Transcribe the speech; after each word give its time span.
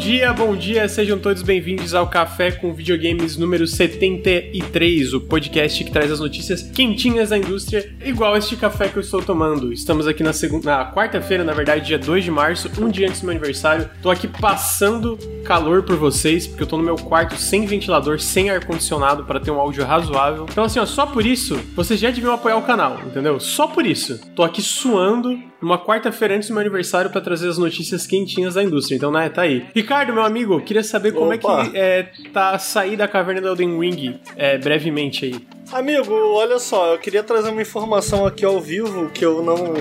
dia, 0.00 0.32
bom 0.32 0.56
dia, 0.56 0.88
sejam 0.88 1.18
todos 1.18 1.42
bem-vindos 1.42 1.92
ao 1.92 2.08
Café 2.08 2.50
com 2.50 2.72
Videogames 2.72 3.36
número 3.36 3.66
73, 3.66 5.12
o 5.12 5.20
podcast 5.20 5.84
que 5.84 5.90
traz 5.90 6.10
as 6.10 6.20
notícias 6.20 6.62
quentinhas 6.62 7.28
da 7.28 7.36
indústria, 7.36 7.94
igual 8.02 8.34
este 8.34 8.56
café 8.56 8.88
que 8.88 8.96
eu 8.96 9.02
estou 9.02 9.20
tomando. 9.20 9.70
Estamos 9.70 10.06
aqui 10.06 10.22
na, 10.22 10.32
segunda, 10.32 10.74
na 10.74 10.90
quarta-feira, 10.90 11.44
na 11.44 11.52
verdade, 11.52 11.84
dia 11.84 11.98
2 11.98 12.24
de 12.24 12.30
março, 12.30 12.70
um 12.80 12.88
dia 12.88 13.08
antes 13.08 13.20
do 13.20 13.26
meu 13.26 13.36
aniversário. 13.36 13.90
Tô 14.00 14.10
aqui 14.10 14.26
passando 14.26 15.18
calor 15.44 15.82
por 15.82 15.96
vocês, 15.96 16.46
porque 16.46 16.62
eu 16.62 16.66
tô 16.66 16.78
no 16.78 16.82
meu 16.82 16.96
quarto 16.96 17.36
sem 17.36 17.66
ventilador, 17.66 18.18
sem 18.18 18.48
ar-condicionado, 18.48 19.24
para 19.24 19.38
ter 19.38 19.50
um 19.50 19.60
áudio 19.60 19.84
razoável. 19.84 20.46
Então, 20.50 20.64
assim, 20.64 20.78
ó, 20.78 20.86
só 20.86 21.04
por 21.04 21.26
isso, 21.26 21.60
vocês 21.76 22.00
já 22.00 22.10
deviam 22.10 22.32
apoiar 22.32 22.56
o 22.56 22.62
canal, 22.62 22.98
entendeu? 23.04 23.38
Só 23.38 23.66
por 23.66 23.84
isso. 23.84 24.18
Tô 24.34 24.42
aqui 24.42 24.62
suando 24.62 25.49
numa 25.60 25.78
quarta-feira 25.78 26.34
antes 26.34 26.48
do 26.48 26.54
meu 26.54 26.60
aniversário 26.60 27.10
para 27.10 27.20
trazer 27.20 27.48
as 27.48 27.58
notícias 27.58 28.06
quentinhas 28.06 28.54
da 28.54 28.62
indústria. 28.62 28.96
Então, 28.96 29.10
né, 29.10 29.28
tá 29.28 29.42
aí. 29.42 29.66
Ricardo, 29.74 30.12
meu 30.12 30.24
amigo, 30.24 30.60
queria 30.60 30.82
saber 30.82 31.12
como 31.12 31.32
Opa. 31.32 31.34
é 31.34 31.70
que 31.70 31.76
é, 31.76 32.08
tá 32.32 32.58
sair 32.58 32.96
da 32.96 33.06
caverna 33.06 33.40
do 33.40 33.48
Elden 33.48 33.78
Ring 33.78 34.20
é, 34.36 34.58
brevemente 34.58 35.26
aí. 35.26 35.46
Amigo, 35.72 36.12
olha 36.12 36.58
só, 36.58 36.94
eu 36.94 36.98
queria 36.98 37.22
trazer 37.22 37.50
uma 37.50 37.62
informação 37.62 38.26
aqui 38.26 38.44
ao 38.44 38.60
vivo 38.60 39.08
que 39.10 39.24
eu 39.24 39.42
não, 39.42 39.74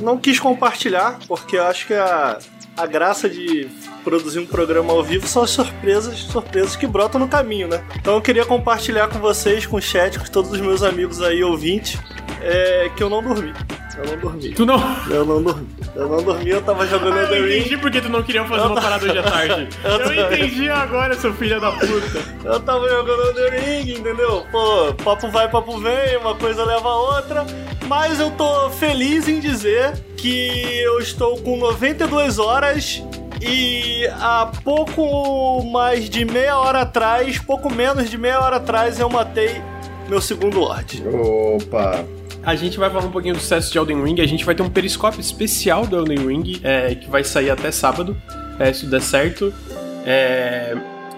não 0.00 0.18
quis 0.18 0.40
compartilhar, 0.40 1.18
porque 1.28 1.56
eu 1.56 1.64
acho 1.64 1.86
que 1.86 1.94
a, 1.94 2.38
a 2.76 2.86
graça 2.86 3.28
de 3.28 3.68
produzir 4.08 4.38
um 4.38 4.46
programa 4.46 4.90
ao 4.90 5.02
vivo 5.04 5.28
são 5.28 5.42
as 5.42 5.50
surpresas, 5.50 6.18
surpresas 6.18 6.74
que 6.74 6.86
brotam 6.86 7.20
no 7.20 7.28
caminho, 7.28 7.68
né? 7.68 7.84
Então 7.96 8.14
eu 8.14 8.22
queria 8.22 8.46
compartilhar 8.46 9.06
com 9.08 9.18
vocês, 9.18 9.66
com 9.66 9.76
o 9.76 9.82
chat, 9.82 10.18
com 10.18 10.24
todos 10.24 10.50
os 10.50 10.60
meus 10.60 10.82
amigos 10.82 11.20
aí 11.20 11.44
ouvintes, 11.44 12.00
é, 12.40 12.90
que 12.96 13.02
eu 13.02 13.10
não 13.10 13.22
dormi. 13.22 13.52
Eu 13.98 14.06
não 14.06 14.18
dormi. 14.18 14.50
Tu 14.50 14.64
não? 14.64 14.80
Eu 15.10 15.26
não 15.26 15.42
dormi. 15.42 15.68
Eu 15.94 16.08
não 16.08 16.22
dormi, 16.22 16.50
eu 16.50 16.62
tava 16.62 16.86
jogando 16.86 17.18
ah, 17.18 17.22
Elden 17.24 17.42
Ring. 17.42 17.48
Eu 17.48 17.58
entendi 17.58 17.76
porque 17.76 18.00
tu 18.00 18.08
não 18.08 18.22
queria 18.22 18.44
fazer 18.44 18.62
eu 18.62 18.66
uma 18.70 18.80
parada 18.80 19.04
hoje 19.04 19.18
à 19.18 19.22
tarde. 19.22 19.68
eu, 19.84 19.90
eu 19.90 20.26
entendi 20.26 20.70
agora, 20.70 21.14
seu 21.16 21.34
filho 21.34 21.60
da 21.60 21.72
puta. 21.72 22.24
Eu 22.44 22.60
tava 22.60 22.88
jogando 22.88 23.38
Elden 23.38 23.60
Ring, 23.60 23.90
entendeu? 23.98 24.46
Pô, 24.50 24.94
papo 25.04 25.28
vai, 25.30 25.50
papo 25.50 25.78
vem, 25.80 26.16
uma 26.16 26.34
coisa 26.34 26.64
leva 26.64 26.88
a 26.88 26.96
outra. 26.96 27.46
Mas 27.86 28.20
eu 28.20 28.30
tô 28.30 28.70
feliz 28.70 29.28
em 29.28 29.40
dizer 29.40 29.92
que 30.16 30.80
eu 30.80 30.98
estou 30.98 31.36
com 31.42 31.58
92 31.58 32.38
horas 32.38 33.02
e 33.40 34.06
há 34.20 34.50
pouco 34.64 35.62
mais 35.64 36.08
de 36.08 36.24
meia 36.24 36.58
hora 36.58 36.82
atrás, 36.82 37.38
pouco 37.38 37.72
menos 37.72 38.10
de 38.10 38.18
meia 38.18 38.40
hora 38.40 38.56
atrás, 38.56 38.98
eu 38.98 39.08
matei 39.08 39.62
meu 40.08 40.20
segundo 40.20 40.58
Lorde. 40.58 41.02
Opa! 41.06 42.04
A 42.42 42.54
gente 42.54 42.78
vai 42.78 42.88
falar 42.88 43.04
um 43.04 43.10
pouquinho 43.10 43.34
do 43.34 43.40
sucesso 43.40 43.70
de 43.70 43.78
Elden 43.78 44.02
Ring. 44.02 44.20
A 44.20 44.26
gente 44.26 44.44
vai 44.44 44.54
ter 44.54 44.62
um 44.62 44.70
periscópio 44.70 45.20
especial 45.20 45.86
do 45.86 45.96
Elden 45.96 46.26
Ring, 46.26 46.60
é, 46.62 46.94
que 46.94 47.08
vai 47.10 47.22
sair 47.22 47.50
até 47.50 47.70
sábado, 47.70 48.16
é, 48.58 48.72
se 48.72 48.86
der 48.86 49.02
certo. 49.02 49.52
É, 50.06 50.76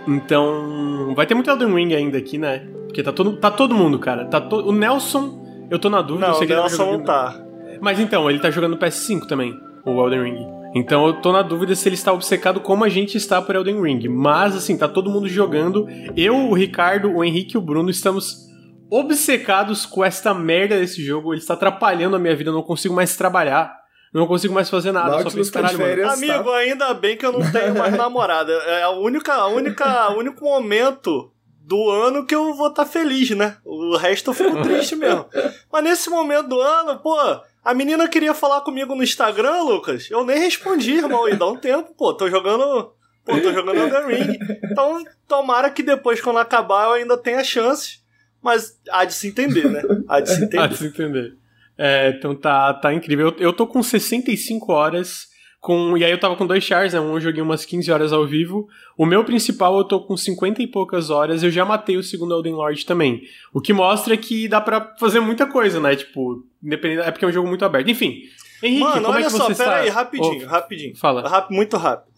então, 0.08 1.12
vai 1.14 1.26
ter 1.26 1.34
muito 1.34 1.48
Elden 1.48 1.72
Ring 1.72 1.94
ainda 1.94 2.18
aqui, 2.18 2.36
né? 2.36 2.66
Porque 2.86 3.02
tá 3.02 3.12
todo, 3.12 3.36
tá 3.36 3.50
todo 3.50 3.74
mundo, 3.74 3.98
cara. 3.98 4.24
Tá 4.24 4.40
to... 4.40 4.56
O 4.56 4.72
Nelson, 4.72 5.66
eu 5.70 5.78
tô 5.78 5.88
na 5.88 6.02
dúvida. 6.02 6.26
Não, 6.26 6.34
eu 6.34 6.38
sei 6.38 6.46
o 6.48 6.60
Nelson 6.60 6.84
tá 6.84 6.92
não 6.92 7.04
tá. 7.04 7.44
Mas 7.80 8.00
então, 8.00 8.28
ele 8.28 8.40
tá 8.40 8.50
jogando 8.50 8.76
PS5 8.76 9.26
também, 9.26 9.56
o 9.84 10.02
Elden 10.02 10.24
Ring. 10.24 10.59
Então 10.74 11.06
eu 11.06 11.20
tô 11.20 11.32
na 11.32 11.42
dúvida 11.42 11.74
se 11.74 11.88
ele 11.88 11.96
está 11.96 12.12
obcecado 12.12 12.60
como 12.60 12.84
a 12.84 12.88
gente 12.88 13.16
está 13.16 13.42
por 13.42 13.54
Elden 13.54 13.82
Ring. 13.82 14.08
Mas 14.08 14.54
assim, 14.54 14.76
tá 14.76 14.88
todo 14.88 15.10
mundo 15.10 15.28
jogando. 15.28 15.86
Eu, 16.16 16.36
o 16.36 16.54
Ricardo, 16.54 17.10
o 17.10 17.24
Henrique 17.24 17.56
e 17.56 17.58
o 17.58 17.62
Bruno 17.62 17.90
estamos 17.90 18.48
obcecados 18.90 19.84
com 19.86 20.04
esta 20.04 20.32
merda 20.32 20.78
desse 20.78 21.04
jogo. 21.04 21.32
Ele 21.32 21.40
está 21.40 21.54
atrapalhando 21.54 22.16
a 22.16 22.18
minha 22.18 22.34
vida, 22.36 22.50
eu 22.50 22.54
não 22.54 22.62
consigo 22.62 22.94
mais 22.94 23.16
trabalhar. 23.16 23.80
Não 24.12 24.26
consigo 24.26 24.52
mais 24.52 24.68
fazer 24.68 24.90
nada. 24.90 25.10
Nautilus 25.10 25.32
só 25.32 25.38
penso, 25.38 25.52
caralho, 25.52 25.78
férias, 25.78 26.08
tá? 26.08 26.14
Amigo, 26.14 26.50
ainda 26.50 26.92
bem 26.94 27.16
que 27.16 27.24
eu 27.24 27.32
não 27.32 27.52
tenho 27.52 27.76
mais 27.76 27.94
namorada. 27.96 28.52
É 28.52 28.82
a 28.82 28.90
única, 28.90 29.32
a 29.32 29.46
única, 29.46 30.10
o 30.10 30.18
único 30.18 30.44
momento 30.44 31.32
do 31.64 31.88
ano 31.88 32.26
que 32.26 32.34
eu 32.34 32.52
vou 32.54 32.68
estar 32.68 32.84
tá 32.84 32.90
feliz, 32.90 33.30
né? 33.30 33.56
O 33.64 33.96
resto 33.96 34.30
eu 34.30 34.34
fico 34.34 34.62
triste 34.62 34.96
mesmo. 34.96 35.26
Mas 35.72 35.84
nesse 35.84 36.10
momento 36.10 36.48
do 36.48 36.60
ano, 36.60 36.98
pô, 36.98 37.16
a 37.64 37.74
menina 37.74 38.08
queria 38.08 38.34
falar 38.34 38.60
comigo 38.62 38.94
no 38.94 39.02
Instagram, 39.02 39.62
Lucas. 39.62 40.10
Eu 40.10 40.24
nem 40.24 40.38
respondi, 40.38 40.94
irmão. 40.94 41.28
E 41.28 41.36
dá 41.36 41.46
um 41.46 41.56
tempo, 41.56 41.94
pô. 41.96 42.14
Tô 42.14 42.28
jogando. 42.28 42.92
Pô, 43.24 43.38
tô 43.40 43.52
jogando 43.52 43.78
Elden 43.78 44.06
Ring. 44.06 44.38
Então, 44.64 45.04
tomara 45.28 45.70
que 45.70 45.82
depois, 45.82 46.20
quando 46.20 46.38
acabar, 46.38 46.86
eu 46.86 46.92
ainda 46.92 47.18
tenha 47.18 47.44
chance 47.44 48.00
mas 48.42 48.78
há 48.90 49.04
de 49.04 49.12
se 49.12 49.28
entender, 49.28 49.68
né? 49.70 49.82
Há 50.08 50.20
de 50.20 50.30
se 50.30 50.44
entender. 50.44 50.58
há 50.62 50.66
de 50.66 50.76
se 50.76 50.86
entender. 50.86 51.36
É, 51.76 52.10
então 52.10 52.34
tá, 52.34 52.74
tá 52.74 52.92
incrível. 52.92 53.28
Eu, 53.28 53.36
eu 53.38 53.52
tô 53.52 53.66
com 53.66 53.82
65 53.82 54.72
horas. 54.72 55.28
Com, 55.60 55.94
e 55.96 56.02
aí 56.02 56.10
eu 56.10 56.18
tava 56.18 56.36
com 56.36 56.46
dois 56.46 56.64
chars, 56.64 56.94
né? 56.94 57.00
Um 57.00 57.14
eu 57.14 57.20
joguei 57.20 57.42
umas 57.42 57.66
15 57.66 57.92
horas 57.92 58.12
ao 58.14 58.26
vivo. 58.26 58.66
O 58.96 59.04
meu 59.04 59.22
principal 59.24 59.76
eu 59.76 59.84
tô 59.84 60.00
com 60.00 60.16
50 60.16 60.62
e 60.62 60.66
poucas 60.66 61.10
horas. 61.10 61.42
Eu 61.42 61.50
já 61.50 61.66
matei 61.66 61.98
o 61.98 62.02
segundo 62.02 62.32
Elden 62.34 62.54
Lord 62.54 62.86
também. 62.86 63.22
O 63.52 63.60
que 63.60 63.72
mostra 63.72 64.16
que 64.16 64.48
dá 64.48 64.58
para 64.58 64.96
fazer 64.98 65.20
muita 65.20 65.46
coisa, 65.46 65.78
né? 65.78 65.94
Tipo, 65.94 66.42
independente. 66.62 67.06
É 67.06 67.10
porque 67.10 67.26
é 67.26 67.28
um 67.28 67.32
jogo 67.32 67.46
muito 67.46 67.64
aberto. 67.64 67.90
Enfim. 67.90 68.22
Henrique, 68.62 68.80
Mano, 68.82 69.02
como 69.02 69.14
olha 69.14 69.22
é 69.22 69.24
que 69.26 69.30
só, 69.30 69.46
você 69.46 69.54
pera 69.54 69.70
está? 69.70 69.80
aí, 69.80 69.88
rapidinho, 69.88 70.46
oh, 70.46 70.48
rapidinho. 70.48 70.96
Fala. 70.96 71.28
Rap, 71.28 71.50
muito 71.50 71.76
rápido. 71.76 72.10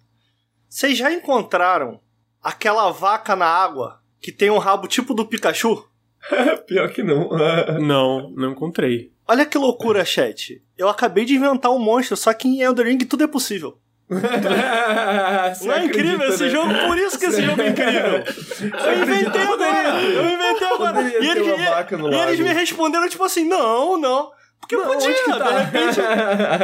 Vocês 0.68 0.96
já 0.96 1.12
encontraram 1.12 2.00
aquela 2.42 2.90
vaca 2.90 3.36
na 3.36 3.46
água 3.46 4.00
que 4.20 4.32
tem 4.32 4.50
um 4.50 4.58
rabo 4.58 4.86
tipo 4.86 5.14
do 5.14 5.26
Pikachu? 5.26 5.84
Pior 6.66 6.90
que 6.90 7.02
não. 7.02 7.28
não, 7.80 8.30
não 8.30 8.52
encontrei. 8.52 9.11
Olha 9.26 9.46
que 9.46 9.56
loucura, 9.56 10.04
chat. 10.04 10.62
Eu 10.76 10.88
acabei 10.88 11.24
de 11.24 11.34
inventar 11.34 11.70
um 11.70 11.78
monstro, 11.78 12.16
só 12.16 12.32
que 12.32 12.48
em 12.48 12.60
Elden 12.60 12.86
Ring 12.86 12.98
tudo 12.98 13.24
é 13.24 13.26
possível. 13.26 13.78
não 15.62 15.72
é 15.74 15.84
incrível 15.84 16.28
esse 16.28 16.44
né? 16.44 16.50
jogo? 16.50 16.74
Por 16.86 16.98
isso 16.98 17.18
que 17.18 17.26
esse 17.26 17.42
jogo 17.42 17.62
é 17.62 17.68
incrível. 17.68 18.24
Eu 18.60 19.02
inventei 19.02 19.42
agora. 19.42 20.02
Eu 20.02 20.34
inventei 20.34 20.68
agora. 20.68 21.02
E 21.02 21.26
eles, 21.26 21.46
e, 21.46 22.14
e 22.14 22.20
eles 22.20 22.40
me 22.40 22.52
responderam 22.52 23.08
tipo 23.08 23.24
assim: 23.24 23.44
não, 23.44 23.96
não. 23.96 24.30
Porque 24.60 24.76
não, 24.76 24.86
podia, 24.86 25.14
tá? 25.38 25.50
de, 25.50 25.78
repente, 25.78 26.00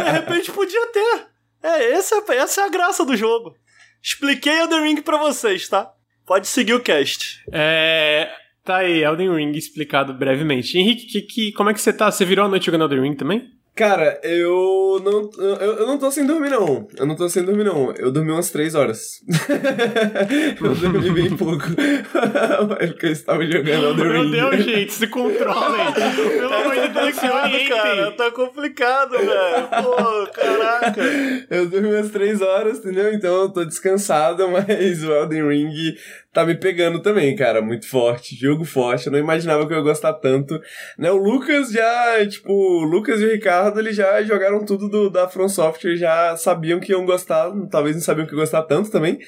de 0.04 0.10
repente 0.10 0.52
podia 0.52 0.86
ter. 0.88 1.26
É, 1.62 1.92
essa, 1.92 2.22
essa 2.28 2.60
é 2.60 2.64
a 2.64 2.68
graça 2.68 3.04
do 3.04 3.16
jogo. 3.16 3.56
Expliquei 4.02 4.60
Elden 4.60 4.82
Ring 4.82 5.00
pra 5.00 5.16
vocês, 5.16 5.68
tá? 5.68 5.90
Pode 6.24 6.46
seguir 6.46 6.74
o 6.74 6.80
cast. 6.80 7.42
É. 7.52 8.30
Tá 8.68 8.80
aí, 8.80 9.02
Elden 9.02 9.34
Ring 9.34 9.52
explicado 9.52 10.12
brevemente. 10.12 10.76
Henrique, 10.76 11.06
que, 11.06 11.22
que, 11.22 11.52
como 11.52 11.70
é 11.70 11.72
que 11.72 11.80
você 11.80 11.90
tá? 11.90 12.10
Você 12.10 12.22
virou 12.22 12.44
a 12.44 12.48
noite 12.48 12.66
jogando 12.66 12.84
Elden 12.84 13.00
Ring 13.00 13.16
também? 13.16 13.50
Cara, 13.74 14.20
eu 14.22 15.00
não, 15.02 15.30
eu, 15.38 15.78
eu 15.78 15.86
não 15.86 15.96
tô 15.96 16.10
sem 16.10 16.26
dormir, 16.26 16.50
não. 16.50 16.86
Eu 16.96 17.06
não 17.06 17.14
tô 17.16 17.28
sem 17.30 17.44
dormir, 17.44 17.64
não. 17.64 17.94
Eu 17.96 18.10
dormi 18.10 18.30
umas 18.30 18.50
três 18.50 18.74
horas. 18.74 19.22
eu 20.60 20.74
dormi 20.74 21.10
bem 21.12 21.36
pouco. 21.36 21.64
Porque 22.88 23.06
eu 23.06 23.12
estava 23.12 23.46
jogando 23.46 23.86
Elden 23.86 24.12
Ring. 24.12 24.30
Meu 24.30 24.50
Deus, 24.50 24.64
gente, 24.64 24.92
se 24.92 25.06
controlem. 25.06 25.92
Pelo 25.94 26.52
amor 26.52 26.74
de 26.74 26.88
Deus, 26.88 27.14
se 27.14 27.26
orientem. 27.26 27.68
cara, 27.68 28.10
tá 28.10 28.30
complicado, 28.32 29.12
velho. 29.12 29.68
Pô, 29.82 30.26
caraca. 30.32 31.02
Eu 31.48 31.68
dormi 31.68 31.94
umas 31.94 32.10
três 32.10 32.42
horas, 32.42 32.80
entendeu? 32.80 33.14
Então 33.14 33.42
eu 33.42 33.48
tô 33.48 33.64
descansado, 33.64 34.46
mas 34.50 35.04
o 35.04 35.12
Elden 35.12 35.48
Ring 35.48 35.94
tá 36.32 36.44
me 36.44 36.54
pegando 36.54 37.00
também, 37.00 37.34
cara. 37.34 37.60
Muito 37.62 37.88
forte, 37.88 38.36
jogo 38.36 38.64
forte. 38.64 39.06
Eu 39.06 39.12
não 39.12 39.18
imaginava 39.18 39.66
que 39.66 39.72
eu 39.72 39.78
ia 39.78 39.82
gostar 39.82 40.14
tanto. 40.14 40.60
Né, 40.98 41.10
o 41.10 41.16
Lucas 41.16 41.70
já, 41.70 42.26
tipo, 42.26 42.52
o 42.52 42.84
Lucas 42.84 43.20
e 43.20 43.24
o 43.24 43.30
Ricardo, 43.32 43.78
eles 43.80 43.96
já 43.96 44.22
jogaram 44.22 44.64
tudo 44.64 44.88
do, 44.88 45.10
da 45.10 45.28
From 45.28 45.48
Software, 45.48 45.96
já 45.96 46.36
sabiam 46.36 46.80
que 46.80 46.92
iam 46.92 47.04
gostar, 47.04 47.50
talvez 47.70 47.96
não 47.96 48.02
sabiam 48.02 48.26
que 48.26 48.34
ia 48.34 48.40
gostar 48.40 48.62
tanto 48.62 48.90
também. 48.90 49.18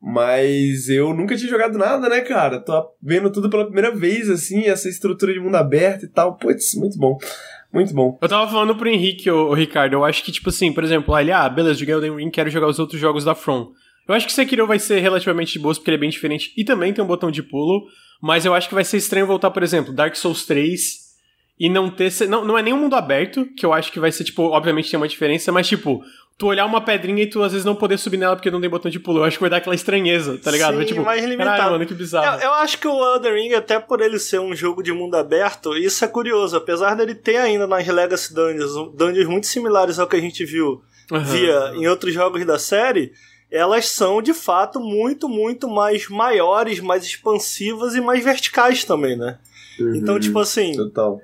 Mas 0.00 0.88
eu 0.88 1.12
nunca 1.12 1.36
tinha 1.36 1.50
jogado 1.50 1.76
nada, 1.76 2.08
né, 2.08 2.20
cara? 2.20 2.60
Tô 2.60 2.88
vendo 3.02 3.32
tudo 3.32 3.50
pela 3.50 3.64
primeira 3.64 3.90
vez, 3.90 4.30
assim, 4.30 4.66
essa 4.66 4.88
estrutura 4.88 5.32
de 5.32 5.40
mundo 5.40 5.56
aberto 5.56 6.04
e 6.04 6.08
tal. 6.08 6.36
Putz, 6.36 6.74
muito 6.76 6.96
bom. 6.96 7.18
Muito 7.72 7.92
bom. 7.92 8.16
Eu 8.22 8.28
tava 8.28 8.50
falando 8.50 8.76
pro 8.76 8.88
Henrique, 8.88 9.30
o, 9.30 9.52
Ricardo, 9.52 9.94
eu 9.94 10.04
acho 10.04 10.24
que, 10.24 10.32
tipo 10.32 10.48
assim, 10.48 10.72
por 10.72 10.84
exemplo, 10.84 11.18
ele, 11.18 11.32
ah, 11.32 11.48
beleza, 11.48 11.80
joguei 11.80 11.94
Elden 11.94 12.16
Ring, 12.16 12.30
quero 12.30 12.48
jogar 12.48 12.68
os 12.68 12.78
outros 12.78 13.00
jogos 13.00 13.24
da 13.24 13.34
From. 13.34 13.72
Eu 14.08 14.14
acho 14.14 14.26
que 14.26 14.32
Sekiro 14.32 14.66
vai 14.66 14.78
ser 14.78 15.00
relativamente 15.00 15.52
de 15.52 15.58
boas, 15.58 15.78
porque 15.78 15.90
ele 15.90 15.96
é 15.96 16.00
bem 16.00 16.10
diferente 16.10 16.52
e 16.56 16.64
também 16.64 16.92
tem 16.94 17.04
um 17.04 17.06
botão 17.06 17.30
de 17.30 17.42
pulo, 17.42 17.86
mas 18.22 18.46
eu 18.46 18.54
acho 18.54 18.68
que 18.68 18.74
vai 18.74 18.84
ser 18.84 18.96
estranho 18.96 19.26
voltar, 19.26 19.50
por 19.50 19.62
exemplo, 19.62 19.92
Dark 19.92 20.16
Souls 20.16 20.46
3 20.46 21.08
e 21.60 21.68
não 21.68 21.90
ter. 21.90 22.10
Não, 22.28 22.44
não 22.44 22.56
é 22.56 22.62
nem 22.62 22.72
um 22.72 22.78
mundo 22.78 22.96
aberto, 22.96 23.46
que 23.56 23.66
eu 23.66 23.72
acho 23.72 23.92
que 23.92 24.00
vai 24.00 24.10
ser, 24.10 24.24
tipo, 24.24 24.42
obviamente 24.44 24.90
tem 24.90 24.96
uma 24.96 25.08
diferença, 25.08 25.52
mas, 25.52 25.68
tipo, 25.68 26.02
tu 26.38 26.46
olhar 26.46 26.64
uma 26.64 26.80
pedrinha 26.80 27.24
e 27.24 27.26
tu 27.28 27.42
às 27.42 27.52
vezes 27.52 27.64
não 27.64 27.74
poder 27.74 27.98
subir 27.98 28.16
nela 28.16 28.36
porque 28.36 28.50
não 28.50 28.60
tem 28.60 28.70
botão 28.70 28.90
de 28.90 29.00
pulo. 29.00 29.18
Eu 29.18 29.24
acho 29.24 29.36
que 29.36 29.40
vai 29.42 29.50
dar 29.50 29.56
aquela 29.56 29.74
estranheza, 29.74 30.38
tá 30.38 30.50
ligado? 30.52 30.70
Sim, 30.70 30.76
vai, 30.76 30.86
tipo, 30.86 31.02
mais 31.02 31.24
limitado. 31.24 31.72
mano, 31.72 31.84
que 31.84 31.94
bizarro. 31.94 32.40
Eu, 32.40 32.48
eu, 32.48 32.52
acho 32.54 32.78
que 32.78 32.86
o 32.86 33.14
Elden 33.14 33.34
Ring, 33.34 33.54
até 33.54 33.80
por 33.80 34.00
ele 34.00 34.18
ser 34.18 34.40
um 34.40 34.54
jogo 34.54 34.82
de 34.82 34.92
mundo 34.92 35.16
aberto, 35.16 35.76
isso 35.76 36.04
é 36.04 36.08
curioso. 36.08 36.56
Apesar 36.56 36.94
dele 36.94 37.14
ter 37.14 37.36
ainda 37.36 37.66
nas 37.66 37.86
Legacy 37.86 38.32
Dungeons, 38.32 38.94
dungeons 38.94 39.26
muito 39.26 39.48
similares 39.48 39.98
ao 39.98 40.06
que 40.06 40.16
a 40.16 40.20
gente 40.20 40.44
viu 40.44 40.80
uhum. 41.10 41.24
via 41.24 41.72
em 41.74 41.88
outros 41.88 42.14
jogos 42.14 42.46
da 42.46 42.58
série 42.58 43.12
elas 43.50 43.88
são 43.88 44.20
de 44.20 44.34
fato 44.34 44.78
muito, 44.80 45.28
muito 45.28 45.68
mais 45.68 46.08
maiores, 46.08 46.80
mais 46.80 47.04
expansivas 47.04 47.94
e 47.94 48.00
mais 48.00 48.22
verticais 48.22 48.84
também, 48.84 49.16
né? 49.16 49.38
Uhum, 49.80 49.94
então, 49.96 50.18
tipo 50.20 50.38
assim. 50.38 50.72
Total. 50.76 51.20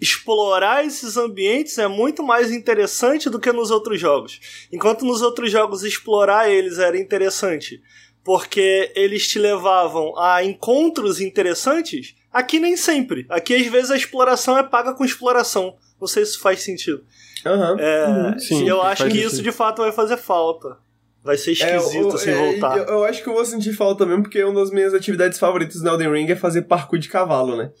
explorar 0.00 0.84
esses 0.84 1.16
ambientes 1.16 1.78
é 1.78 1.88
muito 1.88 2.22
mais 2.22 2.50
interessante 2.52 3.30
do 3.30 3.40
que 3.40 3.50
nos 3.50 3.70
outros 3.70 3.98
jogos. 3.98 4.38
Enquanto 4.70 5.04
nos 5.04 5.22
outros 5.22 5.50
jogos 5.50 5.82
explorar 5.82 6.50
eles 6.50 6.78
era 6.78 6.98
interessante, 6.98 7.80
porque 8.22 8.92
eles 8.94 9.26
te 9.26 9.38
levavam 9.38 10.16
a 10.18 10.44
encontros 10.44 11.20
interessantes, 11.20 12.14
aqui 12.32 12.60
nem 12.60 12.76
sempre. 12.76 13.24
Aqui 13.28 13.54
às 13.54 13.66
vezes 13.66 13.90
a 13.90 13.96
exploração 13.96 14.58
é 14.58 14.62
paga 14.62 14.92
com 14.92 15.04
exploração. 15.04 15.76
Não 15.98 16.06
sei 16.06 16.24
se 16.26 16.32
isso 16.32 16.40
faz 16.40 16.62
sentido. 16.62 17.02
Uhum. 17.44 17.78
É, 17.78 18.38
Sim, 18.38 18.68
eu 18.68 18.82
acho 18.82 19.04
que 19.04 19.12
sentido. 19.12 19.26
isso 19.28 19.42
de 19.42 19.52
fato 19.52 19.80
vai 19.80 19.92
fazer 19.92 20.16
falta. 20.18 20.76
Vai 21.26 21.36
ser 21.36 21.52
esquisito 21.52 22.14
é, 22.14 22.18
sem 22.18 22.32
é, 22.32 22.36
voltar. 22.36 22.78
Eu, 22.78 22.84
eu, 22.84 23.04
acho 23.04 23.20
que 23.20 23.28
eu 23.28 23.34
vou 23.34 23.44
sentir 23.44 23.72
falta 23.72 24.06
mesmo, 24.06 24.22
porque 24.22 24.44
uma 24.44 24.60
das 24.60 24.70
minhas 24.70 24.94
atividades 24.94 25.40
favoritas 25.40 25.82
no 25.82 25.90
Elden 25.90 26.12
Ring 26.12 26.30
é 26.30 26.36
fazer 26.36 26.62
parkour 26.62 27.00
de 27.00 27.08
cavalo, 27.08 27.56
né? 27.56 27.72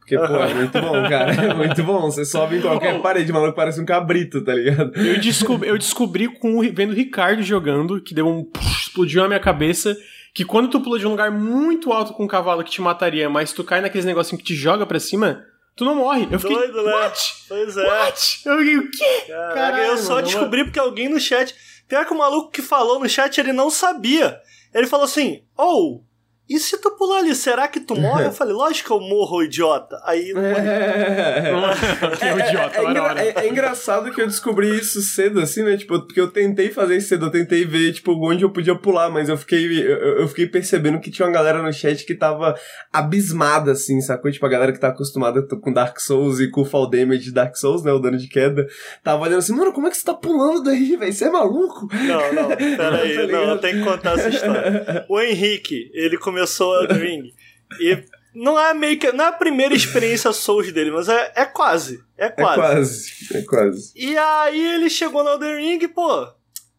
Porque, 0.00 0.18
pô, 0.18 0.24
é 0.24 0.52
muito 0.52 0.80
bom, 0.80 0.92
cara. 1.08 1.32
É 1.32 1.54
muito 1.54 1.84
bom. 1.84 2.00
Você 2.10 2.24
sobe 2.24 2.56
em 2.56 2.60
qualquer 2.60 3.00
parede, 3.00 3.32
maluco, 3.32 3.54
parece 3.54 3.80
um 3.80 3.84
cabrito, 3.84 4.42
tá 4.42 4.52
ligado? 4.52 4.90
Eu 4.98 5.20
descobri, 5.20 5.68
eu 5.68 5.78
descobri 5.78 6.26
com, 6.26 6.60
vendo 6.72 6.90
o 6.90 6.96
Ricardo 6.96 7.40
jogando, 7.40 8.00
que 8.00 8.12
deu 8.12 8.26
um. 8.26 8.50
explodiu 8.80 9.22
na 9.22 9.28
minha 9.28 9.40
cabeça. 9.40 9.96
Que 10.34 10.44
quando 10.44 10.68
tu 10.68 10.80
pula 10.80 10.98
de 10.98 11.06
um 11.06 11.10
lugar 11.10 11.30
muito 11.30 11.92
alto 11.92 12.12
com 12.12 12.24
um 12.24 12.28
cavalo 12.28 12.64
que 12.64 12.70
te 12.70 12.80
mataria, 12.80 13.30
mas 13.30 13.52
tu 13.52 13.62
cai 13.62 13.80
naqueles 13.80 14.04
negocinho 14.04 14.38
que 14.38 14.44
te 14.44 14.54
joga 14.56 14.84
pra 14.84 14.98
cima, 14.98 15.44
tu 15.76 15.84
não 15.84 15.94
morre. 15.94 16.26
Eu 16.30 16.40
fiquei. 16.40 16.56
Doido, 16.56 16.82
né? 16.82 16.92
What? 16.92 17.20
Pois 17.48 17.76
é. 17.76 17.86
What? 17.86 18.40
Eu 18.44 18.58
fiquei, 18.58 18.76
o 18.76 18.90
quê? 18.90 19.32
Caraca, 19.54 19.78
eu 19.84 19.96
só 19.98 20.20
descobri 20.20 20.64
porque 20.64 20.80
alguém 20.80 21.08
no 21.08 21.20
chat. 21.20 21.54
Pior 21.88 22.04
que 22.04 22.12
o 22.12 22.18
maluco 22.18 22.50
que 22.50 22.60
falou 22.60 23.00
no 23.00 23.08
chat, 23.08 23.38
ele 23.38 23.52
não 23.52 23.70
sabia. 23.70 24.40
Ele 24.72 24.86
falou 24.86 25.06
assim: 25.06 25.42
ou. 25.56 26.04
Oh, 26.50 26.54
e 26.54 26.58
se 26.58 26.78
tu 26.80 26.90
pular 26.92 27.18
ali, 27.18 27.34
será 27.34 27.68
que 27.68 27.80
tu 27.80 27.94
morre? 27.94 28.26
Eu 28.26 28.32
falei, 28.32 28.54
lógico 28.54 28.88
que 28.88 28.92
eu 28.94 29.00
morro, 29.00 29.42
idiota. 29.42 30.00
Aí. 30.04 30.32
É, 32.20 32.26
é, 32.26 32.30
é, 32.30 32.48
idiota, 32.48 33.20
é, 33.20 33.28
é, 33.28 33.46
é, 33.46 33.48
engraçado 33.48 34.10
que 34.12 34.20
eu 34.20 34.26
descobri 34.26 34.76
isso 34.76 35.00
cedo, 35.02 35.40
assim, 35.40 35.62
né? 35.62 35.76
Tipo, 35.76 36.00
porque 36.00 36.20
eu 36.20 36.30
tentei 36.30 36.70
fazer 36.70 36.96
isso 36.96 37.08
cedo, 37.08 37.26
eu 37.26 37.30
tentei 37.30 37.64
ver, 37.64 37.92
tipo, 37.92 38.12
onde 38.12 38.44
eu 38.44 38.50
podia 38.50 38.74
pular, 38.74 39.10
mas 39.10 39.28
eu 39.28 39.36
fiquei, 39.36 39.64
eu, 39.64 40.20
eu, 40.20 40.28
fiquei 40.28 40.46
percebendo 40.46 41.00
que 41.00 41.10
tinha 41.10 41.26
uma 41.26 41.32
galera 41.32 41.62
no 41.62 41.72
chat 41.72 42.04
que 42.04 42.14
tava 42.14 42.54
abismada, 42.92 43.72
assim, 43.72 44.00
sacou? 44.00 44.30
Tipo, 44.30 44.46
a 44.46 44.48
galera 44.48 44.72
que 44.72 44.80
tá 44.80 44.88
acostumada 44.88 45.42
com 45.42 45.72
Dark 45.72 45.98
Souls 46.00 46.40
e 46.40 46.50
com 46.50 46.62
o 46.62 46.64
fall 46.64 46.88
damage 46.88 47.24
de 47.24 47.32
Dark 47.32 47.56
Souls, 47.56 47.82
né? 47.82 47.92
O 47.92 47.98
dano 47.98 48.18
de 48.18 48.28
queda, 48.28 48.66
tava 49.02 49.22
olhando 49.22 49.38
assim, 49.38 49.54
mano, 49.54 49.72
como 49.72 49.86
é 49.86 49.90
que 49.90 49.96
você 49.96 50.04
tá 50.04 50.14
pulando 50.14 50.62
daí, 50.62 50.96
velho? 50.96 51.12
Você 51.12 51.24
é 51.24 51.30
maluco? 51.30 51.88
Não, 51.92 52.32
não, 52.32 52.48
peraí, 52.48 53.26
tá 53.26 53.46
não, 53.46 53.58
tem 53.58 53.74
que 53.74 53.84
contar 53.84 54.18
essa 54.18 54.28
história. 54.28 55.06
O 55.08 55.20
Henrique, 55.20 55.90
ele 55.94 56.16
começou 56.18 56.37
começou 56.38 56.80
Elden 56.82 56.98
Ring. 56.98 57.34
E 57.80 58.04
não 58.34 58.58
é 58.58 58.72
meio 58.72 58.98
que. 58.98 59.10
Não 59.10 59.24
é 59.24 59.28
a 59.28 59.32
primeira 59.32 59.74
experiência 59.74 60.32
Souls 60.32 60.72
dele, 60.72 60.90
mas 60.90 61.08
é, 61.08 61.32
é 61.34 61.44
quase. 61.44 62.02
É 62.16 62.28
quase. 62.28 62.60
É 62.60 62.62
quase. 62.62 63.38
É 63.38 63.42
quase. 63.42 63.92
E 63.96 64.16
aí 64.16 64.74
ele 64.74 64.88
chegou 64.88 65.24
no 65.24 65.30
Elden 65.30 65.56
Ring, 65.56 65.88
pô, 65.88 66.26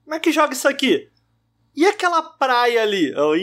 como 0.03 0.15
é 0.15 0.19
que 0.19 0.31
joga 0.31 0.53
isso 0.53 0.67
aqui? 0.67 1.09
E 1.75 1.85
aquela 1.85 2.21
praia 2.21 2.81
ali? 2.81 3.11
Eu, 3.11 3.35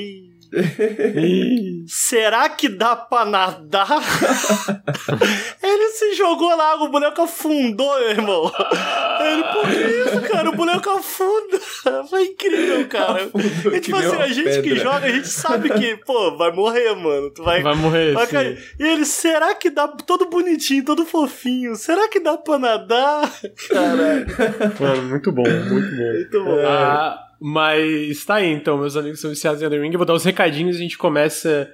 Será 1.86 2.48
que 2.48 2.68
dá 2.68 2.96
pra 2.96 3.24
nadar? 3.24 3.88
ele 5.62 5.88
se 5.90 6.14
jogou 6.14 6.56
na 6.56 6.64
água, 6.64 6.86
o 6.86 6.90
boneco 6.90 7.22
afundou, 7.22 7.98
meu 7.98 8.10
irmão. 8.10 8.52
Ele, 9.20 9.44
por 9.44 9.68
que 9.68 9.76
isso, 9.76 10.20
cara? 10.32 10.48
O 10.48 10.56
boneco 10.56 10.90
afunda. 10.90 11.60
Foi 12.08 12.24
incrível, 12.24 12.86
cara. 12.88 13.24
Afundou 13.24 13.74
e, 13.74 13.80
tipo 13.80 13.96
assim, 13.96 14.16
a 14.16 14.28
gente 14.28 14.44
pedra. 14.44 14.62
que 14.62 14.76
joga, 14.76 15.06
a 15.06 15.10
gente 15.10 15.28
sabe 15.28 15.70
que, 15.70 15.96
pô, 15.98 16.36
vai 16.36 16.52
morrer, 16.52 16.94
mano. 16.94 17.30
Tu 17.30 17.42
vai, 17.42 17.62
vai 17.62 17.74
morrer, 17.74 18.14
vai 18.14 18.26
E 18.78 18.82
ele, 18.82 19.04
será 19.04 19.54
que 19.54 19.70
dá 19.70 19.86
todo 19.88 20.28
bonitinho, 20.28 20.84
todo 20.84 21.04
fofinho? 21.04 21.76
Será 21.76 22.08
que 22.08 22.20
dá 22.20 22.36
pra 22.36 22.58
nadar? 22.58 23.30
Caralho. 23.68 24.26
Mano, 24.80 25.02
muito 25.02 25.32
bom, 25.32 25.42
muito 25.42 25.96
bom. 25.96 26.12
Muito 26.12 26.44
bom. 26.44 26.66
Ah, 26.66 27.25
mas 27.40 28.24
tá 28.24 28.36
aí, 28.36 28.50
então, 28.50 28.78
meus 28.78 28.96
amigos 28.96 29.20
são 29.20 29.30
viciados 29.30 29.60
em 29.60 29.64
Elden 29.64 29.82
Ring. 29.82 29.92
Eu 29.92 29.98
vou 29.98 30.06
dar 30.06 30.14
os 30.14 30.24
recadinhos 30.24 30.76
e 30.76 30.78
a 30.80 30.82
gente 30.82 30.98
começa 30.98 31.70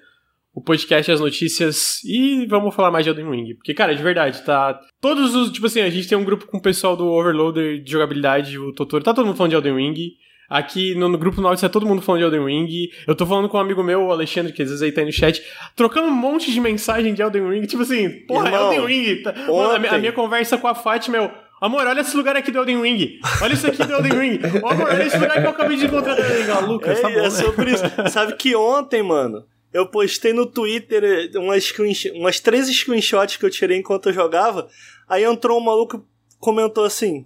o 0.54 0.60
podcast, 0.60 1.10
as 1.10 1.20
notícias 1.20 2.02
e 2.04 2.46
vamos 2.46 2.74
falar 2.74 2.90
mais 2.90 3.04
de 3.04 3.10
Elden 3.10 3.30
Ring. 3.30 3.54
Porque, 3.54 3.72
cara, 3.72 3.94
de 3.94 4.02
verdade, 4.02 4.42
tá. 4.42 4.78
Todos 5.00 5.34
os. 5.34 5.50
Tipo 5.50 5.66
assim, 5.66 5.80
a 5.80 5.90
gente 5.90 6.08
tem 6.08 6.18
um 6.18 6.24
grupo 6.24 6.46
com 6.46 6.58
o 6.58 6.62
pessoal 6.62 6.96
do 6.96 7.06
Overloader 7.06 7.82
de 7.82 7.90
jogabilidade, 7.90 8.58
o 8.58 8.72
Totoro, 8.72 9.02
tá 9.02 9.14
todo 9.14 9.26
mundo 9.26 9.36
falando 9.36 9.50
de 9.50 9.56
Elden 9.56 9.76
Ring. 9.76 10.12
Aqui 10.50 10.94
no, 10.94 11.08
no 11.08 11.16
grupo 11.16 11.40
Nautilus 11.40 11.64
é 11.64 11.68
todo 11.70 11.86
mundo 11.86 12.02
falando 12.02 12.20
de 12.20 12.24
Elden 12.26 12.44
Ring. 12.44 12.88
Eu 13.06 13.14
tô 13.14 13.24
falando 13.24 13.48
com 13.48 13.56
um 13.56 13.60
amigo 13.60 13.82
meu, 13.82 14.02
o 14.02 14.12
Alexandre, 14.12 14.52
que 14.52 14.62
às 14.62 14.68
vezes 14.68 14.82
aí 14.82 14.92
tá 14.92 15.00
aí 15.00 15.06
no 15.06 15.12
chat, 15.12 15.42
trocando 15.74 16.08
um 16.08 16.14
monte 16.14 16.52
de 16.52 16.60
mensagem 16.60 17.14
de 17.14 17.22
Elden 17.22 17.48
Ring. 17.48 17.62
Tipo 17.62 17.82
assim, 17.82 18.10
porra, 18.26 18.48
Irmão, 18.48 18.72
Elden 18.74 18.86
Ring. 18.86 19.22
Tá... 19.22 19.32
Mano, 19.32 19.70
a, 19.70 19.78
minha, 19.78 19.92
a, 19.92 19.98
minha 19.98 20.12
conversa 20.12 20.58
com 20.58 20.68
a 20.68 20.74
Fátima, 20.74 21.18
meu. 21.18 21.30
Amor, 21.62 21.86
olha 21.86 22.00
esse 22.00 22.16
lugar 22.16 22.36
aqui 22.36 22.50
do 22.50 22.58
Elden 22.58 22.82
Ring. 22.82 23.20
Olha 23.40 23.52
isso 23.52 23.68
aqui 23.68 23.84
do 23.84 23.92
Elden 23.92 24.18
Ring. 24.18 24.40
Oh, 24.60 24.66
amor, 24.66 24.88
olha 24.88 25.04
esse 25.04 25.16
lugar 25.16 25.40
que 25.40 25.46
eu 25.46 25.50
acabei 25.50 25.76
de 25.76 25.86
encontrar 25.86 26.16
do 26.16 26.20
Elden 26.20 26.42
Ring. 26.42 26.66
Lucas, 26.66 26.98
é, 26.98 27.02
tá 27.02 27.08
bom, 27.08 27.14
é 27.14 27.22
né? 27.22 27.30
sobre 27.30 27.70
isso. 27.70 27.84
Sabe 28.10 28.34
que 28.34 28.56
ontem, 28.56 29.00
mano, 29.00 29.46
eu 29.72 29.86
postei 29.86 30.32
no 30.32 30.44
Twitter 30.44 31.04
eh, 31.04 31.38
umas, 31.38 31.72
umas 32.16 32.40
três 32.40 32.66
screenshots 32.66 33.36
que 33.36 33.46
eu 33.46 33.50
tirei 33.50 33.78
enquanto 33.78 34.08
eu 34.08 34.12
jogava. 34.12 34.68
Aí 35.08 35.22
entrou 35.22 35.56
um 35.56 35.64
maluco 35.64 36.04
comentou 36.40 36.84
assim: 36.84 37.24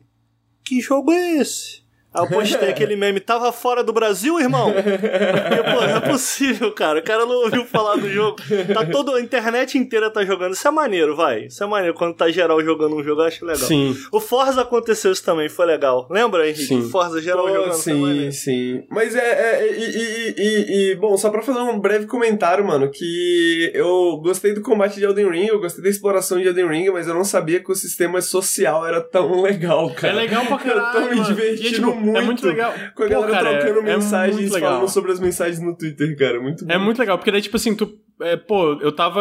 Que 0.62 0.82
jogo 0.82 1.12
é 1.12 1.36
esse? 1.36 1.82
Aí 2.16 2.24
eu 2.24 2.28
postei 2.28 2.70
aquele 2.70 2.96
meme, 2.96 3.20
tava 3.20 3.52
fora 3.52 3.84
do 3.84 3.92
Brasil, 3.92 4.40
irmão? 4.40 4.70
E, 4.70 5.72
pô, 5.72 5.80
não 5.86 5.96
é 5.96 6.00
possível, 6.00 6.72
cara. 6.72 7.00
O 7.00 7.02
cara 7.02 7.26
não 7.26 7.44
ouviu 7.44 7.64
falar 7.66 7.96
do 7.96 8.08
jogo. 8.10 8.38
Tá 8.72 8.86
toda 8.86 9.16
a 9.16 9.20
internet 9.20 9.76
inteira 9.76 10.10
tá 10.10 10.24
jogando. 10.24 10.54
Isso 10.54 10.66
é 10.66 10.70
maneiro, 10.70 11.14
vai. 11.14 11.46
Isso 11.46 11.62
é 11.62 11.66
maneiro. 11.66 11.94
Quando 11.94 12.14
tá 12.14 12.30
geral 12.30 12.62
jogando 12.62 12.96
um 12.96 13.04
jogo, 13.04 13.20
eu 13.22 13.26
acho 13.26 13.44
legal. 13.44 13.66
Sim. 13.66 13.96
O 14.10 14.20
Forza 14.20 14.62
aconteceu 14.62 15.12
isso 15.12 15.24
também, 15.24 15.48
foi 15.48 15.66
legal. 15.66 16.06
Lembra, 16.10 16.48
Henrique? 16.48 16.64
Sim. 16.64 16.88
Forza 16.88 17.20
geral 17.20 17.46
pô, 17.46 17.54
jogando. 17.54 17.74
Sim, 17.74 18.30
sim. 18.30 18.84
Mas 18.90 19.14
é. 19.14 19.20
é 19.20 19.72
e, 19.72 19.84
e, 19.84 20.34
e, 20.36 20.90
e, 20.92 20.94
bom, 20.96 21.16
só 21.16 21.30
pra 21.30 21.42
fazer 21.42 21.58
um 21.58 21.78
breve 21.78 22.06
comentário, 22.06 22.64
mano, 22.64 22.90
que 22.90 23.70
eu 23.74 24.18
gostei 24.22 24.54
do 24.54 24.62
combate 24.62 24.96
de 24.96 25.04
Elden 25.04 25.30
Ring, 25.30 25.46
eu 25.46 25.60
gostei 25.60 25.82
da 25.82 25.90
exploração 25.90 26.38
de 26.38 26.46
Elden 26.46 26.68
Ring, 26.68 26.90
mas 26.90 27.06
eu 27.06 27.14
não 27.14 27.24
sabia 27.24 27.60
que 27.60 27.70
o 27.70 27.74
sistema 27.74 28.20
social 28.20 28.86
era 28.86 29.00
tão 29.00 29.42
legal, 29.42 29.90
cara. 29.90 30.14
É 30.14 30.16
legal 30.16 30.46
pra 30.46 30.58
caralho. 30.58 30.98
Eu 30.98 31.08
tô 31.08 31.14
me 31.14 31.20
divertindo 31.22 31.68
e, 31.68 31.72
tipo, 31.72 31.94
muito. 32.06 32.18
É 32.18 32.24
muito 32.24 32.46
legal. 32.46 32.72
Com 32.94 33.02
a 33.02 33.06
Pô, 33.06 33.12
galera 33.12 33.32
cara, 33.32 33.58
trocando 33.58 33.80
é, 33.80 33.94
mensagens, 33.94 34.54
é 34.54 34.60
falando 34.60 34.88
sobre 34.88 35.12
as 35.12 35.20
mensagens 35.20 35.60
no 35.60 35.76
Twitter, 35.76 36.16
cara. 36.16 36.40
Muito 36.40 36.64
bom. 36.64 36.72
É 36.72 36.78
muito 36.78 36.98
legal, 36.98 37.18
porque 37.18 37.30
daí, 37.30 37.42
tipo 37.42 37.56
assim, 37.56 37.74
tu. 37.74 37.98
É, 38.18 38.34
pô, 38.34 38.78
eu 38.80 38.90
tava 38.92 39.20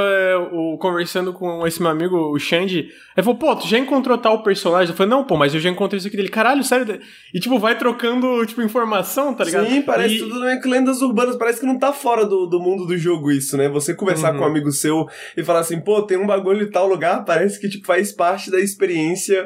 o, 0.53 0.77
conversando 0.77 1.33
com 1.33 1.67
esse 1.67 1.81
meu 1.81 1.91
amigo, 1.91 2.15
o 2.15 2.39
Xande. 2.39 2.88
Ele 3.17 3.24
falou, 3.25 3.36
pô, 3.36 3.53
tu 3.53 3.67
já 3.67 3.77
encontrou 3.77 4.17
tal 4.17 4.41
personagem? 4.41 4.91
Eu 4.91 4.95
falei, 4.95 5.10
não, 5.10 5.25
pô, 5.25 5.36
mas 5.36 5.53
eu 5.53 5.60
já 5.60 5.69
encontrei 5.69 5.98
isso 5.98 6.07
aqui 6.07 6.15
dele. 6.15 6.29
Caralho, 6.29 6.63
sério? 6.63 7.01
E, 7.33 7.39
tipo, 7.41 7.60
vai 7.60 7.77
trocando, 7.77 8.45
tipo, 8.45 8.62
informação, 8.62 9.33
tá 9.33 9.43
ligado? 9.43 9.67
Sim, 9.67 9.81
parece 9.81 10.15
e... 10.15 10.19
tudo 10.19 10.39
meio 10.39 10.62
que 10.62 10.69
lendas 10.69 11.01
urbanas. 11.01 11.36
Parece 11.36 11.60
que 11.60 11.65
não 11.65 11.77
tá 11.77 11.91
fora 11.91 12.25
do, 12.25 12.45
do 12.45 12.57
mundo 12.57 12.88
do 12.88 12.98
jogo 12.98 13.33
isso, 13.33 13.57
né? 13.57 13.67
Você 13.67 13.93
conversar 13.93 14.31
uhum. 14.31 14.39
com 14.39 14.45
um 14.45 14.48
amigo 14.48 14.71
seu 14.71 15.05
e 15.36 15.43
falar 15.43 15.60
assim, 15.60 15.81
pô, 15.81 16.01
tem 16.01 16.17
um 16.17 16.25
bagulho 16.25 16.63
em 16.63 16.71
tal 16.71 16.88
lugar, 16.88 17.25
parece 17.25 17.60
que, 17.60 17.67
tipo, 17.67 17.86
faz 17.86 18.13
parte 18.13 18.50
da 18.50 18.62
experiência 18.62 19.45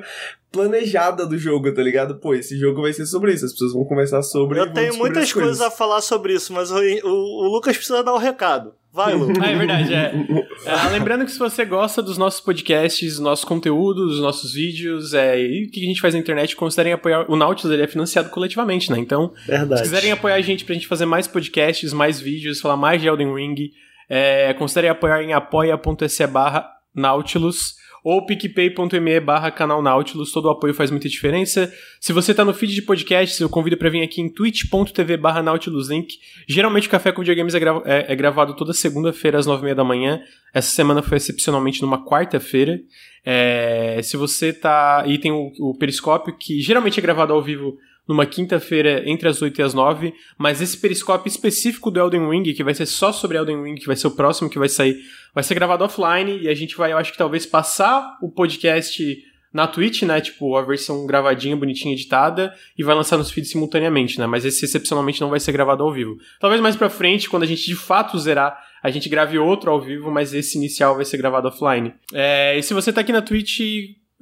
planejada 0.51 1.25
do 1.25 1.37
jogo, 1.37 1.73
tá 1.73 1.81
ligado? 1.81 2.15
Pô, 2.15 2.33
esse 2.33 2.57
jogo 2.57 2.81
vai 2.81 2.93
ser 2.93 3.05
sobre 3.05 3.33
isso, 3.33 3.45
as 3.45 3.51
pessoas 3.51 3.73
vão 3.73 3.85
conversar 3.85 4.21
sobre 4.23 4.59
Eu 4.59 4.73
tenho 4.73 4.97
muitas 4.97 5.31
coisas. 5.31 5.57
coisas. 5.57 5.61
a 5.61 5.71
falar 5.71 6.01
sobre 6.01 6.33
isso, 6.33 6.53
mas 6.53 6.71
o, 6.71 6.77
o, 6.77 7.45
o 7.45 7.53
Lucas 7.53 7.77
precisa 7.77 8.03
dar 8.03 8.13
o 8.13 8.15
um 8.15 8.19
recado. 8.19 8.73
Vai, 8.91 9.13
Lucas. 9.13 9.37
é 9.47 9.55
verdade, 9.55 9.93
é. 9.93 10.13
é. 10.65 10.89
Lembrando 10.89 11.23
que 11.23 11.31
se 11.31 11.37
você 11.37 11.63
gosta 11.63 12.01
dos 12.01 12.17
nossos 12.17 12.41
podcasts, 12.41 13.19
nossos 13.19 13.45
conteúdos, 13.45 14.13
dos 14.13 14.21
nossos 14.21 14.53
vídeos, 14.53 15.13
é, 15.13 15.39
e 15.39 15.67
o 15.67 15.71
que 15.71 15.83
a 15.83 15.87
gente 15.87 16.01
faz 16.01 16.13
na 16.15 16.19
internet, 16.19 16.55
considerem 16.55 16.93
apoiar. 16.93 17.29
O 17.29 17.35
Nautilus 17.35 17.71
ele 17.71 17.83
é 17.83 17.87
financiado 17.87 18.29
coletivamente, 18.29 18.91
né? 18.91 18.97
Então, 18.97 19.31
verdade. 19.45 19.81
se 19.81 19.83
quiserem 19.83 20.11
apoiar 20.11 20.35
a 20.35 20.41
gente 20.41 20.65
pra 20.65 20.73
gente 20.73 20.87
fazer 20.87 21.05
mais 21.05 21.27
podcasts, 21.27 21.93
mais 21.93 22.19
vídeos, 22.19 22.59
falar 22.59 22.77
mais 22.77 22.99
de 22.99 23.07
Elden 23.07 23.33
Ring, 23.33 23.71
é, 24.09 24.53
considerem 24.55 24.89
apoiar 24.89 25.21
em 25.21 25.33
apoia.se 25.33 26.25
barra 26.25 26.67
Nautilus 26.95 27.75
ou 28.03 28.25
picpay.me 28.25 29.19
barra 29.19 29.51
canal 29.51 29.81
Nautilus, 29.81 30.31
todo 30.31 30.45
o 30.45 30.49
apoio 30.49 30.73
faz 30.73 30.91
muita 30.91 31.09
diferença. 31.09 31.71
Se 31.99 32.13
você 32.13 32.33
tá 32.33 32.45
no 32.45 32.53
feed 32.53 32.73
de 32.73 32.81
podcasts, 32.81 33.39
eu 33.39 33.49
convido 33.49 33.77
para 33.77 33.89
vir 33.89 34.01
aqui 34.01 34.21
em 34.21 34.29
twitch.tv 34.29 35.17
barra 35.17 35.41
Nautilus 35.41 35.89
Link. 35.89 36.15
Geralmente 36.47 36.87
o 36.87 36.91
Café 36.91 37.11
com 37.11 37.21
Videogames 37.21 37.53
é, 37.55 37.59
é, 37.85 38.13
é 38.13 38.15
gravado 38.15 38.55
toda 38.55 38.73
segunda-feira 38.73 39.37
às 39.37 39.45
nove 39.45 39.61
e 39.61 39.63
meia 39.65 39.75
da 39.75 39.83
manhã. 39.83 40.21
Essa 40.53 40.69
semana 40.69 41.01
foi 41.01 41.17
excepcionalmente 41.17 41.81
numa 41.81 42.03
quarta-feira. 42.05 42.79
É, 43.25 43.99
se 44.01 44.17
você 44.17 44.51
tá... 44.53 45.03
E 45.05 45.17
tem 45.17 45.31
o, 45.31 45.51
o 45.59 45.77
Periscópio, 45.77 46.35
que 46.37 46.61
geralmente 46.61 46.99
é 46.99 47.01
gravado 47.01 47.33
ao 47.33 47.41
vivo 47.41 47.77
numa 48.09 48.25
quinta-feira 48.25 49.03
entre 49.07 49.29
as 49.29 49.39
8 49.39 49.59
e 49.59 49.61
as 49.61 49.75
9, 49.75 50.11
mas 50.35 50.63
esse 50.63 50.75
periscópio 50.75 51.29
específico 51.29 51.91
do 51.91 51.99
Elden 51.99 52.27
Ring, 52.27 52.41
que 52.53 52.63
vai 52.63 52.73
ser 52.73 52.87
só 52.87 53.11
sobre 53.11 53.37
Elden 53.37 53.63
Ring, 53.63 53.75
que 53.75 53.85
vai 53.85 53.95
ser 53.95 54.07
o 54.07 54.11
próximo 54.11 54.49
que 54.49 54.57
vai 54.57 54.67
sair, 54.67 54.97
vai 55.31 55.43
ser 55.43 55.53
gravado 55.53 55.83
offline 55.83 56.39
e 56.39 56.49
a 56.49 56.55
gente 56.55 56.75
vai, 56.75 56.91
eu 56.91 56.97
acho 56.97 57.11
que 57.11 57.17
talvez 57.19 57.45
passar 57.45 58.17
o 58.19 58.31
podcast 58.31 59.15
na 59.53 59.67
Twitch, 59.67 60.01
né? 60.03 60.19
Tipo, 60.21 60.55
a 60.55 60.63
versão 60.63 61.05
gravadinha, 61.05 61.55
bonitinha, 61.55 61.93
editada, 61.93 62.51
e 62.75 62.83
vai 62.83 62.95
lançar 62.95 63.17
nos 63.17 63.29
feeds 63.29 63.51
simultaneamente, 63.51 64.19
né? 64.19 64.25
Mas 64.25 64.43
esse 64.43 64.65
excepcionalmente 64.65 65.21
não 65.21 65.29
vai 65.29 65.39
ser 65.39 65.51
gravado 65.51 65.83
ao 65.83 65.93
vivo. 65.93 66.17
Talvez 66.39 66.59
mais 66.59 66.75
pra 66.75 66.89
frente, 66.89 67.29
quando 67.29 67.43
a 67.43 67.47
gente 67.47 67.63
de 67.63 67.75
fato 67.75 68.17
zerar 68.17 68.57
a 68.81 68.89
gente 68.89 69.09
grave 69.09 69.37
outro 69.37 69.71
ao 69.71 69.81
vivo, 69.81 70.09
mas 70.09 70.33
esse 70.33 70.57
inicial 70.57 70.95
vai 70.95 71.05
ser 71.05 71.17
gravado 71.17 71.47
offline. 71.47 71.93
É, 72.13 72.57
e 72.57 72.63
se 72.63 72.73
você 72.73 72.91
tá 72.93 73.01
aqui 73.01 73.11
na 73.11 73.21
Twitch, 73.21 73.59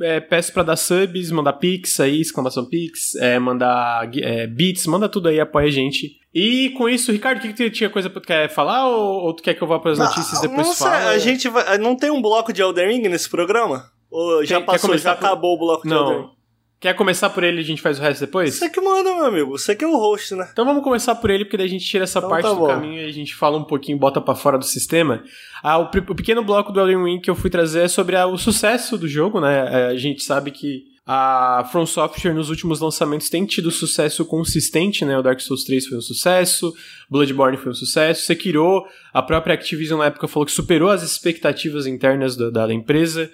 é, 0.02 0.20
peço 0.20 0.54
para 0.54 0.64
dar 0.64 0.76
subs, 0.76 1.32
mandar 1.32 1.54
pix 1.54 2.00
aí, 2.00 2.22
exclamação 2.22 2.66
pix, 2.66 3.16
é, 3.16 3.38
mandar 3.40 4.10
é, 4.18 4.46
beats, 4.48 4.86
manda 4.88 5.08
tudo 5.10 5.28
aí, 5.30 5.40
apoia 5.40 5.68
a 5.68 5.72
gente. 5.72 6.18
E 6.34 6.70
com 6.72 6.88
isso, 6.88 7.12
Ricardo, 7.12 7.40
o 7.40 7.42
que, 7.42 7.54
que 7.54 7.70
tu 7.70 7.70
tinha 7.72 7.90
coisa 7.90 8.10
pra 8.10 8.22
tu 8.22 8.28
quer 8.28 8.48
falar 8.50 8.88
ou, 8.90 9.26
ou 9.26 9.34
tu 9.36 9.42
quer 9.42 9.54
que 9.56 9.62
eu 9.62 9.68
vá 9.68 9.80
para 9.80 9.92
as 9.92 9.98
notícias 10.00 10.40
e 10.40 10.48
depois 10.48 10.68
não 10.68 10.76
fala? 10.76 11.10
a 11.10 11.18
gente 11.18 11.50
vai, 11.50 11.78
não 11.80 11.96
tem 11.96 12.12
um 12.12 12.22
bloco 12.22 12.54
de 12.54 12.62
Elden 12.62 12.88
Ring 12.90 13.02
nesse 13.10 13.30
programa? 13.30 13.86
Ou 14.12 14.46
já 14.46 14.60
Quer- 14.60 14.66
passou, 14.66 14.98
já 14.98 15.16
por- 15.16 15.26
acabou 15.26 15.56
o 15.56 15.60
bloco 15.60 15.88
de 15.88 15.94
Elden 15.94 16.22
Ring? 16.22 16.30
Quer 16.80 16.94
começar 16.94 17.32
por 17.32 17.44
ele 17.44 17.58
e 17.58 17.62
a 17.62 17.64
gente 17.64 17.82
faz 17.82 17.98
o 17.98 18.02
resto 18.02 18.22
depois? 18.22 18.54
Você 18.54 18.70
que 18.70 18.80
manda, 18.80 19.12
meu 19.16 19.26
amigo. 19.26 19.58
Você 19.58 19.76
que 19.76 19.84
é 19.84 19.88
o 19.88 19.98
host, 19.98 20.36
né? 20.36 20.48
Então 20.52 20.64
vamos 20.64 20.84
começar 20.84 21.16
por 21.16 21.32
ele, 21.32 21.44
porque 21.44 21.58
daí 21.58 21.66
a 21.66 21.70
gente 21.70 21.86
tira 21.86 22.04
essa 22.04 22.20
Então 22.20 22.30
parte 22.30 22.44
tá 22.44 22.52
do 22.54 22.60
bom. 22.60 22.68
caminho 22.68 23.02
e 23.02 23.06
a 23.06 23.12
gente 23.12 23.34
fala 23.34 23.58
um 23.58 23.64
pouquinho, 23.64 23.98
bota 23.98 24.22
pra 24.22 24.36
fora 24.36 24.60
do 24.60 24.66
sistema. 24.66 25.24
Ah, 25.64 25.80
o, 25.80 25.86
o 25.86 26.16
pequeno 26.16 26.44
bloco 26.44 26.72
do 26.72 26.80
Elden 26.80 27.04
Ring 27.04 27.20
que 27.20 27.30
eu 27.32 27.36
fui 27.36 27.50
trazer 27.50 27.86
é 27.86 27.88
sobre 27.88 28.16
o 28.16 28.38
sucesso 28.38 28.96
do 28.96 29.08
jogo, 29.08 29.42
né? 29.42 29.68
É, 29.72 29.86
a 29.88 29.96
gente 29.96 30.22
sabe 30.24 30.52
que 30.52 30.84
a 31.04 31.68
From 31.72 31.86
Software 31.88 32.34
nos 32.34 32.50
últimos 32.50 32.80
lançamentos 32.80 33.28
tem 33.30 33.44
tido 33.46 33.72
sucesso 33.72 34.24
consistente, 34.26 35.04
né? 35.04 35.18
O 35.18 35.24
Dark 35.24 35.40
Souls 35.40 35.64
3 35.64 35.88
foi 35.88 35.98
um 35.98 36.02
sucesso, 36.02 36.72
Bloodborne 37.10 37.58
foi 37.58 37.72
um 37.72 37.76
sucesso, 37.76 38.24
Sekiro, 38.26 38.84
a 39.12 39.24
própria 39.24 39.56
Activision 39.56 39.98
na 40.00 40.08
época 40.08 40.28
falou 40.28 40.46
que 40.46 40.52
superou 40.52 40.90
as 40.90 41.02
expectativas 41.02 41.88
internas 41.88 42.36
da, 42.36 42.50
da 42.50 42.74
empresa. 42.74 43.32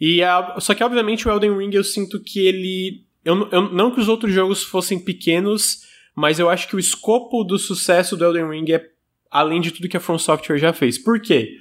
E 0.00 0.22
a- 0.22 0.56
só 0.60 0.74
que, 0.74 0.84
obviamente, 0.84 1.26
o 1.26 1.30
Elden 1.30 1.56
Ring 1.56 1.70
eu 1.74 1.84
sinto 1.84 2.20
que 2.22 2.40
ele. 2.46 3.04
Eu, 3.24 3.48
eu- 3.50 3.72
não 3.72 3.90
que 3.90 4.00
os 4.00 4.08
outros 4.08 4.32
jogos 4.32 4.62
fossem 4.62 4.98
pequenos, 4.98 5.82
mas 6.14 6.38
eu 6.38 6.48
acho 6.50 6.68
que 6.68 6.76
o 6.76 6.78
escopo 6.78 7.42
do 7.44 7.58
sucesso 7.58 8.16
do 8.16 8.24
Elden 8.24 8.48
Ring 8.50 8.72
é 8.72 8.84
além 9.30 9.60
de 9.60 9.70
tudo 9.70 9.88
que 9.88 9.96
a 9.96 10.00
From 10.00 10.18
Software 10.18 10.58
já 10.58 10.72
fez. 10.72 10.96
Por 10.98 11.20
quê? 11.20 11.56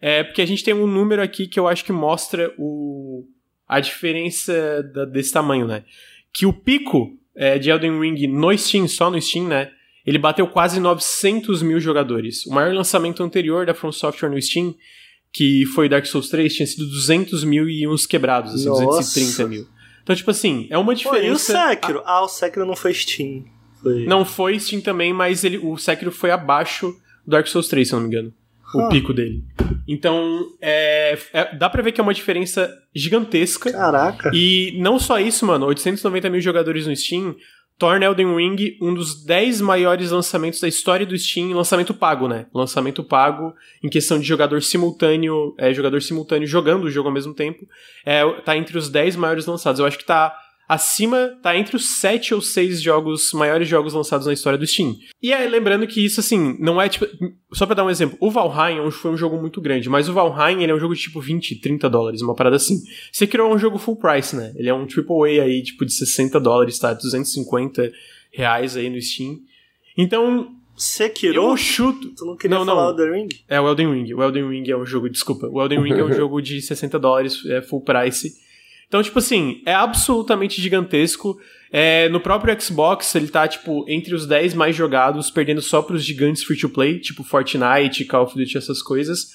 É 0.00 0.22
porque 0.24 0.42
a 0.42 0.46
gente 0.46 0.64
tem 0.64 0.74
um 0.74 0.86
número 0.86 1.22
aqui 1.22 1.46
que 1.46 1.58
eu 1.58 1.66
acho 1.68 1.84
que 1.84 1.92
mostra 1.92 2.52
o, 2.58 3.24
a 3.68 3.80
diferença 3.80 4.82
da- 4.94 5.04
desse 5.04 5.32
tamanho, 5.32 5.66
né? 5.66 5.84
Que 6.32 6.44
o 6.46 6.52
pico 6.52 7.16
é, 7.36 7.58
de 7.58 7.70
Elden 7.70 7.98
Ring 8.00 8.26
no 8.28 8.56
Steam, 8.56 8.86
só 8.88 9.10
no 9.10 9.20
Steam, 9.20 9.46
né? 9.48 9.70
Ele 10.06 10.18
bateu 10.18 10.46
quase 10.46 10.78
900 10.78 11.62
mil 11.62 11.80
jogadores. 11.80 12.44
O 12.46 12.50
maior 12.52 12.74
lançamento 12.74 13.22
anterior 13.22 13.64
da 13.66 13.72
From 13.74 13.90
Software 13.92 14.28
no 14.28 14.40
Steam, 14.40 14.74
que 15.34 15.66
foi 15.74 15.88
Dark 15.88 16.06
Souls 16.06 16.28
3, 16.28 16.54
tinha 16.54 16.66
sido 16.66 16.86
200 16.86 17.42
mil 17.42 17.68
e 17.68 17.86
uns 17.88 18.06
quebrados, 18.06 18.54
assim, 18.54 18.68
Nossa. 18.68 18.84
230 18.84 19.48
mil. 19.48 19.66
Então, 20.02 20.14
tipo 20.14 20.30
assim, 20.30 20.66
é 20.70 20.78
uma 20.78 20.86
Pô, 20.86 20.92
e 20.92 20.94
o 20.94 20.96
diferença. 20.96 21.68
Sekiro? 21.70 22.02
Ah, 22.06 22.22
o 22.22 22.28
Sekiro 22.28 22.64
não 22.64 22.76
foi 22.76 22.94
Steam. 22.94 23.44
Foi... 23.82 24.06
Não 24.06 24.24
foi 24.24 24.58
Steam 24.60 24.80
também, 24.80 25.12
mas 25.12 25.42
ele, 25.42 25.58
o 25.58 25.76
Sekiro 25.76 26.12
foi 26.12 26.30
abaixo 26.30 26.94
do 27.26 27.30
Dark 27.32 27.46
Souls 27.48 27.66
3, 27.68 27.88
se 27.88 27.94
eu 27.94 27.98
não 28.00 28.06
me 28.06 28.14
engano. 28.14 28.32
O 28.74 28.80
Ah. 28.82 28.88
pico 28.88 29.12
dele. 29.12 29.42
Então, 29.88 30.46
é, 30.60 31.18
é- 31.32 31.56
dá 31.56 31.68
pra 31.68 31.82
ver 31.82 31.92
que 31.92 32.00
é 32.00 32.02
uma 32.04 32.14
diferença 32.14 32.70
gigantesca. 32.94 33.70
Caraca. 33.72 34.30
E 34.34 34.76
não 34.80 34.98
só 34.98 35.18
isso, 35.18 35.44
mano, 35.46 35.66
890 35.66 36.30
mil 36.30 36.40
jogadores 36.40 36.86
no 36.86 36.94
Steam 36.96 37.34
torna 37.78 38.06
Elden 38.06 38.36
Ring 38.36 38.76
um 38.80 38.94
dos 38.94 39.24
10 39.24 39.60
maiores 39.60 40.10
lançamentos 40.10 40.60
da 40.60 40.68
história 40.68 41.04
do 41.04 41.16
Steam, 41.18 41.54
lançamento 41.54 41.92
pago, 41.92 42.28
né? 42.28 42.46
Lançamento 42.54 43.02
pago 43.02 43.54
em 43.82 43.88
questão 43.88 44.18
de 44.18 44.24
jogador 44.24 44.62
simultâneo, 44.62 45.54
é, 45.58 45.72
jogador 45.74 46.00
simultâneo 46.02 46.46
jogando 46.46 46.84
o 46.84 46.90
jogo 46.90 47.08
ao 47.08 47.14
mesmo 47.14 47.34
tempo, 47.34 47.66
é, 48.04 48.24
tá 48.42 48.56
entre 48.56 48.78
os 48.78 48.88
10 48.88 49.16
maiores 49.16 49.46
lançados. 49.46 49.80
Eu 49.80 49.86
acho 49.86 49.98
que 49.98 50.04
tá 50.04 50.36
acima, 50.68 51.38
tá 51.42 51.56
entre 51.56 51.76
os 51.76 52.00
7 52.00 52.34
ou 52.34 52.40
6 52.40 52.80
jogos, 52.80 53.32
maiores 53.32 53.68
jogos 53.68 53.92
lançados 53.92 54.26
na 54.26 54.32
história 54.32 54.58
do 54.58 54.66
Steam. 54.66 54.96
E 55.22 55.32
aí, 55.32 55.48
lembrando 55.48 55.86
que 55.86 56.04
isso, 56.04 56.20
assim, 56.20 56.56
não 56.58 56.80
é 56.80 56.88
tipo. 56.88 57.06
Só 57.52 57.66
pra 57.66 57.74
dar 57.74 57.84
um 57.84 57.90
exemplo, 57.90 58.16
o 58.20 58.30
Valheim 58.30 58.84
é 58.86 58.90
foi 58.90 59.10
um 59.10 59.16
jogo 59.16 59.36
muito 59.40 59.60
grande, 59.60 59.88
mas 59.88 60.08
o 60.08 60.12
Valheim 60.12 60.62
ele 60.62 60.72
é 60.72 60.74
um 60.74 60.80
jogo 60.80 60.94
de 60.94 61.02
tipo 61.02 61.20
20, 61.20 61.60
30 61.60 61.88
dólares, 61.88 62.20
uma 62.20 62.34
parada 62.34 62.56
assim. 62.56 62.82
Sekiro 63.12 63.44
é 63.44 63.54
um 63.54 63.58
jogo 63.58 63.78
full 63.78 63.96
price, 63.96 64.34
né? 64.34 64.52
Ele 64.56 64.68
é 64.68 64.74
um 64.74 64.86
AAA 64.86 65.44
aí, 65.44 65.62
tipo, 65.62 65.84
de 65.84 65.92
60 65.92 66.40
dólares, 66.40 66.78
tá? 66.78 66.92
250 66.92 67.92
reais 68.32 68.76
aí 68.76 68.90
no 68.90 69.00
Steam. 69.00 69.38
Então, 69.96 70.48
Sekiro? 70.76 71.36
eu 71.36 71.56
chuto. 71.56 72.10
Tu 72.16 72.24
não 72.24 72.36
queria 72.36 72.58
Não, 72.58 72.66
falar 72.66 72.92
não. 72.92 72.98
Elden 73.00 73.22
Ring? 73.22 73.28
É 73.48 73.60
o 73.60 73.68
Elden 73.68 73.92
Ring. 73.92 74.14
O 74.14 74.22
Elden 74.22 74.48
Ring 74.48 74.68
é 74.70 74.76
um 74.76 74.84
jogo, 74.84 75.08
desculpa. 75.08 75.46
O 75.46 75.62
Elden 75.62 75.80
Ring 75.80 75.92
é 75.92 76.04
um 76.04 76.12
jogo 76.14 76.40
de 76.40 76.60
60 76.60 76.98
dólares, 76.98 77.44
é 77.46 77.62
full 77.62 77.80
price. 77.82 78.32
Então, 78.88 79.02
tipo 79.02 79.18
assim, 79.18 79.62
é 79.66 79.74
absolutamente 79.74 80.60
gigantesco. 80.60 81.38
É, 81.72 82.08
no 82.08 82.20
próprio 82.20 82.58
Xbox, 82.60 83.14
ele 83.16 83.26
tá, 83.28 83.48
tipo, 83.48 83.84
entre 83.88 84.14
os 84.14 84.26
10 84.26 84.54
mais 84.54 84.76
jogados, 84.76 85.30
perdendo 85.30 85.60
só 85.60 85.82
pros 85.82 86.04
gigantes 86.04 86.44
free-to-play, 86.44 87.00
tipo 87.00 87.24
Fortnite, 87.24 88.04
Call 88.04 88.24
of 88.24 88.36
Duty, 88.36 88.56
essas 88.56 88.80
coisas. 88.80 89.30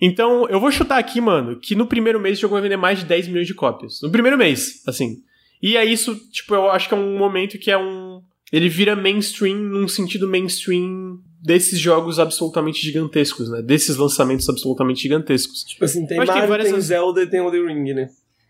Então, 0.00 0.48
eu 0.48 0.58
vou 0.58 0.70
chutar 0.72 0.98
aqui, 0.98 1.20
mano, 1.20 1.56
que 1.60 1.74
no 1.74 1.86
primeiro 1.86 2.18
mês 2.18 2.38
o 2.38 2.40
jogo 2.40 2.54
vai 2.54 2.62
vender 2.62 2.76
mais 2.76 2.98
de 3.00 3.04
10 3.04 3.28
milhões 3.28 3.46
de 3.46 3.54
cópias. 3.54 4.00
No 4.02 4.10
primeiro 4.10 4.38
mês, 4.38 4.82
assim. 4.86 5.18
E 5.62 5.76
é 5.76 5.84
isso, 5.84 6.16
tipo, 6.30 6.54
eu 6.54 6.70
acho 6.70 6.88
que 6.88 6.94
é 6.94 6.96
um 6.96 7.16
momento 7.18 7.58
que 7.58 7.70
é 7.70 7.78
um. 7.78 8.20
Ele 8.52 8.68
vira 8.68 8.94
mainstream 8.94 9.56
num 9.56 9.88
sentido 9.88 10.28
mainstream 10.28 11.18
desses 11.42 11.78
jogos 11.78 12.18
absolutamente 12.18 12.80
gigantescos, 12.82 13.50
né? 13.50 13.62
Desses 13.62 13.96
lançamentos 13.96 14.48
absolutamente 14.48 15.02
gigantescos. 15.02 15.64
Tipo 15.64 15.84
assim, 15.84 16.06
tem 16.06 16.16
Mas 16.18 16.26
tem 16.28 16.34
Mario, 16.36 16.48
várias- 16.48 16.70
tem 16.70 16.80
Zelda 16.80 17.22
e 17.22 17.26
tem 17.26 17.40
Elden 17.40 17.66
Ring, 17.66 17.92
né? 17.94 18.08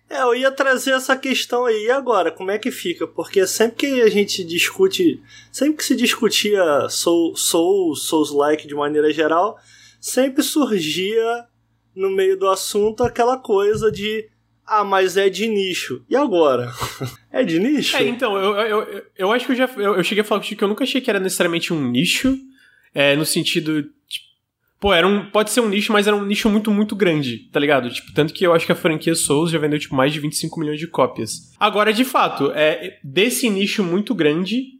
É, 0.08 0.22
eu 0.22 0.34
ia 0.34 0.50
trazer 0.50 0.92
essa 0.92 1.16
questão 1.16 1.64
aí. 1.64 1.86
E 1.86 1.90
agora, 1.90 2.30
como 2.30 2.50
é 2.50 2.58
que 2.58 2.70
fica? 2.70 3.06
Porque 3.06 3.46
sempre 3.46 3.76
que 3.76 4.02
a 4.02 4.08
gente 4.08 4.44
discute. 4.44 5.20
Sempre 5.50 5.78
que 5.78 5.84
se 5.84 5.96
discutia 5.96 6.88
Soul, 6.88 7.36
Soul 7.36 7.96
Souls-like 7.96 8.66
de 8.66 8.74
maneira 8.74 9.12
geral, 9.12 9.58
sempre 10.00 10.42
surgia 10.42 11.46
no 11.94 12.10
meio 12.10 12.36
do 12.36 12.48
assunto 12.48 13.02
aquela 13.02 13.38
coisa 13.38 13.90
de. 13.90 14.28
Ah, 14.66 14.84
mas 14.84 15.16
é 15.16 15.28
de 15.28 15.46
nicho. 15.46 16.04
E 16.08 16.16
agora? 16.16 16.72
é 17.30 17.44
de 17.44 17.58
nicho? 17.58 17.96
É, 17.96 18.06
então, 18.06 18.36
eu, 18.36 18.54
eu, 18.54 18.82
eu, 18.82 19.02
eu 19.16 19.32
acho 19.32 19.46
que 19.46 19.52
eu 19.52 19.56
já. 19.56 19.70
Eu, 19.76 19.96
eu 19.96 20.04
cheguei 20.04 20.22
a 20.22 20.24
falar 20.24 20.40
que 20.40 20.62
eu 20.62 20.68
nunca 20.68 20.84
achei 20.84 21.00
que 21.00 21.10
era 21.10 21.20
necessariamente 21.20 21.72
um 21.72 21.90
nicho. 21.90 22.36
É, 22.94 23.16
no 23.16 23.26
sentido. 23.26 23.90
Pô, 24.80 24.92
era 24.92 25.06
um, 25.06 25.30
pode 25.30 25.50
ser 25.50 25.60
um 25.60 25.68
nicho, 25.68 25.92
mas 25.92 26.06
era 26.06 26.14
um 26.14 26.24
nicho 26.24 26.50
muito, 26.50 26.70
muito 26.70 26.94
grande, 26.94 27.48
tá 27.50 27.58
ligado? 27.58 27.90
Tipo, 27.90 28.12
tanto 28.12 28.34
que 28.34 28.46
eu 28.46 28.52
acho 28.52 28.66
que 28.66 28.72
a 28.72 28.76
franquia 28.76 29.14
Souls 29.14 29.50
já 29.50 29.58
vendeu, 29.58 29.78
tipo, 29.78 29.94
mais 29.94 30.12
de 30.12 30.20
25 30.20 30.60
milhões 30.60 30.78
de 30.78 30.86
cópias. 30.86 31.52
Agora, 31.58 31.92
de 31.92 32.04
fato, 32.04 32.52
é, 32.54 32.98
desse 33.02 33.48
nicho 33.48 33.82
muito 33.82 34.14
grande, 34.14 34.74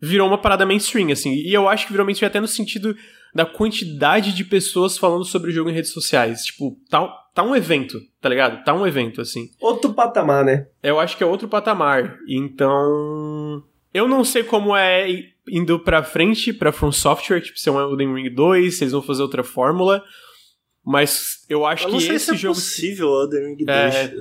virou 0.00 0.26
uma 0.26 0.38
parada 0.38 0.66
mainstream, 0.66 1.10
assim. 1.10 1.34
E 1.34 1.52
eu 1.52 1.68
acho 1.68 1.86
que 1.86 1.92
virou 1.92 2.04
mainstream 2.04 2.28
até 2.28 2.40
no 2.40 2.48
sentido 2.48 2.96
da 3.34 3.46
quantidade 3.46 4.34
de 4.34 4.44
pessoas 4.44 4.98
falando 4.98 5.24
sobre 5.24 5.50
o 5.50 5.52
jogo 5.52 5.70
em 5.70 5.74
redes 5.74 5.92
sociais. 5.92 6.44
Tipo, 6.44 6.76
tá, 6.88 7.06
tá 7.34 7.42
um 7.42 7.54
evento, 7.54 8.00
tá 8.20 8.28
ligado? 8.28 8.64
Tá 8.64 8.74
um 8.74 8.86
evento, 8.86 9.20
assim. 9.20 9.48
Outro 9.60 9.92
patamar, 9.92 10.44
né? 10.44 10.66
Eu 10.82 10.98
acho 10.98 11.16
que 11.16 11.22
é 11.22 11.26
outro 11.26 11.48
patamar. 11.48 12.18
Então. 12.28 13.62
Eu 13.92 14.06
não 14.06 14.24
sei 14.24 14.44
como 14.44 14.76
é 14.76 15.10
indo 15.50 15.78
pra 15.78 16.02
frente 16.02 16.52
pra 16.52 16.72
From 16.72 16.92
Software, 16.92 17.40
tipo, 17.40 17.58
se 17.58 17.68
é 17.68 17.72
um 17.72 17.80
Elden 17.80 18.14
Ring 18.14 18.30
2, 18.30 18.76
se 18.76 18.84
eles 18.84 18.92
vão 18.92 19.02
fazer 19.02 19.22
outra 19.22 19.42
fórmula. 19.44 20.02
Mas 20.84 21.44
eu 21.48 21.66
acho 21.66 21.84
eu 21.86 21.90
não 21.92 21.98
que 21.98 22.06
sei 22.06 22.16
esse 22.16 22.24
se 22.26 22.30
é 22.32 22.36
jogo. 22.36 22.54
possível 22.54 23.08
o 23.08 23.22
Elden 23.24 23.48
Ring 23.54 23.64
2. 23.64 23.68
É. 23.94 24.14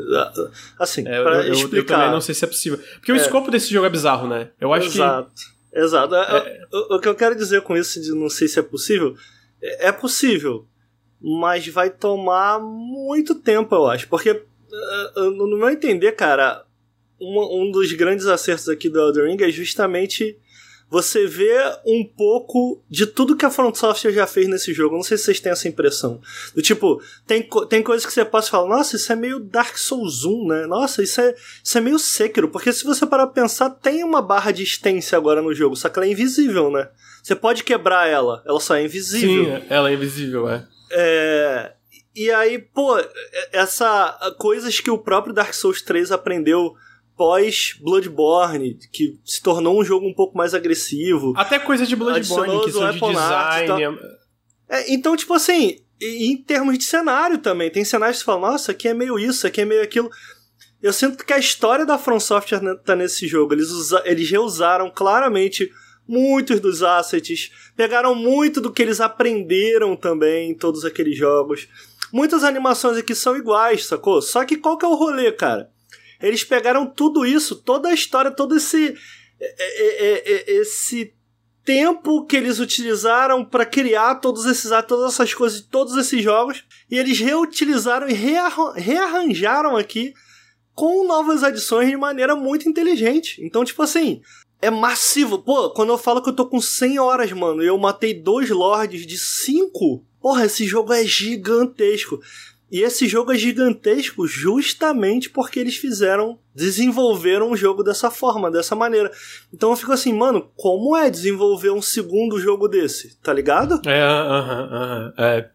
Assim, 0.77 1.07
É, 1.07 1.19
eu, 1.19 1.23
pra 1.23 1.35
eu- 1.37 1.43
eu 1.43 1.53
explicar. 1.53 1.95
também 1.95 2.11
não 2.11 2.21
sei 2.21 2.35
se 2.35 2.43
é 2.43 2.47
possível. 2.47 2.77
Porque 2.95 3.11
o 3.11 3.15
É. 3.15 3.17
escopo 3.17 3.49
desse 3.49 3.71
jogo 3.71 3.85
é 3.85 3.89
bizarro, 3.89 4.27
né? 4.27 4.49
Eu 4.59 4.73
acho 4.73 4.87
Exato. 4.87 5.31
Exato. 5.73 6.15
É, 6.15 6.59
O, 6.73 6.95
o 6.95 6.99
que 6.99 7.07
eu 7.07 7.15
quero 7.15 7.35
dizer 7.35 7.61
com 7.61 7.77
isso 7.77 8.01
de 8.01 8.11
não 8.13 8.29
sei 8.29 8.47
se 8.47 8.59
é 8.59 8.61
possível, 8.61 9.15
é, 9.61 9.87
é 9.87 9.91
possível, 9.91 10.67
mas 11.21 11.65
vai 11.67 11.89
tomar 11.89 12.59
muito 12.59 13.35
tempo, 13.35 13.73
eu 13.75 13.87
acho. 13.87 14.07
Porque, 14.09 14.29
eh, 14.31 15.11
eh, 15.17 15.29
no 15.29 15.57
meu 15.57 15.69
entender, 15.69 16.11
cara, 16.13 16.65
um, 17.21 17.61
um 17.67 17.71
dos 17.71 17.91
grandes 17.93 18.25
acertos 18.25 18.67
aqui 18.67 18.89
do 18.89 18.99
Elden 18.99 19.27
Ring 19.27 19.43
é 19.43 19.49
justamente 19.51 20.37
você 20.89 21.27
ver 21.27 21.79
um 21.85 22.03
pouco 22.03 22.81
de 22.89 23.05
tudo 23.05 23.35
que 23.35 23.45
a 23.45 23.51
Front 23.51 23.75
Software 23.75 24.11
já 24.11 24.25
fez 24.25 24.47
nesse 24.47 24.73
jogo. 24.73 24.95
Não 24.95 25.03
sei 25.03 25.17
se 25.17 25.25
vocês 25.25 25.39
têm 25.39 25.51
essa 25.51 25.67
impressão. 25.67 26.19
Do 26.55 26.61
tipo, 26.61 27.01
tem, 27.27 27.47
tem 27.69 27.83
coisas 27.83 28.05
que 28.05 28.11
você 28.11 28.25
passa 28.25 28.47
e 28.47 28.51
fala, 28.51 28.67
nossa, 28.67 28.95
isso 28.95 29.11
é 29.11 29.15
meio 29.15 29.39
Dark 29.39 29.77
Souls 29.77 30.25
1, 30.25 30.47
né? 30.47 30.65
Nossa, 30.65 31.03
isso 31.03 31.21
é, 31.21 31.35
isso 31.63 31.77
é 31.77 31.81
meio 31.81 31.99
Sekiro. 31.99 32.49
Porque 32.49 32.73
se 32.73 32.83
você 32.83 33.05
parar 33.05 33.27
pra 33.27 33.43
pensar, 33.43 33.69
tem 33.69 34.03
uma 34.03 34.21
barra 34.21 34.51
de 34.51 34.63
extensão 34.63 35.19
agora 35.19 35.41
no 35.41 35.53
jogo, 35.53 35.75
só 35.75 35.89
que 35.89 35.99
ela 35.99 36.07
é 36.07 36.11
invisível, 36.11 36.71
né? 36.71 36.89
Você 37.21 37.35
pode 37.35 37.63
quebrar 37.63 38.07
ela, 38.07 38.41
ela 38.45 38.59
só 38.59 38.75
é 38.75 38.83
invisível. 38.83 39.45
Sim, 39.45 39.65
ela 39.69 39.91
é 39.91 39.93
invisível, 39.93 40.49
é. 40.49 40.67
É, 40.91 41.73
e 42.15 42.31
aí, 42.31 42.57
pô, 42.57 42.97
essa 43.51 44.33
coisas 44.37 44.79
que 44.79 44.89
o 44.89 44.97
próprio 44.97 45.33
Dark 45.33 45.53
Souls 45.53 45.81
3 45.81 46.11
aprendeu 46.11 46.75
pós 47.19 47.77
Bloodborne, 47.81 48.79
que 48.93 49.19
se 49.25 49.43
tornou 49.43 49.77
um 49.77 49.83
jogo 49.83 50.07
um 50.07 50.13
pouco 50.13 50.37
mais 50.37 50.53
agressivo. 50.53 51.33
Até 51.35 51.59
coisa 51.59 51.85
de 51.85 51.93
Bloodborne, 51.93 52.55
Adicionou 52.55 52.63
questão 52.63 53.09
o 53.09 53.11
de 53.11 53.17
Art 53.17 53.57
e 53.57 53.65
design. 53.65 53.99
É, 54.69 54.93
então, 54.93 55.17
tipo 55.17 55.33
assim, 55.33 55.81
em 55.99 56.37
termos 56.37 56.77
de 56.77 56.85
cenário 56.85 57.39
também, 57.39 57.69
tem 57.69 57.83
cenários 57.83 58.19
que 58.19 58.23
você 58.23 58.25
fala, 58.25 58.51
nossa, 58.51 58.71
aqui 58.71 58.87
é 58.87 58.93
meio 58.93 59.19
isso, 59.19 59.45
aqui 59.45 59.59
é 59.59 59.65
meio 59.65 59.83
aquilo. 59.83 60.09
Eu 60.81 60.93
sinto 60.93 61.25
que 61.25 61.33
a 61.33 61.37
história 61.37 61.85
da 61.85 61.97
From 61.97 62.21
Software 62.21 62.63
né, 62.63 62.73
tá 62.85 62.95
nesse 62.95 63.27
jogo. 63.27 63.53
Eles, 63.53 63.69
usa, 63.69 64.01
eles 64.05 64.31
reusaram 64.31 64.89
claramente 64.89 65.69
muitos 66.07 66.61
dos 66.61 66.81
assets, 66.81 67.51
pegaram 67.75 68.15
muito 68.15 68.61
do 68.61 68.71
que 68.71 68.81
eles 68.81 69.01
aprenderam 69.01 69.93
também 69.97 70.51
em 70.51 70.55
todos 70.55 70.85
aqueles 70.85 71.17
jogos. 71.17 71.67
Muitas 72.13 72.45
animações 72.45 72.97
aqui 72.97 73.13
são 73.13 73.35
iguais, 73.35 73.87
sacou? 73.87 74.21
Só 74.21 74.45
que 74.45 74.55
qual 74.55 74.77
que 74.77 74.85
é 74.85 74.87
o 74.87 74.95
rolê, 74.95 75.33
cara? 75.33 75.69
Eles 76.21 76.43
pegaram 76.43 76.85
tudo 76.85 77.25
isso, 77.25 77.55
toda 77.55 77.89
a 77.89 77.93
história, 77.93 78.31
todo 78.31 78.55
esse 78.55 78.95
esse 80.47 81.13
tempo 81.63 82.25
que 82.25 82.35
eles 82.35 82.59
utilizaram 82.59 83.45
para 83.45 83.65
criar 83.65 84.15
todos 84.15 84.45
esses 84.45 84.69
todas 84.87 85.13
essas 85.13 85.33
coisas, 85.33 85.61
todos 85.61 85.95
esses 85.95 86.21
jogos, 86.21 86.65
e 86.89 86.97
eles 86.97 87.19
reutilizaram 87.19 88.09
e 88.09 88.13
rearranjaram 88.13 89.77
aqui 89.77 90.13
com 90.73 91.05
novas 91.05 91.43
adições 91.43 91.89
de 91.89 91.97
maneira 91.97 92.35
muito 92.35 92.67
inteligente. 92.67 93.39
Então, 93.43 93.63
tipo 93.63 93.81
assim, 93.83 94.21
é 94.61 94.69
massivo. 94.69 95.39
Pô, 95.39 95.69
quando 95.71 95.89
eu 95.89 95.97
falo 95.97 96.21
que 96.21 96.29
eu 96.29 96.35
tô 96.35 96.45
com 96.45 96.61
100 96.61 96.99
horas, 96.99 97.31
mano, 97.31 97.61
e 97.61 97.67
eu 97.67 97.77
matei 97.77 98.13
dois 98.13 98.49
lords 98.49 99.05
de 99.05 99.17
5, 99.17 100.03
porra, 100.21 100.45
esse 100.45 100.65
jogo 100.65 100.93
é 100.93 101.03
gigantesco. 101.03 102.19
E 102.71 102.81
esse 102.81 103.07
jogo 103.07 103.31
é 103.31 103.37
gigantesco 103.37 104.27
justamente 104.27 105.29
porque 105.29 105.59
eles 105.59 105.77
fizeram, 105.77 106.37
desenvolveram 106.53 107.51
um 107.51 107.55
jogo 107.55 107.83
dessa 107.83 108.11
forma, 108.11 108.51
dessa 108.51 108.75
maneira. 108.75 109.11
Então 109.53 109.71
eu 109.71 109.75
fico 109.75 109.91
assim, 109.91 110.13
mano, 110.13 110.51
como 110.55 110.95
é 110.95 111.09
desenvolver 111.09 111.71
um 111.71 111.81
segundo 111.81 112.39
jogo 112.39 112.67
desse? 112.67 113.17
Tá 113.21 113.33
ligado? 113.33 113.81
É, 113.87 114.01
aham, 114.01 114.69
aham, 114.71 115.13
é. 115.17 115.49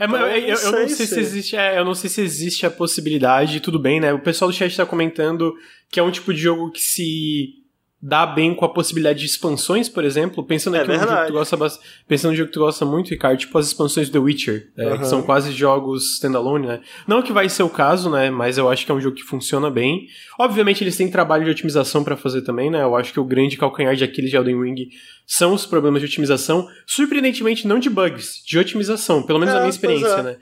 É, 0.00 0.04
eu, 0.04 0.16
eu, 0.16 0.26
eu, 0.26 0.56
eu, 0.56 0.72
não 0.72 0.88
sei 0.88 1.06
se 1.06 1.18
existe, 1.18 1.56
é, 1.56 1.78
eu 1.78 1.84
não 1.84 1.94
sei 1.94 2.08
se 2.08 2.20
existe 2.20 2.64
a 2.64 2.70
possibilidade, 2.70 3.58
tudo 3.58 3.80
bem, 3.80 3.98
né? 3.98 4.12
O 4.12 4.20
pessoal 4.20 4.48
do 4.48 4.56
chat 4.56 4.76
tá 4.76 4.86
comentando 4.86 5.52
que 5.90 5.98
é 5.98 6.02
um 6.02 6.10
tipo 6.10 6.32
de 6.32 6.40
jogo 6.40 6.70
que 6.70 6.80
se 6.80 7.57
dá 8.00 8.24
bem 8.24 8.54
com 8.54 8.64
a 8.64 8.68
possibilidade 8.68 9.18
de 9.18 9.26
expansões, 9.26 9.88
por 9.88 10.04
exemplo, 10.04 10.44
pensando 10.44 10.76
é 10.76 10.80
aqui 10.80 10.92
no 10.92 10.98
jogo 11.00 11.16
que 11.16 11.26
tu 11.26 11.32
gosta 11.32 11.80
pensando 12.06 12.30
no 12.30 12.36
jogo 12.36 12.48
que 12.48 12.54
tu 12.54 12.60
gosta 12.60 12.84
muito, 12.84 13.10
Ricardo, 13.10 13.38
tipo 13.38 13.58
as 13.58 13.66
expansões 13.66 14.08
do 14.08 14.12
The 14.12 14.18
Witcher, 14.20 14.72
é, 14.76 14.86
uhum. 14.86 14.98
que 14.98 15.06
são 15.06 15.22
quase 15.22 15.50
jogos 15.50 16.14
standalone, 16.14 16.68
né? 16.68 16.80
Não 17.08 17.22
que 17.22 17.32
vai 17.32 17.48
ser 17.48 17.64
o 17.64 17.68
caso, 17.68 18.08
né? 18.08 18.30
Mas 18.30 18.56
eu 18.56 18.68
acho 18.68 18.86
que 18.86 18.92
é 18.92 18.94
um 18.94 19.00
jogo 19.00 19.16
que 19.16 19.24
funciona 19.24 19.68
bem. 19.68 20.06
Obviamente 20.38 20.84
eles 20.84 20.96
têm 20.96 21.10
trabalho 21.10 21.44
de 21.44 21.50
otimização 21.50 22.04
para 22.04 22.16
fazer 22.16 22.42
também, 22.42 22.70
né? 22.70 22.82
Eu 22.82 22.94
acho 22.94 23.12
que 23.12 23.18
o 23.18 23.24
grande 23.24 23.56
calcanhar 23.56 23.96
de 23.96 24.04
Aquiles 24.04 24.30
de 24.30 24.36
Elden 24.36 24.62
Ring 24.62 24.88
são 25.26 25.52
os 25.52 25.66
problemas 25.66 26.00
de 26.00 26.06
otimização, 26.06 26.68
surpreendentemente 26.86 27.66
não 27.66 27.80
de 27.80 27.90
bugs, 27.90 28.44
de 28.46 28.58
otimização, 28.58 29.24
pelo 29.24 29.40
menos 29.40 29.52
é, 29.52 29.56
na 29.56 29.62
minha 29.62 29.70
experiência, 29.70 30.06
é. 30.06 30.22
né? 30.22 30.36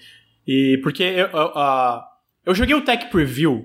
E 0.46 0.78
porque 0.82 1.02
eu, 1.02 1.26
eu, 1.26 1.52
eu 2.44 2.54
joguei 2.54 2.74
o 2.74 2.82
Tech 2.82 3.10
Preview 3.10 3.64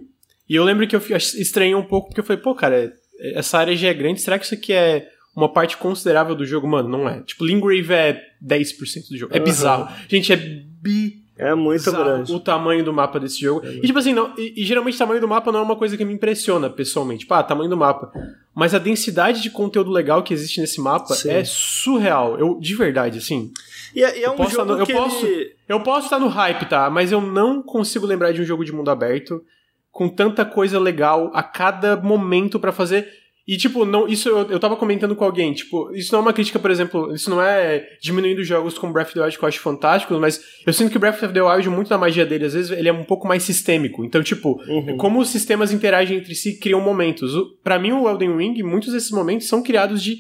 e 0.49 0.55
eu 0.55 0.63
lembro 0.63 0.87
que 0.87 0.95
eu 0.95 1.01
estranhei 1.17 1.75
um 1.75 1.83
pouco 1.83 2.07
porque 2.07 2.21
eu 2.21 2.25
falei, 2.25 2.41
pô, 2.41 2.55
cara, 2.55 2.93
essa 3.21 3.59
área 3.59 3.75
já 3.75 3.89
é 3.89 3.93
grande, 3.93 4.21
será 4.21 4.39
que 4.39 4.45
isso 4.45 4.53
aqui 4.53 4.73
é 4.73 5.07
uma 5.35 5.47
parte 5.47 5.77
considerável 5.77 6.35
do 6.35 6.45
jogo? 6.45 6.67
Mano, 6.67 6.89
não 6.89 7.07
é. 7.07 7.21
Tipo, 7.21 7.45
Lingrave 7.45 7.93
é 7.93 8.21
10% 8.43 9.09
do 9.09 9.17
jogo. 9.17 9.33
É 9.33 9.37
uhum. 9.37 9.43
bizarro. 9.43 9.87
Gente, 10.09 10.33
é 10.33 10.35
bi 10.35 11.21
é 11.41 11.55
muito 11.55 11.91
grande. 11.91 12.31
O 12.31 12.39
tamanho 12.39 12.83
do 12.83 12.93
mapa 12.93 13.19
desse 13.19 13.41
jogo. 13.41 13.65
É 13.65 13.73
e 13.77 13.81
tipo 13.81 13.97
assim, 13.97 14.13
não, 14.13 14.31
e, 14.37 14.61
e, 14.61 14.63
geralmente 14.63 14.93
o 14.93 14.97
tamanho 14.97 15.19
do 15.19 15.27
mapa 15.27 15.51
não 15.51 15.59
é 15.61 15.63
uma 15.63 15.75
coisa 15.75 15.97
que 15.97 16.05
me 16.05 16.13
impressiona 16.13 16.69
pessoalmente. 16.69 17.21
Tipo, 17.21 17.33
ah, 17.33 17.41
tamanho 17.41 17.69
do 17.69 17.75
mapa. 17.75 18.11
Mas 18.53 18.75
a 18.75 18.77
densidade 18.77 19.41
de 19.41 19.49
conteúdo 19.49 19.89
legal 19.89 20.21
que 20.21 20.35
existe 20.35 20.61
nesse 20.61 20.79
mapa 20.79 21.15
Sim. 21.15 21.29
é 21.31 21.43
surreal. 21.43 22.37
Eu, 22.37 22.59
de 22.59 22.75
verdade, 22.75 23.17
assim. 23.17 23.51
E 23.95 24.03
é, 24.03 24.19
e 24.19 24.23
é 24.23 24.29
um 24.29 24.49
jogo 24.49 24.65
no, 24.65 24.85
que 24.85 24.91
eu 24.91 24.97
posso, 24.97 25.25
ele... 25.25 25.55
eu 25.67 25.79
posso 25.79 26.05
estar 26.05 26.19
no 26.19 26.27
hype, 26.27 26.65
tá? 26.65 26.91
Mas 26.91 27.11
eu 27.11 27.19
não 27.19 27.63
consigo 27.63 28.05
lembrar 28.05 28.31
de 28.33 28.41
um 28.41 28.45
jogo 28.45 28.63
de 28.63 28.71
mundo 28.71 28.91
aberto 28.91 29.43
com 29.91 30.07
tanta 30.07 30.45
coisa 30.45 30.79
legal 30.79 31.31
a 31.33 31.43
cada 31.43 31.97
momento 31.97 32.59
para 32.59 32.71
fazer. 32.71 33.07
E, 33.47 33.57
tipo, 33.57 33.83
não, 33.83 34.07
isso 34.07 34.29
eu, 34.29 34.49
eu 34.51 34.59
tava 34.59 34.77
comentando 34.77 35.15
com 35.15 35.25
alguém, 35.25 35.51
tipo, 35.51 35.91
isso 35.93 36.11
não 36.13 36.19
é 36.19 36.21
uma 36.21 36.33
crítica, 36.33 36.59
por 36.59 36.69
exemplo, 36.69 37.13
isso 37.13 37.29
não 37.29 37.41
é 37.41 37.85
diminuindo 37.99 38.43
jogos 38.43 38.77
como 38.77 38.93
Breath 38.93 39.07
of 39.07 39.15
the 39.15 39.21
Wild 39.21 39.37
que 39.37 39.43
eu 39.43 39.47
acho 39.47 39.59
fantásticos, 39.59 40.17
mas 40.19 40.39
eu 40.65 40.71
sinto 40.71 40.91
que 40.91 40.99
Breath 40.99 41.23
of 41.23 41.33
the 41.33 41.41
Wild, 41.41 41.67
muito 41.67 41.89
da 41.89 41.97
magia 41.97 42.25
dele, 42.25 42.45
às 42.45 42.53
vezes, 42.53 42.71
ele 42.71 42.87
é 42.87 42.93
um 42.93 43.03
pouco 43.03 43.27
mais 43.27 43.43
sistêmico. 43.43 44.05
Então, 44.05 44.21
tipo, 44.21 44.61
uhum. 44.67 44.95
como 44.95 45.19
os 45.19 45.29
sistemas 45.29 45.73
interagem 45.73 46.17
entre 46.17 46.35
si, 46.35 46.59
criam 46.59 46.79
momentos. 46.79 47.33
para 47.63 47.79
mim, 47.79 47.91
o 47.91 48.07
Elden 48.07 48.37
Ring, 48.37 48.63
muitos 48.63 48.93
desses 48.93 49.11
momentos 49.11 49.47
são 49.47 49.63
criados 49.63 50.01
de 50.01 50.19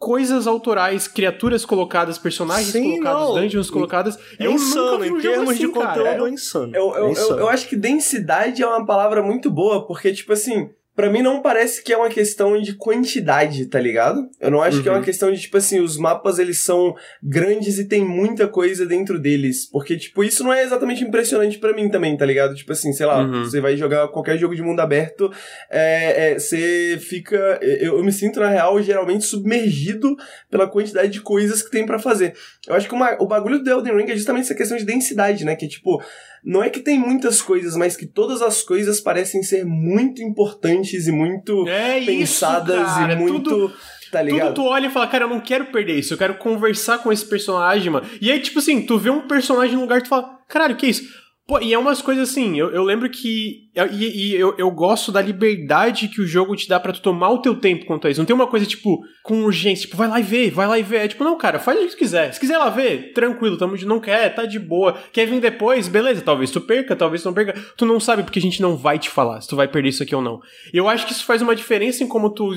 coisas 0.00 0.46
autorais, 0.46 1.06
criaturas 1.06 1.62
colocadas, 1.66 2.16
personagens 2.16 2.72
Sim, 2.72 2.92
colocados, 2.92 3.20
não. 3.20 3.34
dungeons 3.34 3.70
colocadas. 3.70 4.18
É 4.38 4.46
eu 4.46 4.52
insano, 4.52 5.04
em 5.04 5.20
termos 5.20 5.50
assim, 5.50 5.58
de 5.58 5.68
conteúdo 5.68 6.04
cara. 6.04 6.26
é 6.26 6.30
insano. 6.30 6.74
Eu, 6.74 6.96
eu, 6.96 7.06
é 7.06 7.10
insano. 7.10 7.30
Eu, 7.32 7.38
eu, 7.40 7.48
acho 7.50 7.68
que 7.68 7.76
densidade 7.76 8.62
é 8.62 8.66
uma 8.66 8.86
palavra 8.86 9.22
muito 9.22 9.50
boa, 9.50 9.86
porque, 9.86 10.10
tipo 10.10 10.32
assim, 10.32 10.70
para 11.00 11.08
mim 11.08 11.22
não 11.22 11.40
parece 11.40 11.82
que 11.82 11.94
é 11.94 11.96
uma 11.96 12.10
questão 12.10 12.60
de 12.60 12.74
quantidade, 12.74 13.64
tá 13.64 13.80
ligado? 13.80 14.28
Eu 14.38 14.50
não 14.50 14.60
acho 14.60 14.76
uhum. 14.76 14.82
que 14.82 14.88
é 14.90 14.92
uma 14.92 14.98
uhum. 14.98 15.04
questão 15.04 15.32
de, 15.32 15.40
tipo 15.40 15.56
assim, 15.56 15.80
os 15.80 15.96
mapas 15.96 16.38
eles 16.38 16.60
são 16.60 16.94
grandes 17.22 17.78
e 17.78 17.86
tem 17.86 18.04
muita 18.04 18.46
coisa 18.46 18.84
dentro 18.84 19.18
deles. 19.18 19.64
Porque, 19.64 19.96
tipo, 19.96 20.22
isso 20.22 20.44
não 20.44 20.52
é 20.52 20.62
exatamente 20.62 21.02
impressionante 21.02 21.58
para 21.58 21.72
mim 21.72 21.88
também, 21.88 22.14
tá 22.18 22.26
ligado? 22.26 22.54
Tipo 22.54 22.72
assim, 22.72 22.92
sei 22.92 23.06
lá, 23.06 23.22
uhum. 23.22 23.44
você 23.44 23.62
vai 23.62 23.78
jogar 23.78 24.08
qualquer 24.08 24.36
jogo 24.36 24.54
de 24.54 24.60
mundo 24.60 24.80
aberto, 24.80 25.32
é, 25.70 26.32
é, 26.32 26.38
você 26.38 26.98
fica. 27.00 27.58
Eu, 27.62 27.96
eu, 27.96 28.04
me 28.04 28.12
sinto, 28.12 28.38
na 28.38 28.50
real, 28.50 28.82
geralmente 28.82 29.24
submergido 29.24 30.14
pela 30.50 30.68
quantidade 30.68 31.08
de 31.08 31.22
coisas 31.22 31.62
que 31.62 31.70
tem 31.70 31.86
para 31.86 31.98
fazer. 31.98 32.34
Eu 32.68 32.74
acho 32.74 32.86
que 32.86 32.94
uma, 32.94 33.16
o 33.22 33.26
bagulho 33.26 33.64
do 33.64 33.70
Elden 33.70 33.96
Ring 33.96 34.10
é 34.10 34.16
justamente 34.16 34.44
essa 34.44 34.54
questão 34.54 34.76
de 34.76 34.84
densidade, 34.84 35.46
né? 35.46 35.56
Que, 35.56 35.66
tipo, 35.66 36.02
não 36.44 36.62
é 36.62 36.70
que 36.70 36.80
tem 36.80 36.98
muitas 36.98 37.42
coisas, 37.42 37.76
mas 37.76 37.96
que 37.96 38.06
todas 38.06 38.42
as 38.42 38.62
coisas 38.62 39.00
parecem 39.00 39.42
ser 39.42 39.64
muito 39.64 40.22
importantes 40.22 41.06
e 41.06 41.12
muito 41.12 41.66
é 41.68 42.00
pensadas 42.04 42.88
isso, 42.88 43.00
e 43.00 43.16
muito. 43.16 43.42
Tudo... 43.42 43.72
Tá 44.10 44.22
ligado? 44.22 44.54
Tudo 44.54 44.64
tu 44.64 44.68
olha 44.68 44.88
e 44.88 44.90
fala, 44.90 45.06
cara, 45.06 45.24
eu 45.24 45.28
não 45.28 45.40
quero 45.40 45.66
perder 45.66 45.96
isso, 45.96 46.14
eu 46.14 46.18
quero 46.18 46.34
conversar 46.34 46.98
com 46.98 47.12
esse 47.12 47.24
personagem, 47.24 47.90
mano. 47.90 48.06
E 48.20 48.30
aí, 48.30 48.40
tipo 48.40 48.58
assim, 48.58 48.82
tu 48.82 48.98
vê 48.98 49.08
um 49.08 49.28
personagem 49.28 49.76
no 49.76 49.82
lugar 49.82 50.00
e 50.00 50.02
tu 50.02 50.08
fala, 50.08 50.40
caralho, 50.48 50.76
que 50.76 50.88
isso? 50.88 51.04
Pô, 51.50 51.58
e 51.58 51.74
é 51.74 51.78
umas 51.78 52.00
coisas 52.00 52.30
assim, 52.30 52.56
eu, 52.56 52.70
eu 52.70 52.84
lembro 52.84 53.10
que. 53.10 53.68
E, 53.90 54.04
e 54.04 54.34
eu, 54.36 54.54
eu 54.56 54.70
gosto 54.70 55.10
da 55.10 55.20
liberdade 55.20 56.06
que 56.06 56.20
o 56.20 56.26
jogo 56.26 56.54
te 56.54 56.68
dá 56.68 56.78
para 56.78 56.92
tu 56.92 57.02
tomar 57.02 57.28
o 57.30 57.42
teu 57.42 57.56
tempo 57.56 57.86
quanto 57.86 58.06
a 58.06 58.10
isso. 58.10 58.20
Não 58.20 58.24
tem 58.24 58.36
uma 58.36 58.46
coisa, 58.46 58.64
tipo, 58.64 59.00
com 59.24 59.42
urgência, 59.42 59.86
tipo, 59.86 59.96
vai 59.96 60.06
lá 60.06 60.20
e 60.20 60.22
vê, 60.22 60.48
vai 60.48 60.68
lá 60.68 60.78
e 60.78 60.82
vê. 60.84 60.98
É 60.98 61.08
tipo, 61.08 61.24
não, 61.24 61.36
cara, 61.36 61.58
faz 61.58 61.76
o 61.76 61.88
que 61.88 61.96
quiser. 61.96 62.32
Se 62.32 62.38
quiser 62.38 62.56
lá 62.56 62.70
ver, 62.70 63.12
tranquilo, 63.14 63.58
tamo 63.58 63.76
de. 63.76 63.84
Não 63.84 63.98
quer, 63.98 64.32
tá 64.32 64.46
de 64.46 64.60
boa. 64.60 64.96
Quer 65.12 65.26
vir 65.26 65.40
depois, 65.40 65.88
beleza, 65.88 66.22
talvez 66.22 66.52
tu 66.52 66.60
perca, 66.60 66.94
talvez 66.94 67.20
tu 67.20 67.26
não 67.26 67.34
perca. 67.34 67.60
Tu 67.76 67.84
não 67.84 67.98
sabe 67.98 68.22
porque 68.22 68.38
a 68.38 68.42
gente 68.42 68.62
não 68.62 68.76
vai 68.76 68.96
te 68.96 69.10
falar 69.10 69.40
se 69.40 69.48
tu 69.48 69.56
vai 69.56 69.66
perder 69.66 69.88
isso 69.88 70.04
aqui 70.04 70.14
ou 70.14 70.22
não. 70.22 70.38
E 70.72 70.76
eu 70.76 70.88
acho 70.88 71.04
que 71.04 71.10
isso 71.10 71.24
faz 71.24 71.42
uma 71.42 71.56
diferença 71.56 72.04
em 72.04 72.06
como 72.06 72.30
tu 72.30 72.52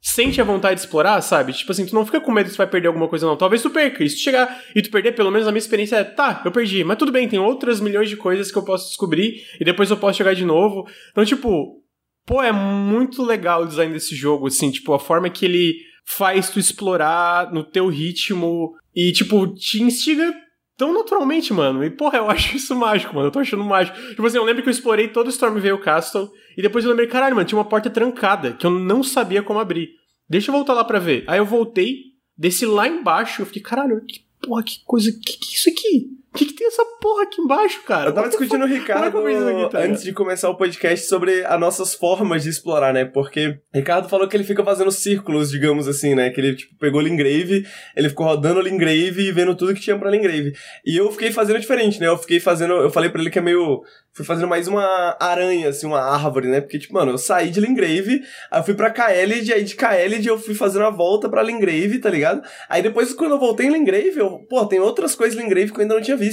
sente 0.00 0.40
a 0.40 0.44
vontade 0.44 0.76
de 0.76 0.80
explorar, 0.82 1.20
sabe? 1.20 1.52
Tipo 1.52 1.72
assim, 1.72 1.86
tu 1.86 1.94
não 1.94 2.06
fica 2.06 2.20
com 2.20 2.32
medo 2.32 2.46
que 2.46 2.54
tu 2.54 2.58
vai 2.58 2.66
perder 2.66 2.88
alguma 2.88 3.08
coisa, 3.08 3.26
não. 3.26 3.36
Talvez 3.36 3.62
tu 3.62 3.70
perca. 3.70 4.02
E 4.04 4.08
se 4.08 4.16
tu 4.16 4.22
chegar 4.22 4.62
e 4.74 4.82
tu 4.82 4.90
perder, 4.90 5.12
pelo 5.12 5.30
menos 5.30 5.46
a 5.46 5.52
minha 5.52 5.58
experiência 5.58 5.96
é, 5.96 6.04
tá, 6.04 6.42
eu 6.44 6.52
perdi. 6.52 6.84
Mas 6.84 6.96
tudo 6.96 7.12
bem, 7.12 7.28
tem 7.28 7.38
outras 7.38 7.80
milhões 7.80 8.08
de 8.08 8.16
coisas 8.16 8.50
que 8.50 8.58
eu 8.58 8.64
posso 8.64 8.88
descobrir 8.88 9.42
e 9.60 9.64
depois 9.64 9.90
eu 9.90 9.96
posso 9.96 10.18
jogar 10.18 10.34
de 10.34 10.44
novo. 10.44 10.88
Então, 11.10 11.24
tipo, 11.24 11.82
pô, 12.24 12.42
é 12.42 12.52
muito 12.52 13.22
legal 13.24 13.62
o 13.62 13.66
design 13.66 13.92
desse 13.92 14.14
jogo, 14.14 14.46
assim, 14.46 14.70
tipo, 14.70 14.92
a 14.92 14.98
forma 14.98 15.30
que 15.30 15.44
ele 15.44 15.76
faz 16.04 16.48
tu 16.48 16.58
explorar 16.58 17.52
no 17.52 17.62
teu 17.62 17.88
ritmo 17.88 18.72
e, 18.94 19.12
tipo, 19.12 19.46
te 19.54 19.82
instiga 19.82 20.34
tão 20.78 20.94
naturalmente, 20.94 21.52
mano. 21.52 21.84
E, 21.84 21.90
porra, 21.90 22.18
eu 22.18 22.30
acho 22.30 22.56
isso 22.56 22.74
mágico, 22.74 23.14
mano. 23.14 23.26
Eu 23.26 23.32
tô 23.32 23.40
achando 23.40 23.64
mágico. 23.64 23.98
Tipo 24.10 24.24
assim, 24.24 24.38
eu 24.38 24.44
lembro 24.44 24.62
que 24.62 24.68
eu 24.68 24.72
explorei 24.72 25.08
todo 25.08 25.26
o 25.26 25.30
Stormvale 25.30 25.78
Castle 25.78 26.30
e 26.56 26.62
depois 26.62 26.84
eu 26.84 26.90
lembrei, 26.90 27.08
caralho, 27.08 27.34
mano, 27.34 27.46
tinha 27.46 27.58
uma 27.58 27.64
porta 27.64 27.90
trancada 27.90 28.52
que 28.52 28.64
eu 28.64 28.70
não 28.70 29.02
sabia 29.02 29.42
como 29.42 29.58
abrir. 29.58 29.90
Deixa 30.28 30.50
eu 30.50 30.54
voltar 30.54 30.72
lá 30.72 30.84
pra 30.84 30.98
ver. 30.98 31.24
Aí 31.26 31.38
eu 31.38 31.44
voltei, 31.44 32.04
desci 32.36 32.64
lá 32.64 32.86
embaixo, 32.86 33.42
eu 33.42 33.46
fiquei, 33.46 33.60
caralho, 33.60 34.00
que 34.06 34.20
porra, 34.40 34.62
que 34.62 34.80
coisa, 34.84 35.10
que 35.12 35.38
que 35.38 35.56
isso 35.56 35.68
aqui? 35.68 36.10
O 36.38 36.40
que, 36.40 36.46
que 36.46 36.54
tem 36.54 36.68
essa 36.68 36.84
porra 37.00 37.24
aqui 37.24 37.40
embaixo, 37.40 37.82
cara? 37.82 38.10
Eu 38.10 38.14
tava 38.14 38.28
discutindo 38.28 38.62
o 38.62 38.68
Ricardo 38.68 39.18
aqui, 39.18 39.72
tá? 39.72 39.80
antes 39.80 40.04
de 40.04 40.12
começar 40.12 40.48
o 40.48 40.54
podcast 40.54 41.04
sobre 41.08 41.44
as 41.44 41.58
nossas 41.58 41.94
formas 41.94 42.44
de 42.44 42.48
explorar, 42.48 42.94
né? 42.94 43.04
Porque 43.04 43.58
Ricardo 43.74 44.08
falou 44.08 44.28
que 44.28 44.36
ele 44.36 44.44
fica 44.44 44.62
fazendo 44.62 44.92
círculos, 44.92 45.50
digamos 45.50 45.88
assim, 45.88 46.14
né? 46.14 46.30
Que 46.30 46.40
ele 46.40 46.54
tipo, 46.54 46.76
pegou 46.78 47.00
Lingrave, 47.00 47.66
ele 47.96 48.08
ficou 48.08 48.24
rodando 48.24 48.60
Lingrave 48.60 49.20
e 49.20 49.32
vendo 49.32 49.56
tudo 49.56 49.74
que 49.74 49.80
tinha 49.80 49.98
pra 49.98 50.12
Lingrave. 50.12 50.52
E 50.86 50.96
eu 50.96 51.10
fiquei 51.10 51.32
fazendo 51.32 51.58
diferente, 51.58 51.98
né? 51.98 52.06
Eu 52.06 52.16
fiquei 52.16 52.38
fazendo. 52.38 52.74
Eu 52.74 52.90
falei 52.90 53.10
pra 53.10 53.20
ele 53.20 53.30
que 53.30 53.40
é 53.40 53.42
meio 53.42 53.82
fui 54.18 54.24
fazendo 54.24 54.48
mais 54.48 54.66
uma 54.66 55.16
aranha, 55.20 55.68
assim, 55.68 55.86
uma 55.86 56.00
árvore, 56.00 56.48
né? 56.48 56.60
Porque, 56.60 56.76
tipo, 56.76 56.92
mano, 56.92 57.12
eu 57.12 57.18
saí 57.18 57.50
de 57.50 57.60
Lingrave, 57.60 58.20
aí 58.50 58.60
eu 58.60 58.64
fui 58.64 58.74
pra 58.74 58.90
Kaelid, 58.90 59.52
aí 59.52 59.62
de 59.62 59.76
Kaelid 59.76 60.26
eu 60.26 60.36
fui 60.36 60.54
fazendo 60.56 60.86
a 60.86 60.90
volta 60.90 61.28
pra 61.28 61.40
Lingrave, 61.40 62.00
tá 62.00 62.10
ligado? 62.10 62.42
Aí 62.68 62.82
depois, 62.82 63.14
quando 63.14 63.32
eu 63.32 63.38
voltei 63.38 63.66
em 63.66 63.72
Lingrave, 63.72 64.18
eu, 64.18 64.40
pô, 64.50 64.66
tem 64.66 64.80
outras 64.80 65.14
coisas 65.14 65.38
em 65.38 65.42
Lingrave 65.42 65.70
que 65.70 65.78
eu 65.78 65.82
ainda 65.82 65.94
não 65.94 66.02
tinha 66.02 66.16
visto. 66.16 66.27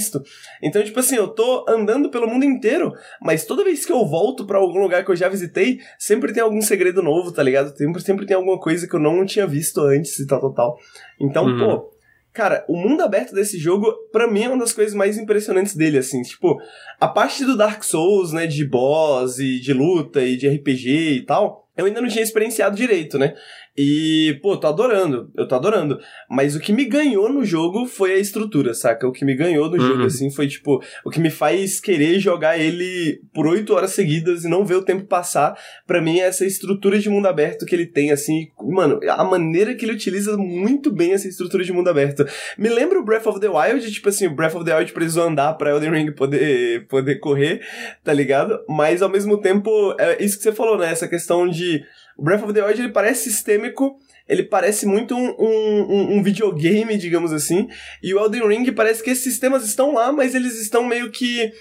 Então, 0.62 0.82
tipo 0.82 0.98
assim, 1.00 1.16
eu 1.16 1.28
tô 1.28 1.64
andando 1.68 2.10
pelo 2.10 2.26
mundo 2.26 2.44
inteiro, 2.44 2.92
mas 3.20 3.44
toda 3.44 3.64
vez 3.64 3.84
que 3.84 3.92
eu 3.92 4.04
volto 4.06 4.46
para 4.46 4.58
algum 4.58 4.80
lugar 4.80 5.04
que 5.04 5.10
eu 5.10 5.16
já 5.16 5.28
visitei, 5.28 5.80
sempre 5.98 6.32
tem 6.32 6.42
algum 6.42 6.60
segredo 6.60 7.02
novo, 7.02 7.32
tá 7.32 7.42
ligado? 7.42 7.76
Sempre, 7.76 8.02
sempre 8.02 8.26
tem 8.26 8.36
alguma 8.36 8.58
coisa 8.58 8.86
que 8.86 8.94
eu 8.94 9.00
não 9.00 9.24
tinha 9.24 9.46
visto 9.46 9.80
antes 9.80 10.18
e 10.18 10.26
tal, 10.26 10.40
tal, 10.40 10.54
tal. 10.54 10.78
Então, 11.20 11.46
uhum. 11.46 11.58
pô, 11.58 11.96
Cara, 12.36 12.66
o 12.68 12.76
mundo 12.76 13.00
aberto 13.00 13.34
desse 13.34 13.58
jogo, 13.58 13.90
para 14.12 14.30
mim, 14.30 14.42
é 14.42 14.48
uma 14.50 14.58
das 14.58 14.74
coisas 14.74 14.94
mais 14.94 15.16
impressionantes 15.16 15.74
dele, 15.74 15.96
assim. 15.96 16.20
Tipo, 16.20 16.60
a 17.00 17.08
parte 17.08 17.46
do 17.46 17.56
Dark 17.56 17.82
Souls, 17.82 18.30
né, 18.30 18.46
de 18.46 18.62
boss 18.62 19.38
e 19.38 19.58
de 19.58 19.72
luta 19.72 20.20
e 20.20 20.36
de 20.36 20.46
RPG 20.46 21.12
e 21.12 21.24
tal, 21.24 21.66
eu 21.74 21.86
ainda 21.86 22.02
não 22.02 22.08
tinha 22.10 22.22
experienciado 22.22 22.76
direito, 22.76 23.18
né? 23.18 23.34
E, 23.76 24.38
pô, 24.42 24.56
tô 24.56 24.66
adorando, 24.66 25.30
eu 25.36 25.46
tô 25.46 25.54
adorando. 25.54 25.98
Mas 26.30 26.56
o 26.56 26.60
que 26.60 26.72
me 26.72 26.84
ganhou 26.84 27.28
no 27.28 27.44
jogo 27.44 27.86
foi 27.86 28.14
a 28.14 28.18
estrutura, 28.18 28.72
saca? 28.72 29.06
O 29.06 29.12
que 29.12 29.24
me 29.24 29.34
ganhou 29.34 29.68
no 29.68 29.74
uhum. 29.74 29.88
jogo, 29.88 30.02
assim, 30.04 30.30
foi 30.30 30.48
tipo, 30.48 30.82
o 31.04 31.10
que 31.10 31.20
me 31.20 31.30
faz 31.30 31.78
querer 31.78 32.18
jogar 32.18 32.58
ele 32.58 33.20
por 33.34 33.46
oito 33.46 33.74
horas 33.74 33.90
seguidas 33.90 34.44
e 34.44 34.48
não 34.48 34.64
ver 34.64 34.76
o 34.76 34.82
tempo 34.82 35.04
passar, 35.04 35.58
para 35.86 36.00
mim 36.00 36.20
é 36.20 36.26
essa 36.26 36.46
estrutura 36.46 36.98
de 36.98 37.10
mundo 37.10 37.26
aberto 37.26 37.66
que 37.66 37.74
ele 37.74 37.86
tem, 37.86 38.10
assim. 38.10 38.48
Mano, 38.60 38.98
a 39.08 39.24
maneira 39.24 39.74
que 39.74 39.84
ele 39.84 39.92
utiliza 39.92 40.36
muito 40.36 40.90
bem 40.90 41.12
essa 41.12 41.28
estrutura 41.28 41.62
de 41.62 41.72
mundo 41.72 41.88
aberto. 41.88 42.24
Me 42.56 42.68
lembra 42.68 42.98
o 42.98 43.04
Breath 43.04 43.26
of 43.26 43.40
the 43.40 43.48
Wild, 43.48 43.90
tipo 43.92 44.08
assim, 44.08 44.26
o 44.26 44.34
Breath 44.34 44.54
of 44.54 44.64
the 44.64 44.74
Wild 44.74 44.92
precisou 44.92 45.24
andar 45.24 45.52
pra 45.54 45.70
Elden 45.70 45.90
Ring 45.90 46.12
poder, 46.12 46.86
poder 46.86 47.16
correr, 47.16 47.60
tá 48.02 48.12
ligado? 48.12 48.58
Mas 48.68 49.02
ao 49.02 49.10
mesmo 49.10 49.38
tempo, 49.38 49.94
é 49.98 50.22
isso 50.22 50.38
que 50.38 50.42
você 50.42 50.52
falou, 50.52 50.78
né? 50.78 50.90
Essa 50.90 51.06
questão 51.06 51.46
de 51.46 51.82
o 52.16 52.22
Breath 52.22 52.42
of 52.42 52.52
the 52.52 52.64
Wild 52.64 52.80
ele 52.80 52.92
parece 52.92 53.30
sistêmico, 53.30 53.98
ele 54.28 54.42
parece 54.42 54.86
muito 54.86 55.14
um, 55.14 55.34
um, 55.38 56.16
um, 56.16 56.22
videogame, 56.22 56.96
digamos 56.96 57.32
assim, 57.32 57.68
e 58.02 58.14
o 58.14 58.18
Elden 58.18 58.48
Ring 58.48 58.72
parece 58.72 59.02
que 59.02 59.10
esses 59.10 59.22
sistemas 59.22 59.64
estão 59.64 59.94
lá, 59.94 60.10
mas 60.10 60.34
eles 60.34 60.60
estão 60.60 60.84
meio 60.84 61.10
que 61.10 61.52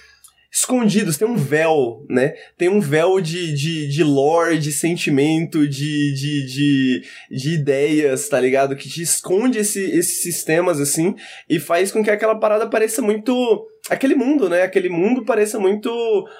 escondidos, 0.56 1.18
tem 1.18 1.28
um 1.28 1.36
véu, 1.36 2.06
né? 2.10 2.34
Tem 2.58 2.70
um 2.70 2.80
véu 2.80 3.20
de, 3.20 3.54
de, 3.54 3.90
de 3.90 4.04
lore, 4.06 4.58
de 4.58 4.72
sentimento, 4.72 5.68
de, 5.68 6.14
de, 6.14 6.46
de, 6.46 7.04
de 7.30 7.54
ideias, 7.56 8.30
tá 8.30 8.40
ligado? 8.40 8.74
Que 8.74 8.88
te 8.88 9.02
esconde 9.02 9.60
esse, 9.60 9.84
esses 9.84 10.22
sistemas, 10.22 10.80
assim, 10.80 11.14
e 11.50 11.60
faz 11.60 11.92
com 11.92 12.02
que 12.02 12.10
aquela 12.10 12.40
parada 12.40 12.68
pareça 12.68 13.02
muito. 13.02 13.68
Aquele 13.90 14.16
mundo, 14.16 14.50
né? 14.50 14.64
Aquele 14.64 14.88
mundo 14.88 15.26
pareça 15.26 15.60
muito 15.60 15.92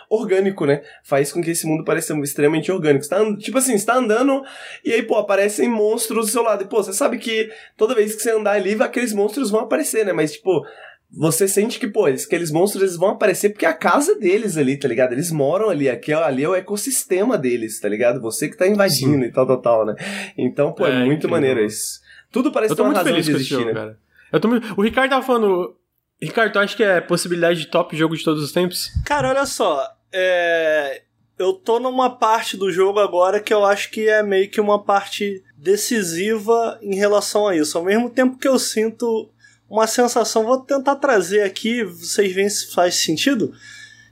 orgânico, 0.10 0.66
né? 0.66 0.82
Faz 1.04 1.32
com 1.32 1.44
que 1.44 1.52
esse 1.52 1.68
mundo 1.68 1.84
pareça 1.84 2.18
extremamente 2.20 2.72
orgânico. 2.72 3.08
Tá, 3.08 3.20
tipo 3.36 3.58
assim, 3.58 3.78
você 3.78 3.86
tá 3.86 3.98
andando 3.98 4.42
e 4.84 4.94
aí, 4.94 5.04
pô, 5.04 5.18
aparecem 5.18 5.68
monstros 5.68 6.28
do 6.28 6.32
seu 6.32 6.42
lado. 6.42 6.64
E, 6.64 6.68
pô, 6.68 6.82
você 6.82 6.94
sabe 6.94 7.18
que 7.18 7.52
toda 7.78 7.94
vez 7.94 8.16
que 8.16 8.22
você 8.22 8.32
andar 8.32 8.54
ali, 8.54 8.82
aqueles 8.82 9.14
monstros 9.14 9.52
vão 9.52 9.60
aparecer, 9.60 10.06
né? 10.06 10.14
Mas, 10.14 10.32
tipo, 10.32 10.66
você 11.12 11.48
sente 11.48 11.80
que, 11.80 11.88
pô, 11.88 12.08
eles, 12.08 12.26
aqueles 12.26 12.52
monstros 12.52 12.84
eles 12.84 12.96
vão 12.98 13.12
aparecer 13.12 13.50
porque 13.50 13.66
é 13.66 13.70
a 13.70 13.74
casa 13.74 14.16
deles 14.16 14.58
ali, 14.58 14.78
tá 14.78 14.88
ligado? 14.88 15.14
Eles 15.14 15.32
moram 15.32 15.70
ali, 15.70 15.90
aqui, 15.90 16.14
ali 16.14 16.44
é 16.44 16.50
o 16.50 16.56
ecossistema 16.56 17.38
deles, 17.38 17.80
tá 17.80 17.88
ligado? 17.88 18.22
Você 18.22 18.50
que 18.50 18.58
tá 18.58 18.68
invadindo 18.68 19.24
Sim. 19.24 19.30
e 19.30 19.32
tal, 19.32 19.46
tal, 19.46 19.62
tal, 19.62 19.86
né? 19.86 19.96
Então, 20.38 20.72
pô, 20.74 20.86
é, 20.86 20.92
é 20.92 21.00
muito 21.00 21.14
incrível. 21.14 21.30
maneiro 21.30 21.64
isso. 21.64 22.02
Tudo 22.32 22.52
parece 22.52 22.74
eu 22.74 22.76
tô 22.76 22.84
ter 22.84 22.90
uma 22.90 22.94
muito 22.94 22.98
razão 22.98 23.14
feliz 23.14 23.26
de 23.26 23.32
existir, 23.32 23.54
jogo, 23.54 23.66
né? 23.66 23.74
Cara. 23.74 24.00
Eu 24.34 24.40
tô 24.40 24.48
muito... 24.48 24.74
O 24.78 24.82
Ricardo 24.82 25.10
tava 25.10 25.26
falando... 25.26 25.78
Ricardo, 26.22 26.54
tu 26.54 26.60
acha 26.60 26.76
que 26.76 26.84
é 26.84 27.00
possibilidade 27.02 27.60
de 27.60 27.68
top 27.68 27.96
jogo 27.96 28.16
de 28.16 28.24
todos 28.24 28.44
os 28.44 28.52
tempos? 28.52 28.90
Cara, 29.06 29.30
olha 29.30 29.46
só, 29.46 29.88
é... 30.12 31.02
Eu 31.38 31.52
tô 31.52 31.82
numa 31.82 32.10
parte 32.10 32.56
do 32.56 32.72
jogo 32.72 32.98
agora 33.00 33.42
que 33.42 33.54
eu 33.54 33.66
acho 33.66 33.92
que 33.92 34.08
é 34.08 34.24
meio 34.24 34.50
que 34.50 34.62
uma 34.62 34.82
parte 34.82 35.44
decisiva 35.58 36.80
em 36.82 36.96
relação 36.96 37.46
a 37.46 37.56
isso. 37.56 37.78
Ao 37.78 37.84
mesmo 37.84 38.10
tempo 38.10 38.38
que 38.38 38.48
eu 38.48 38.58
sinto 38.58 39.30
uma 39.70 39.88
sensação, 39.88 40.46
vou 40.46 40.62
tentar 40.62 40.96
trazer 40.96 41.42
aqui, 41.42 41.84
vocês 41.84 42.34
veem 42.34 42.50
se 42.50 42.72
faz 42.74 42.96
sentido. 42.96 43.54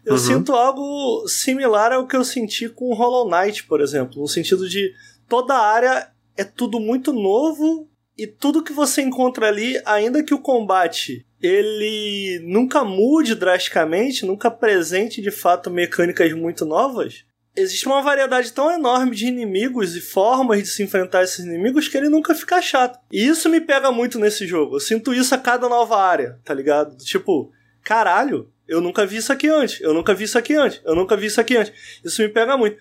Eu 0.06 0.14
uhum. 0.14 0.20
sinto 0.20 0.54
algo 0.54 1.28
similar 1.28 1.94
ao 1.94 2.08
que 2.08 2.16
eu 2.16 2.24
senti 2.24 2.68
com 2.68 2.94
Hollow 2.94 3.30
Knight, 3.30 3.66
por 3.66 3.80
exemplo, 3.80 4.22
no 4.22 4.28
sentido 4.28 4.68
de 4.68 4.94
toda 5.30 5.54
a 5.54 5.66
área 5.66 6.12
é 6.36 6.44
tudo 6.44 6.80
muito 6.80 7.14
novo 7.14 7.88
e 8.18 8.28
tudo 8.28 8.64
que 8.64 8.74
você 8.74 9.02
encontra 9.02 9.48
ali, 9.48 9.82
ainda 9.86 10.24
que 10.24 10.34
o 10.34 10.42
combate 10.42 11.26
ele 11.42 12.40
nunca 12.44 12.84
mude 12.84 13.36
drasticamente, 13.36 14.26
nunca 14.26 14.48
apresente 14.48 15.22
de 15.22 15.32
fato 15.32 15.70
mecânicas 15.70 16.32
muito 16.34 16.66
novas, 16.66 17.26
existe 17.56 17.86
uma 17.86 18.02
variedade 18.02 18.52
tão 18.52 18.72
enorme 18.72 19.16
de 19.16 19.28
inimigos 19.28 19.96
e 19.96 20.02
formas 20.02 20.60
de 20.60 20.68
se 20.68 20.84
enfrentar 20.84 21.24
esses 21.24 21.46
inimigos 21.46 21.88
que 21.88 21.98
ele 21.98 22.10
nunca 22.10 22.34
fica 22.34 22.62
chato. 22.62 23.00
E 23.12 23.26
isso 23.26 23.50
me 23.50 23.62
pega 23.62 23.92
muito 23.92 24.20
nesse 24.20 24.48
jogo. 24.48 24.76
Eu 24.76 24.80
sinto 24.80 25.14
isso 25.14 25.34
a 25.36 25.38
cada 25.38 25.70
nova 25.70 25.98
área, 25.98 26.40
tá 26.44 26.54
ligado? 26.54 26.98
Tipo, 26.98 27.52
caralho, 27.84 28.52
eu 28.68 28.82
nunca 28.82 29.06
vi 29.06 29.18
isso 29.18 29.32
aqui 29.32 29.48
antes, 29.48 29.80
eu 29.82 29.94
nunca 29.94 30.14
vi 30.14 30.24
isso 30.24 30.38
aqui 30.38 30.56
antes, 30.56 30.82
eu 30.84 30.96
nunca 30.96 31.16
vi 31.16 31.28
isso 31.28 31.40
aqui 31.40 31.56
antes. 31.56 31.74
Isso 32.04 32.22
me 32.22 32.30
pega 32.30 32.58
muito. 32.58 32.78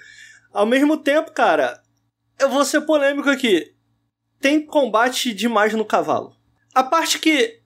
Ao 0.52 0.66
mesmo 0.66 0.96
tempo, 0.96 1.32
cara, 1.32 1.82
eu 2.38 2.48
vou 2.48 2.64
ser 2.64 2.82
polêmico 2.82 3.28
aqui. 3.28 3.74
Tem 4.40 4.64
combate 4.64 5.32
demais 5.32 5.72
no 5.72 5.84
cavalo. 5.84 6.36
A 6.74 6.82
parte 6.82 7.18
que, 7.18 7.60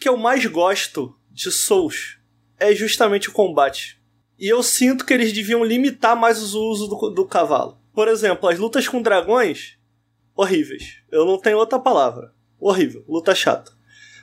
que 0.00 0.08
eu 0.08 0.16
mais 0.16 0.44
gosto 0.46 1.14
de 1.30 1.52
Souls 1.52 2.18
é 2.58 2.74
justamente 2.74 3.28
o 3.28 3.32
combate 3.32 3.97
e 4.38 4.48
eu 4.48 4.62
sinto 4.62 5.04
que 5.04 5.12
eles 5.12 5.32
deviam 5.32 5.64
limitar 5.64 6.16
mais 6.16 6.54
o 6.54 6.62
uso 6.62 6.86
do, 6.86 7.10
do 7.10 7.26
cavalo. 7.26 7.78
Por 7.92 8.06
exemplo, 8.06 8.48
as 8.48 8.58
lutas 8.58 8.86
com 8.86 9.02
dragões, 9.02 9.76
horríveis. 10.34 11.02
Eu 11.10 11.26
não 11.26 11.38
tenho 11.38 11.58
outra 11.58 11.78
palavra. 11.78 12.32
Horrível. 12.60 13.04
Luta 13.08 13.34
chata. 13.34 13.72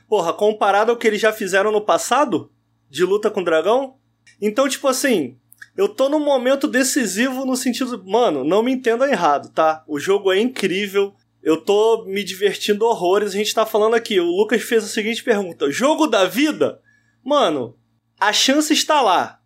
Porra, 0.07 0.31
comparado 0.33 0.91
ao 0.91 0.97
que 0.97 1.05
eles 1.07 1.19
já 1.19 1.33
fizeram 1.33 1.71
no 1.71 1.81
passado, 1.81 2.51
de 2.89 3.03
luta 3.03 3.29
com 3.29 3.43
dragão. 3.43 3.97
Então, 4.41 4.69
tipo 4.69 4.87
assim, 4.87 5.37
eu 5.75 5.89
tô 5.89 6.07
num 6.07 6.23
momento 6.23 6.67
decisivo 6.67 7.45
no 7.45 7.57
sentido. 7.57 8.01
Mano, 8.05 8.45
não 8.45 8.63
me 8.63 8.71
entenda 8.71 9.09
errado, 9.09 9.51
tá? 9.51 9.83
O 9.87 9.99
jogo 9.99 10.31
é 10.31 10.39
incrível. 10.39 11.13
Eu 11.43 11.57
tô 11.57 12.05
me 12.05 12.23
divertindo 12.23 12.85
horrores. 12.85 13.33
A 13.33 13.37
gente 13.37 13.53
tá 13.53 13.65
falando 13.65 13.95
aqui. 13.95 14.19
O 14.19 14.25
Lucas 14.25 14.61
fez 14.61 14.85
a 14.85 14.87
seguinte 14.87 15.23
pergunta: 15.23 15.69
Jogo 15.69 16.07
da 16.07 16.25
vida? 16.25 16.81
Mano, 17.23 17.77
a 18.19 18.31
chance 18.31 18.71
está 18.71 19.01
lá. 19.01 19.41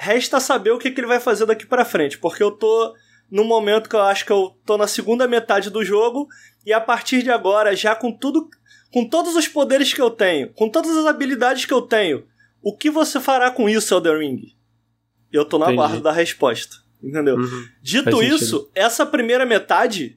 Resta 0.00 0.38
saber 0.38 0.70
o 0.70 0.78
que, 0.78 0.92
que 0.92 1.00
ele 1.00 1.08
vai 1.08 1.18
fazer 1.18 1.44
daqui 1.44 1.66
para 1.66 1.84
frente, 1.84 2.18
porque 2.18 2.40
eu 2.40 2.52
tô 2.52 2.94
no 3.28 3.44
momento 3.44 3.88
que 3.88 3.96
eu 3.96 4.00
acho 4.00 4.24
que 4.24 4.30
eu 4.30 4.56
tô 4.64 4.78
na 4.78 4.86
segunda 4.86 5.26
metade 5.26 5.70
do 5.70 5.84
jogo 5.84 6.28
e 6.64 6.72
a 6.72 6.80
partir 6.80 7.22
de 7.22 7.30
agora, 7.30 7.74
já 7.74 7.96
com 7.96 8.12
tudo, 8.12 8.48
com 8.92 9.04
todos 9.08 9.34
os 9.34 9.48
poderes 9.48 9.92
que 9.92 10.00
eu 10.00 10.10
tenho, 10.10 10.52
com 10.52 10.68
todas 10.68 10.96
as 10.96 11.04
habilidades 11.04 11.64
que 11.64 11.72
eu 11.72 11.82
tenho, 11.82 12.24
o 12.62 12.76
que 12.76 12.90
você 12.90 13.20
fará 13.20 13.50
com 13.50 13.68
isso, 13.68 13.92
Elden 13.92 14.18
Ring? 14.18 14.54
Eu 15.32 15.44
tô 15.44 15.58
na 15.58 15.72
barra 15.72 16.00
da 16.00 16.12
resposta, 16.12 16.76
entendeu? 17.02 17.36
Uhum. 17.36 17.64
Dito 17.82 18.22
isso, 18.22 18.70
essa 18.74 19.04
primeira 19.04 19.44
metade, 19.44 20.16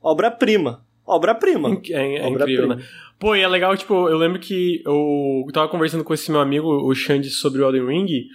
obra-prima. 0.00 0.84
Obra-prima. 1.06 1.80
É, 1.90 2.18
é 2.18 2.26
obra 2.26 2.42
incrível, 2.42 2.68
né? 2.68 2.84
Pô, 3.18 3.34
e 3.34 3.40
é 3.40 3.48
legal, 3.48 3.76
tipo, 3.76 4.08
eu 4.08 4.18
lembro 4.18 4.38
que 4.38 4.82
eu 4.84 5.46
tava 5.52 5.68
conversando 5.68 6.04
com 6.04 6.12
esse 6.12 6.30
meu 6.30 6.40
amigo, 6.40 6.68
o 6.68 6.94
Xande, 6.94 7.30
sobre 7.30 7.62
o 7.62 7.64
Elden 7.64 7.86
Ring, 7.86 8.26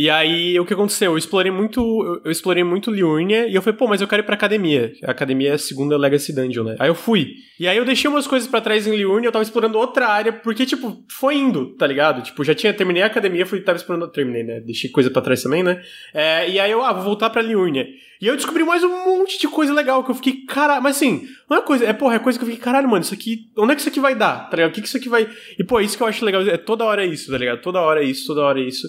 e 0.00 0.08
aí, 0.08 0.58
o 0.58 0.64
que 0.64 0.72
aconteceu? 0.72 1.12
Eu 1.12 1.18
explorei 1.18 1.52
muito, 1.52 2.22
eu 2.24 2.30
explorei 2.30 2.64
muito 2.64 2.90
Liurnia 2.90 3.46
e 3.46 3.54
eu 3.54 3.60
falei, 3.60 3.76
pô, 3.76 3.86
mas 3.86 4.00
eu 4.00 4.08
quero 4.08 4.22
ir 4.22 4.24
pra 4.24 4.34
academia. 4.34 4.94
A 5.04 5.10
academia 5.10 5.50
é 5.50 5.52
a 5.52 5.58
segunda 5.58 5.94
Legacy 5.98 6.34
Dungeon, 6.34 6.64
né? 6.64 6.76
Aí 6.78 6.88
eu 6.88 6.94
fui. 6.94 7.34
E 7.58 7.68
aí 7.68 7.76
eu 7.76 7.84
deixei 7.84 8.08
umas 8.08 8.26
coisas 8.26 8.48
para 8.48 8.62
trás 8.62 8.86
em 8.86 8.96
Liurnia, 8.96 9.28
eu 9.28 9.32
tava 9.32 9.42
explorando 9.42 9.76
outra 9.76 10.08
área, 10.08 10.32
porque, 10.32 10.64
tipo, 10.64 11.04
foi 11.06 11.34
indo, 11.34 11.76
tá 11.76 11.86
ligado? 11.86 12.22
Tipo, 12.22 12.42
já 12.42 12.54
tinha, 12.54 12.72
terminei 12.72 13.02
a 13.02 13.06
academia, 13.08 13.44
fui, 13.44 13.60
tava 13.60 13.76
explorando, 13.76 14.08
terminei, 14.08 14.42
né? 14.42 14.60
Deixei 14.60 14.88
coisa 14.88 15.10
para 15.10 15.20
trás 15.20 15.42
também, 15.42 15.62
né? 15.62 15.82
É, 16.14 16.48
e 16.48 16.58
aí 16.58 16.70
eu, 16.70 16.82
ah, 16.82 16.94
vou 16.94 17.04
voltar 17.04 17.28
pra 17.28 17.42
Liurnia. 17.42 17.86
E 18.22 18.26
eu 18.26 18.36
descobri 18.36 18.64
mais 18.64 18.82
um 18.82 19.04
monte 19.04 19.38
de 19.38 19.48
coisa 19.48 19.74
legal 19.74 20.02
que 20.02 20.10
eu 20.10 20.14
fiquei, 20.14 20.46
caralho, 20.46 20.82
mas 20.82 20.96
assim, 20.96 21.28
não 21.46 21.58
é 21.58 21.60
coisa, 21.60 21.84
é 21.84 21.92
porra, 21.92 22.14
é 22.14 22.18
coisa 22.18 22.38
que 22.38 22.44
eu 22.44 22.48
fiquei, 22.48 22.64
caralho, 22.64 22.88
mano, 22.88 23.02
isso 23.02 23.12
aqui, 23.12 23.50
onde 23.58 23.72
é 23.72 23.74
que 23.74 23.82
isso 23.82 23.90
aqui 23.90 24.00
vai 24.00 24.14
dar, 24.14 24.48
tá 24.48 24.56
ligado? 24.56 24.70
O 24.70 24.72
que 24.72 24.80
que 24.80 24.88
isso 24.88 24.96
aqui 24.96 25.10
vai. 25.10 25.28
E 25.58 25.62
pô, 25.62 25.78
isso 25.78 25.94
que 25.94 26.02
eu 26.02 26.06
acho 26.06 26.24
legal, 26.24 26.40
é 26.40 26.56
toda 26.56 26.86
hora 26.86 27.04
isso, 27.04 27.30
tá 27.30 27.36
ligado? 27.36 27.60
Toda 27.60 27.82
hora 27.82 28.02
isso, 28.02 28.26
toda 28.26 28.40
hora 28.40 28.58
isso. 28.58 28.88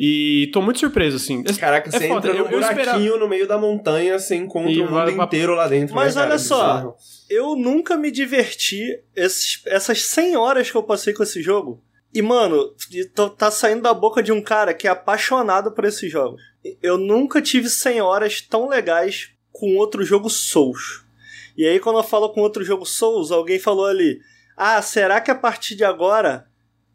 E 0.00 0.48
tô 0.52 0.62
muito 0.62 0.78
surpreso, 0.78 1.16
assim. 1.16 1.42
Caraca, 1.42 1.88
é 1.88 1.90
você 1.90 2.06
foda. 2.06 2.28
entra 2.28 2.40
num 2.40 2.48
buraquinho 2.48 3.14
eu 3.14 3.18
no 3.18 3.28
meio 3.28 3.48
da 3.48 3.58
montanha, 3.58 4.16
você 4.16 4.36
encontra 4.36 4.70
e 4.70 4.80
o 4.80 4.84
mundo 4.84 4.94
vai... 4.94 5.10
inteiro 5.10 5.56
lá 5.56 5.66
dentro. 5.66 5.92
Mas 5.92 6.14
né, 6.14 6.22
olha 6.22 6.30
cara? 6.30 6.38
só, 6.38 6.96
eu 7.28 7.56
nunca 7.56 7.96
me 7.96 8.12
diverti 8.12 9.02
esses, 9.16 9.60
essas 9.66 10.04
100 10.04 10.36
horas 10.36 10.70
que 10.70 10.76
eu 10.76 10.84
passei 10.84 11.12
com 11.12 11.24
esse 11.24 11.42
jogo. 11.42 11.82
E, 12.14 12.22
mano, 12.22 12.72
tá 13.36 13.50
saindo 13.50 13.82
da 13.82 13.92
boca 13.92 14.22
de 14.22 14.30
um 14.30 14.40
cara 14.40 14.72
que 14.72 14.86
é 14.86 14.90
apaixonado 14.90 15.72
por 15.72 15.84
esses 15.84 16.10
jogos. 16.10 16.40
Eu 16.80 16.96
nunca 16.96 17.42
tive 17.42 17.68
100 17.68 18.00
horas 18.00 18.40
tão 18.40 18.68
legais 18.68 19.30
com 19.50 19.76
outro 19.76 20.04
jogo 20.04 20.30
Souls. 20.30 21.04
E 21.56 21.66
aí, 21.66 21.80
quando 21.80 21.98
eu 21.98 22.04
falo 22.04 22.28
com 22.28 22.40
outro 22.40 22.62
jogo 22.62 22.86
Souls, 22.86 23.32
alguém 23.32 23.58
falou 23.58 23.86
ali: 23.86 24.20
Ah, 24.56 24.80
será 24.80 25.20
que 25.20 25.30
a 25.30 25.34
partir 25.34 25.74
de 25.74 25.84
agora 25.84 26.47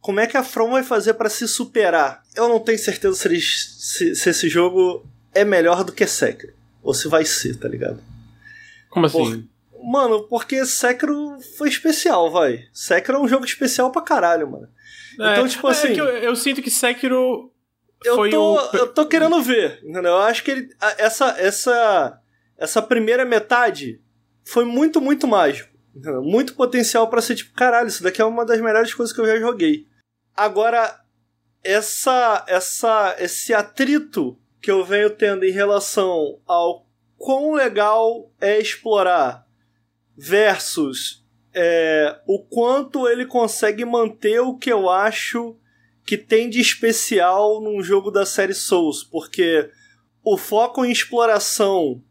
como 0.03 0.19
é 0.19 0.27
que 0.27 0.35
a 0.35 0.43
From 0.43 0.71
vai 0.71 0.83
fazer 0.83 1.13
para 1.13 1.29
se 1.29 1.47
superar? 1.47 2.21
Eu 2.35 2.49
não 2.49 2.59
tenho 2.59 2.77
certeza 2.77 3.15
se, 3.15 3.25
eles, 3.25 3.77
se, 3.79 4.13
se, 4.13 4.29
esse 4.29 4.49
jogo 4.49 5.07
é 5.33 5.45
melhor 5.45 5.85
do 5.85 5.93
que 5.93 6.05
Sekiro. 6.05 6.53
Ou 6.83 6.93
se 6.93 7.07
vai 7.07 7.23
ser, 7.23 7.57
tá 7.57 7.69
ligado? 7.69 8.03
Como 8.89 9.05
assim? 9.05 9.47
Por... 9.71 9.81
Mano, 9.81 10.23
porque 10.23 10.65
Sekiro 10.65 11.37
foi 11.57 11.69
especial, 11.69 12.29
vai. 12.29 12.65
Sekiro 12.73 13.17
é 13.17 13.21
um 13.21 13.29
jogo 13.29 13.45
especial 13.45 13.91
pra 13.93 14.01
caralho, 14.01 14.51
mano. 14.51 14.67
É, 15.21 15.31
então, 15.31 15.47
tipo 15.47 15.69
é 15.69 15.71
assim. 15.71 15.93
Eu, 15.93 16.05
eu, 16.05 16.35
sinto 16.35 16.61
que 16.61 16.69
Sekiro. 16.69 17.49
Eu 18.03 18.15
foi 18.15 18.29
tô, 18.29 18.55
o... 18.55 18.75
eu 18.75 18.87
tô 18.89 19.05
querendo 19.05 19.41
ver, 19.41 19.79
entendeu? 19.83 20.11
Eu 20.11 20.19
acho 20.19 20.43
que 20.43 20.51
ele, 20.51 20.69
essa, 20.97 21.29
essa, 21.39 22.19
essa 22.57 22.81
primeira 22.81 23.23
metade 23.23 24.01
foi 24.43 24.65
muito, 24.65 24.99
muito 24.99 25.25
mágico. 25.29 25.69
Entendeu? 25.95 26.21
Muito 26.21 26.55
potencial 26.55 27.07
para 27.09 27.21
ser 27.21 27.35
tipo, 27.35 27.53
caralho, 27.53 27.87
isso 27.87 28.03
daqui 28.03 28.21
é 28.21 28.25
uma 28.25 28.45
das 28.45 28.59
melhores 28.59 28.93
coisas 28.93 29.15
que 29.15 29.21
eu 29.21 29.27
já 29.27 29.39
joguei. 29.39 29.87
Agora, 30.35 30.99
essa, 31.63 32.43
essa, 32.47 33.15
esse 33.19 33.53
atrito 33.53 34.37
que 34.61 34.71
eu 34.71 34.83
venho 34.83 35.09
tendo 35.09 35.45
em 35.45 35.51
relação 35.51 36.39
ao 36.45 36.85
quão 37.17 37.53
legal 37.53 38.31
é 38.39 38.59
explorar 38.59 39.47
versus 40.15 41.23
é, 41.53 42.19
o 42.27 42.39
quanto 42.39 43.07
ele 43.07 43.25
consegue 43.25 43.85
manter 43.85 44.39
o 44.39 44.57
que 44.57 44.71
eu 44.71 44.89
acho 44.89 45.55
que 46.05 46.17
tem 46.17 46.49
de 46.49 46.59
especial 46.59 47.61
num 47.61 47.81
jogo 47.81 48.11
da 48.11 48.25
série 48.25 48.53
Souls, 48.53 49.03
porque 49.03 49.69
o 50.23 50.37
foco 50.37 50.83
em 50.83 50.91
exploração 50.91 52.01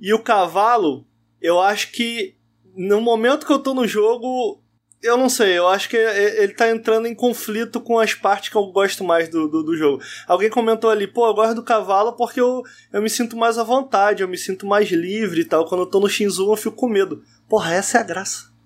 e 0.00 0.12
o 0.14 0.22
cavalo, 0.22 1.06
eu 1.40 1.60
acho 1.60 1.92
que 1.92 2.36
no 2.74 3.00
momento 3.00 3.46
que 3.46 3.52
eu 3.52 3.58
tô 3.58 3.74
no 3.74 3.86
jogo, 3.86 4.62
eu 5.06 5.16
não 5.16 5.28
sei, 5.28 5.56
eu 5.56 5.68
acho 5.68 5.88
que 5.88 5.96
ele 5.96 6.52
tá 6.52 6.70
entrando 6.70 7.06
em 7.06 7.14
conflito 7.14 7.80
com 7.80 7.98
as 7.98 8.14
partes 8.14 8.48
que 8.48 8.56
eu 8.56 8.66
gosto 8.66 9.04
mais 9.04 9.28
do, 9.28 9.48
do, 9.48 9.62
do, 9.62 9.76
jogo. 9.76 10.02
Alguém 10.26 10.50
comentou 10.50 10.90
ali, 10.90 11.06
pô, 11.06 11.26
eu 11.26 11.34
gosto 11.34 11.54
do 11.54 11.62
cavalo 11.62 12.12
porque 12.12 12.40
eu, 12.40 12.62
eu 12.92 13.02
me 13.02 13.08
sinto 13.08 13.36
mais 13.36 13.58
à 13.58 13.62
vontade, 13.62 14.22
eu 14.22 14.28
me 14.28 14.36
sinto 14.36 14.66
mais 14.66 14.88
livre 14.90 15.40
e 15.40 15.44
tal. 15.44 15.66
Quando 15.66 15.82
eu 15.82 15.86
tô 15.86 16.00
no 16.00 16.08
Shinzu 16.08 16.50
eu 16.50 16.56
fico 16.56 16.76
com 16.76 16.88
medo. 16.88 17.22
Porra, 17.48 17.74
essa 17.74 17.98
é 17.98 18.00
a 18.00 18.04
graça. 18.04 18.56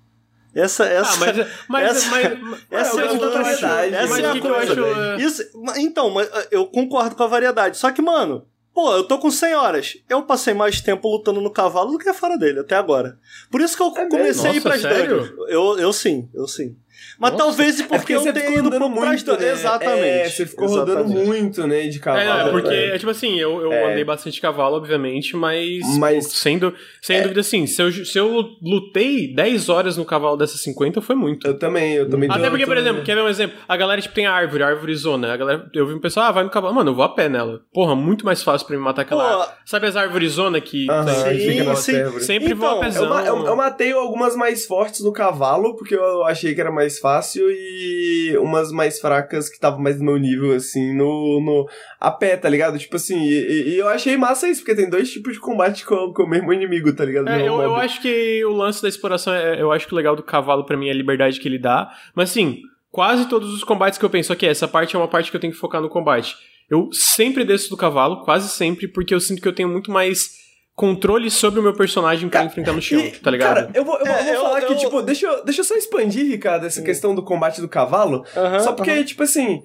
Essa, 0.54 0.84
essa, 0.84 1.12
ah, 1.12 1.16
mas, 1.16 1.36
mas, 1.68 1.96
essa, 1.96 2.10
mas, 2.10 2.66
essa 2.70 3.00
é 3.00 3.08
a 3.08 3.12
variedade. 3.12 3.94
Essa 3.94 4.20
é 4.20 4.30
a 4.30 4.40
coisa. 4.40 5.16
Isso, 5.18 5.42
então, 5.76 6.14
eu 6.50 6.66
concordo 6.66 7.14
com 7.14 7.22
a 7.22 7.28
variedade. 7.28 7.76
Só 7.76 7.92
que, 7.92 8.02
mano, 8.02 8.46
Pô, 8.80 8.94
eu 8.94 9.04
tô 9.04 9.18
com 9.18 9.30
100 9.30 9.54
horas. 9.56 9.98
Eu 10.08 10.22
passei 10.22 10.54
mais 10.54 10.80
tempo 10.80 11.06
lutando 11.06 11.38
no 11.38 11.50
cavalo 11.50 11.92
do 11.92 11.98
que 11.98 12.10
fora 12.14 12.38
dele, 12.38 12.60
até 12.60 12.74
agora. 12.74 13.18
Por 13.50 13.60
isso 13.60 13.76
que 13.76 13.82
eu 13.82 13.92
é 13.94 14.08
comecei 14.08 14.52
a 14.52 14.54
ir 14.54 14.62
pras 14.62 14.80
dungeons. 14.80 15.32
Eu, 15.48 15.78
eu 15.78 15.92
sim, 15.92 16.30
eu 16.32 16.48
sim. 16.48 16.74
Mas 17.18 17.32
Nossa. 17.32 17.44
talvez 17.44 17.82
porque, 17.82 17.94
é 17.94 17.98
porque 17.98 18.14
eu 18.14 18.32
tenha 18.32 18.58
ido 18.58 18.70
pro 18.70 18.88
muito, 18.88 19.36
né? 19.36 19.50
Exatamente. 19.50 20.04
É, 20.04 20.28
você 20.28 20.46
ficou 20.46 20.66
Exatamente. 20.66 21.08
rodando 21.08 21.26
muito, 21.26 21.66
né, 21.66 21.86
de 21.88 21.98
cavalo. 21.98 22.48
É, 22.48 22.50
porque, 22.50 22.74
é. 22.74 22.98
tipo 22.98 23.10
assim, 23.10 23.38
eu, 23.38 23.60
eu 23.60 23.72
é. 23.72 23.92
andei 23.92 24.04
bastante 24.04 24.34
de 24.34 24.40
cavalo, 24.40 24.76
obviamente, 24.76 25.36
mas, 25.36 25.98
mas... 25.98 26.26
sendo, 26.32 26.74
sem 27.00 27.18
é. 27.18 27.22
dúvida, 27.22 27.40
assim, 27.40 27.66
se 27.66 27.82
eu, 27.82 27.92
se 27.92 28.18
eu 28.18 28.28
lutei 28.62 29.34
10 29.34 29.68
horas 29.68 29.96
no 29.96 30.04
cavalo 30.04 30.36
dessas 30.36 30.60
50, 30.62 31.00
foi 31.00 31.14
muito. 31.14 31.46
Eu 31.46 31.58
também, 31.58 31.94
eu 31.94 32.08
também. 32.08 32.30
Até 32.30 32.48
porque, 32.48 32.66
por 32.66 32.76
exemplo, 32.76 33.02
quer 33.02 33.14
ver 33.14 33.22
um 33.22 33.28
exemplo? 33.28 33.58
A 33.68 33.76
galera, 33.76 34.00
tipo, 34.00 34.14
tem 34.14 34.26
a 34.26 34.32
árvore, 34.32 34.62
a 34.62 34.68
árvore 34.68 34.94
zona. 34.94 35.32
A 35.32 35.36
galera, 35.36 35.70
eu 35.74 35.86
vi 35.86 35.94
um 35.94 36.00
pessoal, 36.00 36.26
ah, 36.26 36.32
vai 36.32 36.44
no 36.44 36.50
cavalo. 36.50 36.74
Mano, 36.74 36.90
eu 36.90 36.94
vou 36.94 37.04
a 37.04 37.08
pé 37.08 37.28
nela. 37.28 37.60
Porra, 37.72 37.94
muito 37.94 38.24
mais 38.24 38.42
fácil 38.42 38.66
pra 38.66 38.76
me 38.76 38.82
matar 38.82 39.02
aquela 39.02 39.22
Pô. 39.22 39.40
árvore. 39.40 39.56
Sabe 39.64 39.86
as 39.86 39.96
árvores 39.96 40.32
zona 40.32 40.60
que 40.60 40.86
-huh. 40.86 41.04
tem, 41.04 41.38
sim, 41.38 41.50
fica 41.50 41.64
na 41.64 41.74
sim. 41.76 42.20
Sempre 42.20 42.52
então, 42.52 42.58
vou 42.58 42.68
a 42.68 42.72
então, 42.72 42.80
pezão. 42.80 43.18
Eu, 43.20 43.36
eu, 43.36 43.46
eu 43.46 43.56
matei 43.56 43.92
algumas 43.92 44.36
mais 44.36 44.66
fortes 44.66 45.00
no 45.00 45.12
cavalo, 45.12 45.76
porque 45.76 45.94
eu 45.94 46.24
achei 46.24 46.54
que 46.54 46.60
era 46.60 46.70
mais 46.70 46.89
fácil 46.98 47.50
e 47.50 48.36
umas 48.38 48.72
mais 48.72 48.98
fracas 48.98 49.48
que 49.48 49.54
estavam 49.54 49.80
mais 49.80 49.98
no 49.98 50.04
meu 50.04 50.16
nível, 50.16 50.52
assim, 50.52 50.94
no, 50.96 51.40
no 51.40 51.68
a 52.00 52.10
pé, 52.10 52.36
tá 52.36 52.48
ligado? 52.48 52.78
Tipo 52.78 52.96
assim, 52.96 53.22
e, 53.22 53.74
e 53.74 53.78
eu 53.78 53.88
achei 53.88 54.16
massa 54.16 54.48
isso, 54.48 54.62
porque 54.62 54.74
tem 54.74 54.90
dois 54.90 55.10
tipos 55.10 55.34
de 55.34 55.40
combate 55.40 55.84
com, 55.84 56.12
com 56.12 56.24
o 56.24 56.28
mesmo 56.28 56.52
inimigo, 56.52 56.92
tá 56.92 57.04
ligado? 57.04 57.28
É, 57.28 57.40
eu, 57.40 57.60
eu 57.60 57.76
acho 57.76 58.00
que 58.00 58.44
o 58.44 58.52
lance 58.52 58.82
da 58.82 58.88
exploração, 58.88 59.32
é, 59.32 59.60
eu 59.60 59.70
acho 59.70 59.86
que 59.86 59.92
o 59.92 59.96
legal 59.96 60.16
do 60.16 60.22
cavalo 60.22 60.64
para 60.64 60.76
mim 60.76 60.88
é 60.88 60.90
a 60.90 60.94
liberdade 60.94 61.38
que 61.38 61.46
ele 61.46 61.58
dá, 61.58 61.90
mas 62.14 62.30
assim, 62.30 62.62
quase 62.90 63.28
todos 63.28 63.52
os 63.52 63.62
combates 63.62 63.98
que 63.98 64.04
eu 64.04 64.10
penso 64.10 64.32
aqui, 64.32 64.46
essa 64.46 64.66
parte 64.66 64.96
é 64.96 64.98
uma 64.98 65.08
parte 65.08 65.30
que 65.30 65.36
eu 65.36 65.40
tenho 65.40 65.52
que 65.52 65.58
focar 65.58 65.80
no 65.80 65.88
combate. 65.88 66.36
Eu 66.68 66.88
sempre 66.92 67.44
desço 67.44 67.68
do 67.68 67.76
cavalo, 67.76 68.24
quase 68.24 68.48
sempre, 68.48 68.86
porque 68.86 69.14
eu 69.14 69.20
sinto 69.20 69.42
que 69.42 69.48
eu 69.48 69.54
tenho 69.54 69.68
muito 69.68 69.90
mais 69.90 70.40
controle 70.80 71.30
sobre 71.30 71.60
o 71.60 71.62
meu 71.62 71.74
personagem 71.74 72.26
pra 72.26 72.42
enfrentar 72.42 72.72
no 72.72 72.80
chão, 72.80 72.98
e, 72.98 73.10
tá 73.10 73.30
ligado? 73.30 73.54
Cara, 73.54 73.70
eu 73.74 73.84
vou, 73.84 73.98
eu 73.98 74.06
é, 74.06 74.32
vou 74.32 74.42
falar 74.44 74.62
eu, 74.62 74.66
que, 74.68 74.72
eu... 74.72 74.76
tipo, 74.78 75.02
deixa 75.02 75.26
eu, 75.26 75.44
deixa 75.44 75.60
eu 75.60 75.64
só 75.64 75.74
expandir, 75.74 76.24
Ricardo, 76.24 76.64
essa 76.64 76.80
hum. 76.80 76.84
questão 76.84 77.14
do 77.14 77.22
combate 77.22 77.60
do 77.60 77.68
cavalo. 77.68 78.24
Só 78.64 78.72
porque, 78.72 79.04
tipo 79.04 79.22
assim, 79.22 79.62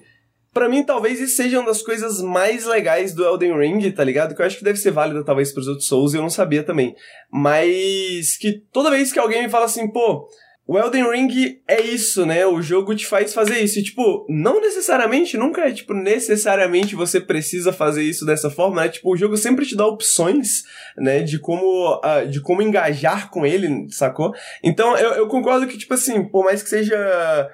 para 0.52 0.68
mim 0.68 0.84
talvez 0.84 1.18
isso 1.18 1.34
seja 1.34 1.58
uma 1.58 1.68
das 1.68 1.80
coisas 1.80 2.20
mais 2.20 2.66
legais 2.66 3.14
do 3.14 3.24
Elden 3.24 3.58
Ring, 3.58 3.90
tá 3.92 4.04
ligado? 4.04 4.34
Que 4.34 4.42
eu 4.42 4.46
acho 4.46 4.58
que 4.58 4.64
deve 4.64 4.78
ser 4.78 4.90
válida 4.90 5.24
talvez 5.24 5.52
pros 5.52 5.68
outros 5.68 5.88
Souls, 5.88 6.12
e 6.12 6.18
eu 6.18 6.22
não 6.22 6.28
sabia 6.28 6.62
também. 6.62 6.94
Mas 7.32 8.36
que 8.36 8.60
toda 8.70 8.90
vez 8.90 9.10
que 9.10 9.18
alguém 9.18 9.44
me 9.44 9.48
fala 9.48 9.64
assim, 9.64 9.90
pô, 9.90 10.28
o 10.68 10.76
Elden 10.76 11.08
Ring 11.08 11.60
é 11.68 11.80
isso, 11.80 12.26
né? 12.26 12.44
O 12.44 12.60
jogo 12.60 12.94
te 12.94 13.06
faz 13.06 13.32
fazer 13.32 13.60
isso. 13.60 13.78
E, 13.78 13.84
tipo, 13.84 14.26
não 14.28 14.60
necessariamente, 14.60 15.36
nunca 15.36 15.62
é, 15.62 15.72
tipo, 15.72 15.94
necessariamente 15.94 16.96
você 16.96 17.20
precisa 17.20 17.72
fazer 17.72 18.02
isso 18.02 18.26
dessa 18.26 18.50
forma, 18.50 18.82
né? 18.82 18.88
Tipo, 18.88 19.12
o 19.12 19.16
jogo 19.16 19.36
sempre 19.36 19.64
te 19.64 19.76
dá 19.76 19.86
opções, 19.86 20.64
né? 20.96 21.22
De 21.22 21.38
como, 21.38 21.94
uh, 21.96 22.26
de 22.28 22.40
como 22.40 22.62
engajar 22.62 23.30
com 23.30 23.46
ele, 23.46 23.86
sacou? 23.90 24.34
Então, 24.60 24.96
eu, 24.96 25.12
eu 25.12 25.28
concordo 25.28 25.68
que, 25.68 25.78
tipo 25.78 25.94
assim, 25.94 26.24
por 26.24 26.44
mais 26.44 26.64
que 26.64 26.68
seja 26.68 27.48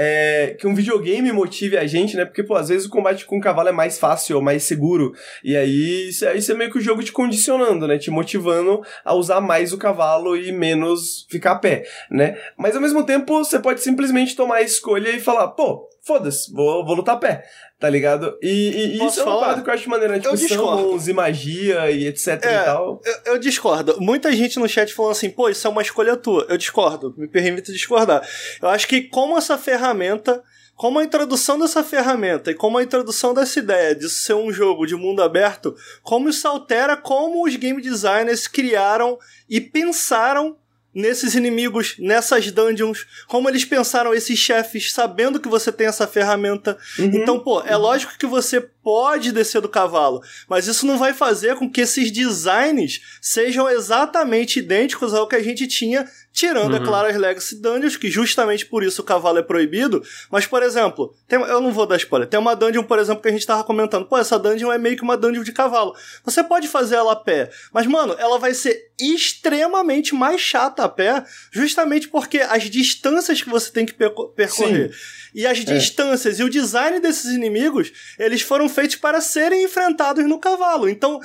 é, 0.00 0.54
que 0.58 0.66
um 0.66 0.74
videogame 0.74 1.32
motive 1.32 1.76
a 1.76 1.84
gente, 1.86 2.16
né? 2.16 2.24
Porque, 2.24 2.44
pô, 2.44 2.54
às 2.54 2.68
vezes 2.68 2.86
o 2.86 2.90
combate 2.90 3.24
com 3.24 3.36
o 3.36 3.40
cavalo 3.40 3.68
é 3.68 3.72
mais 3.72 3.98
fácil 3.98 4.36
ou 4.36 4.42
mais 4.42 4.62
seguro. 4.62 5.12
E 5.42 5.56
aí 5.56 6.08
isso, 6.08 6.24
é, 6.24 6.36
isso 6.36 6.52
é 6.52 6.54
meio 6.54 6.70
que 6.70 6.78
o 6.78 6.80
jogo 6.80 7.02
te 7.02 7.10
condicionando, 7.10 7.88
né? 7.88 7.98
Te 7.98 8.10
motivando 8.10 8.80
a 9.04 9.12
usar 9.14 9.40
mais 9.40 9.72
o 9.72 9.78
cavalo 9.78 10.36
e 10.36 10.52
menos 10.52 11.26
ficar 11.28 11.52
a 11.52 11.58
pé, 11.58 11.84
né? 12.10 12.38
Mas 12.56 12.76
ao 12.76 12.80
mesmo 12.80 13.04
tempo, 13.04 13.38
você 13.38 13.58
pode 13.58 13.80
simplesmente 13.80 14.36
tomar 14.36 14.56
a 14.56 14.62
escolha 14.62 15.10
e 15.10 15.18
falar, 15.18 15.48
pô, 15.48 15.88
foda-se, 16.08 16.52
vou, 16.52 16.84
vou 16.84 16.96
lutar 16.96 17.14
a 17.14 17.18
pé 17.18 17.44
tá 17.78 17.88
ligado? 17.88 18.36
E, 18.42 18.98
e 18.98 19.06
isso 19.06 19.20
é 19.20 19.24
uma 19.24 19.38
parada 19.38 19.62
que 19.62 19.70
eu 19.70 19.74
acho 19.74 19.88
maneira, 19.88 20.14
né? 20.14 20.20
tipo, 20.20 20.34
eu 20.34 20.98
e 20.98 21.12
magia 21.12 21.90
e 21.90 22.08
etc 22.08 22.26
é, 22.26 22.34
e 22.34 22.64
tal. 22.64 23.00
Eu, 23.04 23.34
eu, 23.34 23.38
discordo. 23.38 24.00
Muita 24.00 24.32
gente 24.32 24.58
no 24.58 24.68
chat 24.68 24.92
falando 24.92 25.12
assim, 25.12 25.30
pô, 25.30 25.48
isso 25.48 25.64
é 25.64 25.70
uma 25.70 25.82
escolha 25.82 26.16
tua. 26.16 26.44
Eu 26.48 26.58
discordo, 26.58 27.14
me 27.16 27.28
permito 27.28 27.72
discordar. 27.72 28.26
Eu 28.60 28.68
acho 28.68 28.88
que 28.88 29.02
como 29.02 29.38
essa 29.38 29.56
ferramenta 29.56 30.42
como 30.74 31.00
a 31.00 31.04
introdução 31.04 31.58
dessa 31.58 31.82
ferramenta 31.82 32.52
e 32.52 32.54
como 32.54 32.78
a 32.78 32.82
introdução 32.84 33.34
dessa 33.34 33.58
ideia 33.58 33.96
de 33.96 34.08
ser 34.08 34.34
um 34.34 34.52
jogo 34.52 34.86
de 34.86 34.94
mundo 34.94 35.20
aberto, 35.20 35.74
como 36.04 36.28
isso 36.28 36.46
altera 36.46 36.96
como 36.96 37.44
os 37.44 37.56
game 37.56 37.82
designers 37.82 38.46
criaram 38.46 39.18
e 39.50 39.60
pensaram 39.60 40.56
nesses 40.98 41.36
inimigos, 41.36 41.94
nessas 41.96 42.50
dungeons, 42.50 43.06
como 43.28 43.48
eles 43.48 43.64
pensaram 43.64 44.12
esses 44.12 44.36
chefes 44.36 44.92
sabendo 44.92 45.38
que 45.38 45.48
você 45.48 45.70
tem 45.70 45.86
essa 45.86 46.08
ferramenta. 46.08 46.76
Uhum. 46.98 47.10
Então, 47.14 47.38
pô, 47.38 47.62
é 47.62 47.76
lógico 47.76 48.18
que 48.18 48.26
você 48.26 48.68
pode 48.88 49.32
descer 49.32 49.60
do 49.60 49.68
cavalo, 49.68 50.22
mas 50.48 50.66
isso 50.66 50.86
não 50.86 50.96
vai 50.96 51.12
fazer 51.12 51.56
com 51.56 51.70
que 51.70 51.82
esses 51.82 52.10
designs 52.10 53.02
sejam 53.20 53.68
exatamente 53.68 54.60
idênticos 54.60 55.12
ao 55.12 55.28
que 55.28 55.36
a 55.36 55.42
gente 55.42 55.66
tinha 55.66 56.06
Tirando, 56.38 56.76
é 56.76 56.78
uhum. 56.78 56.84
é 56.84 56.86
claro, 56.86 57.08
as 57.08 57.16
Legacy 57.16 57.60
Dungeons, 57.60 57.96
que 57.96 58.08
justamente 58.08 58.64
por 58.64 58.84
isso 58.84 59.02
o 59.02 59.04
cavalo 59.04 59.38
é 59.38 59.42
proibido. 59.42 60.04
Mas, 60.30 60.46
por 60.46 60.62
exemplo, 60.62 61.12
tem, 61.26 61.40
eu 61.40 61.60
não 61.60 61.72
vou 61.72 61.84
dar 61.84 61.96
spoiler. 61.96 62.28
Tem 62.28 62.38
uma 62.38 62.54
dungeon, 62.54 62.84
por 62.84 63.00
exemplo, 63.00 63.20
que 63.20 63.28
a 63.28 63.32
gente 63.32 63.44
tava 63.44 63.64
comentando. 63.64 64.06
Pô, 64.06 64.16
essa 64.16 64.38
dungeon 64.38 64.70
é 64.70 64.78
meio 64.78 64.96
que 64.96 65.02
uma 65.02 65.16
dungeon 65.16 65.42
de 65.42 65.50
cavalo. 65.50 65.96
Você 66.24 66.44
pode 66.44 66.68
fazer 66.68 66.94
ela 66.94 67.14
a 67.14 67.16
pé. 67.16 67.50
Mas, 67.72 67.88
mano, 67.88 68.14
ela 68.20 68.38
vai 68.38 68.54
ser 68.54 68.92
extremamente 69.00 70.14
mais 70.14 70.40
chata 70.40 70.84
a 70.84 70.88
pé, 70.88 71.24
justamente 71.50 72.06
porque 72.06 72.38
as 72.38 72.70
distâncias 72.70 73.42
que 73.42 73.48
você 73.48 73.72
tem 73.72 73.84
que 73.84 73.94
percorrer. 73.94 74.92
Sim. 74.92 74.98
E 75.34 75.44
as 75.44 75.58
é. 75.58 75.64
distâncias 75.64 76.38
e 76.38 76.44
o 76.44 76.50
design 76.50 77.00
desses 77.00 77.32
inimigos, 77.32 77.92
eles 78.18 78.42
foram 78.42 78.68
feitos 78.78 78.94
para 78.94 79.20
serem 79.20 79.64
enfrentados 79.64 80.24
no 80.24 80.38
cavalo. 80.38 80.88
Então, 80.88 81.18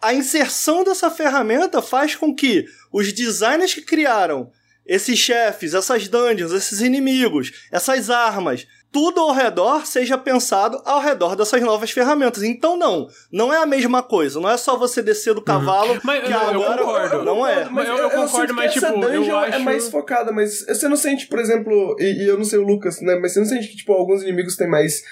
a 0.00 0.14
inserção 0.14 0.84
dessa 0.84 1.10
ferramenta 1.10 1.82
faz 1.82 2.14
com 2.14 2.32
que 2.32 2.66
os 2.92 3.12
designers 3.12 3.74
que 3.74 3.82
criaram 3.82 4.52
esses 4.86 5.18
chefes, 5.18 5.74
essas 5.74 6.06
dungeons, 6.06 6.52
esses 6.52 6.80
inimigos, 6.80 7.50
essas 7.72 8.10
armas, 8.10 8.64
tudo 8.92 9.20
ao 9.20 9.32
redor 9.32 9.84
seja 9.84 10.16
pensado 10.16 10.80
ao 10.84 11.00
redor 11.00 11.34
dessas 11.34 11.60
novas 11.62 11.90
ferramentas. 11.90 12.44
Então 12.44 12.76
não, 12.76 13.08
não 13.32 13.52
é 13.52 13.56
a 13.56 13.66
mesma 13.66 14.04
coisa. 14.04 14.38
Não 14.38 14.48
é 14.48 14.56
só 14.56 14.76
você 14.76 15.02
descer 15.02 15.34
do 15.34 15.38
uhum. 15.38 15.44
cavalo. 15.44 15.94
Uhum. 15.94 16.00
Mas 16.04 16.24
que 16.24 16.32
eu, 16.32 16.38
agora 16.38 16.80
eu 16.80 16.86
concordo. 16.86 17.24
Não 17.24 17.44
é. 17.44 17.64
Mas 17.64 17.88
eu, 17.88 17.96
eu, 17.96 18.02
eu 18.04 18.10
concordo, 18.10 18.54
mas 18.54 18.72
tipo, 18.72 18.86
eu 18.86 19.36
acho... 19.36 19.56
é 19.56 19.58
mais 19.58 19.88
focada. 19.88 20.30
Mas 20.30 20.64
você 20.64 20.86
não 20.86 20.96
sente, 20.96 21.26
por 21.26 21.40
exemplo, 21.40 21.96
e, 21.98 22.22
e, 22.22 22.28
eu 22.28 22.38
não 22.38 22.44
sei 22.44 22.60
o 22.60 22.62
Lucas, 22.62 23.00
né? 23.00 23.18
Mas 23.20 23.32
você 23.32 23.40
não 23.40 23.46
sente 23.46 23.66
que 23.66 23.76
tipo 23.78 23.92
alguns 23.92 24.22
inimigos 24.22 24.54
têm 24.54 24.68
mais 24.68 25.02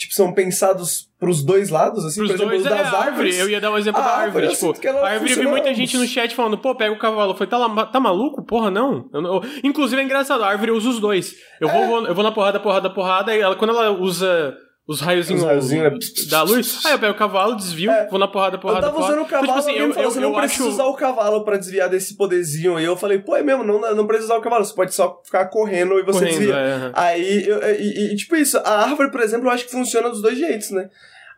tipo, 0.00 0.14
são 0.14 0.32
pensados 0.32 1.10
pros 1.18 1.44
dois 1.44 1.68
lados, 1.68 2.06
assim, 2.06 2.20
pros 2.20 2.30
por 2.30 2.36
exemplo, 2.36 2.50
dois, 2.50 2.64
das 2.64 2.72
é, 2.72 2.96
árvores. 2.96 3.04
Árvore. 3.04 3.36
Eu 3.36 3.50
ia 3.50 3.60
dar 3.60 3.70
um 3.70 3.76
exemplo 3.76 4.00
a 4.00 4.04
da 4.04 4.12
árvore, 4.12 4.48
tipo, 4.48 4.66
a 4.66 5.08
árvore, 5.08 5.32
eu 5.32 5.36
vi 5.36 5.46
muita 5.46 5.74
gente 5.74 5.94
no 5.98 6.06
chat 6.06 6.34
falando, 6.34 6.56
pô, 6.56 6.74
pega 6.74 6.94
o 6.94 6.98
cavalo. 6.98 7.34
Foi, 7.34 7.46
tá, 7.46 7.86
tá 7.86 8.00
maluco? 8.00 8.42
Porra, 8.42 8.70
não. 8.70 9.10
Eu, 9.12 9.22
eu, 9.22 9.42
inclusive 9.62 10.00
é 10.00 10.04
engraçado, 10.04 10.42
a 10.42 10.48
árvore 10.48 10.70
usa 10.72 10.88
os 10.88 10.98
dois. 10.98 11.34
Eu, 11.60 11.68
é. 11.68 11.86
vou, 11.86 12.06
eu 12.06 12.14
vou 12.14 12.24
na 12.24 12.32
porrada, 12.32 12.58
porrada, 12.58 12.88
porrada, 12.88 13.36
e 13.36 13.40
ela, 13.40 13.54
quando 13.54 13.70
ela 13.76 13.90
usa 13.90 14.56
os 14.86 15.00
raiozinhos 15.00 15.44
né? 15.44 15.90
da 16.28 16.42
luz. 16.42 16.84
Aí 16.84 16.92
eu 16.92 16.98
pego 16.98 17.12
o 17.12 17.16
cavalo, 17.16 17.54
desvio, 17.54 17.90
é. 17.90 18.08
vou 18.08 18.18
na 18.18 18.26
porrada, 18.26 18.58
porrada, 18.58 18.86
Eu 18.86 18.92
tava 18.92 19.04
usando 19.04 19.22
o 19.22 19.24
cavalo, 19.24 19.44
então, 19.44 19.56
tipo 19.56 19.70
assim, 19.70 19.78
eu, 19.78 19.94
falou, 19.94 20.10
você 20.10 20.20
não 20.20 20.34
precisa 20.34 20.64
acho... 20.64 20.72
usar 20.72 20.84
o 20.86 20.94
cavalo 20.94 21.44
pra 21.44 21.56
desviar 21.56 21.88
desse 21.88 22.16
poderzinho. 22.16 22.78
E 22.80 22.84
eu 22.84 22.96
falei, 22.96 23.20
pô, 23.20 23.36
é 23.36 23.42
mesmo, 23.42 23.62
não, 23.62 23.80
não 23.94 24.06
precisa 24.06 24.32
usar 24.32 24.40
o 24.40 24.42
cavalo, 24.42 24.64
você 24.64 24.74
pode 24.74 24.92
só 24.92 25.20
ficar 25.24 25.46
correndo 25.46 25.98
e 25.98 26.02
você 26.02 26.18
correndo, 26.18 26.38
desvia. 26.38 26.54
É. 26.56 26.90
Aí, 26.94 27.46
eu, 27.46 27.60
e, 27.78 28.12
e, 28.12 28.16
tipo 28.16 28.34
isso, 28.34 28.58
a 28.58 28.82
árvore, 28.82 29.12
por 29.12 29.20
exemplo, 29.20 29.46
eu 29.46 29.52
acho 29.52 29.64
que 29.64 29.70
funciona 29.70 30.08
dos 30.08 30.22
dois 30.22 30.36
jeitos, 30.36 30.70
né? 30.72 30.88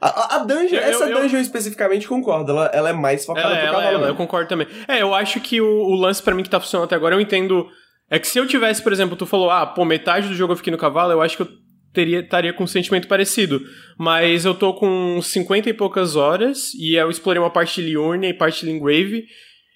A, 0.01 0.37
a 0.37 0.39
dungeon, 0.39 0.79
eu, 0.79 0.83
essa 0.83 1.05
eu, 1.05 1.21
dungeon 1.21 1.39
eu... 1.39 1.43
especificamente, 1.43 2.09
concordo. 2.09 2.51
Ela, 2.51 2.71
ela 2.73 2.89
é 2.89 2.93
mais 2.93 3.25
focada 3.25 3.49
ela, 3.49 3.57
pro 3.57 3.67
ela, 3.67 3.77
cavalo. 3.77 3.97
Ela, 3.99 4.09
eu 4.09 4.17
concordo 4.17 4.49
também. 4.49 4.67
É, 4.89 5.01
eu 5.01 5.15
acho 5.15 5.39
que 5.41 5.61
o, 5.61 5.67
o 5.67 5.95
lance 5.95 6.21
para 6.21 6.35
mim 6.35 6.43
que 6.43 6.51
tá 6.51 6.59
funcionando 6.59 6.87
até 6.87 6.97
agora, 6.97 7.15
eu 7.15 7.21
entendo. 7.21 7.69
É 8.11 8.19
que 8.19 8.27
se 8.27 8.37
eu 8.39 8.47
tivesse, 8.47 8.83
por 8.83 8.93
exemplo, 8.93 9.15
tu 9.15 9.27
falou, 9.27 9.51
ah, 9.51 9.65
pô, 9.65 9.85
metade 9.85 10.27
do 10.27 10.35
jogo 10.35 10.55
eu 10.55 10.57
fiquei 10.57 10.73
no 10.73 10.79
cavalo, 10.79 11.13
eu 11.13 11.23
acho 11.23 11.37
que 11.37 11.43
eu 11.43 11.49
teria 11.93 12.21
estaria 12.21 12.53
com 12.53 12.65
um 12.65 12.67
sentimento 12.67 13.09
parecido. 13.09 13.61
Mas 13.99 14.45
eu 14.45 14.55
tô 14.55 14.75
com 14.75 15.21
50 15.21 15.71
e 15.71 15.75
poucas 15.75 16.17
horas 16.17 16.73
e 16.75 16.95
eu 16.95 17.11
explorei 17.11 17.41
uma 17.41 17.51
parte 17.51 17.81
de 17.81 17.89
Liurnia 17.89 18.31
e 18.31 18.35
parte 18.35 18.65
de 18.65 18.73
Lingrave. 18.73 19.25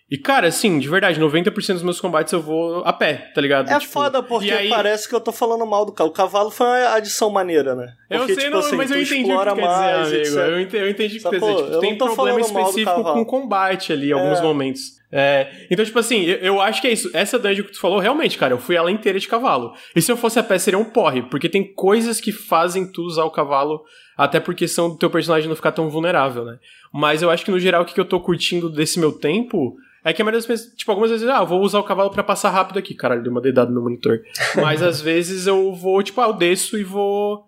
E, 0.08 0.16
cara, 0.16 0.46
assim, 0.46 0.78
de 0.78 0.88
verdade, 0.88 1.20
90% 1.20 1.50
dos 1.72 1.82
meus 1.82 2.00
combates 2.00 2.32
eu 2.32 2.40
vou 2.40 2.78
a 2.84 2.92
pé, 2.92 3.32
tá 3.34 3.40
ligado? 3.40 3.68
É 3.68 3.78
tipo, 3.80 3.92
foda, 3.92 4.22
porque 4.22 4.52
aí... 4.52 4.68
parece 4.68 5.08
que 5.08 5.14
eu 5.14 5.20
tô 5.20 5.32
falando 5.32 5.66
mal 5.66 5.84
do 5.84 5.90
cavalo. 5.90 6.10
O 6.10 6.14
cavalo 6.14 6.50
foi 6.50 6.64
uma 6.64 6.94
adição 6.94 7.28
maneira, 7.28 7.74
né? 7.74 7.92
Porque, 8.08 8.22
eu 8.22 8.26
sei, 8.26 8.36
tipo, 8.36 8.50
não, 8.50 8.58
assim, 8.60 8.76
mas 8.76 8.90
eu 8.92 9.02
entendi 9.02 9.32
o 9.32 9.38
que 9.38 9.54
quer 9.54 9.60
mais, 9.60 10.08
dizer, 10.08 10.38
amigo. 10.38 10.38
Eu 10.38 10.60
entendi, 10.60 10.82
eu 10.84 10.90
entendi 10.90 11.16
o 11.16 11.22
que 11.22 11.28
quer 11.28 11.40
dizer. 11.40 11.64
Tipo, 11.64 11.80
tem 11.80 11.98
problema 11.98 12.40
específico 12.40 13.02
com 13.02 13.24
combate 13.24 13.92
ali, 13.92 14.10
em 14.10 14.12
alguns 14.12 14.38
é. 14.38 14.42
momentos. 14.42 14.95
É, 15.10 15.66
então, 15.70 15.84
tipo 15.84 15.98
assim, 15.98 16.22
eu, 16.22 16.36
eu, 16.38 16.60
acho 16.60 16.80
que 16.80 16.88
é 16.88 16.92
isso. 16.92 17.10
Essa 17.12 17.38
dungeon 17.38 17.64
que 17.64 17.72
tu 17.72 17.80
falou, 17.80 17.98
realmente, 17.98 18.36
cara, 18.36 18.54
eu 18.54 18.58
fui 18.58 18.74
ela 18.74 18.90
inteira 18.90 19.18
de 19.18 19.28
cavalo. 19.28 19.72
E 19.94 20.02
se 20.02 20.10
eu 20.10 20.16
fosse 20.16 20.38
a 20.38 20.42
pé, 20.42 20.58
seria 20.58 20.78
um 20.78 20.84
porre, 20.84 21.22
porque 21.22 21.48
tem 21.48 21.72
coisas 21.74 22.20
que 22.20 22.32
fazem 22.32 22.90
tu 22.90 23.02
usar 23.02 23.24
o 23.24 23.30
cavalo, 23.30 23.82
até 24.16 24.40
porque 24.40 24.66
são 24.66 24.90
do 24.90 24.98
teu 24.98 25.10
personagem 25.10 25.48
não 25.48 25.56
ficar 25.56 25.72
tão 25.72 25.88
vulnerável, 25.88 26.44
né? 26.44 26.58
Mas 26.92 27.22
eu 27.22 27.30
acho 27.30 27.44
que 27.44 27.50
no 27.50 27.60
geral 27.60 27.82
o 27.82 27.84
que 27.84 27.98
eu 28.00 28.04
tô 28.04 28.20
curtindo 28.20 28.70
desse 28.70 28.98
meu 28.98 29.12
tempo 29.12 29.76
é 30.06 30.12
que 30.12 30.22
a 30.22 30.24
maioria 30.24 30.38
das 30.38 30.46
vezes, 30.46 30.72
tipo, 30.76 30.90
algumas 30.90 31.10
vezes, 31.10 31.28
ah, 31.28 31.42
vou 31.42 31.60
usar 31.60 31.80
o 31.80 31.84
cavalo 31.84 32.10
para 32.10 32.22
passar 32.22 32.50
rápido 32.50 32.78
aqui. 32.78 32.94
Caralho, 32.94 33.24
deu 33.24 33.32
uma 33.32 33.40
dedada 33.40 33.72
no 33.72 33.82
monitor. 33.82 34.20
Mas 34.54 34.80
às 34.80 35.00
vezes 35.00 35.48
eu 35.48 35.72
vou, 35.72 36.00
tipo, 36.00 36.20
ah, 36.20 36.28
eu 36.28 36.32
desço 36.32 36.78
e 36.78 36.84
vou. 36.84 37.44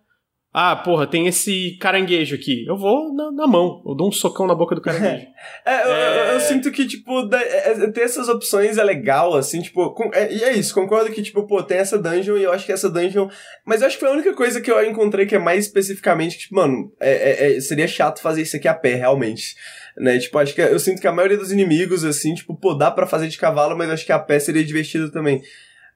Ah, 0.61 0.75
porra, 0.75 1.07
tem 1.07 1.29
esse 1.29 1.79
caranguejo 1.81 2.35
aqui. 2.35 2.67
Eu 2.67 2.77
vou 2.77 3.15
na, 3.15 3.31
na 3.31 3.47
mão. 3.47 3.81
Eu 3.87 3.95
dou 3.95 4.09
um 4.09 4.13
socão 4.13 4.45
na 4.45 4.57
boca 4.57 4.75
do 4.75 4.81
caranguejo. 4.81 5.29
é, 5.65 5.87
eu, 5.87 5.93
é... 5.93 6.19
Eu, 6.19 6.33
eu, 6.33 6.41
sinto 6.41 6.73
que, 6.73 6.85
tipo, 6.85 7.23
da, 7.23 7.41
é, 7.41 7.71
é, 7.71 7.91
ter 7.93 8.01
essas 8.01 8.29
opções 8.29 8.77
é 8.77 8.83
legal, 8.83 9.37
assim, 9.37 9.63
tipo. 9.63 9.95
Com, 9.95 10.11
é, 10.13 10.33
e 10.33 10.43
é 10.43 10.53
isso, 10.55 10.75
concordo 10.75 11.13
que, 11.13 11.23
tipo, 11.23 11.47
pô, 11.47 11.63
tem 11.63 11.79
essa 11.79 11.97
dungeon 11.97 12.39
e 12.39 12.43
eu 12.43 12.53
acho 12.53 12.67
que 12.67 12.73
essa 12.73 12.91
dungeon. 12.91 13.29
Mas 13.65 13.83
eu 13.83 13.87
acho 13.87 13.97
que 13.97 14.01
foi 14.01 14.09
a 14.09 14.15
única 14.17 14.35
coisa 14.35 14.61
que 14.61 14.69
eu 14.69 14.85
encontrei 14.85 15.27
que 15.27 15.37
é 15.37 15.39
mais 15.39 15.67
especificamente, 15.67 16.39
tipo, 16.39 16.57
mano, 16.57 16.93
é, 16.99 17.57
é 17.57 17.61
seria 17.61 17.87
chato 17.87 18.21
fazer 18.21 18.43
isso 18.43 18.57
aqui 18.57 18.67
a 18.67 18.75
pé, 18.75 18.97
realmente 18.97 19.55
né? 19.97 20.19
Tipo, 20.19 20.39
acho 20.39 20.55
que 20.55 20.61
eu 20.61 20.79
sinto 20.79 21.01
que 21.01 21.07
a 21.07 21.13
maioria 21.13 21.37
dos 21.37 21.53
inimigos, 21.53 22.05
assim, 22.05 22.35
tipo, 22.35 22.57
pô, 22.57 22.75
dá 22.75 22.91
pra 22.91 23.07
fazer 23.07 23.29
de 23.29 23.39
cavalo, 23.39 23.77
mas 23.77 23.91
acho 23.91 24.07
que 24.07 24.13
a 24.13 24.19
pé 24.19 24.39
seria 24.39 24.65
divertido 24.65 25.11
também. 25.11 25.43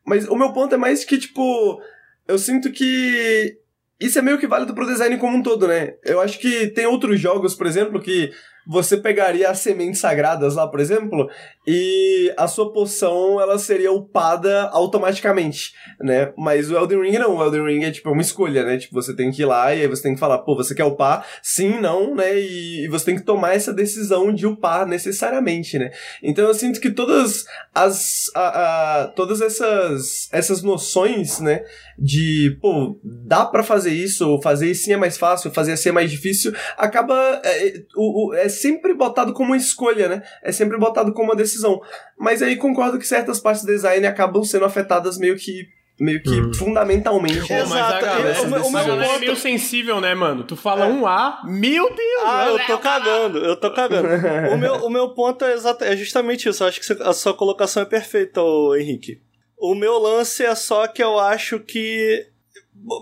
Mas 0.05 0.29
o 0.29 0.37
meu 0.37 0.53
ponto 0.53 0.75
é 0.75 0.79
mais 0.79 1.05
que, 1.05 1.19
tipo, 1.19 1.81
eu 2.27 2.39
sinto 2.39 2.71
que 2.71 3.57
isso 4.07 4.19
é 4.19 4.23
meio 4.23 4.39
que 4.39 4.47
válido 4.47 4.75
pro 4.75 4.87
design 4.87 5.17
como 5.19 5.37
um 5.37 5.43
todo, 5.43 5.69
né? 5.69 5.95
Eu 6.05 6.21
acho 6.21 6.39
que 6.39 6.69
tem 6.69 6.87
outros 6.87 7.21
jogos, 7.21 7.55
por 7.55 7.67
exemplo, 7.67 8.01
que 8.01 8.31
você 8.67 8.97
pegaria 8.97 9.51
as 9.51 9.59
sementes 9.59 10.01
sagradas 10.01 10.55
lá, 10.55 10.67
por 10.67 10.81
exemplo, 10.81 11.29
e 11.67 12.33
a 12.37 12.47
sua 12.47 12.73
poção 12.73 13.41
ela 13.41 13.59
seria 13.59 13.93
upada 13.93 14.69
automaticamente, 14.73 15.73
né? 16.01 16.33
Mas 16.37 16.71
o 16.71 16.77
Elden 16.77 17.03
Ring 17.03 17.19
não, 17.19 17.37
o 17.37 17.43
Elden 17.43 17.65
Ring 17.65 17.85
é 17.85 17.91
tipo 17.91 18.11
uma 18.11 18.23
escolha, 18.23 18.65
né? 18.65 18.79
Tipo, 18.79 18.95
você 18.95 19.15
tem 19.15 19.31
que 19.31 19.43
ir 19.43 19.47
lá 19.47 19.75
e 19.75 19.83
aí 19.83 19.87
você 19.87 20.03
tem 20.03 20.15
que 20.15 20.21
falar, 20.21 20.39
pô, 20.39 20.57
você 20.57 20.75
quer 20.75 20.85
upar? 20.85 21.27
Sim, 21.43 21.81
não, 21.81 22.15
né? 22.15 22.39
E, 22.39 22.85
e 22.85 22.89
você 22.89 23.07
tem 23.07 23.17
que 23.17 23.25
tomar 23.25 23.55
essa 23.55 23.73
decisão 23.73 24.33
de 24.33 24.47
upar 24.47 24.87
necessariamente, 24.87 25.79
né? 25.79 25.91
Então 26.23 26.47
eu 26.47 26.55
sinto 26.55 26.81
que 26.81 26.91
todas 26.91 27.45
as 27.75 28.31
a, 28.35 29.03
a, 29.03 29.09
todas 29.09 29.41
essas 29.41 30.29
essas 30.33 30.63
noções, 30.63 31.41
né, 31.41 31.65
de, 31.99 32.57
pô, 32.61 32.99
dá 33.03 33.45
para 33.45 33.63
fazer 33.63 33.93
isso, 33.93 34.41
fazer 34.43 34.75
sim 34.75 34.93
é 34.93 34.97
mais 34.97 35.17
fácil, 35.17 35.51
fazer 35.51 35.73
assim 35.73 35.91
é 35.91 35.93
mais 35.93 36.11
difícil, 36.11 36.53
acaba 36.77 37.41
é, 37.45 37.69
é, 37.69 37.75
o, 37.97 38.29
o, 38.31 38.35
é 38.35 38.49
sempre 38.53 38.95
botado 38.95 39.33
como 39.33 39.51
uma 39.51 39.57
escolha, 39.57 40.09
né? 40.09 40.23
É 40.43 40.53
sempre 40.53 40.79
botado 40.79 41.13
como 41.13 41.31
uma 41.31 41.37
decisão. 41.37 41.81
Mas 42.19 42.43
aí 42.43 42.57
concordo 42.57 42.99
que 42.99 43.07
certas 43.07 43.41
partes 43.41 43.65
do 43.65 43.73
design 43.73 44.07
acabam 44.07 44.45
sendo 44.45 44.65
afetadas 44.65 45.19
meio 45.19 45.37
que 45.37 45.67
meio 46.01 46.23
que 46.23 46.31
hum. 46.31 46.53
fundamentalmente. 46.55 47.47
Pô, 47.47 47.55
mas 47.69 47.73
a 47.73 48.01
galera, 48.01 48.41
o, 48.41 48.45
o, 48.45 48.51
meu 48.51 48.63
ponto... 48.63 48.79
é 48.79 49.19
meio 49.19 49.37
sensível, 49.37 50.01
né, 50.01 50.15
mano? 50.15 50.43
Tu 50.45 50.57
fala 50.57 50.87
é. 50.87 50.89
um 50.89 51.07
A, 51.07 51.43
meu 51.45 51.95
Deus! 51.95 52.23
Ah, 52.25 52.47
eu 52.49 52.67
tô 52.67 52.79
cagando, 52.79 53.39
eu 53.39 53.57
tô 53.57 53.71
cagando. 53.73 54.09
o, 54.53 54.59
meu, 54.59 54.75
o 54.87 54.91
meu 54.91 55.11
ponto 55.11 55.45
é, 55.45 55.53
exato, 55.53 55.85
é 55.85 55.97
justamente 55.97 56.49
isso. 56.49 56.65
Eu 56.65 56.69
acho 56.69 56.81
que 56.81 57.03
a 57.03 57.13
sua 57.13 57.35
colocação 57.35 57.83
é 57.83 57.87
perfeita, 57.87 58.41
Henrique. 58.79 59.21
O 59.57 59.75
meu 59.75 59.99
lance 59.99 60.45
é 60.45 60.55
só 60.55 60.87
que 60.89 61.03
eu 61.03 61.19
acho 61.19 61.61
que. 61.61 62.27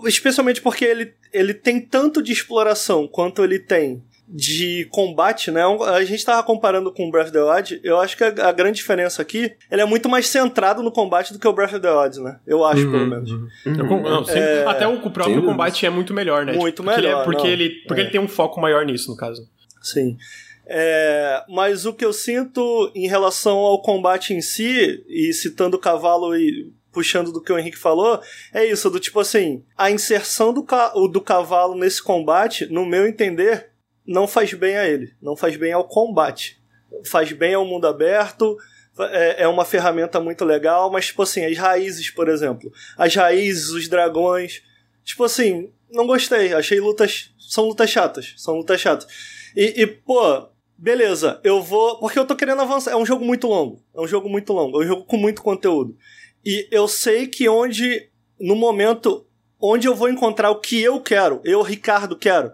Especialmente 0.05 0.61
porque 0.61 0.85
ele, 0.85 1.13
ele 1.33 1.55
tem 1.55 1.81
tanto 1.81 2.21
de 2.21 2.31
exploração 2.31 3.07
quanto 3.07 3.43
ele 3.43 3.57
tem 3.57 4.03
de 4.33 4.87
combate, 4.89 5.51
né? 5.51 5.61
A 5.93 6.03
gente 6.05 6.23
tava 6.23 6.41
comparando 6.43 6.91
com 6.91 7.07
o 7.07 7.11
Breath 7.11 7.27
of 7.27 7.33
the 7.33 7.43
Wild, 7.43 7.81
eu 7.83 7.99
acho 7.99 8.15
que 8.15 8.23
a, 8.23 8.47
a, 8.47 8.51
grande 8.51 8.77
diferença 8.77 9.21
aqui, 9.21 9.51
ele 9.69 9.81
é 9.81 9.85
muito 9.85 10.07
mais 10.07 10.27
centrado 10.27 10.81
no 10.81 10.91
combate 10.91 11.33
do 11.33 11.39
que 11.39 11.47
o 11.47 11.53
Breath 11.53 11.73
of 11.73 11.81
the 11.81 11.91
Wild, 11.91 12.19
né? 12.21 12.39
Eu 12.47 12.63
acho, 12.63 12.85
uhum, 12.85 12.91
pelo 12.91 13.07
menos. 13.07 13.31
Uhum. 13.31 13.47
uhum. 13.65 14.01
Não, 14.01 14.29
é... 14.29 14.65
Até 14.65 14.87
o 14.87 15.09
próprio 15.09 15.43
combate 15.43 15.85
é 15.85 15.89
muito 15.89 16.13
melhor, 16.13 16.45
né? 16.45 16.53
Muito 16.53 16.81
tipo, 16.81 16.89
melhor. 16.89 17.25
Porque, 17.25 17.47
ele, 17.47 17.65
é, 17.65 17.67
porque, 17.67 17.75
ele, 17.75 17.83
porque 17.87 18.01
é. 18.01 18.03
ele 18.05 18.11
tem 18.11 18.21
um 18.21 18.27
foco 18.27 18.61
maior 18.61 18.85
nisso, 18.85 19.11
no 19.11 19.17
caso. 19.17 19.47
Sim. 19.81 20.17
É, 20.65 21.43
mas 21.49 21.85
o 21.85 21.93
que 21.93 22.05
eu 22.05 22.13
sinto 22.13 22.89
em 22.95 23.07
relação 23.07 23.57
ao 23.57 23.81
combate 23.81 24.33
em 24.33 24.41
si, 24.41 25.03
e 25.09 25.33
citando 25.33 25.75
o 25.75 25.79
cavalo 25.79 26.35
e 26.35 26.71
puxando 26.93 27.31
do 27.31 27.41
que 27.41 27.51
o 27.51 27.57
Henrique 27.57 27.77
falou, 27.77 28.21
é 28.53 28.65
isso, 28.65 28.89
do 28.89 28.99
tipo 28.99 29.19
assim, 29.19 29.63
a 29.77 29.89
inserção 29.89 30.53
do, 30.53 30.63
ca 30.63 30.89
do 30.89 31.21
cavalo 31.21 31.75
nesse 31.75 32.01
combate, 32.01 32.67
no 32.71 32.85
meu 32.85 33.07
entender, 33.07 33.70
não 34.05 34.27
faz 34.27 34.53
bem 34.53 34.77
a 34.77 34.87
ele, 34.87 35.13
não 35.21 35.35
faz 35.35 35.55
bem 35.55 35.73
ao 35.73 35.83
combate. 35.83 36.59
Faz 37.05 37.31
bem 37.31 37.53
ao 37.53 37.65
mundo 37.65 37.87
aberto, 37.87 38.57
é, 38.99 39.43
é 39.43 39.47
uma 39.47 39.63
ferramenta 39.63 40.19
muito 40.19 40.43
legal, 40.43 40.91
mas, 40.91 41.07
tipo 41.07 41.21
assim, 41.23 41.45
as 41.45 41.57
raízes, 41.57 42.09
por 42.09 42.27
exemplo. 42.27 42.71
As 42.97 43.15
raízes, 43.15 43.69
os 43.69 43.87
dragões. 43.87 44.61
Tipo 45.03 45.23
assim, 45.23 45.71
não 45.89 46.05
gostei. 46.05 46.53
Achei 46.53 46.79
lutas. 46.79 47.31
São 47.39 47.65
lutas 47.65 47.89
chatas. 47.89 48.33
São 48.37 48.55
lutas 48.55 48.79
chatas. 48.79 49.07
E, 49.55 49.81
e, 49.81 49.87
pô, 49.87 50.47
beleza, 50.77 51.39
eu 51.43 51.61
vou. 51.61 51.99
Porque 51.99 52.19
eu 52.19 52.25
tô 52.25 52.35
querendo 52.35 52.61
avançar. 52.61 52.91
É 52.91 52.95
um 52.95 53.05
jogo 53.05 53.23
muito 53.23 53.47
longo. 53.47 53.81
É 53.95 54.01
um 54.01 54.07
jogo 54.07 54.29
muito 54.29 54.51
longo. 54.53 54.81
É 54.81 54.85
um 54.85 54.87
jogo 54.87 55.05
com 55.05 55.17
muito 55.17 55.41
conteúdo. 55.41 55.97
E 56.45 56.67
eu 56.71 56.87
sei 56.87 57.27
que 57.27 57.47
onde. 57.47 58.09
No 58.39 58.55
momento 58.55 59.27
onde 59.59 59.87
eu 59.87 59.93
vou 59.93 60.09
encontrar 60.09 60.49
o 60.49 60.59
que 60.59 60.81
eu 60.81 60.99
quero, 60.99 61.39
eu, 61.43 61.61
Ricardo, 61.61 62.15
quero 62.15 62.51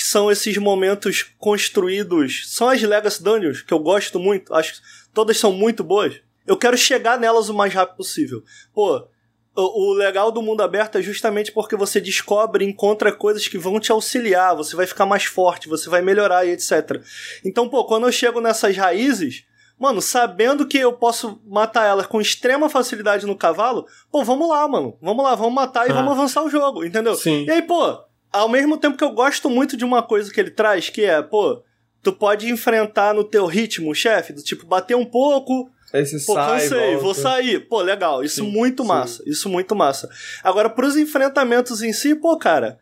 que 0.00 0.06
são 0.06 0.30
esses 0.30 0.56
momentos 0.56 1.30
construídos. 1.38 2.44
São 2.46 2.70
as 2.70 2.80
Legacy 2.80 3.22
Dungeons, 3.22 3.60
que 3.60 3.74
eu 3.74 3.78
gosto 3.78 4.18
muito, 4.18 4.54
acho 4.54 4.72
que 4.72 4.80
todas 5.12 5.36
são 5.36 5.52
muito 5.52 5.84
boas. 5.84 6.22
Eu 6.46 6.56
quero 6.56 6.74
chegar 6.78 7.20
nelas 7.20 7.50
o 7.50 7.54
mais 7.54 7.74
rápido 7.74 7.98
possível. 7.98 8.42
Pô, 8.72 9.06
o, 9.54 9.92
legal 9.92 10.32
do 10.32 10.40
mundo 10.40 10.62
aberto 10.62 10.96
é 10.96 11.02
justamente 11.02 11.52
porque 11.52 11.76
você 11.76 12.00
descobre 12.00 12.64
e 12.64 12.68
encontra 12.68 13.12
coisas 13.12 13.46
que 13.46 13.58
vão 13.58 13.78
te 13.78 13.92
auxiliar, 13.92 14.56
você 14.56 14.74
vai 14.74 14.86
ficar 14.86 15.04
mais 15.04 15.26
forte, 15.26 15.68
você 15.68 15.90
vai 15.90 16.00
melhorar 16.00 16.46
e 16.46 16.52
etc. 16.52 17.04
Então, 17.44 17.68
pô, 17.68 17.84
quando 17.84 18.06
eu 18.06 18.12
chego 18.12 18.40
nessas 18.40 18.74
raízes, 18.74 19.44
mano, 19.78 20.00
sabendo 20.00 20.66
que 20.66 20.78
eu 20.78 20.94
posso 20.94 21.42
matar 21.46 21.86
elas 21.86 22.06
com 22.06 22.22
extrema 22.22 22.70
facilidade 22.70 23.26
no 23.26 23.36
cavalo, 23.36 23.86
pô, 24.10 24.24
vamos 24.24 24.48
lá, 24.48 24.66
mano. 24.66 24.96
Vamos 25.02 25.22
lá, 25.22 25.34
vamos 25.34 25.52
matar 25.52 25.86
e 25.86 25.90
ah. 25.90 25.94
vamos 25.94 26.12
avançar 26.12 26.42
o 26.42 26.48
jogo, 26.48 26.86
entendeu? 26.86 27.14
Sim. 27.16 27.44
E 27.44 27.50
aí, 27.50 27.60
pô, 27.60 28.02
ao 28.32 28.48
mesmo 28.48 28.76
tempo 28.76 28.96
que 28.96 29.04
eu 29.04 29.12
gosto 29.12 29.50
muito 29.50 29.76
de 29.76 29.84
uma 29.84 30.02
coisa 30.02 30.32
que 30.32 30.40
ele 30.40 30.50
traz, 30.50 30.88
que 30.88 31.04
é, 31.04 31.20
pô, 31.22 31.62
tu 32.02 32.12
pode 32.12 32.48
enfrentar 32.48 33.14
no 33.14 33.24
teu 33.24 33.46
ritmo 33.46 33.94
chefe, 33.94 34.32
do 34.32 34.42
tipo, 34.42 34.66
bater 34.66 34.96
um 34.96 35.04
pouco. 35.04 35.70
Esse 35.92 36.24
pô, 36.24 36.34
sai, 36.34 36.62
cansei, 36.62 36.96
vou 36.96 37.14
sair. 37.14 37.68
Pô, 37.68 37.82
legal. 37.82 38.22
Isso 38.22 38.44
sim, 38.44 38.50
muito 38.50 38.82
sim. 38.82 38.88
massa. 38.88 39.22
Isso 39.26 39.48
muito 39.48 39.74
massa. 39.74 40.08
Agora, 40.42 40.70
pros 40.70 40.96
enfrentamentos 40.96 41.82
em 41.82 41.92
si, 41.92 42.14
pô, 42.14 42.36
cara. 42.38 42.78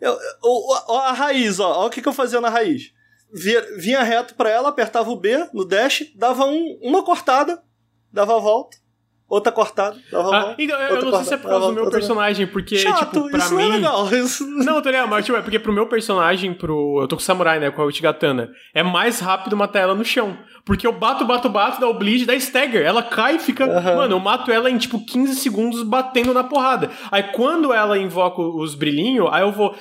Eu, 0.00 0.12
eu, 0.12 0.94
a 0.96 1.12
raiz, 1.12 1.60
ó. 1.60 1.84
Ó 1.84 1.86
o 1.86 1.90
que, 1.90 2.02
que 2.02 2.08
eu 2.08 2.12
fazia 2.12 2.40
na 2.40 2.48
raiz. 2.48 2.92
Via, 3.32 3.60
vinha 3.76 4.02
reto 4.02 4.34
pra 4.34 4.50
ela, 4.50 4.70
apertava 4.70 5.10
o 5.10 5.16
B 5.16 5.46
no 5.52 5.64
dash, 5.64 6.04
dava 6.16 6.46
um, 6.46 6.78
uma 6.82 7.02
cortada, 7.04 7.62
dava 8.10 8.34
a 8.34 8.40
volta, 8.40 8.78
outra 9.28 9.52
cortada. 9.52 9.96
Ah, 10.12 10.54
então, 10.58 10.80
eu 10.80 11.02
não 11.04 11.12
sei 11.16 11.24
se 11.24 11.34
é 11.34 11.36
por 11.36 11.48
causa 11.50 11.66
do 11.66 11.72
meu 11.74 11.90
personagem, 11.90 12.46
porque, 12.46 12.76
Chato, 12.76 13.12
tipo, 13.12 13.30
pra 13.30 13.38
isso 13.38 13.54
mim. 13.54 13.62
Não, 13.62 13.72
é 13.72 13.76
legal. 13.76 14.14
Isso... 14.14 14.46
não, 14.46 14.80
tô 14.80 14.88
ligado, 14.88 15.08
mas 15.08 15.24
tipo, 15.24 15.36
é 15.36 15.42
porque 15.42 15.58
pro 15.58 15.72
meu 15.72 15.86
personagem, 15.86 16.54
pro. 16.54 17.00
Eu 17.02 17.08
tô 17.08 17.16
com 17.16 17.22
o 17.22 17.24
Samurai, 17.24 17.60
né? 17.60 17.70
Com 17.70 17.82
a 17.82 17.84
Uchigatana. 17.84 18.50
É 18.72 18.82
mais 18.82 19.20
rápido 19.20 19.56
matar 19.56 19.80
ela 19.80 19.94
no 19.94 20.04
chão. 20.04 20.36
Porque 20.64 20.86
eu 20.86 20.92
bato, 20.92 21.24
bato, 21.24 21.48
bato, 21.48 21.80
dá 21.80 21.88
o 21.88 21.94
bleed, 21.94 22.26
dá 22.26 22.34
stagger. 22.34 22.84
Ela 22.84 23.02
cai 23.02 23.36
e 23.36 23.38
fica. 23.38 23.64
Uhum. 23.64 23.96
Mano, 23.96 24.14
eu 24.16 24.20
mato 24.20 24.50
ela 24.50 24.70
em 24.70 24.78
tipo 24.78 25.04
15 25.04 25.34
segundos 25.36 25.82
batendo 25.82 26.34
na 26.34 26.44
porrada. 26.44 26.90
Aí 27.10 27.22
quando 27.22 27.72
ela 27.72 27.98
invoca 27.98 28.40
os 28.40 28.74
brilhinhos, 28.74 29.28
aí 29.32 29.42
eu 29.42 29.52
vou. 29.52 29.74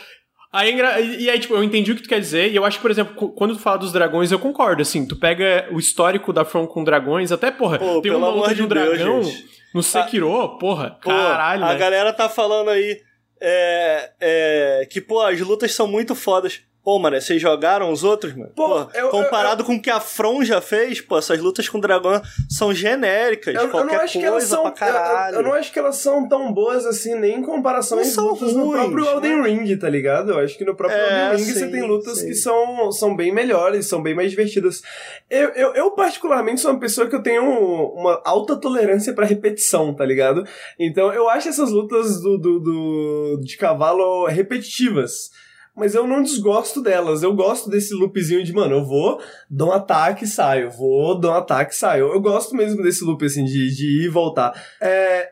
Aí, 0.51 0.75
e 1.19 1.29
aí, 1.29 1.39
tipo, 1.39 1.53
eu 1.53 1.63
entendi 1.63 1.91
o 1.91 1.95
que 1.95 2.03
tu 2.03 2.09
quer 2.09 2.19
dizer, 2.19 2.51
e 2.51 2.55
eu 2.55 2.63
acho 2.63 2.77
que, 2.77 2.81
por 2.81 2.91
exemplo, 2.91 3.31
quando 3.33 3.55
tu 3.55 3.59
fala 3.59 3.77
dos 3.77 3.91
dragões, 3.91 4.31
eu 4.31 4.39
concordo, 4.39 4.81
assim, 4.81 5.05
tu 5.05 5.15
pega 5.15 5.67
o 5.71 5.77
histórico 5.77 6.31
da 6.31 6.45
From 6.45 6.65
com 6.65 6.83
dragões, 6.83 7.31
até, 7.31 7.51
porra, 7.51 7.77
Pô, 7.77 8.01
tem 8.01 8.11
uma 8.11 8.29
luta 8.29 8.55
de 8.55 8.63
um 8.63 8.67
dragão 8.67 9.21
no 9.73 9.83
Sekiro, 9.83 10.41
a... 10.41 10.57
porra, 10.57 10.97
Pô, 11.01 11.09
caralho, 11.09 11.65
A 11.65 11.73
né? 11.73 11.77
galera 11.77 12.13
tá 12.13 12.29
falando 12.29 12.69
aí 12.69 13.01
é, 13.41 14.11
é, 14.19 14.87
que, 14.89 15.01
pô, 15.01 15.21
as 15.21 15.39
lutas 15.41 15.73
são 15.73 15.87
muito 15.87 16.15
fodas. 16.15 16.61
Pô, 16.88 16.97
mano, 16.99 17.19
vocês 17.19 17.41
jogaram 17.41 17.91
os 17.91 18.05
outros, 18.05 18.33
mano? 18.33 18.49
Pô, 18.55 18.85
pô 18.85 18.97
eu, 18.97 19.09
comparado 19.09 19.61
eu, 19.61 19.63
eu, 19.63 19.65
com 19.65 19.75
o 19.75 19.81
que 19.81 19.89
a 19.89 19.99
From 19.99 20.41
já 20.45 20.61
fez, 20.61 21.01
pô, 21.01 21.17
essas 21.17 21.38
lutas 21.38 21.67
com 21.67 21.79
o 21.79 21.81
dragão 21.81 22.21
são 22.49 22.73
genéricas. 22.73 23.55
Eu, 23.55 23.67
qualquer 23.67 23.95
não 23.97 24.03
acho 24.03 24.13
coisa 24.13 24.19
que 24.19 24.25
elas 24.25 24.43
são, 24.45 24.63
pra 24.63 24.71
caralho. 24.71 25.35
Eu, 25.35 25.43
não 25.43 25.51
acho 25.51 25.73
que 25.73 25.77
elas 25.77 25.97
são 25.97 26.29
tão 26.29 26.53
boas 26.53 26.85
assim, 26.85 27.13
nem 27.15 27.39
em 27.39 27.43
comparação 27.43 27.99
às 27.99 28.15
lutas 28.15 28.53
ruins, 28.53 28.55
no 28.55 28.71
próprio 28.71 29.03
né? 29.03 29.11
Elden 29.11 29.41
Ring, 29.43 29.77
tá 29.77 29.89
ligado? 29.89 30.31
Eu 30.31 30.39
acho 30.39 30.57
que 30.57 30.63
no 30.63 30.77
próprio 30.77 30.97
é, 30.97 31.25
Elden 31.25 31.38
Ring 31.39 31.53
sim, 31.53 31.59
você 31.59 31.67
tem 31.67 31.85
lutas 31.85 32.19
sim. 32.19 32.27
que 32.27 32.35
são, 32.35 32.89
são 32.93 33.13
bem 33.17 33.33
melhores, 33.33 33.85
são 33.85 34.01
bem 34.01 34.15
mais 34.15 34.29
divertidas. 34.29 34.81
Eu, 35.29 35.49
eu, 35.49 35.73
eu, 35.73 35.91
particularmente, 35.91 36.61
sou 36.61 36.71
uma 36.71 36.79
pessoa 36.79 37.09
que 37.09 37.15
eu 37.17 37.21
tenho 37.21 37.43
uma 37.43 38.21
alta 38.23 38.55
tolerância 38.55 39.13
para 39.13 39.25
repetição, 39.25 39.93
tá 39.93 40.05
ligado? 40.05 40.47
Então, 40.79 41.11
eu 41.11 41.27
acho 41.27 41.49
essas 41.49 41.69
lutas 41.69 42.21
do, 42.21 42.38
do, 42.38 42.59
do 42.61 43.41
de 43.43 43.57
cavalo 43.57 44.25
repetitivas 44.27 45.31
mas 45.78 45.93
eu 45.93 46.07
não 46.07 46.23
desgosto 46.23 46.82
delas. 46.82 47.21
Eu 47.21 47.36
gosto 47.36 47.69
desse 47.69 47.93
loopzinho 47.93 48.43
de, 48.43 48.51
mano, 48.51 48.78
eu 48.78 48.84
vou, 48.84 49.21
dou 49.47 49.69
um 49.69 49.73
ataque 49.73 50.25
e 50.25 50.28
saio, 50.28 50.71
vou, 50.71 51.19
dou 51.19 51.30
um 51.30 51.36
ataque 51.36 51.71
e 51.71 51.78
saio. 51.78 52.07
Eu 52.07 52.19
gosto 52.19 52.55
mesmo 52.55 52.82
desse 52.82 53.03
loop, 53.03 53.23
assim, 53.23 53.45
de, 53.45 53.69
de 53.75 54.01
ir 54.01 54.05
e 54.05 54.09
voltar. 54.09 54.59
É, 54.82 55.30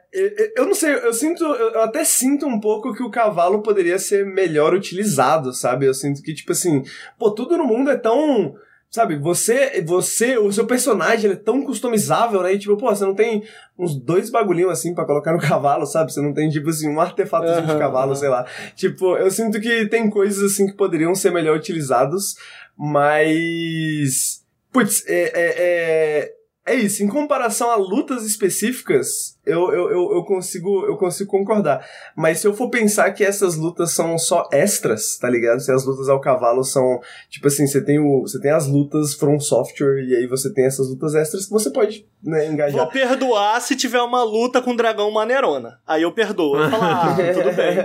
eu, 0.56 0.68
não 0.68 0.76
sei, 0.76 0.93
eu 0.93 1.14
sinto, 1.14 1.43
eu 1.43 1.82
até 1.82 2.06
sinto 2.06 2.46
um 2.46 2.60
pouco 2.60 2.93
que 2.93 3.02
o 3.02 3.10
cavalo 3.10 3.64
poderia 3.64 3.98
ser 3.98 4.24
melhor 4.24 4.76
utilizado, 4.76 5.52
sabe? 5.52 5.88
Eu 5.88 5.93
sinto 5.96 6.22
que, 6.22 6.34
tipo 6.34 6.52
assim, 6.52 6.84
pô, 7.18 7.32
tudo 7.32 7.58
no 7.58 7.66
mundo 7.66 7.89
é 7.89 7.98
tão 7.98 8.56
Sabe, 8.90 9.18
você, 9.18 9.82
você, 9.82 10.38
o 10.38 10.52
seu 10.54 10.66
personagem 10.66 11.32
é 11.32 11.36
tão 11.36 11.62
customizável, 11.64 12.42
né? 12.42 12.54
E, 12.54 12.60
tipo, 12.60 12.78
pô, 12.78 12.88
você 12.88 13.04
não 13.04 13.14
tem 13.14 13.44
uns 13.78 13.94
dois 13.94 14.30
bagulhinhos 14.30 14.72
assim 14.72 14.94
para 14.96 15.06
colocar 15.06 15.34
no 15.34 15.40
cavalo, 15.42 15.86
sabe? 15.86 16.14
Você 16.14 16.22
não 16.22 16.34
tem, 16.34 16.50
tipo 16.50 16.70
assim, 16.70 16.90
um 16.90 17.02
artefato 17.02 17.46
uhum, 17.46 17.66
de 17.66 17.78
cavalo, 17.78 18.12
uhum. 18.12 18.16
sei 18.16 18.30
lá. 18.30 18.46
Tipo, 18.74 19.18
eu 19.18 19.30
sinto 19.30 19.60
que 19.60 19.88
tem 19.88 20.10
coisas 20.10 20.52
assim 20.52 20.68
que 20.68 20.74
poderiam 20.74 21.14
ser 21.14 21.32
melhor 21.32 21.58
utilizados, 21.58 22.36
mas. 22.78 24.44
Putz, 24.72 25.06
é, 25.08 25.24
é, 25.24 25.54
é, 25.58 26.35
é 26.66 26.74
isso. 26.74 27.03
Em 27.03 27.07
comparação 27.07 27.70
a 27.70 27.76
lutas 27.76 28.26
específicas, 28.26 29.38
eu, 29.45 29.72
eu, 29.72 29.91
eu, 29.91 30.16
eu, 30.16 30.24
consigo, 30.24 30.86
eu 30.88 30.97
consigo 30.97 31.30
concordar. 31.30 31.86
Mas 32.16 32.39
se 32.39 32.47
eu 32.47 32.55
for 32.55 32.70
pensar 32.70 33.11
que 33.11 33.24
essas 33.24 33.55
lutas 33.55 33.91
são 33.91 34.18
só 34.18 34.49
extras, 34.51 35.18
tá 35.20 35.30
ligado? 35.30 35.59
Se 35.59 35.72
as 35.72 35.86
lutas 35.86 36.09
ao 36.09 36.20
cavalo 36.20 36.63
são, 36.63 36.99
tipo 37.30 37.47
assim, 37.47 37.68
você 37.68 37.84
tem, 37.84 37.99
o, 37.99 38.22
você 38.22 38.41
tem 38.41 38.49
as 38.49 38.68
lutas 38.68 39.13
from 39.13 39.39
software 39.39 40.03
e 40.03 40.16
aí 40.16 40.28
você 40.28 40.51
tem 40.51 40.66
essas 40.66 40.89
lutas 40.89 41.13
extras 41.13 41.45
que 41.45 41.51
você 41.51 41.70
pode 41.70 42.07
né, 42.24 42.47
engajar. 42.47 42.82
Vou 42.82 42.88
perdoar 42.88 43.61
se 43.61 43.76
tiver 43.76 44.01
uma 44.01 44.24
luta 44.24 44.59
com 44.59 44.72
um 44.72 44.76
dragão 44.76 45.11
maneirona. 45.11 45.80
Aí 45.86 46.01
eu 46.01 46.11
perdoo. 46.11 46.57
Eu 46.57 46.70
falo, 46.72 46.84
ah, 46.84 47.16
tudo 47.32 47.51
bem. 47.55 47.78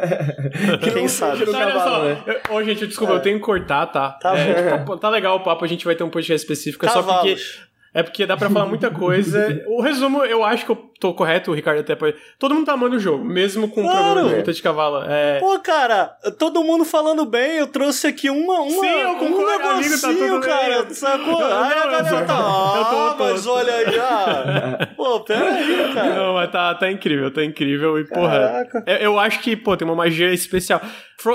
Quem 0.95 1.07
sabe? 1.07 1.45
Não, 1.45 1.53
cavalo, 1.53 2.05
né? 2.05 2.25
Ô, 2.49 2.63
gente, 2.65 2.87
desculpa, 2.87 3.13
é. 3.13 3.17
eu 3.17 3.23
tenho 3.23 3.39
que 3.39 3.45
cortar, 3.45 3.87
tá? 3.89 4.13
Tá, 4.13 4.39
é, 4.39 4.79
tipo, 4.79 4.97
tá 4.97 5.11
legal 5.11 5.37
o 5.37 5.45
papo, 5.45 5.67
a 5.67 5.69
gente 5.69 5.85
vai 5.85 5.95
ter 5.95 6.03
um 6.03 6.11
podcast 6.11 6.43
específico. 6.43 6.87
Cavalos. 6.87 7.07
Só 7.07 7.19
porque 7.19 7.70
é 7.93 8.03
porque 8.03 8.27
dá 8.27 8.37
pra 8.37 8.51
falar 8.51 8.67
muita 8.67 8.91
coisa. 8.91 9.63
o 9.69 9.81
resumo, 9.81 10.25
eu 10.25 10.45
acho 10.45 10.65
que 10.65 10.73
eu 10.73 10.90
tô 11.01 11.15
correto, 11.15 11.51
o 11.51 11.55
Ricardo 11.55 11.81
até 11.81 11.97
pode. 11.97 12.15
Todo 12.39 12.55
mundo 12.55 12.67
tá 12.67 12.75
amando 12.75 12.97
o 12.97 13.01
jogo, 13.01 13.25
mesmo 13.25 13.69
com 13.69 13.83
claro. 13.83 13.99
o 13.99 14.05
problema 14.05 14.29
de 14.29 14.37
luta 14.37 14.53
de 14.53 14.63
cavalo. 14.63 15.03
É... 15.09 15.41
Pô, 15.41 15.59
cara, 15.59 16.17
todo 16.39 16.63
mundo 16.63 16.85
falando 16.85 17.25
bem, 17.25 17.57
eu 17.57 17.67
trouxe 17.67 18.07
aqui 18.07 18.29
uma. 18.29 18.61
uma 18.61 18.81
Sim, 18.81 19.01
eu 19.01 19.15
concordo, 19.17 19.69
um 19.69 19.77
negocinho, 19.79 20.01
tá 20.01 20.27
tudo 20.27 20.41
cara. 20.41 20.83
Bem. 20.83 20.95
Sacou? 20.95 21.41
Não, 21.41 21.65
Aí 21.65 21.73
a 21.73 21.87
galera 21.87 22.27
tá. 22.27 22.91
Ah, 23.01 23.17
mas 23.19 23.47
olha 23.47 23.73
aí, 23.73 23.99
ah. 23.99 24.89
Pô, 24.97 25.21
pera 25.21 25.53
aí, 25.53 25.95
cara. 25.95 26.15
Não, 26.15 26.35
mas 26.35 26.51
tá, 26.51 26.75
tá 26.75 26.91
incrível, 26.91 27.31
tá 27.31 27.45
incrível. 27.45 27.99
E, 27.99 28.05
porra, 28.05 28.69
eu, 28.87 28.97
eu 28.97 29.19
acho 29.19 29.41
que, 29.41 29.57
pô, 29.57 29.77
tem 29.77 29.87
uma 29.87 29.97
magia 29.97 30.33
especial. 30.33 30.81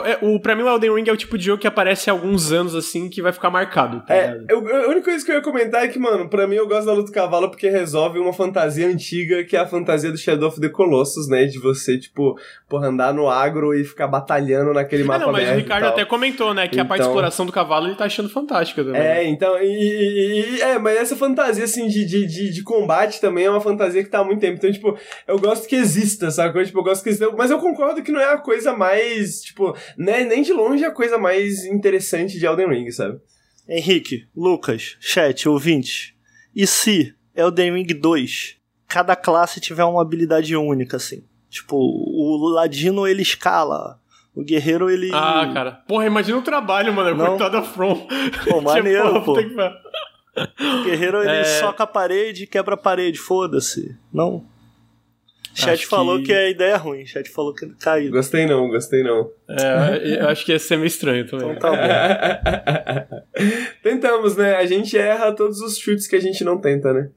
É, 0.03 0.17
o, 0.21 0.39
pra 0.39 0.55
mim, 0.55 0.63
o 0.63 0.67
Elden 0.67 0.95
Ring 0.95 1.09
é 1.09 1.13
o 1.13 1.17
tipo 1.17 1.37
de 1.37 1.45
jogo 1.45 1.61
que 1.61 1.67
aparece 1.67 2.09
há 2.09 2.13
alguns 2.13 2.51
anos, 2.51 2.73
assim, 2.73 3.07
que 3.07 3.21
vai 3.21 3.31
ficar 3.31 3.51
marcado. 3.51 4.03
Tá 4.05 4.15
é, 4.15 4.39
eu, 4.49 4.59
a 4.59 4.87
única 4.87 5.03
coisa 5.03 5.23
que 5.23 5.31
eu 5.31 5.35
ia 5.35 5.41
comentar 5.41 5.83
é 5.83 5.87
que, 5.87 5.99
mano, 5.99 6.27
pra 6.27 6.47
mim 6.47 6.55
eu 6.55 6.67
gosto 6.67 6.85
da 6.85 6.93
luta 6.93 7.11
do 7.11 7.13
cavalo 7.13 7.49
porque 7.49 7.69
resolve 7.69 8.17
uma 8.17 8.33
fantasia 8.33 8.87
antiga, 8.87 9.43
que 9.43 9.54
é 9.55 9.59
a 9.59 9.67
fantasia 9.67 10.11
do 10.11 10.17
Shadow 10.17 10.49
of 10.49 10.59
the 10.59 10.69
Colossus, 10.69 11.27
né? 11.27 11.45
De 11.45 11.59
você, 11.59 11.97
tipo, 11.97 12.37
porra, 12.69 12.87
andar 12.87 13.13
no 13.13 13.29
agro 13.29 13.73
e 13.73 13.83
ficar 13.83 14.07
batalhando 14.07 14.73
naquele 14.73 15.03
mapa 15.03 15.23
é, 15.23 15.25
não, 15.25 15.31
mas 15.31 15.49
o 15.49 15.53
Ricardo 15.53 15.85
até 15.85 16.05
comentou, 16.05 16.53
né, 16.53 16.67
que 16.67 16.75
então... 16.75 16.85
a 16.85 16.87
parte 16.87 16.99
de 16.99 17.03
então 17.05 17.11
exploração 17.11 17.45
do 17.45 17.51
cavalo 17.51 17.87
ele 17.87 17.95
tá 17.95 18.05
achando 18.05 18.29
fantástica 18.29 18.83
também. 18.83 19.01
É, 19.01 19.27
então, 19.27 19.57
e, 19.61 19.65
e, 19.65 20.55
e, 20.57 20.61
é, 20.61 20.79
mas 20.79 20.97
essa 20.97 21.15
fantasia, 21.15 21.63
assim, 21.63 21.87
de, 21.87 22.05
de, 22.05 22.25
de, 22.25 22.51
de, 22.51 22.63
combate 22.63 23.21
também 23.21 23.45
é 23.45 23.49
uma 23.49 23.61
fantasia 23.61 24.03
que 24.03 24.09
tá 24.09 24.19
há 24.19 24.23
muito 24.23 24.39
tempo. 24.39 24.57
Então, 24.57 24.71
tipo, 24.71 24.97
eu 25.27 25.39
gosto 25.39 25.67
que 25.67 25.75
exista, 25.75 26.31
sabe? 26.31 26.65
Tipo, 26.65 26.79
eu 26.79 26.83
gosto 26.83 27.03
que 27.03 27.09
exista, 27.09 27.31
mas 27.31 27.51
eu 27.51 27.59
concordo 27.59 28.01
que 28.01 28.11
não 28.11 28.19
é 28.19 28.33
a 28.33 28.37
coisa 28.37 28.73
mais, 28.73 29.41
tipo, 29.41 29.75
né, 29.97 30.23
nem 30.23 30.41
de 30.41 30.53
longe 30.53 30.83
a 30.83 30.91
coisa 30.91 31.17
mais 31.17 31.65
interessante 31.65 32.37
de 32.39 32.45
Elden 32.45 32.69
Ring, 32.69 32.91
sabe? 32.91 33.19
Henrique, 33.67 34.27
Lucas, 34.35 34.95
chat, 34.99 35.49
ouvinte, 35.49 36.15
e 36.55 36.67
se 36.67 37.13
Elden 37.35 37.73
Ring 37.73 37.87
2, 37.87 38.57
cada 38.87 39.15
classe 39.15 39.59
tiver 39.59 39.83
uma 39.83 40.01
habilidade 40.01 40.55
única, 40.55 40.97
assim? 40.97 41.23
Tipo, 41.49 41.77
o 41.77 42.49
Ladino 42.49 43.07
ele 43.07 43.21
escala, 43.21 43.99
o 44.35 44.43
guerreiro 44.43 44.89
ele. 44.89 45.09
Ah, 45.13 45.49
cara. 45.53 45.71
Porra, 45.87 46.05
imagina 46.05 46.37
o 46.37 46.41
trabalho, 46.41 46.93
mano. 46.93 47.15
Não? 47.15 47.27
Coitado 47.29 47.57
da 47.57 47.63
From. 47.63 48.07
Pô, 48.49 48.59
maneiro, 48.61 49.21
pô. 49.23 49.35
Que... 49.35 49.45
O 49.45 50.83
guerreiro 50.83 51.21
ele 51.21 51.31
é... 51.31 51.43
soca 51.45 51.83
a 51.83 51.87
parede, 51.87 52.45
quebra 52.45 52.73
a 52.73 52.77
parede, 52.77 53.17
foda-se. 53.17 53.97
Não? 54.11 54.45
Chat 55.55 55.73
acho 55.73 55.87
falou 55.87 56.19
que... 56.19 56.25
que... 56.25 56.33
a 56.33 56.49
ideia 56.49 56.73
é 56.73 56.75
ruim. 56.75 57.05
Chat 57.05 57.29
falou 57.29 57.53
que 57.53 57.65
caiu. 57.79 58.11
Gostei 58.11 58.45
não, 58.45 58.67
gostei 58.67 59.01
não. 59.03 59.31
É, 59.47 60.19
eu 60.21 60.27
acho 60.27 60.45
que 60.45 60.51
ia 60.51 60.59
ser 60.59 60.75
meio 60.75 60.87
estranho 60.87 61.25
também. 61.25 61.51
Então 61.51 61.71
tá 61.71 63.07
bom. 63.07 63.21
Tentamos, 63.81 64.35
né? 64.35 64.57
A 64.57 64.65
gente 64.65 64.97
erra 64.97 65.31
todos 65.31 65.61
os 65.61 65.77
chutes 65.77 66.07
que 66.07 66.15
a 66.15 66.19
gente 66.19 66.43
não 66.43 66.59
tenta, 66.59 66.93
né? 66.93 67.09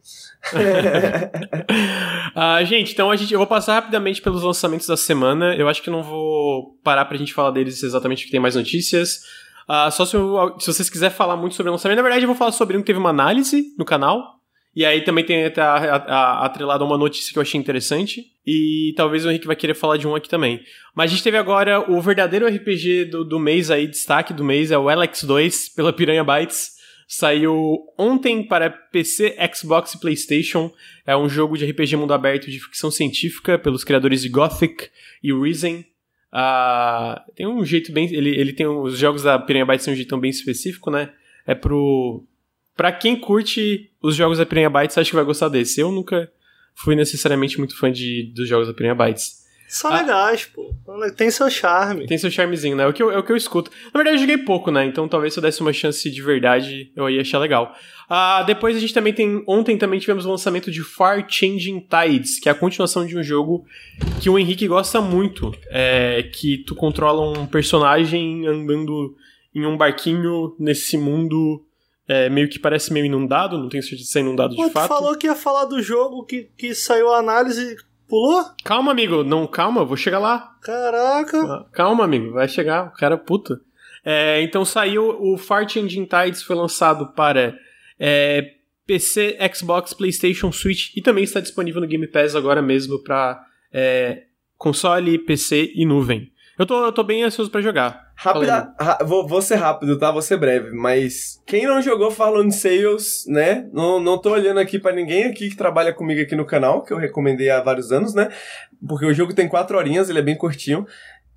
ah, 2.35 2.63
gente, 2.63 2.93
então 2.93 3.11
a 3.11 3.17
gente, 3.17 3.33
eu 3.33 3.39
vou 3.39 3.47
passar 3.47 3.75
rapidamente 3.75 4.23
pelos 4.23 4.43
lançamentos 4.43 4.87
da 4.87 4.97
semana. 4.97 5.57
Eu 5.57 5.69
acho 5.69 5.83
que 5.83 5.91
não 5.91 6.03
vou 6.03 6.79
parar 6.85 7.05
pra 7.07 7.19
gente 7.19 7.35
falar 7.35 7.51
deles 7.51 7.83
exatamente 7.83 8.23
porque 8.23 8.33
tem 8.33 8.41
mais 8.41 8.55
notícias. 8.55 9.21
Uh, 9.69 9.91
só 9.91 10.07
se, 10.07 10.17
eu, 10.17 10.57
se 10.59 10.73
vocês 10.73 10.89
quiserem 10.89 11.15
falar 11.15 11.37
muito 11.37 11.55
sobre 11.55 11.69
o 11.69 11.73
lançamento, 11.73 11.97
na 11.97 12.03
verdade 12.03 12.23
eu 12.23 12.29
vou 12.29 12.37
falar 12.37 12.53
sobre 12.53 12.77
um 12.77 12.81
que 12.81 12.87
teve 12.87 12.99
uma 12.99 13.11
análise 13.11 13.75
no 13.77 13.85
canal, 13.85 14.38
e 14.75 14.85
aí 14.85 15.03
também 15.03 15.25
tem 15.25 15.45
atrelado 15.45 16.85
a 16.85 16.87
uma 16.87 16.99
notícia 16.99 17.33
que 17.33 17.39
eu 17.39 17.43
achei 17.43 17.59
interessante. 17.59 18.27
E 18.47 18.95
talvez 18.97 19.25
o 19.25 19.31
Henrique 19.31 19.47
vai 19.47 19.57
querer 19.57 19.75
falar 19.75 19.97
de 19.97 20.07
um 20.07 20.15
aqui 20.15 20.29
também. 20.29 20.63
Mas 20.95 21.11
a 21.11 21.15
gente 21.15 21.23
teve 21.25 21.37
agora 21.37 21.91
o 21.91 22.01
verdadeiro 22.01 22.47
RPG 22.47 23.07
do, 23.07 23.25
do 23.25 23.39
mês 23.39 23.71
aí, 23.71 23.87
destaque 23.87 24.33
do 24.33 24.45
mês, 24.45 24.71
é 24.71 24.79
o 24.79 24.85
LX2 24.85 25.75
pela 25.75 25.93
Piranha 25.93 26.25
Bytes. 26.25 26.79
Saiu 27.07 27.79
ontem 27.99 28.43
para 28.43 28.69
PC, 28.71 29.37
Xbox 29.55 29.95
e 29.95 30.01
PlayStation. 30.01 30.71
É 31.07 31.17
um 31.17 31.29
jogo 31.29 31.57
de 31.57 31.65
RPG 31.65 31.97
mundo 31.97 32.13
aberto 32.13 32.51
de 32.51 32.61
ficção 32.61 32.91
científica 32.91 33.59
pelos 33.59 33.83
criadores 33.83 34.23
de 34.23 34.29
Gothic 34.29 34.89
e 35.23 35.33
Risen. 35.33 35.87
Uh, 36.33 37.33
tem 37.35 37.47
um 37.47 37.65
jeito 37.65 37.91
bem. 37.93 38.13
Ele, 38.13 38.31
ele 38.31 38.53
tem. 38.53 38.67
Os 38.67 38.99
jogos 38.99 39.23
da 39.23 39.39
Piranha 39.39 39.65
Bytes 39.65 39.87
têm 39.87 39.95
um 39.95 39.97
jeitão 39.97 40.21
bem 40.21 40.31
específico, 40.31 40.91
né? 40.91 41.11
É 41.47 41.55
pro 41.55 42.25
Pra 42.79 42.93
quem 42.93 43.19
curte 43.19 43.91
os 44.01 44.15
jogos 44.15 44.39
da 44.39 44.47
Piranha 44.47 44.71
Bytes, 44.71 44.97
acho 44.97 45.11
que 45.11 45.17
vai 45.17 45.25
gostar 45.25 45.49
desse. 45.49 45.81
Eu 45.81 45.91
nunca 45.91 46.31
fui 46.77 46.95
necessariamente 46.95 47.59
muito 47.59 47.77
fã 47.77 47.91
de, 47.91 48.33
dos 48.33 48.49
jogos 48.49 48.69
da 48.69 48.73
Piranha 48.73 48.95
Bytes. 48.95 49.39
São 49.69 49.93
ah, 49.93 50.01
legais, 50.01 50.45
pô. 50.45 50.73
Tem 51.17 51.29
seu 51.29 51.51
charme. 51.51 52.07
Tem 52.07 52.17
seu 52.17 52.31
charmezinho, 52.31 52.77
né? 52.77 52.85
É 52.85 52.87
o, 52.87 52.93
que 52.93 53.03
eu, 53.03 53.11
é 53.11 53.19
o 53.19 53.23
que 53.25 53.33
eu 53.33 53.37
escuto. 53.37 53.69
Na 53.93 53.99
verdade, 53.99 54.19
eu 54.19 54.21
joguei 54.21 54.39
pouco, 54.39 54.71
né? 54.71 54.87
Então 54.87 55.09
talvez 55.09 55.35
se 55.35 55.41
eu 55.41 55.43
desse 55.43 55.61
uma 55.61 55.73
chance 55.73 56.09
de 56.09 56.23
verdade, 56.23 56.93
eu 56.95 57.11
ia 57.11 57.21
achar 57.21 57.41
legal. 57.41 57.75
Ah, 58.09 58.45
depois 58.45 58.77
a 58.77 58.81
gente 58.81 58.95
também 58.95 59.13
tem. 59.13 59.43
Ontem 59.49 59.77
também 59.77 59.99
tivemos 59.99 60.25
o 60.25 60.31
lançamento 60.31 60.71
de 60.71 60.85
Far 60.85 61.27
Changing 61.29 61.81
Tides, 61.81 62.39
que 62.39 62.49
é 62.49 62.53
a 62.53 62.55
continuação 62.55 63.05
de 63.05 63.19
um 63.19 63.25
jogo 63.25 63.67
que 64.21 64.31
o 64.31 64.39
Henrique 64.39 64.69
gosta 64.69 65.01
muito. 65.01 65.53
É, 65.69 66.31
que 66.33 66.59
tu 66.59 66.77
controla 66.77 67.37
um 67.37 67.45
personagem 67.45 68.47
andando 68.47 69.17
em 69.53 69.67
um 69.67 69.77
barquinho 69.77 70.55
nesse 70.61 70.97
mundo 70.97 71.65
é, 72.09 72.31
meio 72.31 72.49
que 72.49 72.59
parece 72.59 72.93
meio 72.93 73.07
inundado, 73.07 73.59
não 73.59 73.69
tenho 73.69 73.83
certeza 73.83 74.03
de 74.03 74.09
ser 74.09 74.21
inundado 74.21 74.57
Pô, 74.57 74.67
de 74.67 74.73
fato. 74.73 74.89
falou 74.89 75.17
que 75.17 75.27
ia 75.27 75.35
falar 75.35 75.67
do 75.67 75.83
jogo 75.83 76.25
que, 76.25 76.51
que 76.57 76.75
saiu 76.75 77.13
a 77.13 77.19
análise 77.19 77.77
Pulou? 78.09 78.43
Calma, 78.65 78.91
amigo. 78.91 79.23
Não, 79.23 79.47
calma, 79.47 79.85
vou 79.85 79.97
chegar 79.97 80.19
lá. 80.19 80.57
Caraca. 80.63 81.43
Ah, 81.43 81.67
calma, 81.71 82.05
amigo. 82.05 82.33
Vai 82.33 82.49
chegar. 82.49 82.87
O 82.87 82.93
cara 82.93 83.15
é 83.17 83.19
puta. 83.19 83.61
É, 84.03 84.41
então 84.41 84.65
saiu 84.65 85.21
o 85.21 85.37
Fart 85.37 85.77
Engine 85.77 86.07
Tides, 86.07 86.43
foi 86.43 86.57
lançado 86.57 87.13
para 87.13 87.55
é, 88.01 88.55
PC, 88.87 89.37
Xbox, 89.55 89.93
PlayStation, 89.93 90.51
Switch 90.51 90.97
e 90.97 91.03
também 91.03 91.25
está 91.25 91.41
disponível 91.41 91.83
no 91.83 91.87
Game 91.87 92.07
Pass 92.07 92.35
agora 92.35 92.63
mesmo 92.63 93.03
para 93.03 93.45
é, 93.71 94.23
console, 94.57 95.19
PC 95.19 95.73
e 95.75 95.85
nuvem. 95.85 96.33
Eu 96.59 96.65
tô, 96.65 96.87
eu 96.87 96.93
tô 96.93 97.03
bem 97.03 97.23
ansioso 97.23 97.51
para 97.51 97.61
jogar. 97.61 98.08
Rápida, 98.21 98.75
vou, 99.07 99.29
vou 99.29 99.41
ser 99.41 99.55
rápido, 99.55 99.97
tá? 99.97 100.11
Vou 100.11 100.21
ser 100.21 100.37
breve. 100.39 100.73
Mas 100.73 101.41
quem 101.47 101.69
não 101.69 101.81
jogou 101.81 102.11
Farlone 102.11 102.51
Sales, 102.51 103.25
né? 103.29 103.69
Não, 103.73 104.01
não 104.01 104.21
tô 104.21 104.33
olhando 104.33 104.59
aqui 104.59 104.77
para 104.77 104.91
ninguém 104.91 105.27
aqui 105.27 105.49
que 105.49 105.57
trabalha 105.57 105.93
comigo 105.93 106.21
aqui 106.21 106.35
no 106.35 106.45
canal, 106.45 106.83
que 106.83 106.93
eu 106.93 106.99
recomendei 106.99 107.49
há 107.49 107.63
vários 107.63 107.93
anos, 107.93 108.15
né? 108.15 108.29
Porque 108.89 109.07
o 109.07 109.15
jogo 109.15 109.33
tem 109.33 109.49
quatro 109.49 109.79
horinhas, 109.79 110.11
ele 110.11 110.19
é 110.19 110.23
bem 110.23 110.37
curtinho. 110.37 110.85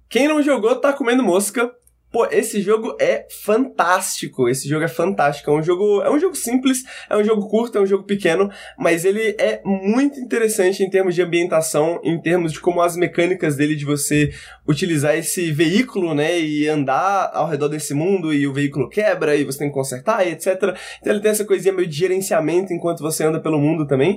Quem 0.10 0.28
não 0.28 0.42
jogou 0.42 0.76
tá 0.76 0.92
comendo 0.92 1.22
mosca. 1.22 1.72
Pô, 2.12 2.28
esse 2.30 2.62
jogo 2.62 2.98
é 3.00 3.26
fantástico. 3.30 4.50
Esse 4.50 4.68
jogo 4.68 4.84
é 4.84 4.88
fantástico. 4.90 5.50
É 5.50 5.54
um 5.54 5.64
jogo, 5.64 6.02
é 6.02 6.12
um 6.12 6.20
jogo 6.20 6.36
simples, 6.36 6.84
é 7.10 7.16
um 7.16 7.24
jogo 7.24 7.48
curto, 7.48 7.78
é 7.78 7.82
um 7.82 7.86
jogo 7.86 8.04
pequeno, 8.04 8.52
mas 8.78 9.06
ele 9.06 9.34
é 9.40 9.62
muito 9.64 10.20
interessante 10.20 10.84
em 10.84 10.90
termos 10.90 11.16
de 11.16 11.22
ambientação, 11.22 12.02
em 12.04 12.20
termos 12.20 12.52
de 12.52 12.60
como 12.60 12.82
as 12.82 12.98
mecânicas 12.98 13.56
dele 13.56 13.76
de 13.76 13.86
você 13.86 14.34
utilizar 14.68 15.16
esse 15.16 15.52
veículo, 15.52 16.14
né, 16.14 16.40
e 16.40 16.68
andar 16.68 17.32
ao 17.34 17.48
redor 17.48 17.70
desse 17.70 17.94
mundo 17.94 18.34
e 18.34 18.46
o 18.46 18.54
veículo 18.54 18.90
quebra 18.90 19.36
e 19.36 19.44
você 19.44 19.60
tem 19.60 19.68
que 19.70 19.74
consertar 19.74 20.28
e 20.28 20.32
etc. 20.32 20.48
Então 21.00 21.14
ele 21.14 21.22
tem 21.22 21.32
essa 21.32 21.46
coisinha 21.46 21.74
meio 21.74 21.88
de 21.88 21.96
gerenciamento 21.96 22.74
enquanto 22.74 23.00
você 23.00 23.24
anda 23.24 23.40
pelo 23.40 23.60
mundo 23.60 23.88
também. 23.88 24.16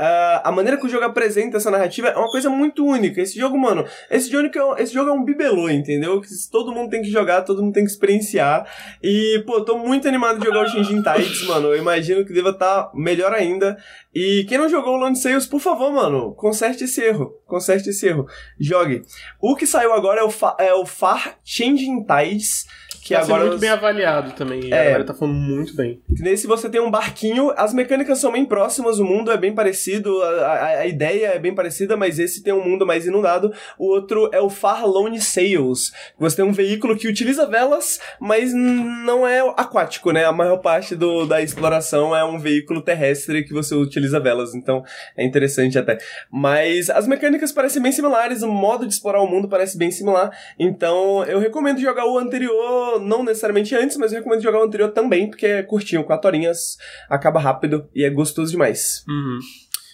Uh, 0.00 0.42
a 0.42 0.52
maneira 0.52 0.78
que 0.78 0.86
o 0.86 0.88
jogo 0.88 1.04
apresenta 1.04 1.58
essa 1.58 1.70
narrativa 1.70 2.08
é 2.08 2.16
uma 2.16 2.30
coisa 2.30 2.50
muito 2.50 2.84
única. 2.84 3.20
Esse 3.20 3.38
jogo, 3.38 3.56
mano, 3.56 3.84
esse 4.10 4.30
jogo, 4.30 4.48
é 4.76 4.82
esse 4.82 4.92
jogo 4.92 5.10
é 5.10 5.12
um 5.12 5.24
bibelô, 5.24 5.70
entendeu? 5.70 6.20
Todo 6.50 6.72
mundo 6.72 6.90
tem 6.90 7.02
que 7.02 7.10
jogar 7.10 7.35
jogar, 7.36 7.42
todo 7.42 7.62
mundo 7.62 7.74
tem 7.74 7.84
que 7.84 7.90
experienciar. 7.90 8.66
E, 9.02 9.42
pô, 9.46 9.60
tô 9.60 9.78
muito 9.78 10.08
animado 10.08 10.38
de 10.38 10.46
jogar 10.46 10.64
o 10.64 10.68
Shinjin 10.68 11.02
Tides, 11.02 11.46
mano. 11.46 11.68
Eu 11.68 11.78
imagino 11.78 12.24
que 12.24 12.32
deva 12.32 12.50
estar 12.50 12.84
tá 12.84 12.90
melhor 12.94 13.32
ainda. 13.32 13.76
E 14.14 14.44
quem 14.48 14.58
não 14.58 14.68
jogou 14.68 14.94
o 14.94 14.96
Lone 14.96 15.16
Sales, 15.16 15.46
por 15.46 15.60
favor, 15.60 15.92
mano, 15.92 16.34
conserte 16.34 16.84
esse 16.84 17.02
erro. 17.02 17.34
Conserte 17.46 17.90
esse 17.90 18.06
erro. 18.06 18.26
Jogue. 18.58 19.02
O 19.40 19.54
que 19.54 19.66
saiu 19.66 19.92
agora 19.92 20.20
é 20.20 20.24
o, 20.24 20.30
Fa 20.30 20.56
é 20.58 20.72
o 20.74 20.86
Far 20.86 21.38
Changing 21.44 22.04
Tides 22.04 22.66
que 23.06 23.14
tá 23.14 23.20
agora 23.20 23.44
muito 23.44 23.60
bem 23.60 23.70
avaliado 23.70 24.32
também. 24.32 24.68
É, 24.72 24.80
a 24.80 24.84
galera 24.84 25.04
tá 25.04 25.14
falando 25.14 25.36
muito 25.36 25.76
bem. 25.76 26.00
Nesse 26.08 26.44
você 26.44 26.68
tem 26.68 26.80
um 26.80 26.90
barquinho, 26.90 27.52
as 27.56 27.72
mecânicas 27.72 28.18
são 28.18 28.32
bem 28.32 28.44
próximas, 28.44 28.98
o 28.98 29.04
mundo 29.04 29.30
é 29.30 29.36
bem 29.36 29.54
parecido, 29.54 30.20
a, 30.22 30.28
a, 30.28 30.66
a, 30.80 30.86
ideia 30.86 31.28
é 31.28 31.38
bem 31.38 31.54
parecida, 31.54 31.96
mas 31.96 32.18
esse 32.18 32.42
tem 32.42 32.52
um 32.52 32.64
mundo 32.64 32.84
mais 32.84 33.06
inundado. 33.06 33.52
O 33.78 33.86
outro 33.86 34.28
é 34.32 34.40
o 34.40 34.50
Far 34.50 34.84
Lone 34.84 35.20
Sails. 35.20 35.92
Você 36.18 36.36
tem 36.36 36.44
um 36.44 36.52
veículo 36.52 36.96
que 36.96 37.06
utiliza 37.06 37.46
velas, 37.46 38.00
mas 38.20 38.52
não 38.52 39.26
é 39.26 39.40
aquático, 39.56 40.10
né? 40.10 40.24
A 40.24 40.32
maior 40.32 40.56
parte 40.56 40.96
do, 40.96 41.26
da 41.26 41.40
exploração 41.40 42.14
é 42.14 42.24
um 42.24 42.40
veículo 42.40 42.82
terrestre 42.82 43.44
que 43.44 43.52
você 43.52 43.76
utiliza 43.76 44.18
velas, 44.18 44.52
então 44.52 44.82
é 45.16 45.24
interessante 45.24 45.78
até. 45.78 45.98
Mas 46.28 46.90
as 46.90 47.06
mecânicas 47.06 47.52
parecem 47.52 47.80
bem 47.80 47.92
similares, 47.92 48.42
o 48.42 48.50
modo 48.50 48.84
de 48.84 48.92
explorar 48.92 49.22
o 49.22 49.28
mundo 49.28 49.48
parece 49.48 49.78
bem 49.78 49.92
similar, 49.92 50.30
então 50.58 51.22
eu 51.24 51.38
recomendo 51.38 51.78
jogar 51.78 52.04
o 52.06 52.18
anterior 52.18 52.95
não 52.98 53.24
necessariamente 53.24 53.74
antes, 53.74 53.96
mas 53.96 54.12
eu 54.12 54.18
recomendo 54.18 54.42
jogar 54.42 54.60
o 54.60 54.64
anterior 54.64 54.90
também, 54.90 55.28
porque 55.28 55.46
é 55.46 55.62
curtinho, 55.62 56.04
quatro 56.04 56.28
horinhas, 56.28 56.76
acaba 57.08 57.40
rápido 57.40 57.88
e 57.94 58.04
é 58.04 58.10
gostoso 58.10 58.50
demais. 58.50 59.04
Uhum. 59.08 59.38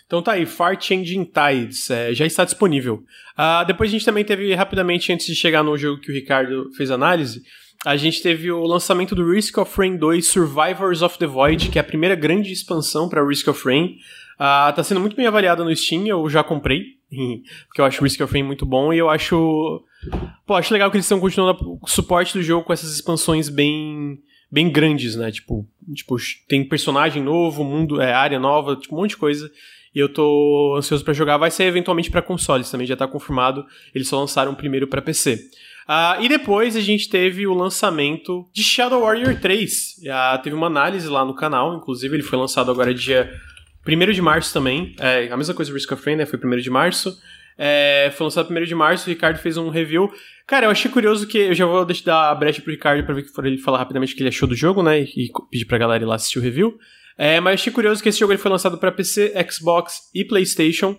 Então 0.06 0.22
tá 0.22 0.32
aí, 0.32 0.44
Far 0.44 0.78
Changing 0.78 1.24
Tides, 1.24 1.88
é, 1.88 2.12
já 2.12 2.26
está 2.26 2.44
disponível. 2.44 3.02
Uh, 3.32 3.64
depois 3.66 3.88
a 3.88 3.92
gente 3.92 4.04
também 4.04 4.24
teve, 4.24 4.54
rapidamente, 4.54 5.10
antes 5.10 5.26
de 5.26 5.34
chegar 5.34 5.62
no 5.62 5.76
jogo 5.78 6.02
que 6.02 6.10
o 6.10 6.14
Ricardo 6.14 6.70
fez 6.76 6.90
análise, 6.90 7.42
a 7.84 7.96
gente 7.96 8.22
teve 8.22 8.52
o 8.52 8.64
lançamento 8.64 9.14
do 9.14 9.28
Risk 9.28 9.56
of 9.58 9.74
Rain 9.76 9.96
2 9.96 10.26
Survivors 10.28 11.02
of 11.02 11.18
the 11.18 11.26
Void, 11.26 11.70
que 11.70 11.78
é 11.78 11.80
a 11.80 11.84
primeira 11.84 12.14
grande 12.14 12.52
expansão 12.52 13.08
para 13.08 13.26
Risk 13.26 13.48
of 13.48 13.64
Rain. 13.64 13.96
Uh, 14.34 14.72
tá 14.74 14.84
sendo 14.84 15.00
muito 15.00 15.16
bem 15.16 15.26
avaliada 15.26 15.64
no 15.64 15.74
Steam, 15.74 16.06
eu 16.06 16.28
já 16.28 16.44
comprei, 16.44 16.82
porque 17.66 17.80
eu 17.80 17.84
acho 17.84 18.02
Risk 18.02 18.20
of 18.20 18.32
Rain 18.32 18.42
muito 18.42 18.66
bom 18.66 18.92
e 18.92 18.98
eu 18.98 19.08
acho 19.08 19.82
Pô, 20.46 20.54
acho 20.54 20.72
legal 20.72 20.90
que 20.90 20.96
eles 20.96 21.06
estão 21.06 21.20
continuando 21.20 21.78
o 21.80 21.88
suporte 21.88 22.34
do 22.34 22.42
jogo 22.42 22.64
com 22.64 22.72
essas 22.72 22.92
expansões 22.94 23.48
bem 23.48 24.18
bem 24.50 24.70
grandes, 24.70 25.16
né? 25.16 25.30
Tipo, 25.30 25.66
tipo 25.94 26.16
tem 26.46 26.62
personagem 26.62 27.22
novo, 27.22 27.64
mundo, 27.64 28.02
é, 28.02 28.12
área 28.12 28.38
nova, 28.38 28.76
tipo, 28.76 28.94
um 28.94 29.00
monte 29.00 29.10
de 29.10 29.16
coisa. 29.16 29.50
E 29.94 29.98
eu 29.98 30.08
tô 30.08 30.74
ansioso 30.76 31.04
para 31.04 31.14
jogar. 31.14 31.38
Vai 31.38 31.50
ser 31.50 31.64
eventualmente 31.64 32.10
para 32.10 32.22
consoles 32.22 32.70
também, 32.70 32.86
já 32.86 32.96
tá 32.96 33.06
confirmado. 33.06 33.64
Eles 33.94 34.08
só 34.08 34.18
lançaram 34.18 34.54
primeiro 34.54 34.86
para 34.86 35.02
PC. 35.02 35.34
Uh, 35.34 35.38
ah, 35.88 36.18
e 36.20 36.28
depois 36.28 36.76
a 36.76 36.80
gente 36.80 37.08
teve 37.08 37.46
o 37.46 37.54
lançamento 37.54 38.48
de 38.52 38.62
Shadow 38.62 39.00
Warrior 39.02 39.38
3. 39.40 39.96
Uh, 39.98 40.42
teve 40.42 40.54
uma 40.54 40.66
análise 40.66 41.08
lá 41.08 41.24
no 41.24 41.34
canal, 41.34 41.74
inclusive 41.76 42.14
ele 42.14 42.22
foi 42.22 42.38
lançado 42.38 42.70
agora 42.70 42.94
dia 42.94 43.32
1 43.86 44.12
de 44.12 44.22
março 44.22 44.52
também. 44.52 44.94
É 44.98 45.28
a 45.30 45.36
mesma 45.36 45.54
coisa 45.54 45.70
do 45.70 45.74
Risk 45.74 45.90
of 45.92 46.04
Rain, 46.04 46.16
né? 46.16 46.26
Foi 46.26 46.38
1 46.38 46.56
de 46.60 46.70
março. 46.70 47.18
É, 47.56 48.12
foi 48.16 48.24
lançado 48.24 48.52
1 48.52 48.64
de 48.64 48.74
março, 48.74 49.06
o 49.06 49.10
Ricardo 49.10 49.38
fez 49.38 49.56
um 49.56 49.68
review. 49.68 50.10
Cara, 50.46 50.66
eu 50.66 50.70
achei 50.70 50.90
curioso 50.90 51.26
que. 51.26 51.38
Eu 51.38 51.54
já 51.54 51.66
vou 51.66 51.84
dar 51.84 52.30
a 52.30 52.34
brecha 52.34 52.60
pro 52.60 52.70
Ricardo 52.70 53.04
pra 53.04 53.14
ver 53.14 53.22
que 53.22 53.40
ele 53.40 53.58
falar 53.58 53.78
rapidamente 53.78 54.14
o 54.14 54.16
que 54.16 54.22
ele 54.22 54.28
achou 54.28 54.48
do 54.48 54.54
jogo, 54.54 54.82
né? 54.82 55.00
E 55.00 55.30
pedir 55.50 55.64
pra 55.66 55.78
galera 55.78 56.02
ir 56.02 56.06
lá 56.06 56.16
assistir 56.16 56.38
o 56.38 56.42
review. 56.42 56.78
É, 57.16 57.40
mas 57.40 57.54
achei 57.54 57.72
curioso 57.72 58.02
que 58.02 58.08
esse 58.08 58.18
jogo 58.18 58.32
ele 58.32 58.40
foi 58.40 58.50
lançado 58.50 58.78
para 58.78 58.90
PC, 58.90 59.32
Xbox 59.50 60.10
e 60.14 60.24
PlayStation. 60.24 60.98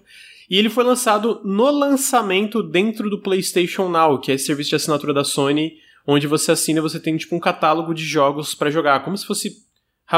E 0.49 0.57
ele 0.57 0.69
foi 0.69 0.83
lançado 0.83 1.41
no 1.43 1.71
lançamento 1.71 2.61
dentro 2.61 3.09
do 3.09 3.21
PlayStation 3.21 3.89
Now, 3.89 4.19
que 4.19 4.31
é 4.31 4.35
esse 4.35 4.45
serviço 4.45 4.69
de 4.69 4.75
assinatura 4.75 5.13
da 5.13 5.23
Sony, 5.23 5.73
onde 6.05 6.27
você 6.27 6.51
assina 6.51 6.79
e 6.79 6.81
você 6.81 6.99
tem 6.99 7.15
tipo 7.17 7.35
um 7.35 7.39
catálogo 7.39 7.93
de 7.93 8.03
jogos 8.03 8.53
para 8.53 8.69
jogar, 8.69 9.03
como 9.03 9.17
se 9.17 9.25
fosse 9.25 9.62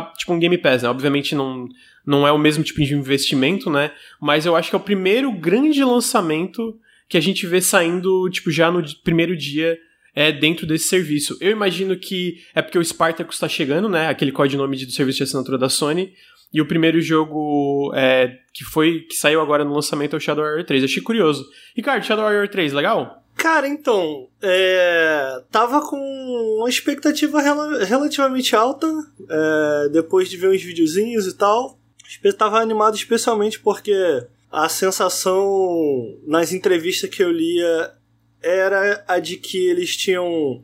tipo 0.01 0.33
um 0.33 0.39
Game 0.39 0.57
Pass, 0.57 0.83
né? 0.83 0.89
Obviamente 0.89 1.35
não, 1.35 1.67
não 2.05 2.27
é 2.27 2.31
o 2.31 2.37
mesmo 2.37 2.63
tipo 2.63 2.81
de 2.83 2.93
investimento, 2.93 3.69
né? 3.69 3.91
Mas 4.21 4.45
eu 4.45 4.55
acho 4.55 4.69
que 4.69 4.75
é 4.75 4.79
o 4.79 4.81
primeiro 4.81 5.31
grande 5.31 5.83
lançamento 5.83 6.77
que 7.07 7.17
a 7.17 7.21
gente 7.21 7.45
vê 7.45 7.61
saindo, 7.61 8.29
tipo, 8.29 8.51
já 8.51 8.71
no 8.71 8.83
primeiro 9.03 9.35
dia 9.37 9.77
é, 10.15 10.31
dentro 10.31 10.65
desse 10.65 10.87
serviço. 10.87 11.37
Eu 11.41 11.51
imagino 11.51 11.95
que 11.97 12.41
é 12.53 12.61
porque 12.61 12.77
o 12.77 12.83
Spartacus 12.83 13.35
está 13.35 13.47
chegando, 13.47 13.89
né? 13.89 14.07
Aquele 14.07 14.31
codinome 14.31 14.77
do 14.85 14.91
serviço 14.91 15.17
de 15.17 15.23
assinatura 15.23 15.57
da 15.57 15.69
Sony. 15.69 16.13
E 16.53 16.61
o 16.61 16.65
primeiro 16.65 17.01
jogo 17.01 17.91
é, 17.93 18.37
que 18.53 18.63
foi 18.63 19.01
que 19.01 19.15
saiu 19.15 19.41
agora 19.41 19.65
no 19.65 19.73
lançamento 19.73 20.15
é 20.15 20.17
o 20.17 20.21
Shadow 20.21 20.43
Warrior 20.43 20.65
3. 20.65 20.85
Achei 20.85 21.03
curioso. 21.03 21.45
Ricardo, 21.75 22.05
Shadow 22.05 22.23
Warrior 22.23 22.47
3, 22.47 22.71
legal? 22.71 23.24
Cara, 23.35 23.67
então, 23.67 24.27
é, 24.41 25.41
tava 25.51 25.81
com 25.87 25.97
uma 26.57 26.69
expectativa 26.69 27.41
rel 27.41 27.85
relativamente 27.85 28.55
alta, 28.55 28.87
é, 29.29 29.89
depois 29.89 30.29
de 30.29 30.37
ver 30.37 30.49
uns 30.49 30.63
videozinhos 30.63 31.27
e 31.27 31.33
tal. 31.33 31.77
Tava 32.37 32.59
animado 32.59 32.95
especialmente 32.95 33.59
porque 33.59 33.93
a 34.51 34.69
sensação 34.69 36.17
nas 36.25 36.53
entrevistas 36.53 37.09
que 37.09 37.21
eu 37.21 37.31
lia 37.31 37.93
era 38.41 39.03
a 39.07 39.19
de 39.19 39.37
que 39.37 39.67
eles 39.67 39.97
tinham 39.97 40.63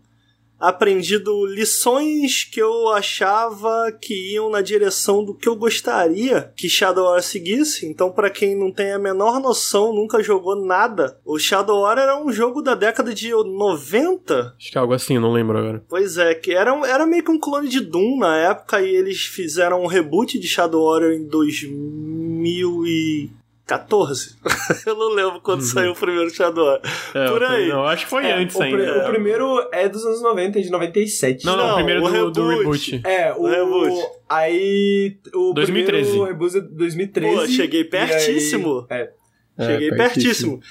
aprendido 0.62 1.46
lições 1.48 2.44
que 2.44 2.62
eu 2.62 2.90
achava 2.90 3.92
que 4.00 4.34
iam 4.34 4.50
na 4.50 4.62
direção 4.62 5.26
do 5.26 5.36
que 5.36 5.50
eu 5.50 5.56
gostaria 5.56 6.54
que 6.56 6.70
Shadow 6.70 7.06
War 7.06 7.22
seguisse. 7.24 7.88
Então, 7.88 8.12
para 8.12 8.30
quem 8.30 8.56
não 8.56 8.72
tem 8.72 8.92
a 8.92 9.00
menor 9.00 9.40
noção, 9.40 9.94
nunca 9.94 10.22
jogou 10.22 10.56
nada, 10.56 11.20
o 11.26 11.40
Shadow 11.40 11.82
War 11.82 11.98
era 11.98 12.22
um 12.22 12.32
jogo 12.32 12.62
da 12.62 12.76
década 12.76 13.14
de 13.14 13.32
90. 13.32 14.56
Acho 14.58 14.72
que 14.72 14.78
é 14.78 14.82
algo 14.82 14.94
assim, 14.94 15.18
não 15.18 15.34
lembro 15.34 15.58
agora. 15.58 15.84
Pois 15.90 16.18
é, 16.18 16.36
que 16.36 16.54
era, 16.54 16.72
era 16.88 17.06
meio 17.06 17.24
que 17.24 17.32
um 17.32 17.40
clone 17.40 17.68
de 17.68 17.80
Doom 17.80 18.20
na 18.20 18.38
época 18.38 18.82
e 18.82 18.96
eles 18.96 19.22
fizeram 19.22 19.82
um 19.82 19.88
reboot 19.88 20.38
de 20.38 20.48
Shadow 20.48 20.86
Warrior 20.86 21.14
em 21.14 21.28
2000 21.28 22.86
e 22.86 23.41
14? 23.66 24.36
eu 24.86 24.96
não 24.96 25.10
lembro 25.14 25.42
quando 25.42 25.62
uhum. 25.62 25.66
saiu 25.66 25.92
o 25.92 25.96
primeiro 25.96 26.30
Shadow 26.30 26.80
é, 27.14 27.28
Por 27.28 27.44
aí. 27.44 27.70
Não, 27.70 27.86
acho 27.86 28.06
que 28.06 28.10
foi 28.10 28.26
é, 28.26 28.34
antes 28.34 28.56
o 28.56 28.62
ainda. 28.62 28.78
Pr 28.78 29.00
o 29.00 29.12
primeiro 29.12 29.70
é 29.72 29.88
dos 29.88 30.06
anos 30.06 30.22
90, 30.22 30.62
de 30.62 30.70
97. 30.70 31.46
Não, 31.46 31.56
não, 31.56 31.68
não 31.68 31.72
o 31.72 31.76
primeiro 31.76 32.04
o 32.04 32.10
do, 32.10 32.10
reboot. 32.10 32.32
do, 32.34 32.50
reboot. 32.50 33.02
É, 33.06 33.34
o, 33.34 33.44
o 33.44 33.48
reboot. 33.48 34.08
Aí. 34.28 35.18
O 35.34 35.54
2013. 35.54 36.12
O 36.18 36.24
reboot 36.24 36.58
é 36.58 36.62
2013. 36.62 37.36
Pô, 37.36 37.48
cheguei 37.48 37.84
pertíssimo. 37.84 38.86
Aí, 38.90 39.00
é. 39.00 39.12
Cheguei 39.66 39.90
é, 39.90 39.96
pertíssimo. 39.96 40.60
pertíssimo. 40.60 40.62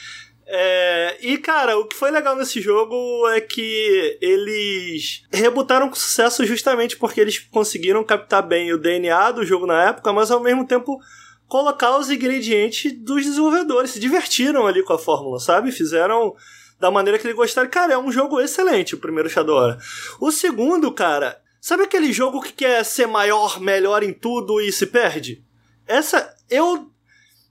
É, 0.53 1.17
e 1.21 1.39
cara, 1.39 1.79
o 1.79 1.87
que 1.87 1.95
foi 1.95 2.11
legal 2.11 2.35
nesse 2.35 2.61
jogo 2.61 2.97
é 3.29 3.41
que 3.41 4.19
eles 4.21 5.23
rebutaram 5.33 5.89
com 5.89 5.95
sucesso 5.95 6.45
justamente 6.45 6.97
porque 6.97 7.21
eles 7.21 7.39
conseguiram 7.39 8.03
captar 8.03 8.43
bem 8.43 8.73
o 8.73 8.79
DNA 8.79 9.31
do 9.31 9.45
jogo 9.45 9.65
na 9.65 9.91
época, 9.91 10.13
mas 10.13 10.29
ao 10.29 10.41
mesmo 10.41 10.67
tempo 10.67 10.99
colocar 11.51 11.99
os 11.99 12.09
ingredientes 12.09 12.93
dos 12.93 13.25
desenvolvedores. 13.25 13.91
Se 13.91 14.01
divertiram 14.01 14.69
ali 14.69 14.85
com 14.85 14.93
a 14.93 14.99
fórmula, 14.99 15.41
sabe? 15.41 15.73
Fizeram 15.73 16.35
da 16.79 16.93
maneira 16.93 17.19
que 17.19 17.27
eles 17.27 17.37
gostaram. 17.37 17.69
Cara, 17.69 17.93
é 17.93 17.99
um 17.99 18.13
jogo 18.13 18.41
excelente, 18.41 18.95
o 18.95 18.99
primeiro 18.99 19.29
Shadowrun. 19.29 19.77
O 20.21 20.31
segundo, 20.31 20.91
cara, 20.93 21.43
sabe 21.61 21.83
aquele 21.83 22.13
jogo 22.13 22.41
que 22.41 22.53
quer 22.53 22.85
ser 22.85 23.07
maior, 23.07 23.61
melhor 23.61 24.05
em 24.05 24.13
tudo 24.13 24.61
e 24.61 24.73
se 24.73 24.87
perde? 24.87 25.45
Essa, 25.87 26.33
eu. 26.49 26.89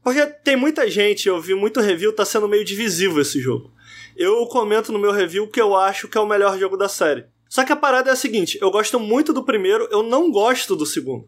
Porque 0.02 0.26
tem 0.26 0.56
muita 0.56 0.90
gente, 0.90 1.28
eu 1.28 1.42
vi 1.42 1.54
muito 1.54 1.82
review, 1.82 2.16
tá 2.16 2.24
sendo 2.24 2.48
meio 2.48 2.64
divisivo 2.64 3.20
esse 3.20 3.42
jogo. 3.42 3.70
Eu 4.16 4.46
comento 4.48 4.94
no 4.94 4.98
meu 4.98 5.12
review 5.12 5.46
que 5.50 5.60
eu 5.60 5.76
acho 5.76 6.08
que 6.08 6.18
é 6.18 6.22
o 6.22 6.26
melhor 6.26 6.58
jogo 6.58 6.78
da 6.78 6.88
série. 6.88 7.26
Só 7.50 7.66
que 7.66 7.74
a 7.74 7.76
parada 7.76 8.10
é 8.10 8.14
a 8.14 8.16
seguinte: 8.16 8.58
eu 8.62 8.72
gosto 8.72 8.98
muito 8.98 9.34
do 9.34 9.44
primeiro, 9.44 9.90
eu 9.92 10.02
não 10.02 10.32
gosto 10.32 10.74
do 10.74 10.86
segundo. 10.86 11.28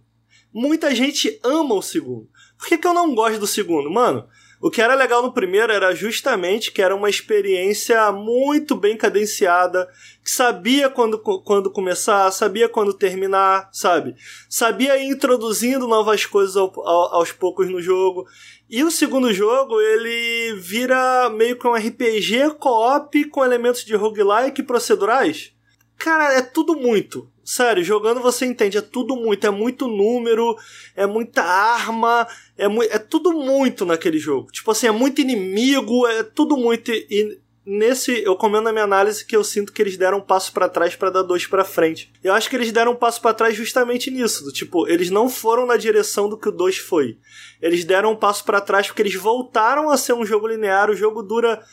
Muita 0.54 0.94
gente 0.94 1.40
ama 1.44 1.76
o 1.76 1.82
segundo. 1.82 2.30
Por 2.58 2.68
que, 2.68 2.78
que 2.78 2.88
eu 2.88 2.94
não 2.94 3.16
gosto 3.16 3.40
do 3.40 3.48
segundo? 3.48 3.90
Mano, 3.90 4.28
o 4.62 4.70
que 4.70 4.80
era 4.80 4.94
legal 4.94 5.24
no 5.24 5.34
primeiro 5.34 5.74
era 5.74 5.96
justamente 5.96 6.72
que 6.72 6.84
era 6.84 6.96
uma 6.96 7.10
experiência 7.10 8.12
muito 8.12 8.76
bem 8.76 8.96
cadenciada, 8.96 9.90
que 10.24 10.30
sabia 10.30 10.88
quando, 10.88 11.18
quando 11.18 11.72
começar, 11.72 12.30
sabia 12.32 12.70
quando 12.70 12.94
terminar, 12.94 13.70
sabe? 13.74 14.14
Sabia 14.48 14.98
ir 14.98 15.10
introduzindo 15.10 15.88
novas 15.88 16.28
coisas 16.28 16.56
ao, 16.56 16.72
ao, 16.88 17.16
aos 17.16 17.32
poucos 17.32 17.70
no 17.72 17.82
jogo. 17.82 18.28
E 18.70 18.84
o 18.84 18.92
segundo 18.92 19.34
jogo, 19.34 19.82
ele 19.82 20.54
vira 20.60 21.28
meio 21.32 21.58
que 21.58 21.66
um 21.66 21.74
RPG 21.74 22.58
co-op 22.60 23.26
com 23.30 23.44
elementos 23.44 23.84
de 23.84 23.96
roguelike 23.96 24.62
procedurais. 24.62 25.54
Cara, 25.98 26.34
é 26.36 26.42
tudo 26.44 26.76
muito. 26.76 27.31
Sério, 27.44 27.84
jogando 27.84 28.22
você 28.22 28.46
entende, 28.46 28.78
é 28.78 28.82
tudo 28.82 29.16
muito, 29.16 29.46
é 29.46 29.50
muito 29.50 29.88
número, 29.88 30.56
é 30.96 31.08
muita 31.08 31.42
arma, 31.42 32.28
é, 32.58 32.66
é 32.90 33.00
tudo 33.00 33.32
muito 33.34 33.86
naquele 33.86 34.20
jogo. 34.20 34.52
Tipo 34.52 34.72
assim, 34.72 34.88
é 34.88 34.92
muito 34.92 35.22
inimigo, 35.22 36.06
é 36.08 36.24
tudo 36.24 36.56
muito. 36.56 36.92
E 36.92 37.40
nesse, 37.66 38.24
eu 38.24 38.36
comendo 38.36 38.66
na 38.66 38.72
minha 38.72 38.84
análise 38.84 39.26
que 39.26 39.36
eu 39.36 39.44
sinto 39.44 39.74
que 39.74 39.82
eles 39.82 39.98
deram 39.98 40.20
um 40.20 40.22
passo 40.22 40.54
para 40.54 40.70
trás 40.70 40.96
para 40.96 41.10
dar 41.10 41.24
dois 41.24 41.48
para 41.48 41.66
frente. 41.66 42.12
Eu 42.24 42.34
acho 42.34 42.50
que 42.50 42.56
eles 42.56 42.72
deram 42.72 42.92
um 42.92 42.96
passo 42.96 43.20
para 43.22 43.34
trás 43.34 43.56
justamente 43.56 44.12
nisso, 44.12 44.44
do, 44.44 44.52
tipo, 44.52 44.88
eles 44.88 45.10
não 45.10 45.28
foram 45.28 45.66
na 45.66 45.78
direção 45.78 46.30
do 46.30 46.38
que 46.38 46.50
o 46.50 46.52
2 46.52 46.78
foi. 46.78 47.18
Eles 47.62 47.84
deram 47.84 48.12
um 48.12 48.16
passo 48.16 48.44
para 48.44 48.62
trás 48.62 48.88
porque 48.88 49.02
eles 49.02 49.16
voltaram 49.16 49.90
a 49.90 49.98
ser 49.98 50.14
um 50.14 50.26
jogo 50.26 50.48
linear, 50.48 50.90
o 50.90 50.96
jogo 50.96 51.24
dura 51.24 51.64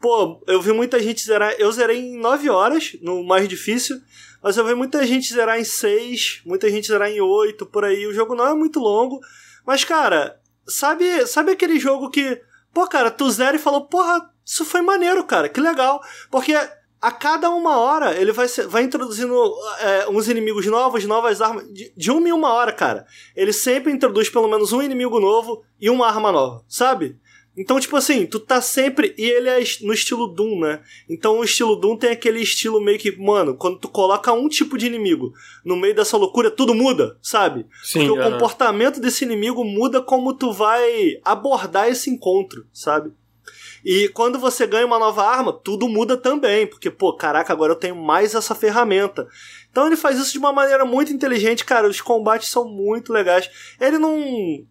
Pô, 0.00 0.40
eu 0.46 0.62
vi 0.62 0.72
muita 0.72 1.00
gente 1.00 1.24
zerar. 1.24 1.54
Eu 1.58 1.72
zerei 1.72 1.98
em 1.98 2.18
9 2.20 2.48
horas, 2.48 2.96
no 3.02 3.24
mais 3.24 3.48
difícil. 3.48 4.00
Mas 4.42 4.56
eu 4.56 4.64
vi 4.64 4.74
muita 4.74 5.06
gente 5.06 5.32
zerar 5.32 5.58
em 5.58 5.64
6, 5.64 6.42
muita 6.44 6.70
gente 6.70 6.86
zerar 6.86 7.10
em 7.10 7.20
8, 7.20 7.66
por 7.66 7.84
aí. 7.84 8.06
O 8.06 8.14
jogo 8.14 8.34
não 8.34 8.46
é 8.46 8.54
muito 8.54 8.78
longo. 8.78 9.20
Mas, 9.66 9.84
cara, 9.84 10.40
sabe, 10.66 11.26
sabe 11.26 11.52
aquele 11.52 11.78
jogo 11.78 12.10
que. 12.10 12.40
Pô, 12.72 12.86
cara, 12.86 13.10
tu 13.10 13.28
zera 13.30 13.56
e 13.56 13.60
falou, 13.60 13.86
porra, 13.86 14.30
isso 14.44 14.64
foi 14.64 14.80
maneiro, 14.80 15.24
cara, 15.24 15.48
que 15.48 15.60
legal. 15.60 16.00
Porque 16.30 16.54
a 17.00 17.12
cada 17.12 17.48
uma 17.50 17.76
hora 17.76 18.14
ele 18.14 18.32
vai, 18.32 18.46
vai 18.68 18.82
introduzindo 18.82 19.54
é, 19.80 20.08
uns 20.08 20.28
inimigos 20.28 20.66
novos, 20.66 21.04
novas 21.04 21.40
armas. 21.40 21.72
De, 21.72 21.92
de 21.96 22.10
uma 22.10 22.28
em 22.28 22.32
uma 22.32 22.52
hora, 22.52 22.72
cara. 22.72 23.06
Ele 23.34 23.52
sempre 23.52 23.92
introduz 23.92 24.28
pelo 24.28 24.48
menos 24.48 24.72
um 24.72 24.82
inimigo 24.82 25.20
novo 25.20 25.64
e 25.80 25.88
uma 25.90 26.06
arma 26.06 26.32
nova, 26.32 26.64
sabe? 26.68 27.18
Então, 27.58 27.80
tipo 27.80 27.96
assim, 27.96 28.24
tu 28.24 28.38
tá 28.38 28.60
sempre. 28.60 29.12
E 29.18 29.24
ele 29.24 29.48
é 29.48 29.58
no 29.82 29.92
estilo 29.92 30.28
Doom, 30.28 30.60
né? 30.60 30.80
Então 31.10 31.40
o 31.40 31.44
estilo 31.44 31.74
Doom 31.74 31.96
tem 31.96 32.10
aquele 32.10 32.40
estilo 32.40 32.80
meio 32.80 32.98
que, 32.98 33.10
mano, 33.18 33.56
quando 33.56 33.78
tu 33.78 33.88
coloca 33.88 34.32
um 34.32 34.48
tipo 34.48 34.78
de 34.78 34.86
inimigo 34.86 35.34
no 35.64 35.76
meio 35.76 35.94
dessa 35.94 36.16
loucura, 36.16 36.52
tudo 36.52 36.72
muda, 36.72 37.18
sabe? 37.20 37.66
Sim, 37.82 38.06
Porque 38.06 38.20
-huh. 38.20 38.28
o 38.28 38.32
comportamento 38.32 39.00
desse 39.00 39.24
inimigo 39.24 39.64
muda 39.64 40.00
como 40.00 40.32
tu 40.34 40.52
vai 40.52 41.18
abordar 41.24 41.88
esse 41.88 42.08
encontro, 42.08 42.64
sabe? 42.72 43.10
E 43.84 44.08
quando 44.08 44.38
você 44.38 44.66
ganha 44.66 44.86
uma 44.86 44.98
nova 44.98 45.24
arma, 45.24 45.52
tudo 45.52 45.88
muda 45.88 46.16
também, 46.16 46.66
porque, 46.66 46.90
pô, 46.90 47.12
caraca, 47.14 47.52
agora 47.52 47.72
eu 47.72 47.76
tenho 47.76 47.96
mais 47.96 48.34
essa 48.34 48.54
ferramenta. 48.54 49.26
Então 49.70 49.86
ele 49.86 49.96
faz 49.96 50.18
isso 50.18 50.32
de 50.32 50.38
uma 50.38 50.52
maneira 50.52 50.84
muito 50.84 51.12
inteligente, 51.12 51.64
cara. 51.64 51.88
Os 51.88 52.00
combates 52.00 52.48
são 52.48 52.68
muito 52.68 53.12
legais. 53.12 53.50
Ele 53.80 53.98
não. 53.98 54.64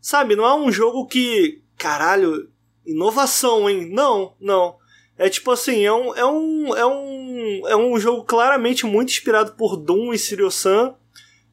Sabe, 0.00 0.36
não 0.36 0.44
é 0.44 0.54
um 0.54 0.70
jogo 0.70 1.06
que 1.06 1.63
caralho, 1.76 2.48
inovação, 2.86 3.68
hein? 3.68 3.88
Não, 3.90 4.34
não. 4.40 4.76
É 5.16 5.28
tipo 5.28 5.50
assim, 5.50 5.84
é 5.84 5.92
um, 5.92 6.14
é 6.14 6.24
um, 6.24 6.76
é 6.76 6.86
um, 6.86 7.68
é 7.68 7.76
um 7.76 7.98
jogo 8.00 8.24
claramente 8.24 8.84
muito 8.84 9.10
inspirado 9.10 9.52
por 9.52 9.76
Doom 9.76 10.12
e 10.12 10.18
Sirius-Sam, 10.18 10.94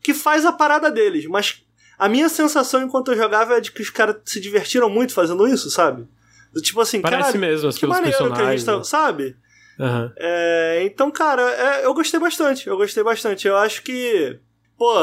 que 0.02 0.14
faz 0.14 0.46
a 0.46 0.52
parada 0.52 0.90
deles, 0.90 1.28
mas 1.28 1.64
a 1.98 2.10
minha 2.10 2.28
sensação 2.28 2.82
enquanto 2.82 3.12
eu 3.12 3.18
jogava 3.18 3.58
é 3.58 3.62
de 3.62 3.72
que 3.72 3.82
os 3.82 3.92
caras 3.92 4.16
se 4.26 4.42
divertiram 4.42 4.90
muito 4.90 5.14
fazendo 5.14 5.48
isso, 5.48 5.70
sabe? 5.70 6.08
Tipo 6.64 6.82
assim, 6.82 7.00
Parece 7.00 7.22
caralho, 7.22 7.40
mesmo, 7.40 7.70
as 7.70 7.78
que 7.78 7.86
maneiro 7.86 8.34
que 8.34 8.42
a 8.42 8.52
gente 8.52 8.66
tá, 8.66 8.78
né? 8.78 8.84
sabe? 8.84 9.38
Uhum. 9.80 10.12
É, 10.18 10.82
então, 10.84 11.12
cara, 11.12 11.44
é, 11.44 11.86
eu 11.86 11.94
gostei 11.94 12.20
bastante, 12.20 12.68
eu 12.68 12.76
gostei 12.76 13.04
bastante. 13.04 13.48
Eu 13.48 13.56
acho 13.56 13.84
que, 13.84 14.40
pô, 14.78 14.94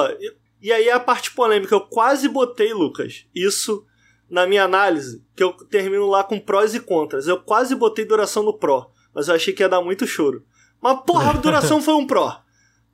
e 0.61 0.73
aí 0.73 0.91
a 0.91 1.01
parte 1.01 1.31
polêmica, 1.31 1.75
eu 1.75 1.81
quase 1.81 2.29
botei, 2.29 2.75
Lucas, 2.75 3.25
isso 3.35 3.87
na 4.31 4.47
minha 4.47 4.65
análise, 4.65 5.23
que 5.35 5.43
eu 5.43 5.53
termino 5.53 6.07
lá 6.07 6.23
com 6.23 6.39
prós 6.39 6.75
e 6.75 6.81
contras. 6.81 7.27
Eu 7.27 7.39
quase 7.41 7.75
botei 7.75 8.05
duração 8.05 8.43
no 8.43 8.53
pró, 8.53 8.91
mas 9.15 9.29
eu 9.29 9.35
achei 9.35 9.53
que 9.53 9.63
ia 9.63 9.69
dar 9.69 9.81
muito 9.81 10.07
choro. 10.07 10.43
Mas 10.81 11.01
porra, 11.07 11.31
a 11.31 11.35
duração 11.39 11.81
foi 11.81 11.95
um 11.95 12.07
pró. 12.07 12.43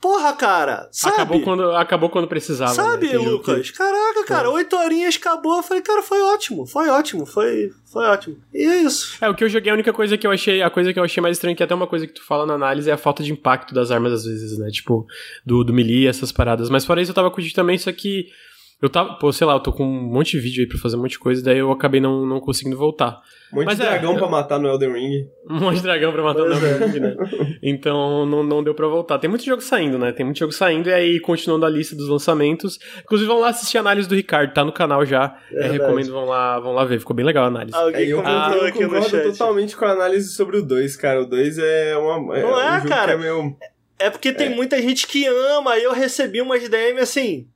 Porra, 0.04 0.34
cara, 0.34 0.86
sabe? 0.92 1.14
Acabou 1.14 1.40
quando, 1.40 1.70
acabou 1.70 2.10
quando 2.10 2.28
precisava. 2.28 2.74
Sabe, 2.74 3.08
né? 3.08 3.16
Lucas? 3.16 3.70
Que... 3.70 3.78
Caraca, 3.78 4.24
cara, 4.26 4.50
oito 4.50 4.76
horinhas 4.76 5.16
acabou. 5.16 5.56
Eu 5.56 5.62
falei, 5.62 5.82
cara, 5.82 6.02
foi 6.02 6.20
ótimo, 6.20 6.66
foi 6.66 6.90
ótimo, 6.90 7.24
foi, 7.24 7.70
foi 7.90 8.04
ótimo. 8.04 8.36
E 8.52 8.66
é 8.66 8.82
isso. 8.82 9.16
É, 9.18 9.30
o 9.30 9.34
que 9.34 9.42
eu 9.42 9.48
joguei, 9.48 9.70
a 9.70 9.74
única 9.74 9.94
coisa 9.94 10.18
que 10.18 10.26
eu 10.26 10.30
achei, 10.30 10.60
a 10.60 10.68
coisa 10.68 10.92
que 10.92 10.98
eu 10.98 11.04
achei 11.04 11.22
mais 11.22 11.38
estranha, 11.38 11.56
que 11.56 11.62
é 11.62 11.64
até 11.64 11.74
uma 11.74 11.86
coisa 11.86 12.06
que 12.06 12.12
tu 12.12 12.22
fala 12.22 12.44
na 12.44 12.52
análise, 12.52 12.90
é 12.90 12.92
a 12.92 12.98
falta 12.98 13.22
de 13.22 13.32
impacto 13.32 13.72
das 13.72 13.90
armas 13.90 14.12
às 14.12 14.24
vezes, 14.26 14.58
né? 14.58 14.68
Tipo, 14.70 15.06
do, 15.42 15.64
do 15.64 15.72
melee, 15.72 16.06
essas 16.06 16.30
paradas. 16.30 16.68
Mas 16.68 16.84
fora 16.84 17.00
isso, 17.00 17.10
eu 17.10 17.14
tava 17.14 17.30
curtindo 17.30 17.54
também, 17.54 17.78
só 17.78 17.90
que 17.90 18.26
eu 18.82 18.90
tava, 18.90 19.14
pô, 19.14 19.32
sei 19.32 19.46
lá, 19.46 19.54
eu 19.54 19.60
tô 19.60 19.72
com 19.72 19.84
um 19.84 20.02
monte 20.12 20.32
de 20.32 20.40
vídeo 20.40 20.62
aí 20.62 20.68
pra 20.68 20.78
fazer 20.78 20.96
um 20.96 21.00
monte 21.00 21.12
de 21.12 21.18
coisa, 21.18 21.42
daí 21.42 21.58
eu 21.58 21.70
acabei 21.70 22.00
não, 22.00 22.26
não 22.26 22.40
conseguindo 22.40 22.76
voltar. 22.76 23.20
Um 23.52 23.56
monte 23.56 23.66
Mas 23.66 23.76
de 23.76 23.82
é, 23.82 23.86
dragão 23.86 24.12
eu... 24.12 24.18
pra 24.18 24.28
matar 24.28 24.58
no 24.58 24.68
Elden 24.68 24.92
Ring. 24.92 25.28
Um 25.48 25.60
monte 25.60 25.76
de 25.76 25.82
dragão 25.82 26.12
pra 26.12 26.22
matar 26.22 26.44
no 26.44 26.52
Elden 26.52 26.88
Ring, 26.88 27.00
né? 27.00 27.16
Então 27.62 28.26
não, 28.26 28.42
não 28.42 28.62
deu 28.64 28.74
pra 28.74 28.86
voltar. 28.88 29.18
Tem 29.18 29.30
muito 29.30 29.44
jogo 29.44 29.62
saindo, 29.62 29.98
né? 29.98 30.12
Tem 30.12 30.24
muito 30.24 30.38
jogo 30.38 30.52
saindo, 30.52 30.88
e 30.88 30.92
aí, 30.92 31.20
continuando 31.20 31.64
a 31.64 31.70
lista 31.70 31.94
dos 31.94 32.08
lançamentos. 32.08 32.78
Inclusive, 33.02 33.28
vão 33.28 33.40
lá 33.40 33.48
assistir 33.48 33.78
a 33.78 33.80
análise 33.80 34.08
do 34.08 34.14
Ricardo, 34.14 34.52
tá 34.52 34.64
no 34.64 34.72
canal 34.72 35.06
já. 35.06 35.38
É, 35.52 35.68
recomendo, 35.68 36.12
vão 36.12 36.24
lá, 36.24 36.58
vão 36.60 36.72
lá 36.72 36.84
ver. 36.84 36.98
Ficou 36.98 37.14
bem 37.14 37.24
legal 37.24 37.44
a 37.44 37.48
análise. 37.48 37.76
Alguém 37.76 38.02
É, 38.02 38.12
eu, 38.12 38.22
comentou 38.22 38.54
eu 38.58 38.66
aqui 38.66 38.80
no 38.82 38.88
concordo 38.88 39.08
chat. 39.08 39.30
totalmente 39.30 39.76
com 39.76 39.84
a 39.84 39.92
análise 39.92 40.30
sobre 40.34 40.58
o 40.58 40.62
2, 40.62 40.96
cara. 40.96 41.22
O 41.22 41.26
2 41.26 41.58
é 41.58 41.96
uma. 41.96 42.36
É 42.36 42.42
Não 42.42 42.60
é, 42.60 42.70
um 42.70 42.76
jogo 42.76 42.88
cara? 42.88 43.06
Que 43.06 43.12
é 43.12 43.16
meio... 43.16 43.56
É 43.98 44.10
porque 44.10 44.32
tem 44.32 44.50
muita 44.50 44.82
gente 44.82 45.06
que 45.06 45.26
ama, 45.26 45.78
e 45.78 45.84
eu 45.84 45.92
recebi 45.92 46.42
umas 46.42 46.68
DM 46.68 46.98
assim. 46.98 47.46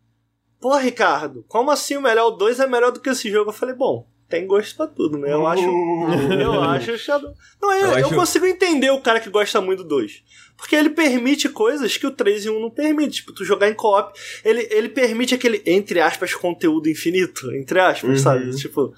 Pô, 0.60 0.76
Ricardo, 0.76 1.44
como 1.48 1.70
assim 1.70 1.96
o 1.96 2.02
melhor? 2.02 2.26
O 2.28 2.30
2 2.36 2.58
é 2.60 2.66
melhor 2.66 2.90
do 2.90 3.00
que 3.00 3.08
esse 3.10 3.30
jogo? 3.30 3.50
Eu 3.50 3.54
falei, 3.54 3.74
bom, 3.74 4.06
tem 4.28 4.46
gosto 4.46 4.76
pra 4.76 4.86
tudo, 4.88 5.16
né? 5.16 5.32
Eu 5.32 5.46
acho. 5.46 5.62
eu 6.42 6.60
acho. 6.62 6.98
Shadow- 6.98 7.32
Não, 7.62 7.72
eu, 7.72 7.86
Eu 7.92 7.98
eu 7.98 8.06
acho- 8.06 8.14
consigo 8.14 8.44
entender 8.46 8.90
o 8.90 9.00
cara 9.00 9.20
que 9.20 9.30
gosta 9.30 9.60
muito 9.60 9.82
do 9.82 9.88
2. 9.90 10.22
Porque 10.56 10.74
ele 10.74 10.90
permite 10.90 11.48
coisas 11.48 11.96
que 11.96 12.06
o 12.06 12.10
3 12.10 12.46
e 12.46 12.50
1 12.50 12.58
não 12.60 12.70
permite. 12.70 13.18
Tipo, 13.18 13.32
tu 13.32 13.44
jogar 13.44 13.68
em 13.68 13.74
co-op. 13.74 14.18
Ele, 14.44 14.66
ele 14.72 14.88
permite 14.88 15.32
aquele, 15.32 15.62
entre 15.64 16.00
aspas, 16.00 16.34
conteúdo 16.34 16.88
infinito. 16.88 17.52
Entre 17.54 17.78
aspas, 17.78 18.10
Uhum. 18.10 18.18
sabe? 18.18 18.50
Tipo. 18.56 18.92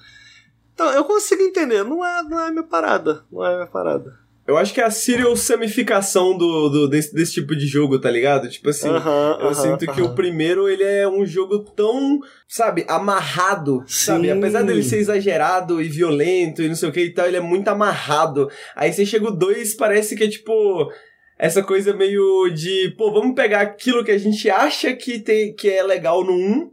Então, 0.73 0.89
eu 0.91 1.03
consigo 1.05 1.43
entender. 1.43 1.83
Não 1.83 2.03
é, 2.03 2.23
não 2.23 2.39
é 2.39 2.49
minha 2.49 2.63
parada. 2.63 3.23
Não 3.31 3.45
é 3.45 3.53
minha 3.53 3.67
parada. 3.67 4.19
Eu 4.47 4.57
acho 4.57 4.73
que 4.73 4.81
é 4.81 4.83
a 4.83 4.89
serial 4.91 5.35
samificação 5.35 6.35
do, 6.37 6.67
do, 6.69 6.87
desse, 6.89 7.13
desse 7.13 7.33
tipo 7.33 7.55
de 7.55 7.67
jogo, 7.67 7.99
tá 7.99 8.09
ligado? 8.09 8.49
Tipo 8.49 8.69
assim. 8.69 8.89
Aham, 8.89 9.37
Eu 9.39 9.45
aham, 9.47 9.53
sinto 9.53 9.79
que 9.93 10.01
aham. 10.01 10.11
o 10.11 10.15
primeiro, 10.15 10.67
ele 10.67 10.83
é 10.83 11.07
um 11.07 11.25
jogo 11.25 11.59
tão, 11.59 12.19
sabe, 12.47 12.83
amarrado, 12.87 13.83
sabe? 13.87 14.27
Sim. 14.27 14.31
Apesar 14.37 14.63
dele 14.63 14.83
ser 14.83 14.97
exagerado 14.97 15.81
e 15.81 15.87
violento 15.87 16.61
e 16.61 16.67
não 16.67 16.75
sei 16.75 16.89
o 16.89 16.91
que 16.91 17.01
e 17.01 17.13
tal, 17.13 17.27
ele 17.27 17.37
é 17.37 17.41
muito 17.41 17.67
amarrado. 17.67 18.49
Aí 18.75 18.91
você 18.91 19.05
chega 19.05 19.27
o 19.27 19.31
dois, 19.31 19.75
parece 19.75 20.15
que 20.15 20.23
é 20.23 20.27
tipo... 20.29 20.91
Essa 21.37 21.63
coisa 21.63 21.91
meio 21.91 22.49
de, 22.49 22.93
pô, 22.95 23.11
vamos 23.11 23.33
pegar 23.33 23.61
aquilo 23.61 24.03
que 24.03 24.11
a 24.11 24.17
gente 24.17 24.47
acha 24.47 24.93
que, 24.93 25.17
tem, 25.17 25.55
que 25.55 25.67
é 25.69 25.81
legal 25.81 26.23
no 26.23 26.33
1 26.33 26.71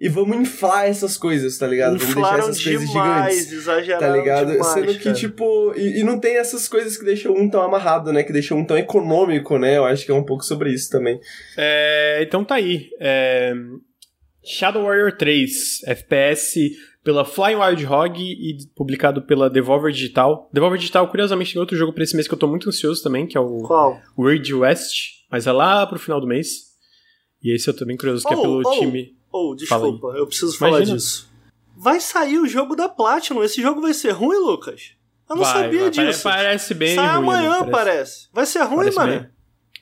e 0.00 0.08
vamos 0.08 0.36
inflar 0.38 0.86
essas 0.86 1.16
coisas, 1.18 1.58
tá 1.58 1.66
ligado? 1.66 1.98
Vamos 1.98 2.06
deixar 2.06 2.20
Inflaram 2.20 2.44
essas 2.44 2.64
coisas 2.64 2.88
demais, 2.88 3.34
gigantes. 3.34 3.52
exageraram 3.52 4.06
Tá 4.06 4.16
ligado? 4.16 4.52
demais, 4.52 4.72
Sendo 4.72 4.94
que, 4.94 5.04
cara. 5.04 5.16
tipo. 5.16 5.74
E, 5.76 6.00
e 6.00 6.02
não 6.02 6.18
tem 6.18 6.36
essas 6.38 6.66
coisas 6.66 6.96
que 6.96 7.04
deixam 7.04 7.34
um 7.34 7.50
tão 7.50 7.60
amarrado, 7.60 8.10
né? 8.12 8.22
Que 8.22 8.32
deixam 8.32 8.58
um 8.58 8.64
tão 8.64 8.78
econômico, 8.78 9.58
né? 9.58 9.76
Eu 9.76 9.84
acho 9.84 10.06
que 10.06 10.10
é 10.10 10.14
um 10.14 10.24
pouco 10.24 10.42
sobre 10.42 10.72
isso 10.72 10.88
também. 10.90 11.20
É, 11.56 12.20
então 12.22 12.42
tá 12.44 12.54
aí. 12.54 12.88
É, 12.98 13.52
Shadow 14.42 14.84
Warrior 14.84 15.12
3, 15.18 15.82
FPS 15.86 16.70
pela 17.04 17.24
Flying 17.24 17.56
Wild 17.56 17.86
Hog 17.86 18.22
e 18.22 18.56
publicado 18.74 19.22
pela 19.26 19.50
Devolver 19.50 19.92
Digital. 19.92 20.48
Devolver 20.52 20.78
Digital, 20.78 21.08
curiosamente, 21.08 21.52
tem 21.52 21.60
outro 21.60 21.76
jogo 21.76 21.92
pra 21.92 22.04
esse 22.04 22.14
mês 22.14 22.26
que 22.26 22.32
eu 22.34 22.38
tô 22.38 22.46
muito 22.46 22.68
ansioso 22.68 23.02
também, 23.02 23.26
que 23.26 23.36
é 23.36 23.40
o 23.40 23.62
Qual? 23.62 24.00
Weird 24.18 24.54
West, 24.54 24.94
mas 25.30 25.46
é 25.46 25.52
lá 25.52 25.86
pro 25.86 25.98
final 25.98 26.20
do 26.20 26.26
mês. 26.26 26.70
E 27.42 27.54
esse 27.54 27.68
eu 27.68 27.74
tô 27.76 27.84
bem 27.86 27.96
curioso, 27.96 28.26
que 28.26 28.32
é 28.32 28.36
Oh, 28.36 28.40
pelo 28.42 28.62
oh. 28.64 28.78
time. 28.78 29.19
Oh, 29.32 29.54
Fala 29.68 29.86
aí. 29.86 29.92
desculpa, 29.92 30.16
eu 30.18 30.26
preciso 30.26 30.58
falar 30.58 30.78
Imagina. 30.78 30.96
disso. 30.96 31.30
Vai 31.76 32.00
sair 32.00 32.38
o 32.38 32.46
jogo 32.46 32.74
da 32.76 32.88
Platinum. 32.88 33.42
Esse 33.42 33.62
jogo 33.62 33.80
vai 33.80 33.94
ser 33.94 34.10
ruim, 34.10 34.36
Lucas? 34.38 34.92
Eu 35.28 35.36
não 35.36 35.44
Vai, 35.44 35.52
sabia 35.52 35.80
vai, 35.82 35.90
disso. 35.90 36.00
Parece, 36.02 36.22
parece 36.24 36.74
bem 36.74 36.94
Sai 36.96 37.06
ruim. 37.06 37.16
amanhã, 37.16 37.54
amigo, 37.56 37.70
parece. 37.70 38.28
Vai 38.32 38.44
ser 38.46 38.62
ruim, 38.64 38.76
parece 38.78 38.96
mano. 38.96 39.12
bem- 39.12 39.30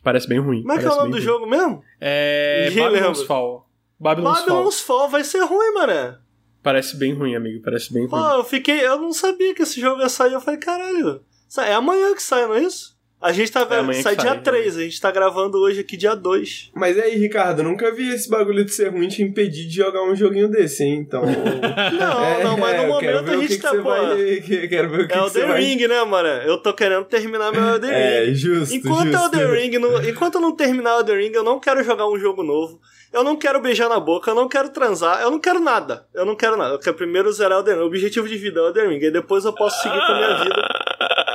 Parece 0.03 0.29
bem 0.29 0.39
ruim. 0.39 0.61
Como 0.63 0.73
é 0.73 0.79
que 0.79 0.85
é 0.85 0.87
o 0.87 0.91
parece 0.91 0.99
nome 1.01 1.11
do 1.11 1.17
bem 1.17 1.25
jogo 1.25 1.47
mesmo? 1.47 1.69
ruim. 1.77 1.83
É 2.01 2.67
Ninguém 2.69 2.85
Babylon's 2.85 3.19
lembra. 3.19 3.27
Fall. 3.27 3.71
Babylon's, 3.99 4.39
Fall. 4.39 4.47
Babylon's 4.47 4.81
Fall 4.81 5.09
vai 5.09 5.25
ser 5.25 5.41
ruim, 5.45 5.73
mano. 5.75 6.19
Parece 6.63 6.97
bem 6.97 7.15
ruim, 7.15 7.35
amigo. 7.35 7.63
Parece 7.65 7.93
bem 7.93 8.03
ruim. 8.07 8.11
Pô, 8.11 8.29
eu 8.37 8.45
fiquei. 8.45 8.87
Eu 8.87 8.99
não 8.99 9.13
sabia 9.13 9.55
que 9.55 9.63
esse 9.63 9.81
jogo 9.81 10.01
ia 10.03 10.09
sair. 10.09 10.35
Eu 10.35 10.41
falei, 10.41 10.61
caralho. 10.61 11.23
É 11.59 11.73
amanhã 11.75 12.15
que 12.15 12.23
sai, 12.23 12.47
não 12.47 12.55
é 12.55 12.63
isso? 12.63 12.98
A 13.21 13.33
gente 13.33 13.51
tá 13.51 13.67
É 13.69 13.79
amanhã 13.79 13.97
que 13.99 14.03
sai 14.05 14.15
dia 14.15 14.29
sai, 14.31 14.41
3, 14.43 14.77
a 14.77 14.81
gente 14.83 15.01
tá 15.01 15.11
gravando 15.11 15.59
hoje 15.59 15.81
aqui 15.81 15.97
dia 15.97 16.15
2. 16.15 16.71
Mas 16.73 16.97
aí, 16.97 17.17
Ricardo, 17.17 17.65
nunca 17.65 17.91
vi 17.93 18.09
esse 18.15 18.31
bagulho 18.31 18.65
de 18.65 18.73
ser 18.73 18.91
ruim 18.93 19.09
te 19.09 19.23
impedir 19.25 19.67
de 19.67 19.75
jogar 19.75 20.05
um 20.05 20.15
joguinho 20.15 20.49
desse, 20.49 20.85
hein? 20.85 20.99
Então. 21.01 21.23
Não, 21.99 22.43
não, 22.45 22.57
mas 22.57 22.77
no 22.81 22.89
momento 22.89 23.31
a 23.31 23.37
gente 23.39 23.57
que 23.57 23.63
tá, 23.63 23.73
vai- 23.75 24.37
que- 24.45 24.69
Quero 24.69 24.89
ver 24.91 25.01
o 25.05 25.09
que, 25.09 25.15
É 25.15 25.21
o 25.21 25.31
The 25.31 25.47
vai. 25.47 25.61
Ring, 25.63 25.87
né, 25.89 26.05
mano? 26.05 26.29
Eu 26.29 26.59
tô 26.59 26.73
querendo 26.73 27.05
terminar 27.07 27.51
meu 27.53 27.61
Elden 27.75 27.91
Ring. 27.91 27.97
É, 28.31 28.35
justo. 28.35 28.75
Enquanto 28.75 29.11
justo. 29.11 29.37
o 29.37 29.41
Elden 29.41 29.51
Ring, 29.63 29.79
não- 29.79 30.09
enquanto 30.09 30.35
eu 30.37 30.41
não 30.41 30.55
terminar 30.55 30.97
o 30.97 31.01
Elden 31.01 31.17
Ring, 31.17 31.33
eu 31.35 31.43
não 31.45 31.59
quero 31.59 31.83
jogar 31.83 32.09
um 32.09 32.19
jogo 32.19 32.43
novo. 32.45 32.81
Eu 33.13 33.25
não 33.25 33.37
quero 33.37 33.61
beijar 33.61 33.89
na 33.89 33.99
boca, 33.99 34.31
eu 34.31 34.35
não 34.35 34.49
quero 34.49 34.69
transar, 34.69 35.23
eu 35.23 35.31
não 35.31 35.41
quero 35.41 35.61
nada. 35.61 36.07
Eu 36.15 36.27
não 36.27 36.37
quero 36.37 36.57
nada. 36.57 36.75
Eu 36.75 36.79
quero 36.79 36.97
primeiro 36.97 37.33
zerar 37.33 37.59
o 37.59 37.61
Elden 37.61 37.75
Ring. 37.77 37.83
O 37.83 37.87
objetivo 37.87 38.29
de 38.29 38.37
vida 38.37 38.61
é 38.61 38.63
o 38.63 38.67
Elden 38.69 38.89
Ring. 38.89 39.05
E 39.07 39.11
depois 39.11 39.45
eu 39.45 39.53
posso 39.55 39.83
seguir 39.83 39.99
com 39.99 40.13
a 40.13 40.17
minha 40.17 40.45
vida. 40.45 40.69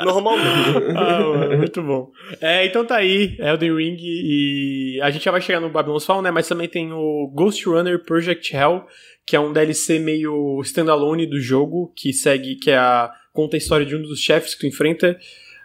Normalmente. 0.04 0.70
ah, 0.96 1.20
mano, 1.20 1.58
muito 1.58 1.82
bom. 1.82 2.12
É, 2.40 2.66
então 2.66 2.86
tá 2.86 2.98
aí, 2.98 3.36
Elden 3.40 3.76
Ring 3.76 3.98
e 4.00 5.00
a 5.02 5.10
gente 5.10 5.26
já 5.26 5.32
vai 5.32 5.42
chegar 5.42 5.60
no 5.60 5.70
Babylon's 5.70 6.06
Fall, 6.06 6.22
né? 6.22 6.30
Mas 6.30 6.48
também 6.48 6.68
tem 6.68 6.92
o 6.92 7.32
Ghost 7.34 7.68
Runner 7.68 8.04
Project 8.04 8.56
Hell, 8.56 8.86
que 9.26 9.36
é 9.36 9.40
um 9.40 9.52
DLC 9.52 10.00
meio 10.00 10.62
standalone 10.62 11.26
do 11.26 11.40
jogo, 11.40 11.92
que 11.96 12.14
segue, 12.14 12.56
que 12.56 12.70
é 12.70 12.78
a 12.78 13.12
conta 13.32 13.56
a 13.56 13.60
história 13.60 13.86
de 13.86 13.96
um 13.96 14.02
dos 14.02 14.20
chefes 14.20 14.54
que 14.54 14.62
tu 14.62 14.68
enfrenta. 14.68 15.18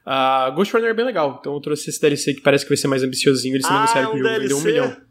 Uh, 0.06 0.54
Ghost 0.54 0.72
Runner 0.72 0.90
é 0.90 0.94
bem 0.94 1.04
legal, 1.04 1.36
então 1.38 1.52
eu 1.52 1.60
trouxe 1.60 1.90
esse 1.90 2.00
DLC 2.00 2.34
que 2.34 2.40
parece 2.40 2.64
que 2.64 2.70
vai 2.70 2.78
ser 2.78 2.88
mais 2.88 3.02
ambiciosinho. 3.02 3.56
Eles 3.56 3.66
se 3.66 3.72
ah, 3.72 3.76
anunciaram 3.76 4.08
é 4.08 4.08
um 4.08 4.12
que 4.12 4.20
o 4.20 4.24
jogo 4.24 4.40
vendeu 4.40 4.56
um 4.56 4.62
milhão. 4.62 5.07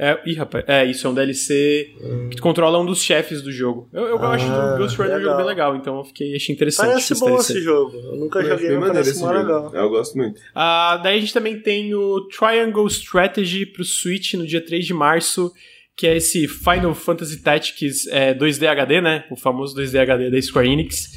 É, 0.00 0.16
ih, 0.24 0.34
rapaz, 0.34 0.64
é 0.68 0.84
isso, 0.84 1.06
é 1.06 1.10
um 1.10 1.14
DLC 1.14 1.92
que 2.30 2.36
tu 2.36 2.42
controla 2.42 2.78
um 2.78 2.86
dos 2.86 3.02
chefes 3.02 3.42
do 3.42 3.50
jogo. 3.50 3.88
Eu, 3.92 4.06
eu 4.06 4.18
Ah, 4.22 4.30
acho 4.30 4.46
do 4.46 4.78
Ghost 4.78 4.96
Runner 4.96 5.16
um 5.16 5.20
jogo 5.20 5.22
legal. 5.24 5.36
bem 5.38 5.46
legal, 5.46 5.76
então 5.76 5.98
eu 5.98 6.04
fiquei, 6.04 6.36
achei 6.36 6.54
interessante. 6.54 6.86
Parece 6.86 7.12
esse 7.12 7.20
bom 7.20 7.26
DLC. 7.26 7.52
esse 7.54 7.62
jogo. 7.62 7.96
Eu 7.96 8.16
nunca 8.16 8.38
Eu 8.38 8.48
joguei, 8.50 8.78
mas 8.78 8.92
parece 8.92 9.10
esse 9.10 9.20
mó 9.20 9.30
legal. 9.32 9.74
Eu 9.74 9.88
gosto 9.90 10.16
muito. 10.16 10.40
Ah, 10.54 11.00
daí 11.02 11.16
a 11.18 11.20
gente 11.20 11.32
também 11.34 11.58
tem 11.60 11.94
o 11.94 12.28
Triangle 12.28 12.86
Strategy 12.86 13.66
pro 13.66 13.84
Switch 13.84 14.34
no 14.34 14.46
dia 14.46 14.64
3 14.64 14.86
de 14.86 14.94
março, 14.94 15.52
que 15.96 16.06
é 16.06 16.16
esse 16.16 16.46
Final 16.46 16.94
Fantasy 16.94 17.42
Tactics 17.42 18.06
é, 18.06 18.32
2D 18.32 18.68
HD, 18.68 19.00
né? 19.00 19.24
O 19.32 19.36
famoso 19.36 19.74
2D 19.76 19.98
HD 19.98 20.30
da 20.30 20.40
Square 20.40 20.68
Enix. 20.70 21.08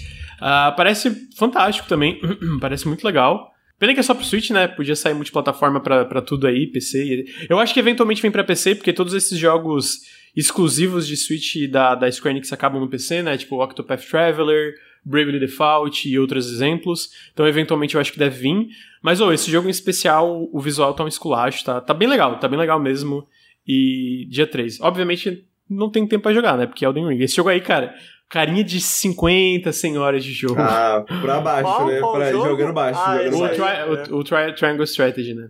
Ah, 0.42 0.74
parece 0.76 1.30
fantástico 1.38 1.88
também, 1.88 2.20
parece 2.60 2.88
muito 2.88 3.04
legal. 3.06 3.51
Pena 3.82 3.96
que 3.96 4.00
é 4.00 4.04
só 4.04 4.14
pro 4.14 4.24
Switch, 4.24 4.52
né? 4.52 4.68
Podia 4.68 4.96
sair 4.96 5.16
multiplataforma 5.16 5.80
pra 5.80 6.22
tudo 6.22 6.46
aí, 6.46 6.68
PC. 6.68 7.26
Eu 7.50 7.58
acho 7.58 7.74
que 7.74 7.80
eventualmente 7.80 8.22
vem 8.22 8.30
pra 8.30 8.44
PC, 8.44 8.76
porque 8.76 8.94
todos 8.94 9.12
esses 9.12 9.40
jogos 9.40 10.02
exclusivos 10.36 11.08
de 11.08 11.18
Switch 11.18 11.68
da, 11.68 11.96
da 11.96 12.12
Square 12.12 12.38
Enix 12.38 12.54
acabam 12.54 12.80
no 12.80 12.88
PC, 12.88 13.24
né? 13.24 13.36
Tipo 13.40 13.60
Octopath 13.60 14.06
Traveler, 14.08 14.76
Bravely 15.04 15.40
Default 15.40 16.08
e 16.08 16.20
outros 16.20 16.54
exemplos. 16.54 17.10
Então, 17.34 17.48
eventualmente, 17.48 17.96
eu 17.96 18.02
acho 18.02 18.14
que 18.14 18.20
deve 18.20 18.38
vir. 18.38 18.68
Mas, 19.02 19.20
ô, 19.20 19.34
esse 19.34 19.50
jogo 19.50 19.68
em 19.68 19.72
especial, 19.72 20.48
o 20.54 20.60
visual 20.60 20.94
tá 20.94 21.04
um 21.04 21.08
esculacho, 21.08 21.66
tá, 21.66 21.82
tá 21.82 21.92
bem 21.92 22.08
legal, 22.08 22.38
tá 22.38 22.48
bem 22.48 22.60
legal 22.60 22.80
mesmo. 22.80 23.28
E 23.68 24.28
dia 24.30 24.46
3. 24.46 24.80
Obviamente, 24.82 25.44
não 25.68 25.90
tem 25.90 26.06
tempo 26.06 26.22
pra 26.22 26.34
jogar, 26.36 26.56
né? 26.56 26.68
Porque 26.68 26.86
é 26.86 26.88
Elden 26.88 27.08
Ring. 27.08 27.24
Esse 27.24 27.36
jogo 27.36 27.50
aí, 27.50 27.60
cara, 27.60 27.96
carinha 28.32 28.64
de 28.64 28.80
50, 28.80 29.72
100 29.72 29.98
horas 29.98 30.24
de 30.24 30.32
jogo. 30.34 30.56
Ah, 30.60 31.04
pra 31.22 31.40
baixo, 31.42 31.64
Qual- 31.64 31.88
né? 31.88 32.00
qual 32.00 32.14
pra, 32.16 32.32
jogo? 32.32 32.46
jogando 32.48 32.74
baixo. 32.74 33.00
Ah, 33.00 33.18
jogando 33.24 33.40
baixo. 33.40 33.56
tri- 33.56 34.10
é. 34.10 34.14
o, 34.14 34.18
o 34.18 34.24
tri- 34.24 34.54
Triangle 34.56 34.84
Strategy, 34.86 35.34
né? 35.34 35.50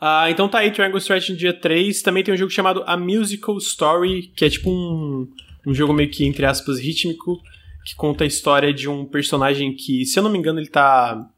Ah, 0.00 0.30
então 0.30 0.48
tá 0.48 0.60
aí, 0.60 0.70
Triangle 0.70 0.98
Strategy 0.98 1.32
no 1.32 1.38
dia 1.38 1.52
3. 1.52 2.00
Também 2.02 2.22
tem 2.24 2.32
um 2.32 2.36
jogo 2.36 2.50
chamado 2.50 2.82
A 2.86 2.96
Musical 2.96 3.58
Story, 3.58 4.32
que 4.34 4.44
é 4.44 4.48
tipo 4.48 4.70
um, 4.70 5.28
um 5.66 5.74
jogo 5.74 5.92
meio 5.92 6.08
que, 6.10 6.24
entre 6.24 6.46
aspas, 6.46 6.78
rítmico, 6.78 7.38
que 7.84 7.94
conta 7.96 8.24
a 8.24 8.26
história 8.26 8.72
de 8.72 8.88
um 8.88 9.04
personagem 9.04 9.74
que, 9.74 10.06
se 10.06 10.18
eu 10.18 10.22
não 10.22 10.30
me 10.30 10.38
engano, 10.38 10.58
ele 10.58 10.68
tá. 10.68 11.28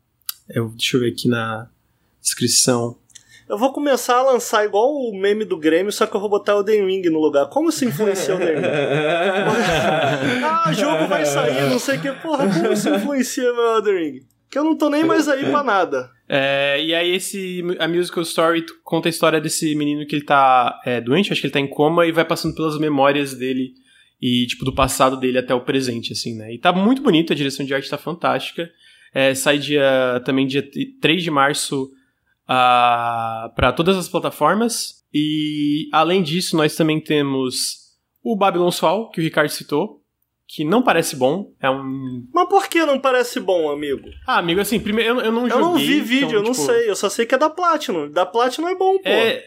Eu, 0.49 0.68
deixa 0.68 0.97
eu 0.97 1.01
ver 1.01 1.12
aqui 1.12 1.26
na 1.26 1.68
descrição. 2.20 2.97
Eu 3.53 3.59
vou 3.59 3.71
começar 3.71 4.17
a 4.17 4.23
lançar 4.23 4.65
igual 4.65 4.95
o 4.95 5.15
meme 5.15 5.45
do 5.45 5.59
Grêmio, 5.59 5.93
só 5.93 6.07
que 6.07 6.17
eu 6.17 6.21
vou 6.21 6.31
botar 6.31 6.57
o 6.57 6.63
Den 6.63 6.87
Ring 6.87 7.03
no 7.11 7.21
lugar. 7.21 7.51
Como 7.51 7.69
isso 7.69 7.85
influencia 7.85 8.35
o 8.35 8.39
Den 8.39 8.47
Ring? 8.47 8.63
ah, 10.43 10.73
jogo 10.73 11.07
vai 11.07 11.27
sair, 11.27 11.69
não 11.69 11.79
sei 11.79 11.99
o 11.99 12.01
que. 12.01 12.13
Porra, 12.13 12.49
como 12.49 12.73
isso 12.73 12.89
influencia 12.89 13.53
meu 13.53 13.77
Elden 13.77 13.95
Ring? 13.95 14.21
Que 14.51 14.59
eu 14.59 14.65
não 14.65 14.75
tô 14.75 14.89
nem 14.89 15.05
mais 15.05 15.29
aí 15.29 15.45
pra 15.45 15.63
nada. 15.63 16.09
É, 16.27 16.83
e 16.83 16.95
aí 16.95 17.15
esse 17.15 17.63
a 17.79 17.87
musical 17.87 18.23
story 18.23 18.65
conta 18.83 19.11
a 19.11 19.11
história 19.11 19.39
desse 19.39 19.75
menino 19.75 20.07
que 20.07 20.17
ele 20.17 20.25
tá 20.25 20.81
é, 20.87 20.99
doente, 20.99 21.31
acho 21.31 21.43
que 21.43 21.47
ele 21.47 21.53
tá 21.53 21.61
em 21.61 21.69
coma 21.69 22.07
e 22.07 22.13
vai 22.13 22.25
passando 22.25 22.55
pelas 22.55 22.79
memórias 22.79 23.35
dele 23.35 23.75
e 24.19 24.47
tipo 24.47 24.65
do 24.65 24.75
passado 24.75 25.15
dele 25.19 25.37
até 25.37 25.55
o 25.55 25.61
presente, 25.61 26.15
assim, 26.15 26.35
né? 26.39 26.55
E 26.55 26.59
tá 26.59 26.73
muito 26.73 27.03
bonito, 27.03 27.35
a 27.35 27.37
direção 27.37 27.67
de 27.67 27.75
arte 27.75 27.91
tá 27.91 27.99
fantástica. 27.99 28.71
É, 29.13 29.35
sai 29.35 29.59
dia 29.59 30.23
também 30.25 30.47
dia 30.47 30.67
3 31.03 31.23
de 31.23 31.31
março 31.31 31.91
uh, 32.45 33.53
para 33.55 33.72
todas 33.74 33.97
as 33.97 34.09
plataformas. 34.09 35.03
E 35.12 35.88
além 35.93 36.22
disso, 36.22 36.57
nós 36.57 36.74
também 36.74 37.01
temos 37.01 37.76
o 38.22 38.36
Babylon's 38.36 38.78
Fall, 38.78 39.11
que 39.11 39.20
o 39.20 39.24
Ricardo 39.24 39.51
citou, 39.51 40.01
que 40.47 40.64
não 40.64 40.82
parece 40.82 41.16
bom. 41.16 41.53
É 41.61 41.68
um. 41.70 42.26
Mas 42.32 42.49
por 42.49 42.66
que 42.68 42.84
não 42.84 42.99
parece 42.99 43.40
bom, 43.40 43.70
amigo? 43.70 44.09
Ah, 44.26 44.38
amigo, 44.38 44.61
assim, 44.61 44.78
primeiro 44.80 45.18
eu, 45.20 45.24
eu 45.26 45.32
não 45.32 45.43
Eu 45.43 45.51
joguei. 45.51 45.64
não 45.64 45.74
vi 45.76 46.01
vídeo, 46.01 46.26
então, 46.28 46.38
eu 46.38 46.43
não 46.43 46.53
tipo, 46.53 46.64
sei. 46.66 46.88
Eu 46.90 46.97
só 46.97 47.09
sei 47.09 47.26
que 47.26 47.34
é 47.34 47.38
da 47.38 47.51
Platinum. 47.51 48.11
Da 48.11 48.24
Platinum 48.26 48.68
é 48.68 48.74
bom, 48.74 48.95
pô. 48.99 49.09
É, 49.09 49.45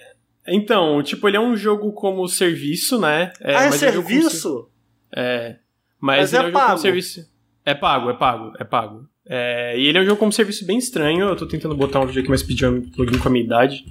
então, 0.47 1.01
tipo, 1.01 1.27
ele 1.27 1.37
é 1.37 1.39
um 1.39 1.55
jogo 1.55 1.91
como 1.93 2.27
serviço, 2.27 2.99
né? 2.99 3.31
É, 3.39 3.55
ah, 3.55 3.61
é 3.63 3.65
um 3.65 3.69
como 3.69 3.79
serviço? 3.79 4.69
ser- 5.13 5.19
É. 5.21 5.57
Mas, 5.99 6.31
Mas 6.31 6.33
é 6.33 6.39
como 6.41 6.53
pago. 6.53 6.77
serviço. 6.77 7.27
É 7.65 7.73
pago, 7.73 8.09
é 8.11 8.13
pago, 8.13 8.53
é 8.59 8.63
pago. 8.63 9.07
É, 9.27 9.77
e 9.77 9.87
ele 9.87 9.97
é 9.97 10.01
um 10.01 10.05
jogo 10.05 10.17
como 10.19 10.31
serviço 10.31 10.65
bem 10.65 10.77
estranho. 10.77 11.27
Eu 11.29 11.35
tô 11.35 11.45
tentando 11.47 11.75
botar 11.75 11.99
um 11.99 12.05
vídeo 12.05 12.21
aqui, 12.21 12.29
mas 12.29 12.43
pediu 12.43 12.69
um 12.71 12.85
login 12.97 13.17
com 13.17 13.27
a 13.27 13.31
minha 13.31 13.43
idade. 13.43 13.85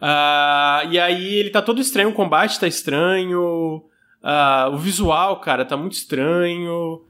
Ah, 0.00 0.82
e 0.90 0.98
aí 0.98 1.34
ele 1.36 1.50
tá 1.50 1.60
todo 1.62 1.80
estranho, 1.80 2.10
o 2.10 2.12
combate 2.12 2.58
tá 2.60 2.66
estranho. 2.66 3.82
ah, 4.22 4.68
o 4.72 4.76
visual, 4.76 5.40
cara, 5.40 5.64
tá 5.64 5.76
muito 5.76 5.92
estranho. 5.94 7.02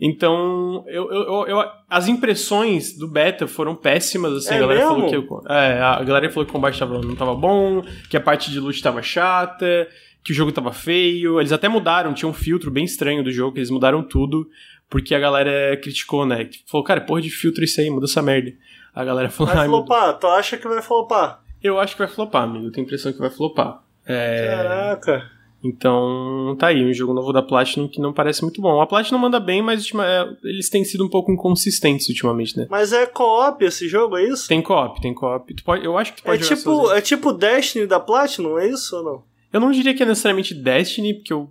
Então, 0.00 0.84
eu, 0.86 1.10
eu, 1.10 1.46
eu- 1.48 1.64
as 1.90 2.06
impressões 2.06 2.96
do 2.96 3.08
beta 3.08 3.46
foram 3.48 3.74
péssimas, 3.74 4.32
assim, 4.32 4.54
É 4.54 4.56
a 4.56 4.60
galera 4.60 4.80
falou 4.86 5.08
que 5.08 5.16
é, 5.52 5.80
a 5.80 6.02
galera 6.04 6.30
falou 6.30 6.44
que 6.44 6.50
o 6.50 6.52
combate 6.52 6.78
tava, 6.78 7.00
não 7.00 7.16
tava 7.16 7.34
bom, 7.34 7.82
que 8.08 8.16
a 8.16 8.20
parte 8.20 8.50
de 8.50 8.60
loot 8.60 8.80
tava 8.80 9.02
chata, 9.02 9.88
que 10.22 10.30
o 10.30 10.34
jogo 10.34 10.52
tava 10.52 10.72
feio. 10.72 11.40
Eles 11.40 11.50
até 11.52 11.68
mudaram, 11.68 12.14
tinha 12.14 12.28
um 12.28 12.32
filtro 12.34 12.70
bem 12.70 12.84
estranho 12.84 13.24
do 13.24 13.32
jogo, 13.32 13.54
que 13.54 13.58
eles 13.58 13.70
mudaram 13.70 14.02
tudo, 14.02 14.46
porque 14.88 15.14
a 15.14 15.18
galera 15.18 15.76
criticou, 15.76 16.24
né? 16.26 16.44
Que 16.44 16.58
Falou, 16.66 16.84
cara, 16.84 17.00
porra 17.00 17.20
de 17.22 17.30
filtro 17.30 17.62
isso 17.64 17.80
aí, 17.80 17.90
muda 17.90 18.06
essa 18.06 18.22
merda. 18.22 18.52
A 18.94 19.04
galera 19.04 19.30
falou, 19.30 19.52
Vai 19.52 19.62
ai, 19.62 19.68
meu 19.68 19.78
flopar. 19.78 20.18
Tu 20.18 20.26
acha 20.26 20.56
que 20.56 20.66
vai 20.68 20.82
flopar? 20.82 21.42
eu 21.62 21.78
acho 21.78 21.94
que 21.94 21.98
vai 21.98 22.08
flopar, 22.08 22.42
amigo. 22.44 22.66
Eu 22.66 22.72
tenho 22.72 22.84
a 22.84 22.86
impressão 22.86 23.12
que 23.12 23.18
vai 23.18 23.30
flopar. 23.30 23.82
É, 24.06 24.46
Caraca. 24.56 25.30
então, 25.62 26.56
tá 26.58 26.68
aí, 26.68 26.84
um 26.84 26.92
jogo 26.92 27.12
novo 27.12 27.32
da 27.32 27.42
Platinum 27.42 27.88
que 27.88 28.00
não 28.00 28.12
parece 28.12 28.42
muito 28.42 28.60
bom. 28.62 28.80
A 28.80 28.86
Platinum 28.86 29.18
manda 29.18 29.38
bem, 29.38 29.60
mas 29.60 29.80
ultima- 29.82 30.06
é, 30.06 30.24
eles 30.44 30.70
têm 30.70 30.84
sido 30.84 31.04
um 31.04 31.08
pouco 31.10 31.30
inconsistentes 31.30 32.08
ultimamente, 32.08 32.56
né? 32.56 32.66
Mas 32.70 32.92
é 32.92 33.04
co-op 33.06 33.62
esse 33.64 33.86
jogo, 33.88 34.16
é 34.16 34.24
isso? 34.24 34.48
Tem 34.48 34.62
co-op, 34.62 35.00
tem 35.00 35.12
co-op. 35.12 35.62
Pode- 35.62 35.84
eu 35.84 35.98
acho 35.98 36.14
que 36.14 36.22
tu 36.22 36.26
É 36.26 36.30
pode 36.30 36.44
jogar 36.44 36.56
tipo, 36.56 36.70
sozinho. 36.76 36.92
é 36.96 37.00
tipo 37.00 37.32
Destiny 37.32 37.86
da 37.86 38.00
Platinum, 38.00 38.58
é 38.58 38.68
isso 38.68 38.96
ou 38.96 39.02
não? 39.04 39.24
Eu 39.52 39.60
não 39.60 39.70
diria 39.70 39.94
que 39.94 40.02
é 40.02 40.06
necessariamente 40.06 40.54
Destiny, 40.54 41.14
porque 41.14 41.32
eu 41.32 41.50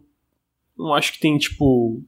não 0.78 0.94
acho 0.94 1.14
que 1.14 1.20
tem, 1.20 1.38
tipo. 1.38 2.02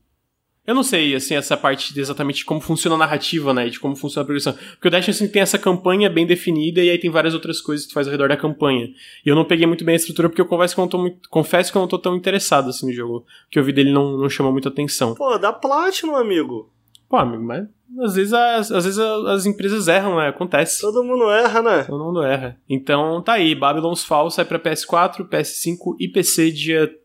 Eu 0.70 0.76
não 0.76 0.84
sei, 0.84 1.16
assim, 1.16 1.34
essa 1.34 1.58
parte 1.58 1.92
de 1.96 2.00
exatamente 2.00 2.46
como 2.46 2.62
funciona 2.62 2.94
a 2.94 3.00
narrativa, 3.00 3.52
né? 3.56 3.66
e 3.66 3.72
De 3.72 3.80
como 3.80 3.96
funciona 3.96 4.22
a 4.22 4.26
progressão. 4.26 4.54
Porque 4.54 4.88
o 4.88 4.92
Destiny 4.92 5.16
assim, 5.16 5.28
tem 5.28 5.42
essa 5.42 5.58
campanha 5.58 6.08
bem 6.12 6.28
definida 6.28 6.80
e 6.80 6.92
aí 6.92 7.00
tem 7.00 7.10
várias 7.10 7.34
outras 7.34 7.60
coisas 7.60 7.88
que 7.88 7.92
tu 7.92 7.96
faz 7.96 8.06
ao 8.06 8.12
redor 8.12 8.30
da 8.30 8.38
campanha. 8.38 8.88
E 9.26 9.28
eu 9.28 9.36
não 9.36 9.46
peguei 9.46 9.66
muito 9.66 9.84
bem 9.84 9.94
a 9.94 9.96
estrutura 9.96 10.30
porque 10.30 10.40
eu 10.40 10.46
confesso 10.46 10.76
que 10.76 10.80
eu 10.80 10.84
não 10.84 10.90
tô, 10.90 11.00
muito, 11.00 11.28
confesso 11.28 11.72
que 11.72 11.78
eu 11.80 11.82
não 11.82 11.88
tô 11.88 11.98
tão 11.98 12.16
interessado 12.16 12.70
assim 12.70 12.86
no 12.86 12.94
jogo. 12.94 13.18
O 13.18 13.50
que 13.50 13.58
eu 13.58 13.64
vi 13.64 13.74
dele 13.74 13.92
não, 13.92 14.16
não 14.16 14.30
chamou 14.30 14.52
muita 14.52 14.70
atenção. 14.70 15.16
Pô, 15.16 15.40
da 15.40 15.52
Platinum, 15.52 16.16
amigo. 16.16 16.72
Pô, 17.10 17.18
amigo, 17.18 17.44
mas 17.44 17.68
às 18.04 18.14
vezes 18.14 18.32
as, 18.32 18.72
às 18.72 18.86
vezes 18.86 19.00
as 19.00 19.48
empresas 19.48 19.88
erram, 19.88 20.18
né? 20.18 20.28
Acontece. 20.28 20.82
Todo 20.82 21.04
mundo 21.04 21.32
erra, 21.32 21.64
né? 21.64 21.84
Todo 21.86 22.06
mundo 22.06 22.22
erra. 22.22 22.60
Então 22.70 23.24
tá 23.24 23.34
aí, 23.34 23.56
Babylon's 23.56 24.04
Fall 24.04 24.30
sai 24.30 24.46
pra 24.46 24.60
PS4, 24.60 25.28
PS5 25.28 25.96
e 26.00 26.08
PC 26.08 26.52
dia 26.52 26.96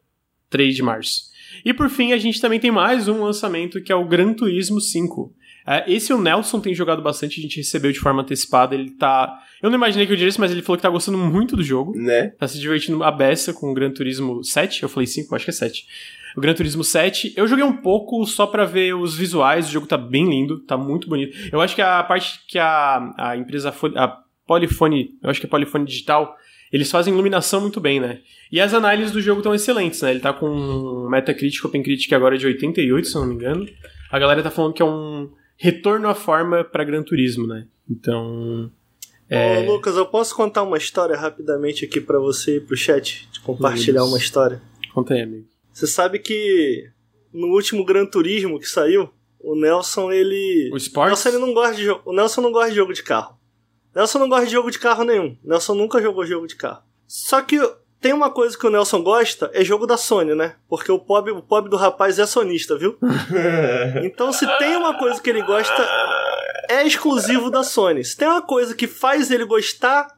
3 0.50 0.76
de 0.76 0.82
março. 0.82 1.32
E 1.64 1.74
por 1.74 1.90
fim, 1.90 2.12
a 2.12 2.18
gente 2.18 2.40
também 2.40 2.58
tem 2.58 2.70
mais 2.70 3.08
um 3.08 3.22
lançamento 3.22 3.82
que 3.82 3.92
é 3.92 3.94
o 3.94 4.06
Gran 4.06 4.32
Turismo 4.32 4.80
5. 4.80 5.34
É, 5.66 5.90
esse 5.90 6.12
o 6.12 6.20
Nelson 6.20 6.60
tem 6.60 6.74
jogado 6.74 7.02
bastante, 7.02 7.40
a 7.40 7.42
gente 7.42 7.56
recebeu 7.56 7.90
de 7.90 7.98
forma 7.98 8.22
antecipada, 8.22 8.74
ele 8.74 8.90
tá... 8.90 9.38
Eu 9.62 9.70
não 9.70 9.78
imaginei 9.78 10.06
que 10.06 10.12
eu 10.12 10.16
diria 10.16 10.28
isso, 10.28 10.40
mas 10.40 10.50
ele 10.50 10.60
falou 10.60 10.76
que 10.76 10.82
tá 10.82 10.90
gostando 10.90 11.16
muito 11.16 11.56
do 11.56 11.62
jogo. 11.62 11.96
Né? 11.96 12.28
Tá 12.38 12.46
se 12.46 12.60
divertindo 12.60 13.02
a 13.02 13.10
beça 13.10 13.52
com 13.52 13.70
o 13.70 13.74
Gran 13.74 13.90
Turismo 13.90 14.44
7. 14.44 14.82
Eu 14.82 14.88
falei 14.90 15.06
5, 15.06 15.34
acho 15.34 15.44
que 15.44 15.50
é 15.50 15.54
7. 15.54 15.86
O 16.36 16.40
Gran 16.40 16.52
Turismo 16.52 16.84
7. 16.84 17.32
Eu 17.34 17.46
joguei 17.46 17.64
um 17.64 17.76
pouco 17.76 18.26
só 18.26 18.46
pra 18.46 18.66
ver 18.66 18.94
os 18.94 19.16
visuais. 19.16 19.68
O 19.68 19.72
jogo 19.72 19.86
tá 19.86 19.96
bem 19.96 20.28
lindo, 20.28 20.60
tá 20.60 20.76
muito 20.76 21.08
bonito. 21.08 21.34
Eu 21.50 21.62
acho 21.62 21.74
que 21.74 21.80
a 21.80 22.02
parte 22.02 22.40
que 22.46 22.58
a, 22.58 23.14
a 23.16 23.36
empresa. 23.36 23.72
A 23.96 24.24
Polyphony. 24.46 25.10
Eu 25.22 25.30
acho 25.30 25.40
que 25.40 25.46
é 25.46 25.48
Polyphony 25.48 25.86
Digital. 25.86 26.36
Eles 26.74 26.90
fazem 26.90 27.14
iluminação 27.14 27.60
muito 27.60 27.80
bem, 27.80 28.00
né? 28.00 28.18
E 28.50 28.60
as 28.60 28.74
análises 28.74 29.12
do 29.12 29.20
jogo 29.20 29.38
estão 29.38 29.54
excelentes, 29.54 30.02
né? 30.02 30.10
Ele 30.10 30.18
tá 30.18 30.32
com 30.32 30.48
um 30.48 31.08
Metacritic 31.08 31.64
Open 31.64 31.84
Critic 31.84 32.12
agora 32.12 32.36
de 32.36 32.48
88, 32.48 33.06
se 33.06 33.14
não 33.14 33.26
me 33.26 33.36
engano. 33.36 33.64
A 34.10 34.18
galera 34.18 34.42
tá 34.42 34.50
falando 34.50 34.74
que 34.74 34.82
é 34.82 34.84
um 34.84 35.30
retorno 35.56 36.08
à 36.08 36.16
forma 36.16 36.64
pra 36.64 36.82
Gran 36.82 37.04
Turismo, 37.04 37.46
né? 37.46 37.68
Então. 37.88 38.72
É... 39.30 39.60
Ô, 39.60 39.72
Lucas, 39.72 39.96
eu 39.96 40.04
posso 40.04 40.34
contar 40.34 40.64
uma 40.64 40.76
história 40.76 41.16
rapidamente 41.16 41.84
aqui 41.84 42.00
pra 42.00 42.18
você 42.18 42.56
e 42.56 42.60
pro 42.60 42.76
chat? 42.76 43.28
De 43.30 43.38
compartilhar 43.38 44.04
uma 44.04 44.18
história. 44.18 44.60
Conta 44.92 45.14
aí, 45.14 45.22
amigo. 45.22 45.46
Você 45.72 45.86
sabe 45.86 46.18
que 46.18 46.90
no 47.32 47.54
último 47.54 47.84
Gran 47.84 48.04
Turismo 48.04 48.58
que 48.58 48.66
saiu, 48.66 49.08
o 49.38 49.54
Nelson, 49.54 50.10
ele. 50.10 50.70
O 50.72 50.74
O 50.74 50.76
Sports? 50.76 51.22
Nelson, 51.22 51.28
ele 51.28 51.38
não 51.38 51.54
gosta 51.54 51.76
de. 51.76 51.88
O 51.88 52.12
Nelson 52.12 52.40
não 52.40 52.50
gosta 52.50 52.70
de 52.70 52.76
jogo 52.76 52.92
de 52.92 53.04
carro. 53.04 53.38
Nelson 53.94 54.18
não 54.18 54.28
gosta 54.28 54.46
de 54.46 54.52
jogo 54.52 54.70
de 54.70 54.78
carro 54.78 55.04
nenhum. 55.04 55.36
Nelson 55.44 55.74
nunca 55.74 56.02
jogou 56.02 56.26
jogo 56.26 56.46
de 56.46 56.56
carro. 56.56 56.82
Só 57.06 57.40
que 57.40 57.58
tem 58.00 58.12
uma 58.12 58.30
coisa 58.30 58.58
que 58.58 58.66
o 58.66 58.70
Nelson 58.70 59.02
gosta, 59.02 59.50
é 59.54 59.64
jogo 59.64 59.86
da 59.86 59.96
Sony, 59.96 60.34
né? 60.34 60.56
Porque 60.68 60.90
o 60.90 60.98
pobre, 60.98 61.32
o 61.32 61.40
pobre 61.40 61.70
do 61.70 61.76
rapaz 61.76 62.18
é 62.18 62.26
sonista, 62.26 62.76
viu? 62.76 62.98
Então 64.04 64.32
se 64.32 64.46
tem 64.58 64.76
uma 64.76 64.98
coisa 64.98 65.20
que 65.22 65.30
ele 65.30 65.42
gosta. 65.42 65.88
é 66.68 66.86
exclusivo 66.86 67.50
da 67.50 67.62
Sony. 67.62 68.04
Se 68.04 68.16
tem 68.16 68.28
uma 68.28 68.42
coisa 68.42 68.74
que 68.74 68.86
faz 68.86 69.30
ele 69.30 69.44
gostar 69.44 70.08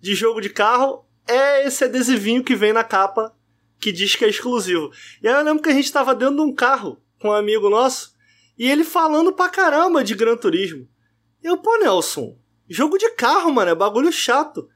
de 0.00 0.14
jogo 0.14 0.40
de 0.40 0.48
carro, 0.48 1.04
é 1.26 1.66
esse 1.66 1.84
adesivinho 1.84 2.44
que 2.44 2.54
vem 2.54 2.72
na 2.72 2.84
capa 2.84 3.34
que 3.80 3.92
diz 3.92 4.16
que 4.16 4.24
é 4.24 4.28
exclusivo. 4.28 4.90
E 5.22 5.28
aí 5.28 5.34
eu 5.34 5.44
lembro 5.44 5.62
que 5.62 5.68
a 5.68 5.74
gente 5.74 5.92
tava 5.92 6.14
dentro 6.14 6.36
de 6.36 6.40
um 6.40 6.54
carro 6.54 6.98
com 7.20 7.28
um 7.28 7.32
amigo 7.32 7.68
nosso 7.68 8.14
e 8.58 8.70
ele 8.70 8.84
falando 8.84 9.32
pra 9.32 9.48
caramba 9.48 10.04
de 10.04 10.14
Gran 10.14 10.36
Turismo. 10.36 10.88
Eu, 11.42 11.58
pô, 11.58 11.76
Nelson, 11.76 12.36
jogo 12.68 12.98
de 12.98 13.10
carro, 13.10 13.52
mano, 13.52 13.70
é 13.70 13.74
bagulho 13.74 14.12
chato. 14.12 14.68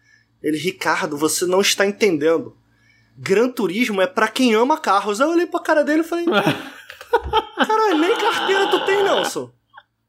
Ele, 0.42 0.56
Ricardo, 0.56 1.16
você 1.16 1.46
não 1.46 1.60
está 1.60 1.84
entendendo. 1.86 2.56
Gran 3.16 3.48
Turismo 3.48 4.00
é 4.00 4.06
para 4.06 4.28
quem 4.28 4.54
ama 4.54 4.78
carros. 4.78 5.20
Aí 5.20 5.26
eu 5.26 5.32
olhei 5.32 5.46
pra 5.46 5.60
cara 5.60 5.82
dele 5.82 6.00
e 6.02 6.04
falei: 6.04 6.26
Caralho, 7.66 7.98
nem 7.98 8.16
carteira 8.16 8.68
tu 8.68 8.84
tem, 8.84 9.02
Nelson. 9.02 9.50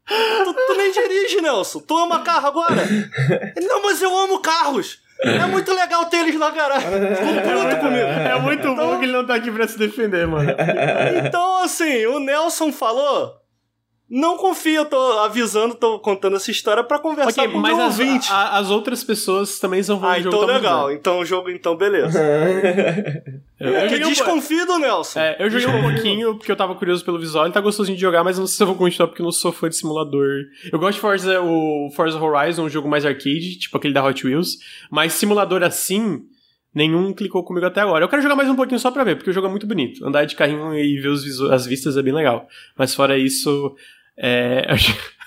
Tu, 0.08 0.54
tu, 0.54 0.74
nem 0.76 0.92
dirige, 0.92 1.42
Nelson. 1.42 1.80
Tu 1.80 1.98
ama 1.98 2.24
carro 2.24 2.48
agora? 2.48 2.82
Ele, 3.56 3.68
não, 3.68 3.84
mas 3.84 4.02
eu 4.02 4.16
amo 4.16 4.40
carros. 4.40 5.02
É 5.22 5.46
muito 5.48 5.74
legal 5.74 6.06
ter 6.06 6.18
eles 6.18 6.36
na 6.36 6.50
garagem. 6.50 6.90
Ficou 6.90 7.34
puto 7.34 7.78
comigo. 7.78 8.06
É 8.06 8.40
muito 8.40 8.60
então, 8.62 8.76
bom 8.76 8.98
que 8.98 9.06
ele 9.06 9.12
não 9.12 9.26
tá 9.26 9.36
aqui 9.36 9.52
pra 9.52 9.68
se 9.68 9.78
defender, 9.78 10.26
mano. 10.26 10.50
Então, 11.26 11.64
assim, 11.64 12.06
o 12.06 12.20
Nelson 12.20 12.72
falou. 12.72 13.39
Não 14.10 14.38
confia, 14.38 14.80
eu 14.80 14.86
tô 14.86 14.98
avisando, 15.20 15.76
tô 15.76 16.00
contando 16.00 16.36
essa 16.36 16.50
história 16.50 16.84
para 16.84 16.98
conversar 16.98 17.44
okay, 17.44 17.54
com 17.54 17.60
mas 17.60 17.78
o 17.78 17.82
as, 17.82 18.00
ouvinte. 18.00 18.32
A, 18.32 18.58
as 18.58 18.72
outras 18.72 19.04
pessoas 19.04 19.60
também 19.60 19.84
são 19.84 20.04
Ah, 20.04 20.18
então 20.18 20.32
tá 20.32 20.46
legal. 20.46 20.92
Então 20.92 21.20
o 21.20 21.26
jogo, 21.26 21.52
então 21.52 21.76
beleza. 21.76 22.20
eu, 23.60 23.72
eu 23.72 23.88
que 23.88 24.00
desconfio 24.00 24.66
do 24.66 24.80
Nelson. 24.80 25.20
É, 25.20 25.36
eu 25.38 25.50
joguei 25.52 25.68
um 25.68 25.82
pouquinho 25.84 26.36
porque 26.36 26.52
eu 26.52 26.56
tava 26.56 26.74
curioso 26.74 27.06
pelo 27.06 27.20
visual. 27.20 27.46
Ele 27.46 27.54
tá 27.54 27.62
gostosinho 27.62 27.96
de 27.96 28.02
jogar, 28.02 28.24
mas 28.24 28.38
eu 28.38 28.42
não 28.42 28.48
sei 28.48 28.58
se 28.58 28.64
eu 28.64 28.68
vou 28.68 28.76
continuar 28.76 29.08
porque 29.10 29.22
eu 29.22 29.26
não 29.26 29.32
sou 29.32 29.52
fã 29.52 29.70
de 29.70 29.76
simulador. 29.76 30.46
Eu 30.72 30.80
gosto 30.80 30.96
de 30.96 31.02
Forza, 31.02 31.42
o 31.42 31.92
Forza 31.96 32.20
Horizon, 32.20 32.64
um 32.64 32.70
jogo 32.70 32.90
mais 32.90 33.06
arcade, 33.06 33.60
tipo 33.60 33.78
aquele 33.78 33.94
da 33.94 34.04
Hot 34.04 34.26
Wheels. 34.26 34.58
Mas 34.90 35.14
simulador 35.14 35.62
assim, 35.62 36.24
nenhum 36.74 37.14
clicou 37.14 37.44
comigo 37.44 37.68
até 37.68 37.82
agora. 37.82 38.04
Eu 38.04 38.10
quero 38.10 38.24
jogar 38.24 38.36
mais 38.36 38.50
um 38.50 38.56
pouquinho 38.56 38.80
só 38.80 38.90
pra 38.90 39.04
ver, 39.04 39.18
porque 39.18 39.30
o 39.30 39.34
jogo 39.34 39.46
é 39.46 39.52
muito 39.52 39.68
bonito. 39.68 40.04
Andar 40.06 40.26
de 40.26 40.36
carrinho 40.36 40.74
e 40.76 41.00
ver 41.00 41.10
os 41.10 41.42
as 41.52 41.68
vistas 41.68 41.96
é 41.96 42.02
bem 42.02 42.14
legal. 42.14 42.48
Mas 42.76 42.96
fora 42.96 43.18
isso, 43.20 43.76
é. 44.20 44.68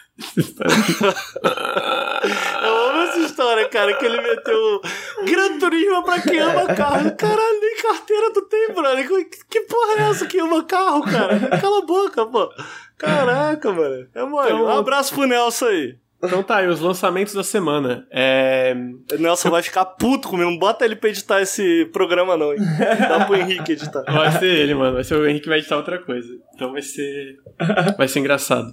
Eu 2.63 2.89
amo 2.91 3.03
essa 3.03 3.19
história, 3.21 3.69
cara, 3.69 3.95
que 3.95 4.05
ele 4.05 4.21
meteu 4.21 4.81
Gran 5.25 5.59
Turismo 5.59 6.05
pra 6.05 6.21
quem 6.21 6.39
ama 6.39 6.67
carro. 6.75 7.17
Caralho, 7.17 7.61
nem 7.61 7.77
carteira 7.77 8.33
tu 8.33 8.43
tem, 8.43 8.73
brother. 8.73 9.09
Que 9.51 9.61
porra 9.63 10.01
é 10.01 10.11
essa 10.11 10.27
que 10.27 10.39
ama 10.39 10.63
carro, 10.65 11.03
cara? 11.03 11.39
Cala 11.61 11.79
a 11.79 11.87
boca, 11.87 12.27
pô. 12.27 12.53
Caraca, 12.99 13.73
mano. 13.73 14.07
É 14.15 14.23
mole. 14.25 14.53
Então, 14.53 14.65
um 14.65 14.79
abraço 14.79 15.15
pro 15.15 15.27
Nelson 15.27 15.67
aí. 15.67 15.97
Então 16.25 16.41
tá 16.41 16.59
aí, 16.59 16.69
os 16.69 16.79
lançamentos 16.79 17.35
da 17.35 17.43
semana. 17.43 18.07
É... 18.09 18.77
Nelson 19.19 19.51
vai 19.51 19.61
ficar 19.61 19.85
puto 19.85 20.29
comigo. 20.29 20.49
Não 20.49 20.59
bota 20.59 20.85
ele 20.85 20.95
pra 20.95 21.11
editar 21.11 21.43
esse 21.43 21.87
programa, 21.87 22.37
não, 22.37 22.53
hein? 22.53 22.61
Dá 23.09 23.25
pro 23.25 23.35
Henrique 23.35 23.73
editar. 23.73 24.05
Vai 24.05 24.31
ser 24.31 24.47
ele, 24.47 24.73
mano. 24.73 24.95
Vai 24.95 25.03
ser 25.03 25.17
o 25.17 25.27
Henrique 25.27 25.43
que 25.43 25.49
vai 25.49 25.59
editar 25.59 25.77
outra 25.77 25.99
coisa. 25.99 26.29
Então 26.55 26.71
vai 26.71 26.83
ser. 26.83 27.39
Vai 27.99 28.07
ser 28.07 28.21
engraçado. 28.21 28.73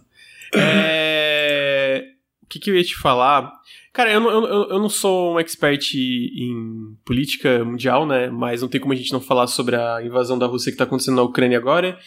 É... 0.56 2.06
O 2.44 2.48
que, 2.48 2.60
que 2.60 2.72
eu 2.72 2.76
ia 2.76 2.84
te 2.84 2.96
falar? 2.96 3.52
Cara, 3.94 4.12
eu, 4.12 4.24
eu, 4.24 4.70
eu 4.70 4.80
não 4.80 4.90
sou 4.90 5.36
um 5.36 5.40
expert 5.40 5.94
em 5.96 6.96
política 7.06 7.64
mundial, 7.64 8.06
né? 8.06 8.30
Mas 8.30 8.62
não 8.62 8.68
tem 8.68 8.80
como 8.80 8.94
a 8.94 8.96
gente 8.96 9.12
não 9.12 9.22
falar 9.22 9.48
sobre 9.48 9.76
a 9.76 10.04
invasão 10.04 10.38
da 10.38 10.46
Rússia 10.46 10.72
que 10.72 10.78
tá 10.78 10.84
acontecendo 10.84 11.16
na 11.16 11.24
Ucrânia 11.24 11.58
agora. 11.58 11.98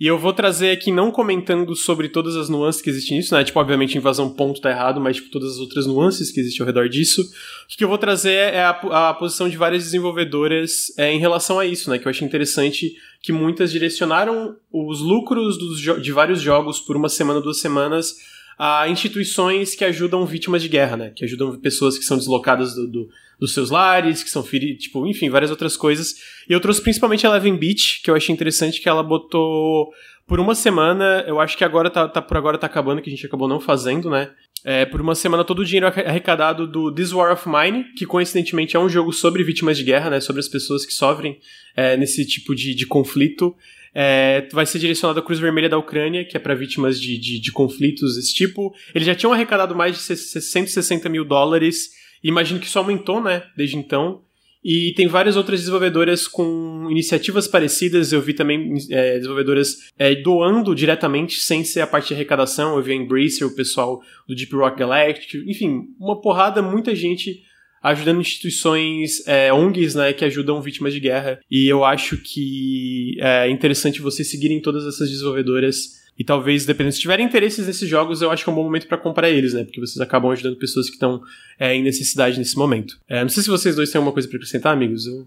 E 0.00 0.06
eu 0.06 0.18
vou 0.18 0.32
trazer 0.32 0.70
aqui, 0.70 0.90
não 0.90 1.10
comentando 1.10 1.76
sobre 1.76 2.08
todas 2.08 2.34
as 2.34 2.48
nuances 2.48 2.80
que 2.80 2.88
existem 2.88 3.18
nisso, 3.18 3.34
né? 3.34 3.44
Tipo, 3.44 3.60
obviamente, 3.60 3.98
invasão 3.98 4.30
ponto 4.30 4.58
tá 4.58 4.70
errado, 4.70 4.98
mas 4.98 5.16
tipo, 5.16 5.28
todas 5.28 5.52
as 5.52 5.58
outras 5.58 5.86
nuances 5.86 6.32
que 6.32 6.40
existem 6.40 6.62
ao 6.62 6.66
redor 6.66 6.88
disso. 6.88 7.20
O 7.20 7.76
que 7.76 7.84
eu 7.84 7.88
vou 7.88 7.98
trazer 7.98 8.32
é 8.32 8.62
a, 8.62 8.70
a 9.10 9.14
posição 9.14 9.46
de 9.46 9.58
várias 9.58 9.84
desenvolvedoras 9.84 10.86
é, 10.96 11.12
em 11.12 11.18
relação 11.18 11.58
a 11.58 11.66
isso, 11.66 11.90
né? 11.90 11.98
Que 11.98 12.06
eu 12.06 12.10
achei 12.10 12.26
interessante 12.26 12.96
que 13.22 13.30
muitas 13.30 13.70
direcionaram 13.70 14.56
os 14.72 15.00
lucros 15.00 15.58
dos, 15.58 16.02
de 16.02 16.12
vários 16.12 16.40
jogos 16.40 16.80
por 16.80 16.96
uma 16.96 17.10
semana, 17.10 17.38
duas 17.38 17.60
semanas 17.60 18.16
a 18.62 18.86
instituições 18.90 19.74
que 19.74 19.82
ajudam 19.86 20.26
vítimas 20.26 20.60
de 20.60 20.68
guerra, 20.68 20.94
né? 20.94 21.12
Que 21.16 21.24
ajudam 21.24 21.58
pessoas 21.58 21.96
que 21.96 22.04
são 22.04 22.18
deslocadas 22.18 22.74
do, 22.74 22.86
do, 22.86 23.08
dos 23.38 23.54
seus 23.54 23.70
lares, 23.70 24.22
que 24.22 24.28
são 24.28 24.44
feridas, 24.44 24.82
tipo, 24.82 25.06
enfim, 25.06 25.30
várias 25.30 25.50
outras 25.50 25.78
coisas. 25.78 26.16
E 26.46 26.52
eu 26.52 26.60
trouxe 26.60 26.82
principalmente 26.82 27.26
a 27.26 27.30
Eleven 27.30 27.56
Beach, 27.56 28.02
que 28.04 28.10
eu 28.10 28.14
achei 28.14 28.34
interessante 28.34 28.78
que 28.78 28.86
ela 28.86 29.02
botou 29.02 29.90
por 30.26 30.38
uma 30.38 30.54
semana, 30.54 31.24
eu 31.26 31.40
acho 31.40 31.56
que 31.56 31.64
agora 31.64 31.88
tá, 31.88 32.06
tá 32.06 32.20
por 32.20 32.36
agora 32.36 32.58
tá 32.58 32.66
acabando, 32.66 33.00
que 33.00 33.08
a 33.08 33.12
gente 33.12 33.24
acabou 33.24 33.48
não 33.48 33.60
fazendo, 33.60 34.10
né? 34.10 34.30
É, 34.62 34.84
por 34.84 35.00
uma 35.00 35.14
semana 35.14 35.42
todo 35.42 35.60
o 35.60 35.64
dinheiro 35.64 35.86
arrecadado 35.86 36.66
do 36.66 36.94
This 36.94 37.14
War 37.14 37.32
of 37.32 37.48
Mine, 37.48 37.84
que 37.96 38.04
coincidentemente 38.04 38.76
é 38.76 38.78
um 38.78 38.90
jogo 38.90 39.10
sobre 39.10 39.42
vítimas 39.42 39.78
de 39.78 39.84
guerra, 39.84 40.10
né? 40.10 40.20
Sobre 40.20 40.40
as 40.40 40.48
pessoas 40.48 40.84
que 40.84 40.92
sofrem 40.92 41.40
é, 41.74 41.96
nesse 41.96 42.26
tipo 42.26 42.54
de, 42.54 42.74
de 42.74 42.86
conflito 42.86 43.56
é, 43.94 44.48
vai 44.52 44.66
ser 44.66 44.78
direcionado 44.78 45.20
à 45.20 45.22
Cruz 45.22 45.38
Vermelha 45.38 45.68
da 45.68 45.78
Ucrânia, 45.78 46.24
que 46.24 46.36
é 46.36 46.40
para 46.40 46.54
vítimas 46.54 47.00
de, 47.00 47.18
de, 47.18 47.40
de, 47.40 47.52
conflitos 47.52 48.16
desse 48.16 48.34
tipo. 48.34 48.74
Eles 48.94 49.06
já 49.06 49.14
tinham 49.14 49.32
arrecadado 49.32 49.74
mais 49.74 49.96
de 49.96 50.16
160 50.16 51.08
mil 51.08 51.24
dólares, 51.24 51.90
e 52.22 52.28
imagino 52.28 52.60
que 52.60 52.66
isso 52.66 52.78
aumentou, 52.78 53.22
né, 53.22 53.42
desde 53.56 53.76
então. 53.76 54.22
E 54.62 54.92
tem 54.94 55.06
várias 55.06 55.36
outras 55.36 55.60
desenvolvedoras 55.60 56.28
com 56.28 56.86
iniciativas 56.90 57.48
parecidas. 57.48 58.12
Eu 58.12 58.20
vi 58.20 58.34
também 58.34 58.74
é, 58.90 59.14
desenvolvedoras 59.14 59.90
é, 59.98 60.14
doando 60.14 60.74
diretamente, 60.74 61.36
sem 61.40 61.64
ser 61.64 61.80
a 61.80 61.86
parte 61.86 62.08
de 62.08 62.14
arrecadação. 62.14 62.76
Eu 62.76 62.82
vi 62.82 62.92
a 62.92 62.94
Embracer, 62.94 63.46
o 63.46 63.54
pessoal 63.54 64.02
do 64.28 64.34
Deep 64.34 64.54
Rock 64.54 64.78
Galactic, 64.78 65.34
enfim, 65.46 65.86
uma 65.98 66.20
porrada, 66.20 66.60
muita 66.60 66.94
gente 66.94 67.42
ajudando 67.82 68.20
instituições 68.20 69.26
é, 69.26 69.52
ONGs, 69.52 69.94
né, 69.94 70.12
que 70.12 70.24
ajudam 70.24 70.60
vítimas 70.60 70.92
de 70.92 71.00
guerra. 71.00 71.40
E 71.50 71.66
eu 71.68 71.84
acho 71.84 72.16
que 72.18 73.16
é 73.20 73.48
interessante 73.48 74.02
vocês 74.02 74.30
seguirem 74.30 74.60
todas 74.60 74.86
essas 74.86 75.10
desenvolvedoras. 75.10 76.00
E 76.18 76.24
talvez, 76.24 76.66
dependendo, 76.66 76.94
se 76.94 77.00
tiverem 77.00 77.24
interesses 77.24 77.66
nesses 77.66 77.88
jogos, 77.88 78.20
eu 78.20 78.30
acho 78.30 78.44
que 78.44 78.50
é 78.50 78.52
um 78.52 78.56
bom 78.56 78.64
momento 78.64 78.86
para 78.86 78.98
comprar 78.98 79.30
eles, 79.30 79.54
né? 79.54 79.64
Porque 79.64 79.80
vocês 79.80 79.98
acabam 80.00 80.30
ajudando 80.30 80.58
pessoas 80.58 80.86
que 80.86 80.94
estão 80.94 81.22
é, 81.58 81.74
em 81.74 81.82
necessidade 81.82 82.38
nesse 82.38 82.58
momento. 82.58 83.00
É, 83.08 83.22
não 83.22 83.30
sei 83.30 83.42
se 83.42 83.48
vocês 83.48 83.74
dois 83.74 83.90
têm 83.90 83.98
alguma 83.98 84.12
coisa 84.12 84.28
para 84.28 84.36
acrescentar, 84.36 84.72
amigos. 84.74 85.06
Eu... 85.06 85.26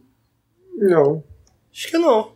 Não. 0.77 1.23
Acho 1.73 1.87
que 1.89 1.97
não. 1.97 2.33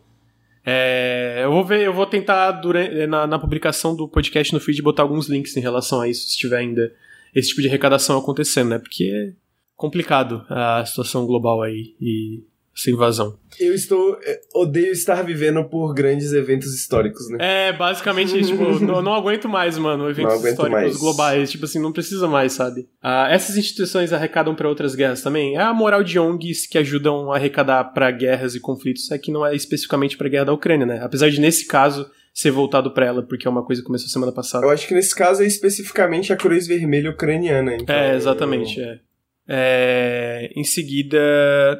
É, 0.66 1.40
eu 1.44 1.52
vou 1.52 1.64
ver, 1.64 1.80
eu 1.80 1.94
vou 1.94 2.04
tentar 2.04 2.50
durante, 2.52 3.06
na, 3.06 3.26
na, 3.26 3.38
publicação 3.38 3.96
do 3.96 4.08
podcast 4.08 4.52
no 4.52 4.60
feed 4.60 4.82
botar 4.82 5.02
alguns 5.02 5.26
links 5.26 5.56
em 5.56 5.60
relação 5.60 6.00
a 6.00 6.08
isso, 6.08 6.28
se 6.28 6.36
tiver 6.36 6.58
ainda 6.58 6.92
esse 7.34 7.48
tipo 7.50 7.62
de 7.62 7.68
arrecadação 7.68 8.18
acontecendo, 8.18 8.70
né? 8.70 8.78
Porque 8.78 9.32
complicado 9.78 10.44
a 10.50 10.84
situação 10.84 11.24
global 11.24 11.62
aí 11.62 11.94
e 12.00 12.42
essa 12.76 12.90
invasão. 12.90 13.36
Eu 13.58 13.74
estou. 13.74 14.18
Eh, 14.22 14.40
odeio 14.54 14.92
estar 14.92 15.22
vivendo 15.22 15.64
por 15.64 15.92
grandes 15.94 16.32
eventos 16.32 16.74
históricos, 16.74 17.28
né? 17.28 17.38
É, 17.40 17.72
basicamente, 17.72 18.40
tipo, 18.40 18.78
não, 18.84 19.02
não, 19.02 19.14
aguento 19.14 19.48
mais, 19.48 19.76
mano, 19.78 20.08
eventos 20.08 20.44
históricos 20.44 20.70
mais. 20.70 20.96
globais. 20.96 21.50
Tipo 21.50 21.64
assim, 21.64 21.80
não 21.80 21.92
precisa 21.92 22.28
mais, 22.28 22.52
sabe? 22.52 22.88
Ah, 23.02 23.28
essas 23.30 23.56
instituições 23.56 24.12
arrecadam 24.12 24.54
para 24.54 24.68
outras 24.68 24.94
guerras 24.94 25.22
também. 25.22 25.56
É 25.56 25.62
a 25.62 25.74
moral 25.74 26.04
de 26.04 26.18
ONGs 26.18 26.66
que 26.66 26.78
ajudam 26.78 27.32
a 27.32 27.36
arrecadar 27.36 27.82
para 27.92 28.10
guerras 28.10 28.54
e 28.54 28.60
conflitos, 28.60 29.10
é 29.10 29.18
que 29.18 29.32
não 29.32 29.44
é 29.44 29.56
especificamente 29.56 30.16
pra 30.16 30.28
guerra 30.28 30.46
da 30.46 30.52
Ucrânia, 30.52 30.86
né? 30.86 31.00
Apesar 31.02 31.30
de, 31.30 31.40
nesse 31.40 31.66
caso, 31.66 32.08
ser 32.32 32.52
voltado 32.52 32.92
para 32.92 33.06
ela, 33.06 33.22
porque 33.22 33.48
é 33.48 33.50
uma 33.50 33.64
coisa 33.64 33.82
que 33.82 33.86
começou 33.86 34.08
semana 34.08 34.30
passada. 34.30 34.64
Eu 34.64 34.70
acho 34.70 34.86
que 34.86 34.94
nesse 34.94 35.14
caso 35.14 35.42
é 35.42 35.46
especificamente 35.46 36.32
a 36.32 36.36
Cruz 36.36 36.68
Vermelha 36.68 37.10
Ucraniana. 37.10 37.74
Então 37.74 37.96
é, 37.96 38.14
exatamente, 38.14 38.78
eu... 38.78 38.86
é. 38.86 39.00
É, 39.48 40.52
em 40.54 40.62
seguida, 40.62 41.18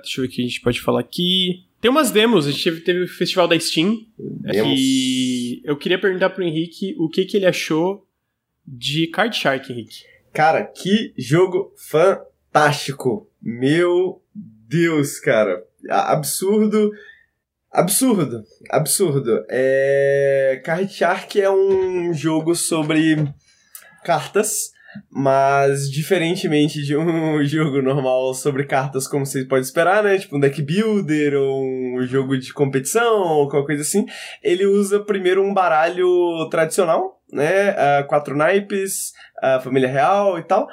deixa 0.03 0.21
eu 0.21 0.25
ver 0.25 0.29
o 0.29 0.33
que 0.35 0.43
a 0.43 0.45
gente 0.47 0.61
pode 0.63 0.81
falar 0.81 1.01
aqui. 1.01 1.65
Tem 1.81 1.91
umas 1.91 2.11
demos, 2.11 2.47
a 2.47 2.51
gente 2.51 2.65
teve, 2.65 2.81
teve 2.81 3.03
o 3.05 3.09
festival 3.09 3.47
da 3.47 3.59
Steam. 3.61 4.07
Demos. 4.19 4.79
E 4.81 5.61
eu 5.65 5.77
queria 5.77 6.01
perguntar 6.01 6.31
pro 6.31 6.43
Henrique 6.43 6.97
o 6.99 7.09
que, 7.09 7.25
que 7.25 7.37
ele 7.37 7.47
achou 7.47 8.07
de 8.67 9.07
Card 9.09 9.37
Shark, 9.37 9.71
Henrique. 9.71 10.05
Cara, 10.33 10.65
que 10.65 11.13
jogo 11.17 11.73
fantástico! 11.77 13.31
Meu 13.41 14.23
Deus, 14.35 15.21
cara. 15.21 15.63
Absurdo. 15.89 16.91
Absurdo. 17.71 18.45
Absurdo. 18.71 19.45
É... 19.49 20.61
Card 20.65 20.93
Shark 20.93 21.41
é 21.41 21.51
um 21.51 22.13
jogo 22.13 22.55
sobre 22.55 23.29
cartas 24.05 24.73
mas, 25.11 25.91
diferentemente 25.91 26.83
de 26.83 26.97
um 26.97 27.43
jogo 27.47 27.83
normal 27.83 28.33
sobre 28.35 28.65
cartas, 28.65 29.07
como 29.07 29.25
você 29.25 29.45
pode 29.45 29.67
esperar, 29.67 30.03
né? 30.03 30.19
Tipo 30.19 30.37
um 30.37 30.41
deck 30.41 30.61
builder 30.63 31.35
ou 31.35 31.65
um 31.65 32.07
jogo 32.07 32.39
de 32.39 32.53
competição 32.53 33.23
ou 33.23 33.49
qualquer 33.49 33.67
coisa 33.67 33.83
assim, 33.83 34.07
ele 34.43 34.67
usa 34.67 35.01
primeiro 35.01 35.43
um 35.43 35.55
baralho 35.55 36.49
tradicional, 36.51 37.21
né? 37.33 37.73
Uh, 37.73 38.07
quatro 38.07 38.37
naipes, 38.37 39.13
uh, 39.43 39.61
família 39.63 39.89
real 39.89 40.39
e 40.39 40.43
tal. 40.43 40.67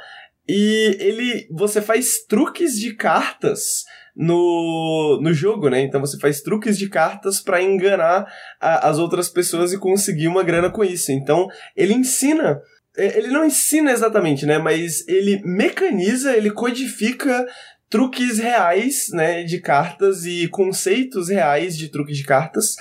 E 0.47 0.97
ele. 0.99 1.47
Você 1.51 1.82
faz 1.82 2.23
truques 2.28 2.73
de 2.80 2.93
cartas 2.93 3.84
no, 4.15 5.19
no 5.21 5.34
jogo, 5.34 5.69
né? 5.69 5.82
Então 5.82 5.99
você 5.99 6.17
faz 6.17 6.41
truques 6.41 6.78
de 6.78 6.88
cartas 6.88 7.41
para 7.41 7.61
enganar 7.61 8.26
a, 8.61 8.88
as 8.88 8.97
outras 8.97 9.28
pessoas 9.28 9.73
e 9.73 9.80
conseguir 9.80 10.28
uma 10.28 10.43
grana 10.43 10.69
com 10.69 10.84
isso. 10.84 11.11
Então 11.11 11.47
ele 11.76 11.93
ensina 11.93 12.61
ele 12.97 13.27
não 13.27 13.45
ensina 13.45 13.91
exatamente, 13.91 14.45
né? 14.45 14.57
Mas 14.57 15.07
ele 15.07 15.41
mecaniza, 15.43 16.35
ele 16.35 16.51
codifica 16.51 17.45
truques 17.89 18.39
reais, 18.39 19.07
né, 19.11 19.43
de 19.43 19.59
cartas 19.59 20.25
e 20.25 20.47
conceitos 20.47 21.29
reais 21.29 21.77
de 21.77 21.87
truques 21.89 22.17
de 22.17 22.23
cartas 22.23 22.75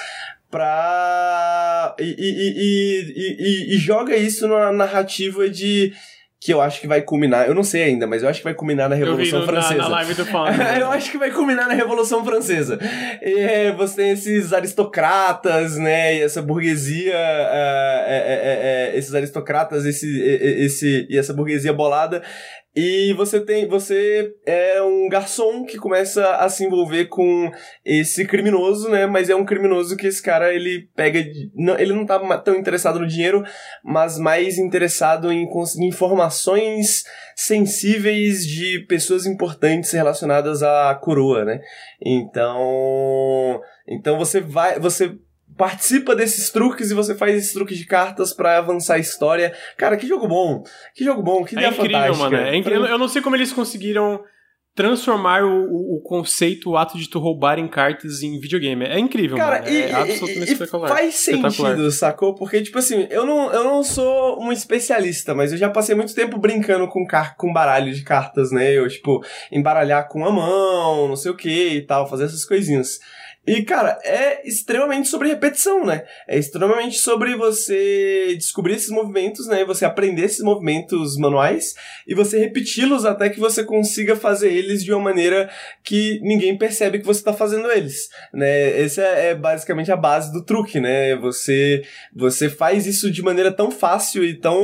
pra. 0.54 1.96
E, 1.98 2.14
e, 2.16 3.34
e, 3.38 3.74
e, 3.74 3.78
joga 3.78 4.16
isso 4.16 4.46
na 4.46 4.70
narrativa 4.70 5.50
de. 5.50 5.92
Que 6.44 6.52
eu 6.52 6.60
acho 6.60 6.78
que 6.78 6.86
vai 6.86 7.00
culminar, 7.00 7.48
eu 7.48 7.54
não 7.54 7.64
sei 7.64 7.84
ainda, 7.84 8.06
mas 8.06 8.22
eu 8.22 8.28
acho 8.28 8.40
que 8.40 8.44
vai 8.44 8.52
culminar 8.52 8.86
na 8.86 8.94
Revolução 8.94 9.40
no, 9.40 9.46
Francesa. 9.46 9.76
Na, 9.76 9.88
na 9.88 9.94
live 9.96 10.12
do 10.12 10.24
eu 10.78 10.90
acho 10.90 11.10
que 11.10 11.16
vai 11.16 11.30
culminar 11.30 11.66
na 11.66 11.72
Revolução 11.72 12.22
Francesa. 12.22 12.78
E, 13.22 13.72
você 13.72 13.96
tem 13.96 14.10
esses 14.10 14.52
aristocratas, 14.52 15.78
né, 15.78 16.16
e 16.16 16.20
essa 16.20 16.42
burguesia, 16.42 17.14
uh, 17.14 18.04
é, 18.06 18.24
é, 18.26 18.92
é, 18.92 18.98
esses 18.98 19.14
aristocratas, 19.14 19.86
esse, 19.86 20.20
esse, 20.20 21.06
e 21.08 21.16
essa 21.16 21.32
burguesia 21.32 21.72
bolada, 21.72 22.22
e 22.76 23.12
você 23.14 23.40
tem. 23.40 23.68
Você 23.68 24.34
é 24.44 24.82
um 24.82 25.08
garçom 25.08 25.64
que 25.64 25.78
começa 25.78 26.36
a 26.36 26.48
se 26.48 26.64
envolver 26.64 27.06
com 27.06 27.50
esse 27.84 28.26
criminoso, 28.26 28.88
né? 28.88 29.06
Mas 29.06 29.30
é 29.30 29.36
um 29.36 29.44
criminoso 29.44 29.96
que 29.96 30.08
esse 30.08 30.20
cara 30.20 30.52
ele 30.52 30.88
pega. 30.96 31.20
Ele 31.20 31.92
não 31.92 32.04
tá 32.04 32.18
tão 32.38 32.56
interessado 32.56 32.98
no 32.98 33.06
dinheiro, 33.06 33.44
mas 33.84 34.18
mais 34.18 34.58
interessado 34.58 35.32
em 35.32 35.48
conseguir 35.48 35.86
informações 35.86 37.04
sensíveis 37.36 38.44
de 38.44 38.80
pessoas 38.88 39.24
importantes 39.24 39.92
relacionadas 39.92 40.62
à 40.62 40.92
coroa, 40.96 41.44
né? 41.44 41.60
Então. 42.04 43.60
Então 43.86 44.18
você 44.18 44.40
vai. 44.40 44.80
Você 44.80 45.16
participa 45.56 46.14
desses 46.14 46.50
truques 46.50 46.90
e 46.90 46.94
você 46.94 47.14
faz 47.14 47.36
esses 47.36 47.52
truques 47.52 47.78
de 47.78 47.86
cartas 47.86 48.32
para 48.32 48.58
avançar 48.58 48.94
a 48.94 48.98
história. 48.98 49.54
Cara, 49.76 49.96
que 49.96 50.06
jogo 50.06 50.26
bom! 50.26 50.62
Que 50.94 51.04
jogo 51.04 51.22
bom, 51.22 51.44
que 51.44 51.56
é 51.56 51.58
ideia 51.58 51.72
incrível, 51.72 51.98
fantástica. 51.98 52.30
Mano, 52.30 52.48
é 52.48 52.56
incrível, 52.56 52.86
Eu 52.86 52.98
não 52.98 53.08
sei 53.08 53.22
como 53.22 53.36
eles 53.36 53.52
conseguiram 53.52 54.20
transformar 54.74 55.44
o, 55.44 55.94
o, 55.96 56.00
conceito, 56.02 56.70
o 56.70 56.76
ato 56.76 56.98
de 56.98 57.08
tu 57.08 57.20
roubar 57.20 57.60
em 57.60 57.68
cartas 57.68 58.22
em 58.22 58.40
videogame. 58.40 58.84
É 58.84 58.98
incrível, 58.98 59.36
Cara, 59.36 59.60
mano. 59.60 59.70
E, 59.70 59.82
é 59.82 59.94
absolutamente 59.94 60.50
e, 60.50 60.52
espetacular. 60.52 60.88
Faz 60.88 61.14
sentido, 61.14 61.90
sacou? 61.92 62.34
Porque, 62.34 62.60
tipo 62.60 62.78
assim, 62.78 63.06
eu 63.08 63.24
não, 63.24 63.52
eu 63.52 63.62
não 63.62 63.84
sou 63.84 64.42
um 64.42 64.50
especialista, 64.50 65.32
mas 65.32 65.52
eu 65.52 65.58
já 65.58 65.70
passei 65.70 65.94
muito 65.94 66.12
tempo 66.12 66.38
brincando 66.38 66.88
com, 66.88 67.06
car 67.06 67.36
com 67.36 67.52
baralho 67.52 67.92
de 67.94 68.02
cartas, 68.02 68.50
né? 68.50 68.72
Eu, 68.72 68.88
tipo, 68.88 69.24
embaralhar 69.52 70.08
com 70.08 70.26
a 70.26 70.32
mão, 70.32 71.06
não 71.06 71.16
sei 71.16 71.30
o 71.30 71.36
que 71.36 71.68
e 71.68 71.82
tal, 71.82 72.08
fazer 72.08 72.24
essas 72.24 72.44
coisinhas. 72.44 72.98
E, 73.46 73.62
cara, 73.62 73.98
é 74.02 74.46
extremamente 74.48 75.08
sobre 75.08 75.28
repetição, 75.28 75.84
né? 75.84 76.04
É 76.26 76.38
extremamente 76.38 76.98
sobre 76.98 77.36
você 77.36 78.34
descobrir 78.36 78.74
esses 78.74 78.88
movimentos, 78.88 79.46
né? 79.46 79.64
Você 79.66 79.84
aprender 79.84 80.24
esses 80.24 80.40
movimentos 80.40 81.18
manuais 81.18 81.74
e 82.06 82.14
você 82.14 82.38
repeti-los 82.38 83.04
até 83.04 83.28
que 83.28 83.38
você 83.38 83.62
consiga 83.62 84.16
fazer 84.16 84.50
eles 84.50 84.82
de 84.82 84.92
uma 84.92 85.02
maneira 85.02 85.50
que 85.82 86.20
ninguém 86.22 86.56
percebe 86.56 86.98
que 86.98 87.04
você 87.04 87.20
está 87.20 87.34
fazendo 87.34 87.70
eles, 87.70 88.08
né? 88.32 88.80
Essa 88.80 89.02
é, 89.02 89.26
é 89.30 89.34
basicamente 89.34 89.92
a 89.92 89.96
base 89.96 90.32
do 90.32 90.42
truque, 90.42 90.80
né? 90.80 91.14
Você, 91.16 91.82
você 92.14 92.48
faz 92.48 92.86
isso 92.86 93.10
de 93.10 93.22
maneira 93.22 93.52
tão 93.52 93.70
fácil 93.70 94.24
e 94.24 94.34
tão, 94.40 94.56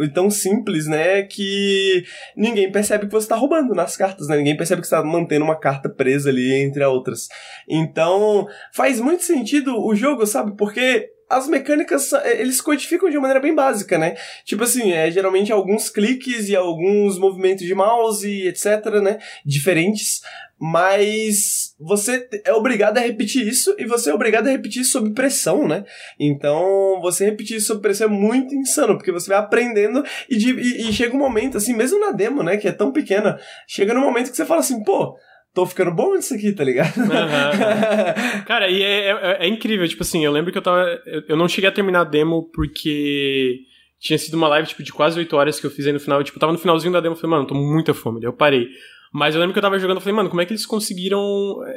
e 0.00 0.08
tão 0.08 0.30
simples, 0.30 0.86
né? 0.86 1.24
Que 1.24 2.04
ninguém 2.34 2.72
percebe 2.72 3.04
que 3.04 3.12
você 3.12 3.26
está 3.26 3.36
roubando 3.36 3.74
nas 3.74 3.98
cartas, 3.98 4.28
né? 4.28 4.38
Ninguém 4.38 4.56
percebe 4.56 4.80
que 4.80 4.88
você 4.88 4.94
está 4.94 5.06
mantendo 5.06 5.44
uma 5.44 5.60
carta 5.60 5.90
presa 5.90 6.30
ali 6.30 6.54
entre 6.54 6.82
outras. 6.84 7.28
Então, 7.68 8.13
então, 8.14 8.48
faz 8.72 9.00
muito 9.00 9.24
sentido 9.24 9.76
o 9.84 9.94
jogo, 9.94 10.26
sabe? 10.26 10.56
Porque 10.56 11.10
as 11.28 11.48
mecânicas, 11.48 12.12
é, 12.12 12.40
eles 12.40 12.60
codificam 12.60 13.08
de 13.08 13.16
uma 13.16 13.22
maneira 13.22 13.40
bem 13.40 13.54
básica, 13.54 13.98
né? 13.98 14.14
Tipo 14.44 14.64
assim, 14.64 14.92
é 14.92 15.10
geralmente 15.10 15.52
alguns 15.52 15.88
cliques 15.88 16.48
e 16.48 16.54
alguns 16.54 17.18
movimentos 17.18 17.66
de 17.66 17.74
mouse 17.74 18.28
e 18.28 18.46
etc, 18.48 18.86
né? 19.02 19.18
Diferentes. 19.44 20.20
Mas 20.60 21.74
você 21.78 22.28
é 22.44 22.52
obrigado 22.52 22.98
a 22.98 23.00
repetir 23.00 23.46
isso 23.46 23.74
e 23.78 23.84
você 23.84 24.10
é 24.10 24.14
obrigado 24.14 24.46
a 24.46 24.50
repetir 24.50 24.84
sob 24.84 25.12
pressão, 25.12 25.66
né? 25.66 25.84
Então, 26.18 27.00
você 27.02 27.24
repetir 27.24 27.56
isso 27.56 27.66
sob 27.66 27.82
pressão 27.82 28.06
é 28.06 28.10
muito 28.10 28.54
insano, 28.54 28.96
porque 28.96 29.10
você 29.10 29.28
vai 29.28 29.38
aprendendo 29.38 30.04
e, 30.28 30.36
de, 30.36 30.52
e, 30.52 30.88
e 30.88 30.92
chega 30.92 31.14
um 31.14 31.18
momento, 31.18 31.56
assim, 31.56 31.74
mesmo 31.74 31.98
na 31.98 32.12
demo, 32.12 32.42
né? 32.42 32.56
Que 32.56 32.68
é 32.68 32.72
tão 32.72 32.92
pequena, 32.92 33.38
chega 33.66 33.92
no 33.92 34.00
momento 34.00 34.30
que 34.30 34.36
você 34.36 34.46
fala 34.46 34.60
assim, 34.60 34.82
pô, 34.84 35.16
tô 35.54 35.64
ficando 35.64 35.92
bom 35.92 36.14
nisso 36.14 36.34
aqui, 36.34 36.52
tá 36.52 36.64
ligado? 36.64 36.96
Uhum. 36.98 37.06
Cara, 38.44 38.68
e 38.68 38.82
é, 38.82 39.10
é, 39.10 39.36
é, 39.40 39.48
incrível, 39.48 39.86
tipo 39.86 40.02
assim, 40.02 40.24
eu 40.24 40.32
lembro 40.32 40.50
que 40.50 40.58
eu 40.58 40.62
tava. 40.62 40.84
Eu 41.28 41.36
não 41.36 41.48
cheguei 41.48 41.70
a 41.70 41.72
terminar 41.72 42.00
a 42.00 42.04
demo 42.04 42.50
porque 42.52 43.60
tinha 44.00 44.18
sido 44.18 44.34
uma 44.34 44.48
live, 44.48 44.68
tipo, 44.68 44.82
de 44.82 44.92
quase 44.92 45.18
8 45.18 45.34
horas 45.36 45.60
que 45.60 45.66
eu 45.66 45.70
fiz 45.70 45.86
aí 45.86 45.92
no 45.92 46.00
final. 46.00 46.22
Tipo, 46.22 46.36
eu 46.36 46.40
tava 46.40 46.52
no 46.52 46.58
finalzinho 46.58 46.92
da 46.92 47.00
demo, 47.00 47.14
eu 47.14 47.18
falei, 47.18 47.36
mano, 47.36 47.46
tô 47.46 47.54
muita 47.54 47.94
fome. 47.94 48.20
Daí 48.20 48.28
eu 48.28 48.32
parei. 48.32 48.68
Mas 49.12 49.34
eu 49.34 49.40
lembro 49.40 49.52
que 49.52 49.58
eu 49.58 49.62
tava 49.62 49.78
jogando, 49.78 49.98
eu 49.98 50.00
falei, 50.00 50.16
mano, 50.16 50.28
como 50.28 50.42
é 50.42 50.44
que 50.44 50.52
eles 50.52 50.66
conseguiram. 50.66 51.20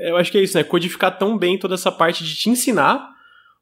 Eu 0.02 0.18
acho 0.18 0.32
que 0.32 0.40
é 0.40 0.42
isso, 0.42 0.58
né? 0.58 0.64
Codificar 0.64 1.16
tão 1.16 1.38
bem 1.38 1.58
toda 1.58 1.76
essa 1.76 1.92
parte 1.92 2.24
de 2.24 2.36
te 2.36 2.50
ensinar. 2.50 3.16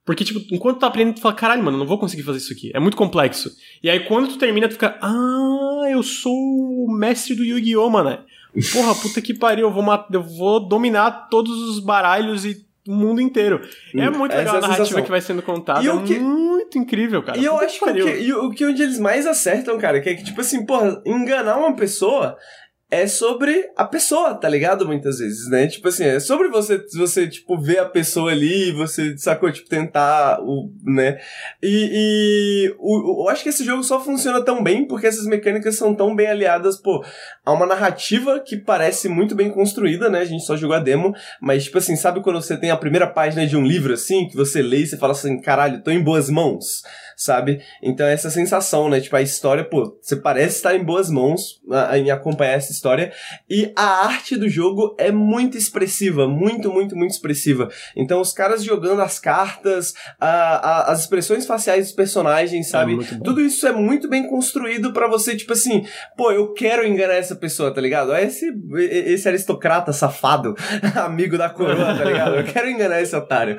Porque, 0.05 0.24
tipo, 0.24 0.39
enquanto 0.53 0.78
tu 0.78 0.82
tá 0.82 0.88
aprendendo, 0.88 1.16
tu 1.16 1.22
fala, 1.22 1.34
caralho, 1.34 1.63
mano, 1.63 1.78
não 1.78 1.86
vou 1.86 1.97
conseguir 1.97 2.24
fazer 2.24 2.38
isso 2.38 2.53
aqui. 2.53 2.72
É 2.74 2.80
muito 2.80 2.95
complexo. 2.95 3.49
E 3.84 3.89
aí, 3.89 4.01
quando 4.01 4.30
tu 4.30 4.38
termina, 4.38 4.68
tu 4.68 4.74
fica, 4.74 4.97
ah, 5.01 5.89
eu 5.91 6.01
sou 6.03 6.32
o 6.32 6.95
mestre 6.95 7.36
do 7.36 7.43
Yu-Gi-Oh, 7.43 7.89
mano. 7.89 8.20
Porra, 8.72 8.95
puta 8.95 9.22
que 9.22 9.34
pariu, 9.34 9.68
eu 9.68 9.74
vou, 9.74 9.84
eu 10.12 10.24
vou 10.24 10.60
dominar 10.60 11.28
todos 11.30 11.58
os 11.70 11.80
baralhos 11.80 12.45
e 12.45 12.66
o 12.88 12.93
mundo 12.93 13.20
inteiro. 13.20 13.62
É 13.95 14.10
hum, 14.10 14.18
muito 14.18 14.36
legal 14.36 14.56
é 14.56 14.60
a, 14.60 14.66
a 14.66 14.68
narrativa 14.68 15.01
que 15.01 15.10
vai 15.10 15.22
sendo 15.22 15.41
contada. 15.41 15.84
E 15.84 15.89
é 15.89 16.01
que... 16.03 16.20
muito 16.20 16.78
incrível, 16.78 17.24
cara. 17.24 17.38
E 17.38 17.45
eu 17.45 17.58
acho 17.58 17.80
que, 17.80 17.93
que, 17.93 18.01
o 18.01 18.06
que, 18.06 18.34
o 18.34 18.51
que 18.51 18.66
onde 18.66 18.84
eles 18.84 18.99
mais 18.99 19.26
acertam, 19.26 19.78
cara, 19.78 19.99
que 19.99 20.10
é 20.10 20.16
que, 20.16 20.24
tipo 20.24 20.39
assim, 20.41 20.66
porra, 20.66 21.01
enganar 21.06 21.58
uma 21.58 21.76
pessoa 21.76 22.38
é 23.02 23.08
sobre 23.08 23.70
a 23.76 23.84
pessoa, 23.84 24.34
tá 24.36 24.48
ligado? 24.48 24.86
Muitas 24.86 25.20
vezes, 25.20 25.50
né? 25.50 25.68
Tipo 25.68 25.89
assim, 25.89 26.06
é 26.06 26.20
sobre 26.20 26.48
você, 26.48 26.84
você 26.93 27.28
tipo, 27.28 27.58
ver 27.60 27.80
a 27.80 27.86
pessoa 27.86 28.32
ali, 28.32 28.72
você, 28.72 29.18
sacou? 29.18 29.52
Tipo, 29.52 29.70
tentar, 29.70 30.39
o, 30.41 30.72
né? 30.84 31.20
E, 31.62 31.89
e 32.72 32.76
o, 32.80 33.24
eu 33.24 33.30
acho 33.30 33.43
que 33.43 33.50
esse 33.50 33.64
jogo 33.66 33.84
só 33.84 34.00
funciona 34.00 34.41
tão 34.41 34.64
bem 34.64 34.88
porque 34.88 35.08
essas 35.08 35.26
mecânicas 35.26 35.76
são 35.76 35.93
tão 35.93 36.16
bem 36.16 36.28
aliadas, 36.28 36.78
pô, 36.78 37.04
a 37.46 37.52
uma 37.52 37.66
narrativa 37.66 38.39
que 38.39 38.58
parece 38.58 39.10
muito 39.10 39.36
bem 39.36 39.50
construída, 39.52 40.10
né? 40.10 40.20
A 40.20 40.26
gente 40.26 40.46
só 40.46 40.56
jogou 40.56 40.76
a 40.76 40.80
demo, 40.80 41.14
mas, 41.41 41.66
tipo 41.66 41.78
assim, 41.78 41.96
sabe 41.96 42.22
quando 42.22 42.41
você 42.41 42.58
tem 42.58 42.72
a 42.72 42.78
primeira 42.78 43.08
página 43.08 43.46
de 43.46 43.58
um 43.58 43.66
livro, 43.66 43.93
assim, 43.93 44.28
que 44.28 44.36
você 44.36 44.62
lê 44.62 44.80
e 44.80 44.88
você 44.88 44.98
fala 44.98 45.12
assim, 45.12 45.39
caralho, 45.41 45.82
tô 45.82 45.91
em 45.91 46.04
boas 46.04 46.30
mãos? 46.30 46.84
Sabe? 47.16 47.61
Então 47.82 48.05
essa 48.05 48.30
sensação, 48.30 48.89
né? 48.89 48.99
Tipo, 48.99 49.16
a 49.16 49.22
história, 49.22 49.63
pô, 49.63 49.97
você 50.01 50.16
parece 50.16 50.57
estar 50.57 50.76
em 50.76 50.84
boas 50.84 51.09
mãos 51.09 51.61
em 51.95 52.11
acompanhar 52.11 52.53
essa 52.53 52.72
história. 52.72 53.11
E 53.49 53.72
a 53.76 54.05
arte 54.05 54.36
do 54.36 54.49
jogo 54.49 54.95
é 54.97 55.11
muito 55.11 55.57
expressiva, 55.57 56.28
muito, 56.28 56.72
muito, 56.72 56.95
muito 56.95 57.11
expressiva. 57.11 57.70
Então 57.95 58.22
os 58.22 58.34
caras 58.34 58.63
jogando 58.63 59.01
as 59.01 59.20
cartas, 59.20 59.93
a, 60.20 60.28
a, 60.28 60.91
as 60.91 61.01
expressões 61.01 61.45
faciais 61.45 61.86
dos 61.86 61.95
personagens, 61.95 62.70
sabe? 62.70 62.93
É 62.93 63.18
Tudo 63.24 63.41
isso 63.41 63.68
é 63.68 63.72
muito 63.72 64.09
bem 64.09 64.28
construído 64.28 64.93
para 64.93 65.07
você, 65.07 65.36
tipo 65.36 65.53
assim, 65.53 65.86
pô, 66.18 66.32
eu 66.32 66.53
quero 66.53 66.86
enganar 66.86 67.16
essa 67.16 67.36
pessoa, 67.36 67.74
tá 67.74 67.82
ligado? 67.82 68.16
Esse, 68.16 68.51
esse 68.78 69.28
aristocrata 69.28 69.93
safado, 69.93 70.55
amigo 70.95 71.38
da 71.38 71.49
coroa, 71.49 71.95
tá 71.95 72.03
ligado? 72.03 72.36
Eu 72.36 72.43
quero 72.43 72.70
enganar 72.70 73.01
esse 73.01 73.16
otário. 73.16 73.57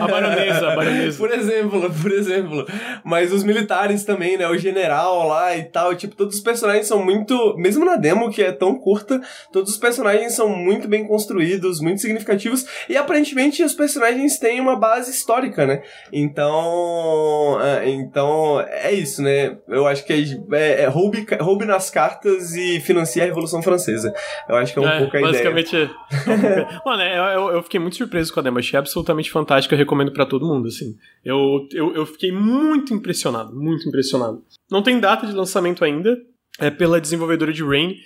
A 0.00 0.06
baronesa, 0.06 0.68
a 0.70 0.74
baronesa. 0.76 1.18
Por 1.18 1.32
exemplo, 1.32 1.92
por 2.02 2.12
exemplo. 2.12 2.66
Mas 3.04 3.32
os 3.32 3.42
militares 3.42 4.04
também, 4.04 4.36
né? 4.36 4.46
O 4.48 4.56
general 4.56 5.26
lá 5.26 5.56
e 5.56 5.64
tal. 5.64 5.94
Tipo, 5.94 6.14
todos 6.14 6.36
os 6.36 6.42
personagens 6.42 6.86
são 6.86 7.04
muito. 7.04 7.56
Mesmo 7.56 7.84
na 7.84 7.96
demo, 7.96 8.30
que 8.30 8.42
é 8.42 8.52
tão 8.52 8.78
curta, 8.78 9.20
todos 9.52 9.72
os 9.72 9.78
personagens 9.78 10.32
são 10.32 10.48
muito 10.48 10.86
bem 10.86 11.06
construídos, 11.06 11.80
muito 11.80 12.00
significativos. 12.00 12.66
E 12.88 12.96
aparentemente 12.96 13.62
os 13.62 13.74
personagens 13.74 14.38
têm 14.38 14.60
uma 14.60 14.76
base 14.76 15.10
histórica, 15.10 15.66
né? 15.66 15.82
Então. 16.12 17.58
É, 17.60 17.88
então, 17.88 18.60
é 18.60 18.92
isso, 18.92 19.22
né? 19.22 19.56
Eu 19.68 19.86
acho 19.86 20.04
que 20.04 20.12
é, 20.12 20.56
é, 20.56 20.82
é 20.82 20.86
roube, 20.86 21.26
roube 21.40 21.64
nas 21.64 21.90
cartas 21.90 22.54
e 22.54 22.80
financia 22.80 23.22
a 23.22 23.26
Revolução 23.26 23.62
Francesa. 23.62 24.12
Eu 24.48 24.56
acho 24.56 24.72
que 24.72 24.78
é 24.78 24.82
um 24.82 24.88
é, 24.88 24.98
pouco 24.98 25.16
a 25.16 25.20
basicamente, 25.20 25.74
ideia. 25.74 25.90
Mano, 26.84 27.02
é, 27.02 27.36
eu, 27.36 27.52
eu 27.52 27.62
fiquei 27.62 27.80
muito 27.80 27.96
surpreso 27.96 28.32
com 28.32 28.40
a 28.40 28.42
demo. 28.42 28.58
Achei 28.58 28.78
absolutamente 28.78 29.30
fantástica. 29.30 29.74
Eu 29.74 29.78
recomendo 29.78 30.12
para 30.12 30.26
todo 30.26 30.46
mundo, 30.46 30.68
assim. 30.68 30.96
Eu, 31.24 31.66
eu, 31.72 31.94
eu 31.94 32.06
fiquei 32.06 32.32
muito 32.32 32.83
muito 32.84 32.94
impressionado, 32.94 33.56
muito 33.56 33.88
impressionado. 33.88 34.42
Não 34.70 34.82
tem 34.82 35.00
data 35.00 35.26
de 35.26 35.32
lançamento 35.32 35.84
ainda, 35.84 36.16
é 36.60 36.70
pela 36.70 37.00
desenvolvedora 37.00 37.52
de 37.52 37.64
Rain, 37.64 37.96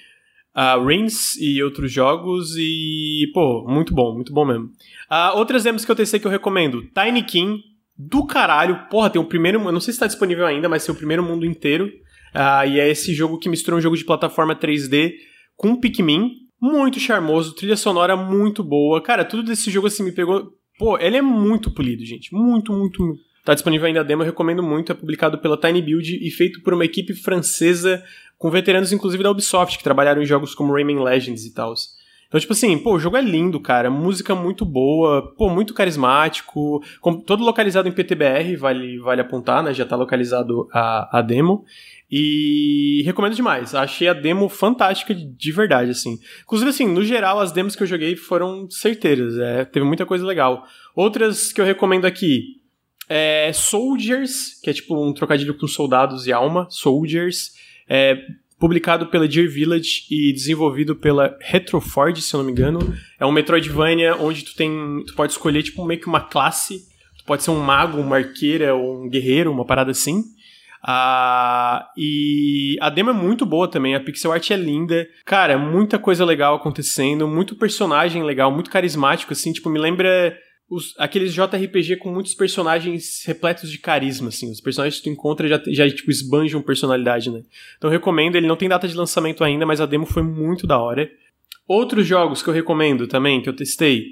uh, 0.57 0.85
Reigns 0.85 1.37
e 1.37 1.63
outros 1.63 1.91
jogos, 1.91 2.57
e, 2.57 3.29
pô, 3.35 3.67
muito 3.69 3.93
bom, 3.93 4.15
muito 4.15 4.33
bom 4.33 4.47
mesmo. 4.47 4.67
Uh, 5.11 5.37
outras 5.37 5.65
demos 5.65 5.85
que 5.85 5.91
eu 5.91 5.97
testei 5.97 6.21
que 6.21 6.27
eu 6.27 6.31
recomendo, 6.31 6.83
Tiny 6.95 7.25
King, 7.25 7.61
do 7.97 8.25
caralho, 8.25 8.87
porra, 8.89 9.11
tem 9.11 9.21
o 9.21 9.25
primeiro, 9.25 9.61
eu 9.61 9.73
não 9.73 9.81
sei 9.81 9.93
se 9.93 9.97
está 9.97 10.07
disponível 10.07 10.47
ainda, 10.47 10.69
mas 10.69 10.87
tem 10.87 10.95
o 10.95 10.99
primeiro 10.99 11.23
mundo 11.23 11.45
inteiro, 11.45 11.87
uh, 11.87 12.67
e 12.67 12.79
é 12.79 12.89
esse 12.89 13.13
jogo 13.13 13.39
que 13.39 13.49
mistura 13.49 13.77
um 13.77 13.81
jogo 13.81 13.97
de 13.97 14.05
plataforma 14.05 14.55
3D 14.55 15.15
com 15.57 15.75
Pikmin, 15.75 16.31
muito 16.61 17.01
charmoso, 17.01 17.55
trilha 17.55 17.77
sonora 17.77 18.17
muito 18.17 18.63
boa, 18.63 19.03
cara, 19.03 19.25
tudo 19.25 19.43
desse 19.43 19.71
jogo 19.71 19.89
assim 19.89 20.05
me 20.05 20.13
pegou, 20.13 20.53
pô, 20.79 20.97
ele 20.99 21.17
é 21.17 21.23
muito 21.23 21.73
polido, 21.73 22.05
gente, 22.05 22.33
muito, 22.33 22.73
muito, 22.73 23.03
muito 23.03 23.28
Tá 23.49 23.55
disponível 23.55 23.87
ainda 23.87 24.01
a 24.01 24.03
demo, 24.03 24.21
eu 24.21 24.27
recomendo 24.27 24.63
muito. 24.63 24.93
É 24.93 24.95
publicado 24.95 25.39
pela 25.39 25.57
Tiny 25.57 25.81
Build 25.81 26.19
e 26.21 26.31
feito 26.31 26.61
por 26.61 26.75
uma 26.75 26.85
equipe 26.85 27.15
francesa 27.15 28.05
com 28.37 28.51
veteranos, 28.51 28.93
inclusive 28.93 29.23
da 29.23 29.31
Ubisoft, 29.31 29.79
que 29.79 29.83
trabalharam 29.83 30.21
em 30.21 30.27
jogos 30.27 30.55
como 30.55 30.75
Rayman 30.75 31.03
Legends 31.03 31.47
e 31.47 31.55
tal. 31.55 31.73
Então, 32.27 32.39
tipo 32.39 32.53
assim, 32.53 32.77
pô, 32.77 32.93
o 32.93 32.99
jogo 32.99 33.17
é 33.17 33.23
lindo, 33.23 33.59
cara. 33.59 33.89
Música 33.89 34.35
muito 34.35 34.67
boa, 34.67 35.35
pô, 35.35 35.49
muito 35.49 35.73
carismático. 35.73 36.83
todo 37.27 37.43
localizado 37.43 37.89
em 37.89 37.93
PTBR, 37.93 38.55
vale, 38.55 38.99
vale 38.99 39.23
apontar, 39.23 39.63
né? 39.63 39.73
Já 39.73 39.87
tá 39.87 39.97
localizado 39.97 40.69
a, 40.71 41.19
a 41.19 41.23
demo. 41.23 41.65
E 42.11 43.01
recomendo 43.07 43.35
demais. 43.35 43.75
Achei 43.75 44.09
a 44.09 44.13
demo 44.13 44.51
fantástica 44.51 45.15
de 45.15 45.53
verdade, 45.53 45.93
assim. 45.93 46.19
Inclusive, 46.43 46.69
assim, 46.69 46.87
no 46.87 47.03
geral, 47.03 47.41
as 47.41 47.51
demos 47.51 47.75
que 47.75 47.83
eu 47.83 47.87
joguei 47.87 48.15
foram 48.15 48.69
certeiras. 48.69 49.39
É, 49.39 49.65
teve 49.65 49.87
muita 49.87 50.05
coisa 50.05 50.27
legal. 50.27 50.67
Outras 50.95 51.51
que 51.51 51.63
eu 51.63 51.65
recomendo 51.65 52.05
aqui 52.05 52.58
é 53.09 53.51
Soldiers, 53.53 54.61
que 54.63 54.71
é 54.71 54.73
tipo 54.73 55.03
um 55.03 55.13
trocadilho 55.13 55.57
com 55.57 55.67
soldados 55.67 56.27
e 56.27 56.33
alma. 56.33 56.67
Soldiers. 56.71 57.53
É, 57.89 58.19
publicado 58.59 59.07
pela 59.07 59.29
Dear 59.29 59.49
Village 59.49 60.05
e 60.11 60.33
desenvolvido 60.33 60.97
pela 60.97 61.37
Retroford, 61.41 62.21
se 62.21 62.35
eu 62.35 62.39
não 62.39 62.47
me 62.47 62.53
engano. 62.53 62.95
É 63.19 63.25
um 63.25 63.33
Metroidvania 63.33 64.17
onde 64.17 64.45
tu 64.45 64.55
tem, 64.55 65.05
tu 65.07 65.15
pode 65.15 65.33
escolher 65.33 65.63
tipo 65.63 65.85
meio 65.85 66.01
que 66.01 66.09
uma 66.09 66.21
classe. 66.21 66.81
Tu 67.19 67.25
pode 67.25 67.43
ser 67.43 67.51
um 67.51 67.61
mago, 67.61 68.01
uma 68.01 68.17
arqueira 68.17 68.75
ou 68.75 69.05
um 69.05 69.09
guerreiro, 69.09 69.53
uma 69.53 69.65
parada 69.65 69.91
assim. 69.91 70.25
Ah, 70.83 71.91
e 71.97 72.77
a 72.81 72.89
demo 72.89 73.11
é 73.11 73.13
muito 73.13 73.45
boa 73.45 73.69
também, 73.69 73.95
a 73.95 74.01
pixel 74.01 74.33
art 74.33 74.51
é 74.51 74.57
linda. 74.57 75.09
Cara, 75.25 75.59
muita 75.59 75.99
coisa 75.99 76.25
legal 76.25 76.55
acontecendo, 76.55 77.27
muito 77.27 77.57
personagem 77.57 78.23
legal, 78.23 78.51
muito 78.51 78.71
carismático, 78.71 79.33
assim, 79.33 79.53
tipo, 79.53 79.69
me 79.69 79.79
lembra 79.79 80.37
os, 80.71 80.95
aqueles 80.99 81.33
JRPG 81.33 81.97
com 81.97 82.13
muitos 82.13 82.35
personagens 82.35 83.23
repletos 83.25 83.71
de 83.71 83.79
carisma, 83.79 84.29
assim. 84.29 84.51
Os 84.51 84.61
personagens 84.61 85.01
que 85.01 85.05
tu 85.05 85.13
encontra 85.13 85.49
já, 85.49 85.63
já 85.67 85.89
tipo, 85.91 86.11
esbanjam 86.11 86.61
personalidade, 86.61 87.31
né? 87.31 87.43
Então 87.77 87.89
recomendo, 87.89 88.37
ele 88.37 88.47
não 88.47 88.57
tem 88.57 88.69
data 88.69 88.87
de 88.87 88.95
lançamento 88.95 89.43
ainda, 89.43 89.65
mas 89.65 89.81
a 89.81 89.87
demo 89.87 90.05
foi 90.05 90.23
muito 90.23 90.67
da 90.67 90.79
hora. 90.79 91.11
Outros 91.67 92.07
jogos 92.07 92.43
que 92.43 92.49
eu 92.49 92.55
recomendo 92.55 93.07
também, 93.07 93.41
que 93.41 93.49
eu 93.49 93.57
testei, 93.57 94.07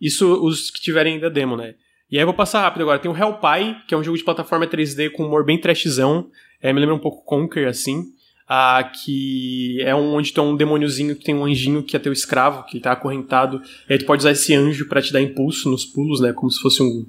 isso 0.00 0.26
os 0.44 0.70
que 0.70 0.80
tiverem 0.80 1.14
ainda 1.14 1.28
demo, 1.28 1.56
né? 1.56 1.74
E 2.10 2.16
aí 2.16 2.22
eu 2.22 2.26
vou 2.26 2.34
passar 2.34 2.62
rápido 2.62 2.82
agora. 2.82 2.98
Tem 2.98 3.10
o 3.10 3.16
Hellpie, 3.16 3.76
que 3.86 3.94
é 3.94 3.96
um 3.96 4.02
jogo 4.02 4.16
de 4.16 4.24
plataforma 4.24 4.66
3D 4.66 5.10
com 5.10 5.24
humor 5.24 5.44
bem 5.44 5.60
trashzão. 5.60 6.30
É, 6.60 6.72
me 6.72 6.80
lembra 6.80 6.94
um 6.94 7.00
pouco 7.00 7.22
Conker, 7.24 7.68
assim. 7.68 8.04
Ah, 8.48 8.82
que 8.82 9.78
é 9.82 9.94
um, 9.94 10.14
onde 10.14 10.32
tem 10.32 10.42
um 10.42 10.56
demôniozinho 10.56 11.14
que 11.14 11.24
tem 11.24 11.34
um 11.34 11.44
anjinho 11.44 11.82
que 11.82 11.94
é 11.94 11.98
teu 11.98 12.12
escravo, 12.12 12.64
que 12.64 12.80
tá 12.80 12.92
acorrentado. 12.92 13.60
E 13.88 13.92
aí 13.92 13.98
tu 13.98 14.06
pode 14.06 14.20
usar 14.20 14.30
esse 14.30 14.54
anjo 14.54 14.88
para 14.88 15.02
te 15.02 15.12
dar 15.12 15.20
impulso 15.20 15.70
nos 15.70 15.84
pulos, 15.84 16.20
né? 16.20 16.32
Como 16.32 16.50
se 16.50 16.58
fosse 16.58 16.82
um, 16.82 17.06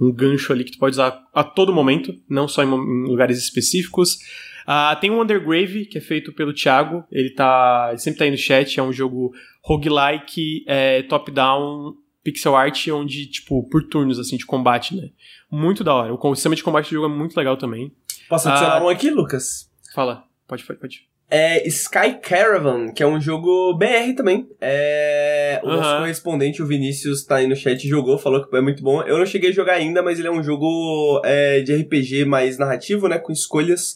um 0.00 0.10
gancho 0.10 0.52
ali 0.52 0.64
que 0.64 0.72
tu 0.72 0.78
pode 0.78 0.94
usar 0.94 1.22
a 1.32 1.44
todo 1.44 1.72
momento, 1.72 2.12
não 2.28 2.48
só 2.48 2.64
em, 2.64 2.66
em 2.66 3.04
lugares 3.04 3.38
específicos. 3.38 4.18
Ah, 4.66 4.96
tem 5.00 5.10
o 5.10 5.20
Undergrave, 5.22 5.86
que 5.86 5.98
é 5.98 6.00
feito 6.00 6.32
pelo 6.32 6.52
Thiago. 6.52 7.04
Ele 7.10 7.30
tá. 7.30 7.88
Ele 7.90 7.98
sempre 7.98 8.18
tá 8.18 8.24
aí 8.24 8.30
no 8.30 8.36
chat. 8.36 8.78
É 8.78 8.82
um 8.82 8.92
jogo 8.92 9.32
roguelike, 9.62 10.64
é, 10.66 11.02
top-down, 11.02 11.94
pixel 12.22 12.56
art, 12.56 12.88
onde, 12.88 13.26
tipo, 13.26 13.62
por 13.68 13.84
turnos, 13.84 14.18
assim, 14.18 14.36
de 14.36 14.46
combate, 14.46 14.96
né? 14.96 15.10
Muito 15.50 15.82
da 15.82 15.94
hora. 15.94 16.14
O 16.14 16.34
sistema 16.34 16.54
de 16.54 16.62
combate 16.62 16.86
do 16.86 16.94
jogo 16.94 17.06
é 17.06 17.16
muito 17.16 17.36
legal 17.36 17.56
também. 17.56 17.92
Posso 18.28 18.48
adicionar 18.48 18.78
ah, 18.78 18.84
um 18.84 18.88
aqui, 18.88 19.10
Lucas? 19.10 19.68
Fala. 19.94 20.29
Pode, 20.50 20.64
pode, 20.64 20.80
pode. 20.80 21.09
É 21.30 21.66
Sky 21.68 22.18
Caravan, 22.20 22.88
que 22.88 23.02
é 23.02 23.06
um 23.06 23.20
jogo 23.20 23.72
BR 23.78 24.14
também. 24.16 24.48
É, 24.60 25.60
o 25.62 25.68
uhum. 25.68 25.76
nosso 25.76 25.98
correspondente, 25.98 26.62
o 26.62 26.66
Vinícius, 26.66 27.24
tá 27.24 27.36
aí 27.36 27.46
no 27.46 27.54
chat, 27.54 27.86
jogou, 27.86 28.18
falou 28.18 28.44
que 28.44 28.56
é 28.56 28.60
muito 28.60 28.82
bom. 28.82 29.02
Eu 29.02 29.16
não 29.16 29.24
cheguei 29.24 29.50
a 29.50 29.52
jogar 29.52 29.74
ainda, 29.74 30.02
mas 30.02 30.18
ele 30.18 30.26
é 30.26 30.32
um 30.32 30.42
jogo 30.42 31.22
é, 31.24 31.60
de 31.60 31.72
RPG 31.74 32.24
mais 32.24 32.58
narrativo, 32.58 33.06
né? 33.06 33.18
Com 33.18 33.32
escolhas. 33.32 33.94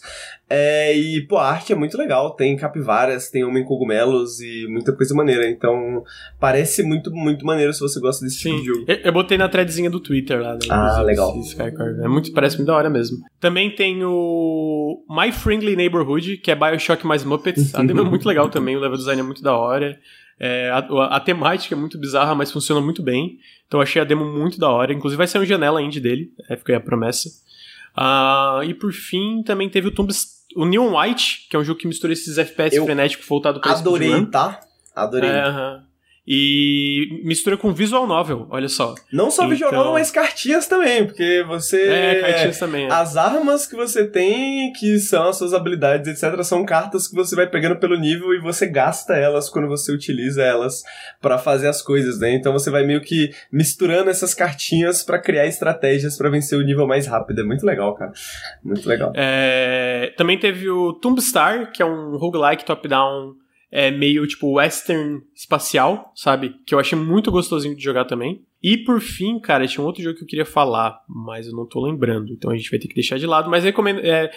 É, 0.49 0.97
e, 0.97 1.23
pô, 1.23 1.39
a 1.39 1.51
arte 1.51 1.73
é 1.73 1.77
muito 1.77 1.97
legal. 1.97 2.31
Tem 2.37 2.55
capivaras, 2.57 3.31
tem 3.31 3.43
homem 3.43 3.65
cogumelos 3.65 4.41
e 4.41 4.67
muita 4.69 4.93
coisa 4.93 5.15
maneira. 5.15 5.49
Então, 5.49 6.05
parece 6.39 6.83
muito, 6.83 7.11
muito 7.11 7.45
maneiro 7.45 7.73
se 7.73 7.81
você 7.81 7.99
gosta 7.99 8.25
desse 8.25 8.39
Sim. 8.39 8.51
tipo 8.51 8.61
de 8.61 8.67
jogo. 8.67 8.85
Eu, 8.87 8.97
eu 8.97 9.13
botei 9.13 9.37
na 9.37 9.49
threadzinha 9.49 9.91
do 9.91 9.99
Twitter 9.99 10.41
lá. 10.41 10.55
Né, 10.55 10.61
ah, 10.71 11.01
legal. 11.01 11.35
É 12.03 12.09
muito, 12.09 12.33
parece 12.33 12.57
muito 12.57 12.69
da 12.69 12.77
hora 12.77 12.91
mesmo. 12.91 13.19
Também 13.41 13.75
tem 13.75 14.05
o 14.05 15.03
My 15.09 15.33
Friendly 15.33 15.75
Neighborhood, 15.75 16.37
que 16.37 16.51
é 16.51 16.55
Bioshock 16.55 17.05
mais 17.07 17.24
Muppets. 17.25 17.75
A 17.75 17.83
demo 17.83 18.01
é 18.01 18.05
muito 18.05 18.27
legal 18.27 18.49
também, 18.49 18.77
o 18.77 18.81
level 18.81 18.97
design 18.97 19.21
é 19.21 19.25
muito 19.25 19.43
da 19.43 19.57
hora. 19.57 19.99
É, 20.39 20.71
a, 20.71 20.79
a, 21.17 21.21
temática 21.21 21.75
é 21.75 21.79
muito 21.79 21.97
bizarra, 21.97 22.35
mas 22.35 22.51
funciona 22.51 22.81
muito 22.81 23.03
bem. 23.03 23.39
Então 23.67 23.81
achei 23.81 24.03
a 24.03 24.05
demo 24.05 24.25
muito 24.25 24.59
da 24.59 24.69
hora. 24.69 24.93
Inclusive 24.93 25.17
vai 25.17 25.27
ser 25.27 25.39
um 25.39 25.45
janela 25.45 25.81
indie 25.81 26.01
dele, 26.01 26.33
é, 26.49 26.57
fica 26.57 26.73
aí 26.73 26.77
a 26.77 26.81
promessa. 26.81 27.29
Uh, 27.97 28.65
e 28.65 28.75
por 28.75 28.93
fim, 28.93 29.43
também 29.45 29.69
teve 29.69 29.89
o 29.89 29.91
Tomb 29.91 30.13
o 30.57 30.65
Neon 30.65 30.97
White, 30.97 31.49
que 31.49 31.57
é 31.57 31.59
um 31.59 31.65
jogo 31.65 31.81
que 31.81 31.87
mistura 31.87 32.13
esses 32.13 32.39
FPS 32.39 32.77
eu 32.77 32.85
frenéticos 32.85 33.27
voltado 33.27 33.61
para 33.61 33.73
Adorei, 33.73 34.27
tá? 34.27 34.61
Adorei. 34.95 35.31
É, 35.31 35.49
uh 35.49 35.53
-huh. 35.53 35.83
E 36.27 37.21
mistura 37.23 37.55
com 37.55 37.71
visual 37.75 38.07
novel, 38.07 38.47
olha 38.49 38.69
só. 38.69 38.95
Não 39.13 39.31
só 39.31 39.43
então... 39.43 39.51
visual 39.51 39.73
novel, 39.73 39.93
mas 39.93 40.11
cartinhas 40.11 40.67
também, 40.67 41.05
porque 41.05 41.45
você. 41.47 41.87
É, 41.87 42.21
cartinhas 42.21 42.59
também. 42.59 42.87
É. 42.87 42.93
As 42.93 43.15
armas 43.19 43.67
que 43.67 43.77
você 43.77 44.07
tem, 44.07 44.73
que 44.73 44.99
são 44.99 45.29
as 45.29 45.37
suas 45.37 45.53
habilidades, 45.53 46.09
etc., 46.09 46.43
são 46.43 46.65
cartas 46.65 47.07
que 47.07 47.15
você 47.15 47.37
vai 47.37 47.47
pegando 47.47 47.77
pelo 47.77 47.99
nível 47.99 48.33
e 48.33 48.41
você 48.41 48.67
gasta 48.67 49.15
elas 49.15 49.51
quando 49.51 49.69
você 49.69 49.93
utiliza 49.93 50.43
elas 50.43 50.83
para 51.21 51.37
fazer 51.37 51.69
as 51.69 51.83
coisas, 51.83 52.19
né? 52.19 52.33
Então 52.33 52.55
você 52.55 52.71
vai 52.71 52.87
meio 52.87 53.03
que 53.03 53.31
misturando 53.53 54.09
essas 54.09 54.33
cartinhas 54.33 55.03
para 55.03 55.19
criar 55.19 55.47
estratégias 55.47 56.17
para 56.17 56.31
vencer 56.31 56.59
o 56.59 56.63
nível 56.63 56.87
mais 56.87 57.07
rápido. 57.07 57.43
É 57.43 57.45
muito 57.45 57.67
legal, 57.67 57.95
cara. 57.95 58.13
Muito 58.65 58.89
legal. 58.89 59.13
É... 59.15 60.15
Também 60.17 60.39
teve 60.39 60.71
o 60.71 60.95
Tomb 60.95 61.21
Star, 61.21 61.71
que 61.71 61.83
é 61.83 61.87
um 61.87 62.17
roguelike 62.17 62.65
top-down 62.65 63.44
é 63.75 63.91
meio 63.91 64.25
tipo 64.25 64.53
western 64.53 65.21
espacial, 65.35 66.13
sabe? 66.15 66.55
Que 66.65 66.73
eu 66.73 66.79
achei 66.79 66.97
muito 66.97 67.33
gostosinho 67.33 67.75
de 67.75 67.83
jogar 67.83 68.05
também. 68.05 68.41
E 68.63 68.79
por 68.79 69.01
fim, 69.01 69.41
cara, 69.41 69.67
tinha 69.67 69.83
um 69.83 69.87
outro 69.87 70.01
jogo 70.01 70.17
que 70.17 70.23
eu 70.23 70.29
queria 70.29 70.47
falar, 70.47 71.01
mas 71.09 71.49
eu 71.49 71.53
não 71.53 71.67
tô 71.67 71.85
lembrando, 71.85 72.33
então 72.33 72.53
a 72.53 72.57
gente 72.57 72.71
vai 72.71 72.79
ter 72.79 72.87
que 72.87 72.95
deixar 72.95 73.19
de 73.19 73.27
lado. 73.27 73.51
Mas 73.51 73.65
recomendo. 73.65 73.99
É, 73.99 74.31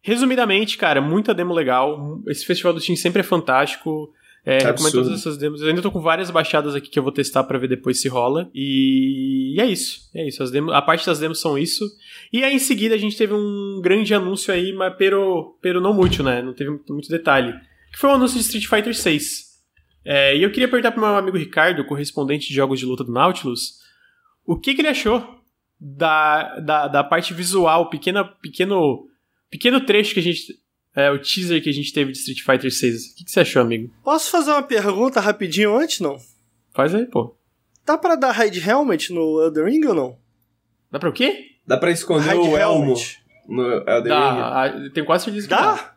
resumidamente, 0.00 0.78
cara, 0.78 1.00
muita 1.00 1.34
demo 1.34 1.52
legal. 1.52 2.22
Esse 2.28 2.46
festival 2.46 2.72
do 2.72 2.80
Steam 2.80 2.94
sempre 2.94 3.20
é 3.20 3.24
fantástico. 3.24 4.08
É, 4.44 4.58
recomendo 4.58 4.92
todas 4.92 5.18
essas 5.18 5.36
demos. 5.36 5.60
Eu 5.62 5.68
ainda 5.68 5.82
tô 5.82 5.90
com 5.90 6.00
várias 6.00 6.30
baixadas 6.30 6.76
aqui 6.76 6.88
que 6.88 6.96
eu 6.96 7.02
vou 7.02 7.10
testar 7.10 7.42
para 7.42 7.58
ver 7.58 7.66
depois 7.66 8.00
se 8.00 8.06
rola. 8.06 8.48
E... 8.54 9.56
e, 9.56 9.60
é 9.60 9.66
isso. 9.66 10.08
É 10.14 10.28
isso. 10.28 10.44
As 10.44 10.52
demos, 10.52 10.72
a 10.72 10.80
parte 10.80 11.04
das 11.04 11.18
demos 11.18 11.40
são 11.40 11.58
isso. 11.58 11.84
E 12.32 12.44
aí 12.44 12.54
em 12.54 12.60
seguida 12.60 12.94
a 12.94 12.98
gente 12.98 13.16
teve 13.16 13.34
um 13.34 13.80
grande 13.82 14.14
anúncio 14.14 14.54
aí, 14.54 14.72
mas 14.72 14.94
pero, 14.96 15.58
pero 15.60 15.80
não 15.80 15.92
muito, 15.92 16.22
né? 16.22 16.40
Não 16.40 16.54
teve 16.54 16.70
muito 16.70 17.08
detalhe 17.08 17.52
que 17.96 18.00
foi 18.00 18.10
o 18.10 18.12
anúncio 18.12 18.38
de 18.38 18.44
Street 18.44 18.66
Fighter 18.66 18.94
6. 18.94 19.56
É, 20.04 20.36
e 20.36 20.42
eu 20.42 20.52
queria 20.52 20.68
perguntar 20.68 20.92
pro 20.92 21.00
meu 21.00 21.16
amigo 21.16 21.38
Ricardo, 21.38 21.82
correspondente 21.86 22.46
de 22.46 22.54
jogos 22.54 22.78
de 22.78 22.84
luta 22.84 23.02
do 23.02 23.10
Nautilus, 23.10 23.80
o 24.44 24.54
que, 24.60 24.74
que 24.74 24.82
ele 24.82 24.88
achou 24.88 25.40
da, 25.80 26.60
da, 26.60 26.88
da 26.88 27.02
parte 27.02 27.32
visual, 27.32 27.88
pequena, 27.88 28.22
pequeno, 28.22 29.06
pequeno 29.48 29.80
trecho 29.80 30.12
que 30.12 30.20
a 30.20 30.22
gente. 30.22 30.60
É, 30.94 31.10
o 31.10 31.18
teaser 31.18 31.62
que 31.62 31.70
a 31.70 31.72
gente 31.72 31.90
teve 31.90 32.12
de 32.12 32.18
Street 32.18 32.42
Fighter 32.42 32.70
6. 32.70 33.12
O 33.12 33.16
que, 33.16 33.24
que 33.24 33.30
você 33.30 33.40
achou, 33.40 33.62
amigo? 33.62 33.90
Posso 34.04 34.30
fazer 34.30 34.50
uma 34.50 34.62
pergunta 34.62 35.18
rapidinho 35.18 35.74
antes, 35.74 36.00
não? 36.00 36.18
Faz 36.74 36.94
aí, 36.94 37.06
pô. 37.06 37.34
Dá 37.84 37.96
pra 37.96 38.14
dar 38.14 38.32
Raid 38.32 38.60
Helmet 38.60 39.10
no 39.10 39.42
Elden 39.42 39.64
Ring 39.64 39.86
ou 39.86 39.94
não? 39.94 40.18
Dá 40.90 40.98
pra 40.98 41.08
o 41.08 41.12
quê? 41.12 41.52
Dá 41.66 41.78
pra 41.78 41.90
esconder 41.90 42.34
Hide 42.34 42.48
o 42.48 42.56
elmo 42.58 42.94
no 43.48 43.64
Elden 43.88 44.08
dá, 44.08 44.66
Ring. 44.66 44.90
Tem 44.90 45.04
quase 45.04 45.24
certeza 45.24 45.48
que 45.48 45.54
dá. 45.54 45.74
dá. 45.74 45.95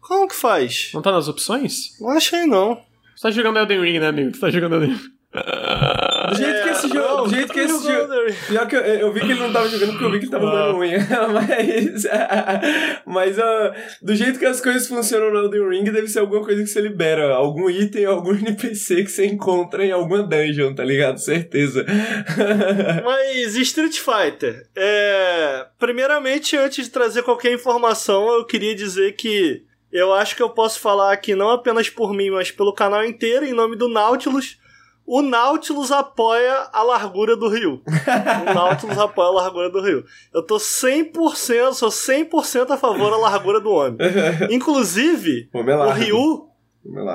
Como 0.00 0.28
que 0.28 0.34
faz? 0.34 0.90
Não 0.94 1.02
tá 1.02 1.12
nas 1.12 1.28
opções? 1.28 1.98
Não 2.00 2.10
achei, 2.10 2.46
não. 2.46 2.82
Você 3.14 3.22
tá 3.22 3.30
jogando 3.30 3.58
Elden 3.58 3.80
Ring, 3.80 3.98
né, 3.98 4.08
amigo? 4.08 4.34
Você 4.34 4.40
tá 4.40 4.50
jogando 4.50 4.76
Elden 4.76 4.90
Ring. 4.92 5.20
Do 5.32 6.36
jeito 6.36 6.56
é, 6.56 6.62
que 6.62 6.68
esse 6.70 6.88
jogo. 6.88 6.98
Não, 6.98 7.24
do 7.24 7.30
jeito 7.30 7.52
que 7.52 7.60
esse 7.60 7.82
jogo. 7.84 8.12
Pior 8.48 8.66
que 8.66 8.76
eu, 8.76 8.80
eu, 8.80 9.12
vi 9.12 9.20
que 9.20 9.26
ele 9.26 9.40
não 9.40 9.52
tava 9.52 9.68
jogando 9.68 9.90
porque 9.92 10.04
eu 10.04 10.10
vi 10.10 10.18
que 10.18 10.24
ele 10.24 10.32
tava 10.32 10.46
dando 10.46 10.76
ruim. 10.76 10.90
mas. 11.32 12.04
mas 13.06 13.38
uh, 13.38 13.72
do 14.02 14.14
jeito 14.14 14.38
que 14.40 14.46
as 14.46 14.60
coisas 14.60 14.88
funcionam 14.88 15.30
no 15.30 15.38
Elden 15.44 15.68
Ring, 15.68 15.84
deve 15.84 16.08
ser 16.08 16.18
alguma 16.18 16.44
coisa 16.44 16.62
que 16.62 16.68
você 16.68 16.80
libera. 16.80 17.32
Algum 17.32 17.70
item, 17.70 18.06
algum 18.06 18.34
NPC 18.34 19.04
que 19.04 19.10
você 19.10 19.26
encontra 19.26 19.84
em 19.84 19.92
alguma 19.92 20.22
dungeon, 20.24 20.74
tá 20.74 20.84
ligado? 20.84 21.18
Certeza. 21.18 21.86
mas 23.04 23.54
Street 23.54 23.98
Fighter. 23.98 24.66
É... 24.74 25.66
Primeiramente, 25.78 26.56
antes 26.56 26.86
de 26.86 26.90
trazer 26.90 27.22
qualquer 27.22 27.52
informação, 27.52 28.28
eu 28.34 28.44
queria 28.44 28.74
dizer 28.74 29.12
que 29.12 29.62
eu 29.92 30.12
acho 30.12 30.36
que 30.36 30.42
eu 30.42 30.50
posso 30.50 30.78
falar 30.80 31.12
aqui 31.12 31.34
não 31.34 31.50
apenas 31.50 31.88
por 31.90 32.12
mim, 32.12 32.30
mas 32.30 32.50
pelo 32.50 32.72
canal 32.72 33.04
inteiro, 33.04 33.44
em 33.44 33.52
nome 33.52 33.76
do 33.76 33.88
Nautilus. 33.88 34.58
O 35.04 35.22
Nautilus 35.22 35.90
apoia 35.90 36.68
a 36.72 36.82
largura 36.84 37.36
do 37.36 37.48
rio. 37.48 37.82
O 37.84 38.54
Nautilus 38.54 38.96
apoia 38.96 39.28
a 39.28 39.32
largura 39.32 39.68
do 39.68 39.80
rio. 39.80 40.04
Eu 40.32 40.40
tô 40.40 40.56
100%, 40.56 41.72
sou 41.72 41.88
100% 41.88 42.70
a 42.70 42.76
favor 42.76 43.10
da 43.10 43.16
largura 43.16 43.60
do 43.60 43.70
homem. 43.70 43.98
Inclusive, 44.50 45.50
o 45.52 45.90
Ryu 45.90 46.48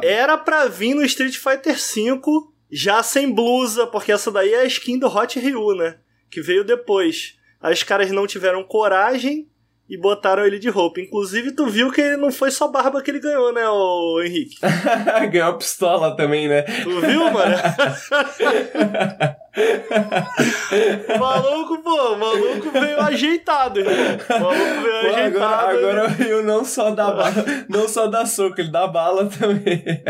era 0.04 0.38
pra 0.38 0.68
vir 0.68 0.94
no 0.94 1.06
Street 1.06 1.38
Fighter 1.38 1.76
V 1.76 2.22
já 2.70 3.02
sem 3.02 3.32
blusa, 3.32 3.88
porque 3.88 4.12
essa 4.12 4.30
daí 4.30 4.54
é 4.54 4.62
a 4.62 4.66
skin 4.66 5.00
do 5.00 5.08
Hot 5.08 5.40
Ryu, 5.40 5.76
né? 5.76 5.98
Que 6.30 6.42
veio 6.42 6.66
depois. 6.66 7.38
Aí 7.62 7.74
os 7.74 7.84
caras 7.84 8.12
não 8.12 8.28
tiveram 8.28 8.64
coragem 8.64 9.48
e 9.90 9.98
botaram 9.98 10.45
ele 10.45 10.60
de 10.60 10.70
roupa. 10.70 10.99
Inclusive, 10.99 11.52
tu 11.52 11.68
viu 11.68 11.91
que 11.91 12.18
não 12.18 12.32
foi 12.32 12.52
só 12.52 12.68
barba 12.68 13.02
que 13.02 13.12
ele 13.12 13.20
ganhou, 13.20 13.53
né, 13.53 13.68
o 13.70 14.22
Henrique? 14.22 14.57
ganhou 15.32 15.49
a 15.49 15.53
pistola 15.53 16.16
também, 16.16 16.48
né? 16.48 16.62
Tu 16.62 17.02
viu, 17.02 17.32
mano? 17.32 17.56
maluco, 21.19 21.77
pô, 21.82 22.15
maluco 22.18 22.72
veio 22.72 22.99
ajeitado, 23.02 23.80
irmão. 23.80 23.95
Maluco 24.30 24.82
veio 24.82 25.02
pô, 25.02 25.15
ajeitado. 25.15 25.77
Agora, 25.77 25.77
agora 25.77 26.07
veio 26.10 26.44
não 26.44 26.65
só 26.65 26.91
da 26.91 27.11
bala, 27.11 27.45
não 27.69 27.88
só 27.88 28.07
da 28.07 28.26
soco, 28.26 28.60
ele 28.60 28.72
dá 28.72 28.86
bala 28.88 29.30
também. 29.30 29.84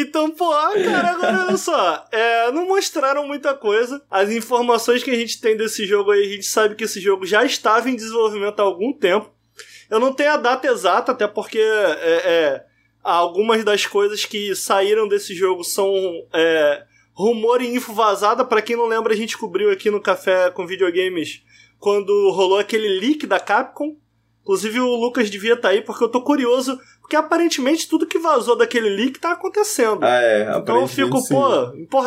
então, 0.00 0.30
pô, 0.30 0.50
cara, 0.50 1.10
agora 1.10 1.46
olha 1.48 1.56
só. 1.56 2.06
É, 2.12 2.52
não 2.52 2.68
mostraram 2.68 3.26
muita 3.26 3.54
coisa. 3.54 4.00
As 4.10 4.30
informações 4.30 5.02
que 5.02 5.10
a 5.10 5.16
gente 5.16 5.40
tem 5.40 5.56
desse 5.56 5.84
jogo 5.84 6.12
aí, 6.12 6.22
a 6.22 6.30
gente 6.36 6.46
sabe 6.46 6.76
que 6.76 6.84
esse 6.84 7.00
jogo 7.00 7.26
já 7.26 7.44
estava 7.44 7.90
em 7.90 7.96
desenvolvimento 7.96 8.60
há 8.60 8.62
algum 8.62 8.92
tempo. 8.92 9.30
Eu 9.90 9.98
não 9.98 10.12
tenho 10.12 10.32
a 10.32 10.36
data 10.36 10.68
exata, 10.68 11.10
até 11.10 11.26
porque 11.26 11.58
é, 11.58 12.22
é 12.24 12.69
algumas 13.02 13.64
das 13.64 13.86
coisas 13.86 14.24
que 14.24 14.54
saíram 14.54 15.08
desse 15.08 15.34
jogo 15.34 15.64
são 15.64 15.92
é, 16.32 16.84
rumor 17.12 17.62
e 17.62 17.74
info 17.74 17.92
vazada. 17.92 18.44
Para 18.44 18.62
quem 18.62 18.76
não 18.76 18.86
lembra, 18.86 19.12
a 19.12 19.16
gente 19.16 19.36
cobriu 19.36 19.70
aqui 19.70 19.90
no 19.90 20.00
Café 20.00 20.50
com 20.50 20.66
Videogames 20.66 21.42
quando 21.78 22.30
rolou 22.30 22.58
aquele 22.58 23.00
leak 23.00 23.26
da 23.26 23.40
Capcom. 23.40 23.96
Inclusive 24.42 24.80
o 24.80 24.96
Lucas 24.96 25.30
devia 25.30 25.54
estar 25.54 25.68
tá 25.68 25.74
aí, 25.74 25.82
porque 25.82 26.02
eu 26.02 26.08
tô 26.08 26.22
curioso, 26.22 26.78
porque 27.00 27.14
aparentemente 27.14 27.88
tudo 27.88 28.06
que 28.06 28.18
vazou 28.18 28.56
daquele 28.56 28.88
leak 28.88 29.18
tá 29.18 29.32
acontecendo. 29.32 30.02
Ah, 30.02 30.22
é, 30.22 30.56
então 30.56 30.80
eu 30.80 30.88
fico, 30.88 31.18
sim. 31.18 31.34
pô, 31.88 32.02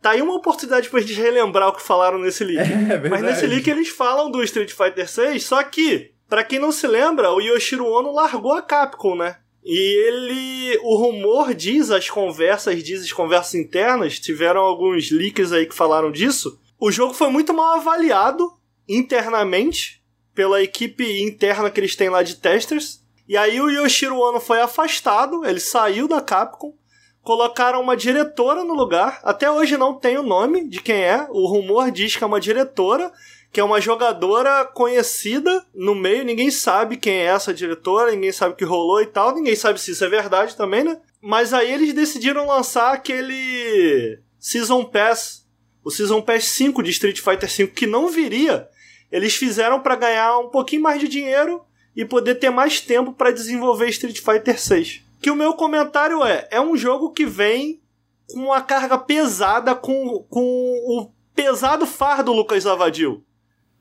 tá 0.00 0.10
aí 0.10 0.22
uma 0.22 0.34
oportunidade 0.34 0.88
pra 0.88 1.00
gente 1.00 1.12
relembrar 1.12 1.68
o 1.68 1.72
que 1.72 1.82
falaram 1.82 2.18
nesse 2.18 2.42
leak. 2.42 2.68
É, 2.92 3.08
Mas 3.08 3.22
nesse 3.22 3.46
leak 3.46 3.68
eles 3.70 3.88
falam 3.88 4.30
do 4.30 4.42
Street 4.42 4.72
Fighter 4.72 5.08
6, 5.08 5.44
só 5.44 5.62
que, 5.62 6.10
para 6.28 6.42
quem 6.42 6.58
não 6.58 6.72
se 6.72 6.86
lembra, 6.86 7.30
o 7.30 7.40
Yoshiro 7.40 7.86
Ono 7.86 8.12
largou 8.12 8.54
a 8.54 8.62
Capcom, 8.62 9.14
né? 9.14 9.36
E 9.64 10.06
ele. 10.06 10.78
O 10.82 10.96
rumor 10.96 11.54
diz, 11.54 11.90
as 11.90 12.10
conversas, 12.10 12.82
diz 12.82 13.02
as 13.02 13.12
conversas 13.12 13.54
internas, 13.54 14.18
tiveram 14.18 14.60
alguns 14.60 15.10
leaks 15.10 15.52
aí 15.52 15.66
que 15.66 15.74
falaram 15.74 16.10
disso. 16.10 16.58
O 16.78 16.90
jogo 16.90 17.14
foi 17.14 17.28
muito 17.28 17.54
mal 17.54 17.76
avaliado 17.76 18.50
internamente 18.88 20.02
pela 20.34 20.62
equipe 20.62 21.22
interna 21.22 21.70
que 21.70 21.78
eles 21.78 21.94
têm 21.94 22.08
lá 22.08 22.22
de 22.22 22.36
testers. 22.36 23.02
E 23.28 23.36
aí 23.36 23.60
o 23.60 23.70
Yoshiro 23.70 24.18
Ono 24.18 24.40
foi 24.40 24.60
afastado, 24.60 25.46
ele 25.46 25.60
saiu 25.60 26.08
da 26.08 26.20
Capcom, 26.20 26.74
colocaram 27.22 27.80
uma 27.80 27.96
diretora 27.96 28.64
no 28.64 28.74
lugar. 28.74 29.20
Até 29.22 29.50
hoje 29.50 29.76
não 29.76 29.94
tem 29.94 30.18
o 30.18 30.22
nome 30.24 30.68
de 30.68 30.80
quem 30.80 31.04
é. 31.04 31.26
O 31.30 31.46
rumor 31.46 31.90
diz 31.90 32.16
que 32.16 32.24
é 32.24 32.26
uma 32.26 32.40
diretora 32.40 33.12
que 33.52 33.60
é 33.60 33.64
uma 33.64 33.82
jogadora 33.82 34.64
conhecida 34.64 35.64
no 35.74 35.94
meio, 35.94 36.24
ninguém 36.24 36.50
sabe 36.50 36.96
quem 36.96 37.12
é 37.12 37.26
essa 37.26 37.52
diretora, 37.52 38.10
ninguém 38.10 38.32
sabe 38.32 38.54
o 38.54 38.56
que 38.56 38.64
rolou 38.64 39.02
e 39.02 39.06
tal, 39.06 39.34
ninguém 39.34 39.54
sabe 39.54 39.78
se 39.78 39.90
isso 39.90 40.02
é 40.02 40.08
verdade 40.08 40.56
também, 40.56 40.82
né? 40.82 40.98
Mas 41.20 41.52
aí 41.52 41.70
eles 41.70 41.92
decidiram 41.92 42.46
lançar 42.46 42.94
aquele 42.94 44.18
Season 44.40 44.82
Pass, 44.84 45.46
o 45.84 45.90
Season 45.90 46.22
Pass 46.22 46.44
5 46.46 46.82
de 46.82 46.90
Street 46.92 47.20
Fighter 47.20 47.48
V, 47.48 47.66
que 47.66 47.86
não 47.86 48.08
viria. 48.08 48.66
Eles 49.10 49.36
fizeram 49.36 49.80
para 49.80 49.96
ganhar 49.96 50.38
um 50.38 50.48
pouquinho 50.48 50.82
mais 50.82 50.98
de 50.98 51.06
dinheiro 51.06 51.62
e 51.94 52.06
poder 52.06 52.36
ter 52.36 52.48
mais 52.48 52.80
tempo 52.80 53.12
para 53.12 53.30
desenvolver 53.30 53.90
Street 53.90 54.18
Fighter 54.18 54.58
6. 54.58 55.02
Que 55.20 55.30
o 55.30 55.36
meu 55.36 55.52
comentário 55.52 56.24
é: 56.24 56.48
é 56.50 56.60
um 56.60 56.74
jogo 56.74 57.12
que 57.12 57.26
vem 57.26 57.82
com 58.28 58.40
uma 58.40 58.62
carga 58.62 58.96
pesada, 58.96 59.74
com, 59.74 60.24
com 60.30 60.40
o 60.40 61.12
pesado 61.34 61.84
fardo 61.84 62.32
Lucas 62.32 62.66
Avadil. 62.66 63.22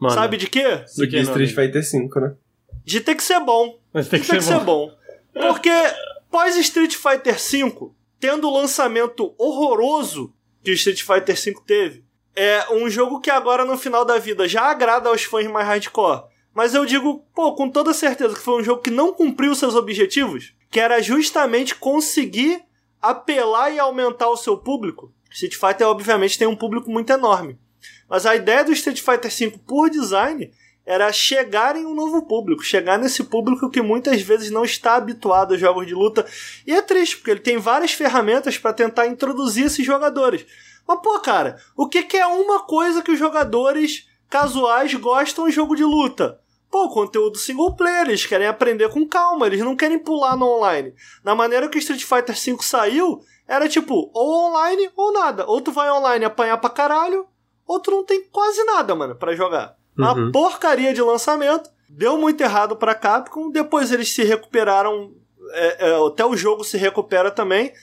Mano, 0.02 0.16
Sabe 0.16 0.36
de 0.36 0.48
quê? 0.48 0.84
Do 0.98 1.08
que 1.08 1.16
Street 1.20 1.54
Fighter 1.54 1.84
V, 1.84 2.20
né? 2.22 2.34
De 2.84 3.00
ter 3.02 3.14
que 3.14 3.24
ser 3.24 3.40
bom. 3.40 3.80
Mas 3.94 4.08
tem 4.10 4.20
que, 4.20 4.26
ser, 4.26 4.42
ser, 4.42 4.60
bom. 4.62 4.92
Porque 5.32 5.70
pós 6.32 6.58
Street 6.58 6.96
Fighter 6.96 7.36
V, 7.38 7.92
tendo 8.20 8.50
o 8.50 8.54
lançamento 8.54 9.36
horroroso 9.38 10.34
que 10.64 10.72
o 10.72 10.74
Street 10.74 11.04
Fighter 11.04 11.36
V 11.36 11.62
teve, 11.68 12.04
é 12.36 12.74
um 12.74 12.90
jogo 12.90 13.20
que 13.20 13.30
agora 13.30 13.64
no 13.64 13.78
final 13.78 14.04
da 14.04 14.18
vida 14.18 14.48
já 14.48 14.64
agrada 14.64 15.08
aos 15.08 15.22
fãs 15.22 15.46
mais 15.46 15.68
hardcore. 15.68 16.24
Mas 16.52 16.74
eu 16.74 16.84
digo, 16.84 17.24
pô, 17.36 17.54
com 17.54 17.70
toda 17.70 17.94
certeza 17.94 18.34
que 18.34 18.42
foi 18.42 18.60
um 18.60 18.64
jogo 18.64 18.82
que 18.82 18.90
não 18.90 19.14
cumpriu 19.14 19.54
seus 19.54 19.76
objetivos, 19.76 20.56
que 20.72 20.80
era 20.80 21.00
justamente 21.00 21.76
conseguir 21.76 22.64
apelar 23.00 23.70
e 23.70 23.78
aumentar 23.78 24.30
o 24.30 24.38
seu 24.38 24.58
público. 24.58 25.14
Street 25.30 25.54
Fighter, 25.54 25.88
obviamente, 25.88 26.40
tem 26.40 26.48
um 26.48 26.56
público 26.56 26.90
muito 26.90 27.14
enorme. 27.14 27.60
Mas 28.12 28.26
a 28.26 28.36
ideia 28.36 28.66
do 28.66 28.74
Street 28.74 29.00
Fighter 29.00 29.32
V 29.32 29.58
por 29.66 29.90
design 29.90 30.52
era 30.86 31.14
chegar 31.14 31.78
em 31.78 31.86
um 31.86 31.96
novo 31.96 32.24
público, 32.24 32.62
chegar 32.62 33.00
nesse 33.00 33.24
público 33.24 33.70
que 33.70 33.82
muitas 33.82 34.22
vezes 34.22 34.52
não 34.52 34.66
está 34.66 34.96
habituado 34.96 35.54
a 35.54 35.58
jogos 35.58 35.88
de 35.88 35.94
luta. 35.94 36.26
E 36.68 36.74
é 36.74 36.82
triste, 36.82 37.16
porque 37.16 37.32
ele 37.32 37.40
tem 37.40 37.58
várias 37.58 37.94
ferramentas 37.94 38.58
para 38.58 38.74
tentar 38.74 39.08
introduzir 39.08 39.68
esses 39.68 39.86
jogadores. 39.86 40.46
Mas, 40.86 41.00
pô, 41.02 41.18
cara, 41.22 41.56
o 41.74 41.88
que, 41.88 42.04
que 42.04 42.18
é 42.18 42.28
uma 42.28 42.60
coisa 42.64 43.02
que 43.02 43.12
os 43.12 43.20
jogadores 43.20 44.10
casuais 44.30 44.94
gostam 44.96 45.48
em 45.48 45.52
jogo 45.52 45.74
de 45.74 45.86
luta? 45.86 46.38
Pô, 46.70 46.90
conteúdo 46.90 47.38
single 47.38 47.78
player, 47.78 48.08
eles 48.08 48.26
querem 48.26 48.48
aprender 48.48 48.90
com 48.90 49.08
calma, 49.08 49.48
eles 49.48 49.62
não 49.62 49.76
querem 49.76 50.00
pular 50.00 50.36
no 50.36 50.58
online. 50.58 50.94
Na 51.24 51.34
maneira 51.34 51.70
que 51.70 51.78
o 51.78 51.80
Street 51.80 52.04
Fighter 52.04 52.36
V 52.36 52.58
saiu, 52.62 53.22
era 53.48 53.70
tipo, 53.70 54.12
ou 54.14 54.48
online 54.48 54.90
ou 54.98 55.14
nada. 55.14 55.46
Ou 55.48 55.62
tu 55.62 55.72
vai 55.72 55.90
online 55.90 56.26
apanhar 56.26 56.58
pra 56.58 56.70
caralho, 56.70 57.26
outro 57.66 57.96
não 57.96 58.06
tem 58.06 58.24
quase 58.32 58.64
nada, 58.64 58.94
mano, 58.96 59.16
para 59.16 59.36
jogar. 59.36 59.76
Uhum. 59.98 60.06
Uma 60.06 60.32
porcaria 60.32 60.94
de 60.94 61.02
lançamento, 61.02 61.70
deu 61.90 62.18
muito 62.18 62.42
errado 62.42 62.76
pra 62.76 62.96
Capcom, 62.96 63.50
depois 63.50 63.92
eles 63.92 64.14
se 64.14 64.24
recuperaram, 64.24 65.14
é, 65.52 65.90
é, 65.90 66.08
até 66.08 66.26
o 66.26 66.36
jogo 66.36 66.64
se 66.64 66.78
recupera 66.78 67.32
também. 67.32 67.74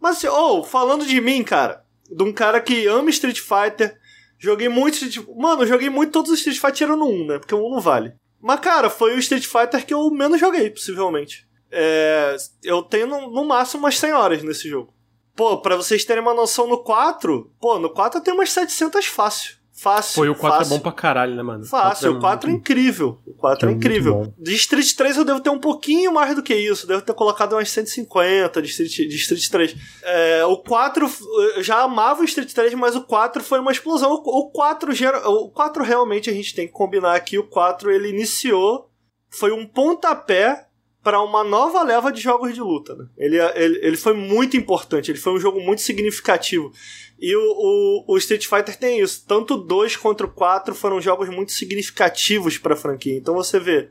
Mas, 0.00 0.22
ou, 0.24 0.60
oh, 0.60 0.64
falando 0.64 1.04
de 1.04 1.20
mim, 1.20 1.42
cara, 1.42 1.84
de 2.10 2.22
um 2.22 2.32
cara 2.32 2.60
que 2.60 2.86
ama 2.86 3.10
Street 3.10 3.40
Fighter, 3.40 3.98
joguei 4.38 4.68
muito 4.68 4.94
Street 4.94 5.26
Mano, 5.36 5.66
joguei 5.66 5.90
muito 5.90 6.12
todos 6.12 6.30
os 6.30 6.38
Street 6.38 6.58
Fighter 6.58 6.96
no 6.96 7.06
1, 7.06 7.26
né? 7.26 7.38
Porque 7.38 7.54
o 7.54 7.66
1 7.66 7.70
não 7.70 7.80
vale. 7.80 8.14
Mas, 8.40 8.60
cara, 8.60 8.88
foi 8.88 9.14
o 9.14 9.18
Street 9.18 9.46
Fighter 9.46 9.84
que 9.84 9.92
eu 9.92 10.08
menos 10.10 10.38
joguei, 10.38 10.70
possivelmente. 10.70 11.46
É, 11.70 12.36
eu 12.62 12.82
tenho 12.82 13.06
no, 13.06 13.30
no 13.30 13.44
máximo 13.44 13.82
umas 13.82 13.98
100 13.98 14.12
horas 14.12 14.42
nesse 14.42 14.68
jogo. 14.68 14.94
Pô, 15.38 15.56
pra 15.58 15.76
vocês 15.76 16.04
terem 16.04 16.20
uma 16.20 16.34
noção 16.34 16.66
no 16.66 16.78
4, 16.78 17.48
pô, 17.60 17.78
no 17.78 17.88
4 17.90 18.18
eu 18.18 18.24
tenho 18.24 18.36
umas 18.36 18.50
700 18.50 19.06
fácil. 19.06 19.56
Fácil. 19.72 20.14
Foi 20.16 20.28
o 20.28 20.34
4 20.34 20.58
fácil. 20.58 20.74
é 20.74 20.76
bom 20.76 20.82
pra 20.82 20.90
caralho, 20.90 21.36
né, 21.36 21.42
mano? 21.44 21.64
Fácil, 21.64 22.16
o 22.16 22.20
4 22.20 22.50
é, 22.50 22.52
é 22.52 22.56
incrível. 22.56 23.20
O 23.24 23.34
4 23.34 23.68
é, 23.68 23.72
é 23.72 23.76
incrível. 23.76 24.34
De 24.36 24.52
Street 24.56 24.92
3 24.94 25.18
eu 25.18 25.24
devo 25.24 25.38
ter 25.38 25.50
um 25.50 25.60
pouquinho 25.60 26.12
mais 26.12 26.34
do 26.34 26.42
que 26.42 26.52
isso. 26.52 26.88
Devo 26.88 27.02
ter 27.02 27.14
colocado 27.14 27.52
umas 27.52 27.70
150 27.70 28.60
de 28.60 28.68
Street, 28.68 29.08
de 29.08 29.14
Street 29.14 29.48
3. 29.48 29.76
É, 30.02 30.44
o 30.44 30.56
4, 30.56 31.08
eu 31.54 31.62
já 31.62 31.82
amava 31.82 32.22
o 32.22 32.24
Street 32.24 32.52
3, 32.52 32.74
mas 32.74 32.96
o 32.96 33.02
4 33.02 33.40
foi 33.44 33.60
uma 33.60 33.70
explosão. 33.70 34.10
O, 34.10 34.40
o 34.40 34.50
4, 34.50 34.90
o 35.26 35.50
4 35.50 35.84
realmente 35.84 36.28
a 36.28 36.32
gente 36.32 36.52
tem 36.52 36.66
que 36.66 36.72
combinar 36.72 37.14
aqui. 37.14 37.38
O 37.38 37.44
4 37.44 37.92
ele 37.92 38.08
iniciou, 38.08 38.90
foi 39.30 39.52
um 39.52 39.64
pontapé 39.64 40.66
para 41.08 41.22
uma 41.22 41.42
nova 41.42 41.82
leva 41.82 42.12
de 42.12 42.20
jogos 42.20 42.52
de 42.52 42.60
luta. 42.60 42.94
Né? 42.94 43.06
Ele, 43.16 43.38
ele, 43.38 43.80
ele 43.82 43.96
foi 43.96 44.12
muito 44.12 44.58
importante, 44.58 45.10
ele 45.10 45.18
foi 45.18 45.32
um 45.32 45.40
jogo 45.40 45.58
muito 45.58 45.80
significativo. 45.80 46.70
E 47.18 47.34
o, 47.34 47.40
o, 47.40 48.04
o 48.08 48.18
Street 48.18 48.46
Fighter 48.46 48.76
tem 48.76 49.00
isso. 49.00 49.24
Tanto 49.26 49.54
o 49.54 49.56
2 49.56 49.96
quanto 49.96 50.24
o 50.24 50.28
4 50.28 50.74
foram 50.74 51.00
jogos 51.00 51.30
muito 51.30 51.52
significativos 51.52 52.58
para 52.58 52.74
a 52.74 52.76
franquia. 52.76 53.16
Então 53.16 53.32
você 53.32 53.58
vê, 53.58 53.88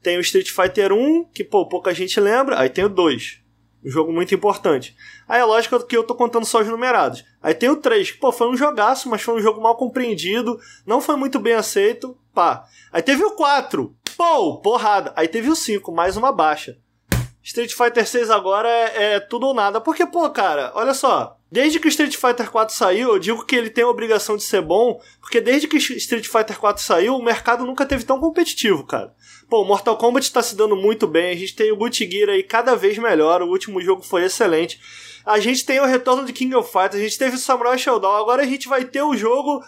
tem 0.00 0.16
o 0.16 0.20
Street 0.20 0.48
Fighter 0.48 0.92
1, 0.92 1.24
que 1.34 1.42
pô, 1.42 1.68
pouca 1.68 1.92
gente 1.92 2.20
lembra, 2.20 2.60
aí 2.60 2.68
tem 2.68 2.84
o 2.84 2.88
2. 2.88 3.40
Um 3.84 3.90
jogo 3.90 4.12
muito 4.12 4.34
importante. 4.34 4.94
Aí 5.28 5.40
é 5.40 5.44
lógico 5.44 5.82
que 5.84 5.96
eu 5.96 6.04
tô 6.04 6.14
contando 6.14 6.44
só 6.44 6.60
os 6.60 6.68
numerados. 6.68 7.24
Aí 7.42 7.54
tem 7.54 7.70
o 7.70 7.76
3, 7.76 8.10
que 8.10 8.18
pô, 8.18 8.30
foi 8.30 8.48
um 8.48 8.56
jogaço, 8.56 9.08
mas 9.08 9.22
foi 9.22 9.34
um 9.34 9.40
jogo 9.40 9.60
mal 9.60 9.76
compreendido, 9.76 10.58
não 10.86 11.00
foi 11.00 11.16
muito 11.16 11.38
bem 11.38 11.54
aceito, 11.54 12.16
pá. 12.34 12.66
Aí 12.92 13.02
teve 13.02 13.24
o 13.24 13.30
4, 13.32 13.94
Pô, 14.20 14.58
porrada. 14.58 15.14
Aí 15.16 15.26
teve 15.26 15.48
o 15.48 15.56
5, 15.56 15.90
mais 15.90 16.14
uma 16.14 16.30
baixa. 16.30 16.76
Street 17.42 17.72
Fighter 17.72 18.06
6 18.06 18.28
agora 18.28 18.68
é, 18.68 19.14
é, 19.14 19.20
tudo 19.20 19.46
ou 19.46 19.54
nada. 19.54 19.80
Porque, 19.80 20.04
pô, 20.04 20.28
cara, 20.28 20.72
olha 20.74 20.92
só. 20.92 21.38
Desde 21.50 21.80
que 21.80 21.88
Street 21.88 22.14
Fighter 22.14 22.50
4 22.50 22.74
saiu, 22.74 23.14
eu 23.14 23.18
digo 23.18 23.46
que 23.46 23.56
ele 23.56 23.70
tem 23.70 23.82
a 23.82 23.88
obrigação 23.88 24.36
de 24.36 24.42
ser 24.42 24.60
bom, 24.60 25.00
porque 25.22 25.40
desde 25.40 25.66
que 25.66 25.78
Street 25.78 26.26
Fighter 26.26 26.60
4 26.60 26.82
saiu, 26.82 27.16
o 27.16 27.24
mercado 27.24 27.64
nunca 27.64 27.86
teve 27.86 28.04
tão 28.04 28.20
competitivo, 28.20 28.86
cara. 28.86 29.14
Pô, 29.50 29.64
Mortal 29.64 29.96
Kombat 29.96 30.32
tá 30.32 30.40
se 30.40 30.54
dando 30.54 30.76
muito 30.76 31.08
bem, 31.08 31.32
a 31.32 31.36
gente 31.36 31.56
tem 31.56 31.72
o 31.72 31.76
Guilty 31.76 32.08
Gear 32.08 32.30
aí 32.30 32.42
cada 32.42 32.76
vez 32.76 32.96
melhor, 32.96 33.42
o 33.42 33.48
último 33.48 33.80
jogo 33.82 34.00
foi 34.00 34.24
excelente. 34.24 34.80
A 35.26 35.40
gente 35.40 35.66
tem 35.66 35.80
o 35.80 35.84
retorno 35.84 36.24
de 36.24 36.32
King 36.32 36.54
of 36.54 36.70
Fighters, 36.70 36.94
a 37.02 37.04
gente 37.04 37.18
teve 37.18 37.34
o 37.34 37.38
Samurai 37.38 37.76
Showdown, 37.76 38.14
agora 38.14 38.42
a 38.42 38.46
gente 38.46 38.68
vai 38.68 38.84
ter 38.84 39.02
o 39.02 39.16
jogo 39.16 39.60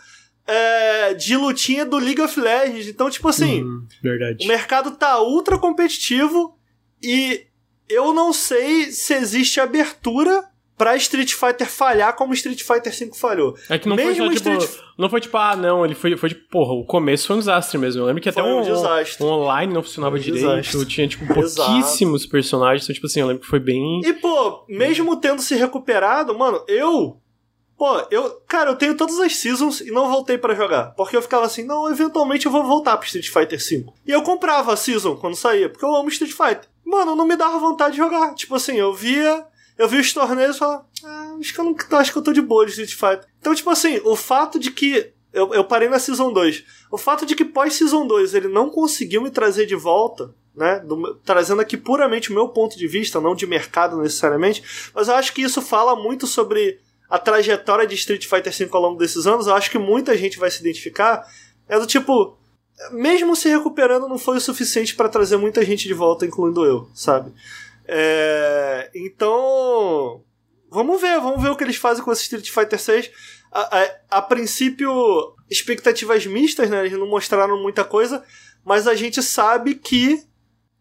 é, 0.46 1.14
de 1.14 1.36
lutinha 1.36 1.84
do 1.84 1.98
League 1.98 2.20
of 2.20 2.38
Legends. 2.38 2.86
Então, 2.86 3.10
tipo 3.10 3.28
assim, 3.28 3.64
hum, 3.64 3.86
verdade. 4.00 4.44
o 4.44 4.48
mercado 4.48 4.92
tá 4.92 5.20
ultra 5.20 5.58
competitivo 5.58 6.56
e 7.02 7.46
eu 7.88 8.14
não 8.14 8.32
sei 8.32 8.92
se 8.92 9.14
existe 9.14 9.60
abertura 9.60 10.44
pra 10.76 10.96
Street 10.96 11.32
Fighter 11.32 11.68
falhar 11.68 12.14
como 12.16 12.32
Street 12.34 12.60
Fighter 12.62 12.92
V 12.92 13.10
falhou. 13.14 13.54
É 13.68 13.78
que 13.78 13.88
não 13.88 13.94
Mesmo 13.96 14.16
foi 14.26 14.36
só, 14.36 14.42
tipo, 14.42 14.50
Street- 14.62 14.80
não 14.98 15.08
foi 15.08 15.20
tipo, 15.20 15.36
ah, 15.36 15.54
não, 15.56 15.84
ele 15.84 15.94
foi, 15.94 16.16
foi 16.16 16.28
tipo, 16.30 16.48
porra, 16.50 16.72
o 16.72 16.84
começo 16.84 17.26
foi 17.26 17.36
um 17.36 17.38
desastre 17.38 17.78
mesmo. 17.78 18.02
Eu 18.02 18.06
lembro 18.06 18.22
que 18.22 18.28
até 18.28 18.40
Foi 18.42 18.50
um 18.50 18.58
um, 18.60 18.62
desastre. 18.62 19.24
um 19.24 19.28
online 19.28 19.72
não 19.72 19.82
funcionava 19.82 20.16
um 20.16 20.18
direito, 20.18 20.46
desastre. 20.48 20.86
tinha, 20.86 21.06
tipo, 21.08 21.24
pouquíssimos 21.32 22.26
personagens, 22.26 22.84
então, 22.84 22.94
tipo 22.94 23.06
assim, 23.06 23.20
eu 23.20 23.26
lembro 23.26 23.42
que 23.42 23.48
foi 23.48 23.60
bem... 23.60 24.00
E, 24.04 24.12
pô, 24.12 24.64
mesmo 24.68 25.16
tendo 25.16 25.40
se 25.42 25.54
recuperado, 25.54 26.36
mano, 26.36 26.62
eu. 26.68 27.18
Pô, 27.76 28.00
eu. 28.10 28.40
Cara, 28.46 28.70
eu 28.70 28.76
tenho 28.76 28.96
todas 28.96 29.18
as 29.18 29.34
seasons 29.36 29.80
e 29.80 29.90
não 29.90 30.08
voltei 30.08 30.38
pra 30.38 30.54
jogar. 30.54 30.94
Porque 30.94 31.16
eu 31.16 31.22
ficava 31.22 31.46
assim, 31.46 31.64
não, 31.64 31.90
eventualmente 31.90 32.46
eu 32.46 32.52
vou 32.52 32.62
voltar 32.64 32.96
pro 32.96 33.06
Street 33.06 33.28
Fighter 33.28 33.58
V. 33.58 33.86
E 34.06 34.10
eu 34.12 34.22
comprava 34.22 34.72
a 34.72 34.76
season 34.76 35.16
quando 35.16 35.34
saía, 35.34 35.68
porque 35.68 35.84
eu 35.84 35.94
amo 35.96 36.08
Street 36.08 36.32
Fighter. 36.32 36.68
Mano, 36.84 37.16
não 37.16 37.26
me 37.26 37.34
dava 37.34 37.58
vontade 37.58 37.92
de 37.92 37.98
jogar. 37.98 38.34
Tipo 38.34 38.54
assim, 38.54 38.76
eu 38.76 38.92
via. 38.94 39.44
Eu 39.82 39.88
vi 39.88 39.98
os 39.98 40.12
torneios 40.12 40.54
e 40.54 40.58
falava, 40.60 40.86
ah, 41.02 41.36
acho 41.40 41.52
que 41.52 41.58
eu 41.58 41.64
não 41.64 41.76
acho 41.98 42.12
que 42.12 42.18
eu 42.18 42.22
tô 42.22 42.32
de 42.32 42.40
boa 42.40 42.64
de 42.64 42.70
Street 42.70 42.92
Fighter. 42.92 43.28
Então, 43.40 43.52
tipo 43.52 43.68
assim, 43.68 44.00
o 44.04 44.14
fato 44.14 44.56
de 44.56 44.70
que. 44.70 45.12
Eu, 45.32 45.52
eu 45.52 45.64
parei 45.64 45.88
na 45.88 45.98
Season 45.98 46.32
2. 46.32 46.64
O 46.88 46.96
fato 46.96 47.26
de 47.26 47.34
que 47.34 47.44
pós-Season 47.44 48.06
2 48.06 48.34
ele 48.34 48.46
não 48.46 48.70
conseguiu 48.70 49.20
me 49.20 49.28
trazer 49.28 49.66
de 49.66 49.74
volta, 49.74 50.32
né? 50.54 50.78
do 50.78 51.16
trazendo 51.24 51.60
aqui 51.60 51.76
puramente 51.76 52.30
o 52.30 52.34
meu 52.34 52.50
ponto 52.50 52.78
de 52.78 52.86
vista, 52.86 53.20
não 53.20 53.34
de 53.34 53.44
mercado 53.44 53.96
necessariamente. 53.96 54.62
Mas 54.94 55.08
eu 55.08 55.16
acho 55.16 55.32
que 55.32 55.42
isso 55.42 55.60
fala 55.60 55.96
muito 55.96 56.28
sobre 56.28 56.78
a 57.10 57.18
trajetória 57.18 57.84
de 57.84 57.96
Street 57.96 58.24
Fighter 58.24 58.56
V 58.56 58.68
ao 58.70 58.82
longo 58.82 58.98
desses 59.00 59.26
anos. 59.26 59.48
Eu 59.48 59.54
acho 59.56 59.68
que 59.68 59.78
muita 59.78 60.16
gente 60.16 60.38
vai 60.38 60.48
se 60.48 60.60
identificar. 60.60 61.26
É 61.68 61.76
do 61.76 61.88
tipo. 61.88 62.38
Mesmo 62.92 63.34
se 63.34 63.48
recuperando, 63.48 64.08
não 64.08 64.18
foi 64.18 64.36
o 64.36 64.40
suficiente 64.40 64.94
pra 64.94 65.08
trazer 65.08 65.38
muita 65.38 65.64
gente 65.64 65.88
de 65.88 65.94
volta, 65.94 66.24
incluindo 66.24 66.64
eu, 66.64 66.88
sabe? 66.94 67.32
É, 67.94 68.90
então. 68.94 70.24
Vamos 70.70 70.98
ver, 70.98 71.20
vamos 71.20 71.42
ver 71.42 71.50
o 71.50 71.56
que 71.56 71.62
eles 71.62 71.76
fazem 71.76 72.02
com 72.02 72.10
esse 72.10 72.22
Street 72.22 72.50
Fighter 72.50 72.80
6. 72.80 73.10
A, 73.52 73.78
a, 73.78 74.18
a 74.18 74.22
princípio, 74.22 74.90
expectativas 75.50 76.24
mistas, 76.24 76.70
né? 76.70 76.86
Eles 76.86 76.98
não 76.98 77.06
mostraram 77.06 77.60
muita 77.60 77.84
coisa, 77.84 78.24
mas 78.64 78.88
a 78.88 78.94
gente 78.94 79.22
sabe 79.22 79.74
que 79.74 80.22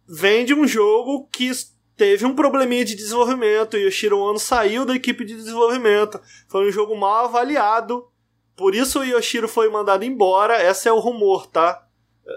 vem 0.08 0.46
de 0.46 0.54
um 0.54 0.66
jogo 0.66 1.28
que 1.34 1.52
teve 1.98 2.26
um 2.26 2.34
probleminha 2.34 2.86
de 2.86 2.96
desenvolvimento 2.96 3.78
e 3.78 3.86
o 3.86 3.92
Shiro 3.92 4.40
saiu 4.40 4.86
da 4.86 4.96
equipe 4.96 5.26
de 5.26 5.36
desenvolvimento. 5.36 6.22
Foi 6.48 6.66
um 6.66 6.72
jogo 6.72 6.96
mal 6.96 7.26
avaliado. 7.26 8.08
Por 8.56 8.74
isso 8.74 9.00
o 9.00 9.04
Yoshiro 9.04 9.50
foi 9.50 9.70
mandado 9.70 10.06
embora. 10.06 10.64
Esse 10.64 10.88
é 10.88 10.94
o 10.94 11.00
rumor, 11.00 11.48
tá? 11.48 11.86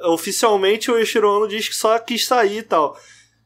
Oficialmente 0.07 0.91
o 0.91 0.99
Yoshiro 0.99 1.31
Ono 1.31 1.47
diz 1.47 1.69
que 1.69 1.77
só 1.77 1.97
quis 2.01 2.27
sair 2.27 2.59
e 2.59 2.63
tal. 2.63 2.99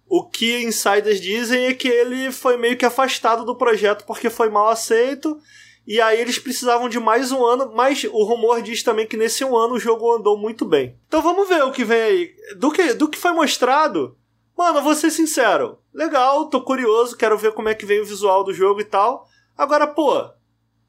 O 0.08 0.24
que 0.24 0.62
insiders 0.62 1.20
dizem 1.20 1.66
é 1.66 1.74
que 1.74 1.86
ele 1.86 2.32
foi 2.32 2.56
meio 2.56 2.76
que 2.76 2.86
afastado 2.86 3.44
do 3.44 3.54
projeto 3.54 4.04
porque 4.06 4.30
foi 4.30 4.48
mal 4.48 4.68
aceito. 4.68 5.38
E 5.86 6.00
aí 6.00 6.20
eles 6.20 6.38
precisavam 6.38 6.88
de 6.88 6.98
mais 6.98 7.32
um 7.32 7.44
ano, 7.44 7.72
mas 7.74 8.04
o 8.04 8.22
rumor 8.24 8.62
diz 8.62 8.82
também 8.82 9.06
que 9.06 9.16
nesse 9.16 9.44
um 9.44 9.56
ano 9.56 9.74
o 9.74 9.80
jogo 9.80 10.14
andou 10.14 10.36
muito 10.36 10.64
bem. 10.64 10.96
Então 11.06 11.22
vamos 11.22 11.48
ver 11.48 11.62
o 11.62 11.72
que 11.72 11.84
vem 11.84 12.00
aí. 12.00 12.34
Do 12.56 12.70
que, 12.70 12.94
do 12.94 13.08
que 13.08 13.18
foi 13.18 13.32
mostrado, 13.32 14.16
mano, 14.56 14.82
vou 14.82 14.94
ser 14.94 15.10
sincero. 15.10 15.78
Legal, 15.92 16.46
tô 16.46 16.60
curioso, 16.60 17.16
quero 17.16 17.38
ver 17.38 17.52
como 17.52 17.68
é 17.68 17.74
que 17.74 17.86
vem 17.86 18.00
o 18.00 18.06
visual 18.06 18.44
do 18.44 18.52
jogo 18.52 18.80
e 18.80 18.84
tal. 18.84 19.26
Agora, 19.56 19.86
pô, 19.86 20.30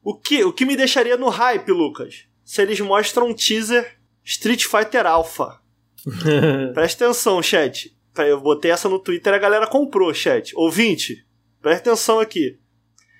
o 0.03 0.15
que, 0.15 0.43
o 0.43 0.53
que 0.53 0.65
me 0.65 0.75
deixaria 0.75 1.17
no 1.17 1.29
hype, 1.29 1.71
Lucas? 1.71 2.25
Se 2.43 2.61
eles 2.61 2.79
mostram 2.79 3.27
um 3.27 3.33
teaser 3.33 3.99
Street 4.23 4.65
Fighter 4.65 5.05
Alpha. 5.05 5.59
Presta 6.73 7.05
atenção, 7.05 7.41
chat. 7.41 7.97
Eu 8.17 8.41
botei 8.41 8.71
essa 8.71 8.89
no 8.89 8.99
Twitter, 8.99 9.33
a 9.33 9.37
galera 9.37 9.65
comprou, 9.67 10.13
chat. 10.13 10.51
Ouvinte, 10.55 11.25
presta 11.61 11.89
atenção 11.89 12.19
aqui. 12.19 12.57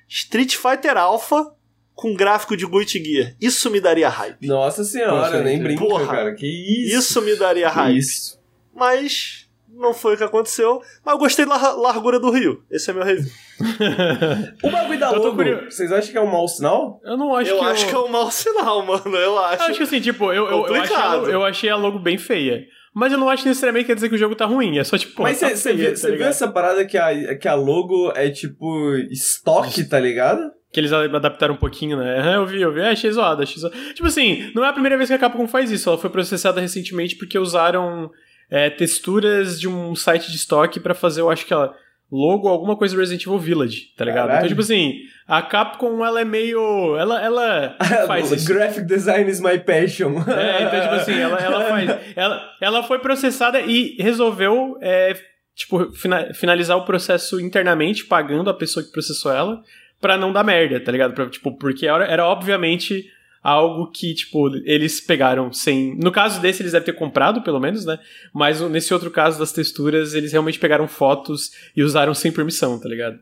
Street 0.08 0.56
Fighter 0.56 0.98
Alpha 0.98 1.54
com 1.94 2.14
gráfico 2.16 2.56
de 2.58 2.66
Guilty 2.66 3.04
Gear. 3.04 3.36
Isso 3.40 3.70
me 3.70 3.80
daria 3.80 4.10
hype. 4.10 4.48
Nossa 4.48 4.84
senhora, 4.84 5.28
Poxa, 5.32 5.44
nem 5.44 5.62
brinca, 5.62 5.86
Porra. 5.86 6.08
cara. 6.08 6.34
Que 6.36 6.48
isso? 6.48 6.98
Isso 6.98 7.22
me 7.22 7.36
daria 7.36 7.70
Que 7.70 7.76
hype. 7.76 7.98
isso. 7.98 8.40
Mas 8.74 9.48
não 9.72 9.94
foi 9.94 10.16
o 10.16 10.18
que 10.18 10.24
aconteceu. 10.24 10.82
Mas 11.06 11.14
eu 11.14 11.20
gostei 11.20 11.46
da 11.46 11.56
lar- 11.58 11.76
largura 11.78 12.20
do 12.20 12.32
Rio. 12.32 12.64
Esse 12.72 12.90
é 12.90 12.94
meu 12.94 13.04
review. 13.04 13.30
O 14.64 14.70
bagulho 14.70 15.00
da 15.00 15.12
Eu 15.12 15.22
logo, 15.24 15.44
vocês 15.70 15.92
acham 15.92 16.12
que 16.12 16.18
é 16.18 16.22
um 16.22 16.28
mau 16.32 16.48
sinal? 16.48 17.00
eu 17.04 17.18
não 17.18 17.36
acho 17.36 17.52
eu 17.52 17.60
que 17.60 17.66
acho 17.66 17.88
que 17.88 17.96
é 17.96 18.00
um 18.00 18.08
mau 18.08 18.32
sinal, 18.32 18.84
mano. 18.86 19.16
Eu 19.16 19.38
acho. 19.40 19.64
Eu 19.64 19.68
acho 19.68 19.78
que 19.78 19.84
assim, 19.84 20.02
tipo, 20.02 20.26
eu, 20.34 20.46
eu, 20.48 20.68
eu, 20.68 20.76
achei 20.76 20.96
a, 20.96 21.16
eu 21.16 21.44
achei 21.46 21.70
a 21.70 21.76
logo 21.76 22.00
bem 22.00 22.18
feia. 22.18 22.66
Mas 22.94 23.12
eu 23.12 23.18
não 23.20 23.30
acho 23.30 23.44
que 23.44 23.50
necessariamente 23.50 23.88
quer 23.88 23.96
dizer 23.96 24.10
que 24.10 24.16
o 24.16 24.18
jogo 24.18 24.36
tá 24.36 24.46
ruim. 24.46 24.78
É 24.78 24.84
só 24.84 24.98
tipo, 24.98 25.22
Mas 25.22 25.40
tá 25.40 25.50
você 25.50 25.74
feia, 25.74 25.92
viu, 25.92 26.02
tá 26.02 26.08
viu 26.10 26.26
essa 26.26 26.48
parada 26.48 26.86
que 26.86 26.98
a, 26.98 27.38
que 27.38 27.48
a 27.48 27.54
logo 27.54 28.12
é 28.16 28.30
tipo 28.30 28.96
estoque, 29.12 29.84
tá 29.84 30.00
ligado? 30.00 30.42
Que 30.72 30.80
eles 30.80 30.94
adaptaram 30.94 31.56
um 31.56 31.58
pouquinho, 31.58 31.98
né? 31.98 32.36
Eu 32.36 32.46
vi, 32.46 32.62
eu 32.62 32.72
vi. 32.72 32.82
É, 32.82 32.90
achei 32.90 33.12
zoado, 33.12 33.42
achei 33.42 33.60
zoado. 33.60 33.76
Tipo 33.94 34.08
assim, 34.08 34.52
não 34.54 34.64
é 34.64 34.70
a 34.70 34.74
primeira 34.74 34.98
vez 34.98 35.10
que 35.10 35.16
a 35.16 35.20
Capcom 35.20 35.48
faz 35.48 35.72
isso. 35.72 35.90
Ela 35.90 35.98
foi 35.98 36.10
processada 36.10 36.62
recentemente 36.62 37.16
porque 37.16 37.40
usaram 37.40 38.12
é, 38.50 38.70
texturas 38.70 39.60
de 39.60 39.68
um 39.68 39.96
site 39.96 40.30
de 40.30 40.38
estoque 40.38 40.80
pra 40.80 40.94
fazer, 40.94 41.22
eu 41.22 41.30
acho 41.30 41.46
que 41.46 41.54
ela 41.54 41.76
logo 42.12 42.48
alguma 42.48 42.76
coisa 42.76 42.96
do 42.96 43.00
Resident 43.00 43.24
Evil 43.26 43.38
Village, 43.40 43.94
tá 43.96 44.04
ligado? 44.06 44.28
Caralho. 44.28 44.38
Então, 44.40 44.50
tipo 44.50 44.62
assim, 44.62 44.94
a 45.28 45.42
Capcom, 45.42 46.04
ela 46.04 46.22
é 46.22 46.26
meio... 46.26 46.98
Ela, 46.98 47.22
ela 47.24 47.78
faz 48.08 48.32
isso. 48.32 48.48
Graphic 48.52 48.88
design 48.88 49.30
is 49.30 49.40
my 49.40 49.60
passion. 49.60 50.16
É, 50.28 50.64
então, 50.64 50.82
tipo 50.82 50.94
assim, 50.96 51.20
ela, 51.20 51.38
ela 51.40 51.66
faz. 51.66 51.90
Ela, 52.16 52.42
ela 52.62 52.84
foi 52.84 53.00
processada 53.00 53.62
e 53.62 53.96
resolveu, 54.00 54.78
é, 54.82 55.16
tipo, 55.56 55.92
fina- 55.92 56.34
finalizar 56.34 56.78
o 56.78 56.86
processo 56.86 57.40
internamente, 57.40 58.06
pagando 58.06 58.50
a 58.50 58.54
pessoa 58.56 58.84
que 58.84 58.92
processou 58.92 59.32
ela, 59.32 59.62
pra 60.02 60.18
não 60.18 60.34
dar 60.34 60.44
merda, 60.44 60.80
tá 60.80 60.92
ligado? 60.92 61.14
Pra, 61.14 61.30
tipo, 61.30 61.56
porque 61.58 61.86
era, 61.86 62.06
era 62.06 62.26
obviamente 62.26 63.06
algo 63.42 63.90
que, 63.92 64.14
tipo, 64.14 64.50
eles 64.66 65.00
pegaram 65.00 65.52
sem. 65.52 65.96
No 65.98 66.12
caso 66.12 66.42
desse, 66.42 66.62
eles 66.62 66.72
devem 66.74 66.86
ter 66.86 66.94
comprado, 67.00 67.42
pelo 67.42 67.60
menos, 67.60 67.86
né? 67.86 68.00
Mas 68.34 68.60
nesse 68.62 68.94
outro 68.94 69.10
caso 69.10 69.40
das 69.40 69.52
texturas, 69.52 70.14
eles 70.14 70.32
realmente 70.32 70.60
pegaram 70.60 70.88
fotos 70.88 71.52
e 71.76 71.84
usaram 71.84 72.14
sem 72.14 72.32
permissão, 72.32 72.80
tá 72.80 72.88
ligado? 72.88 73.20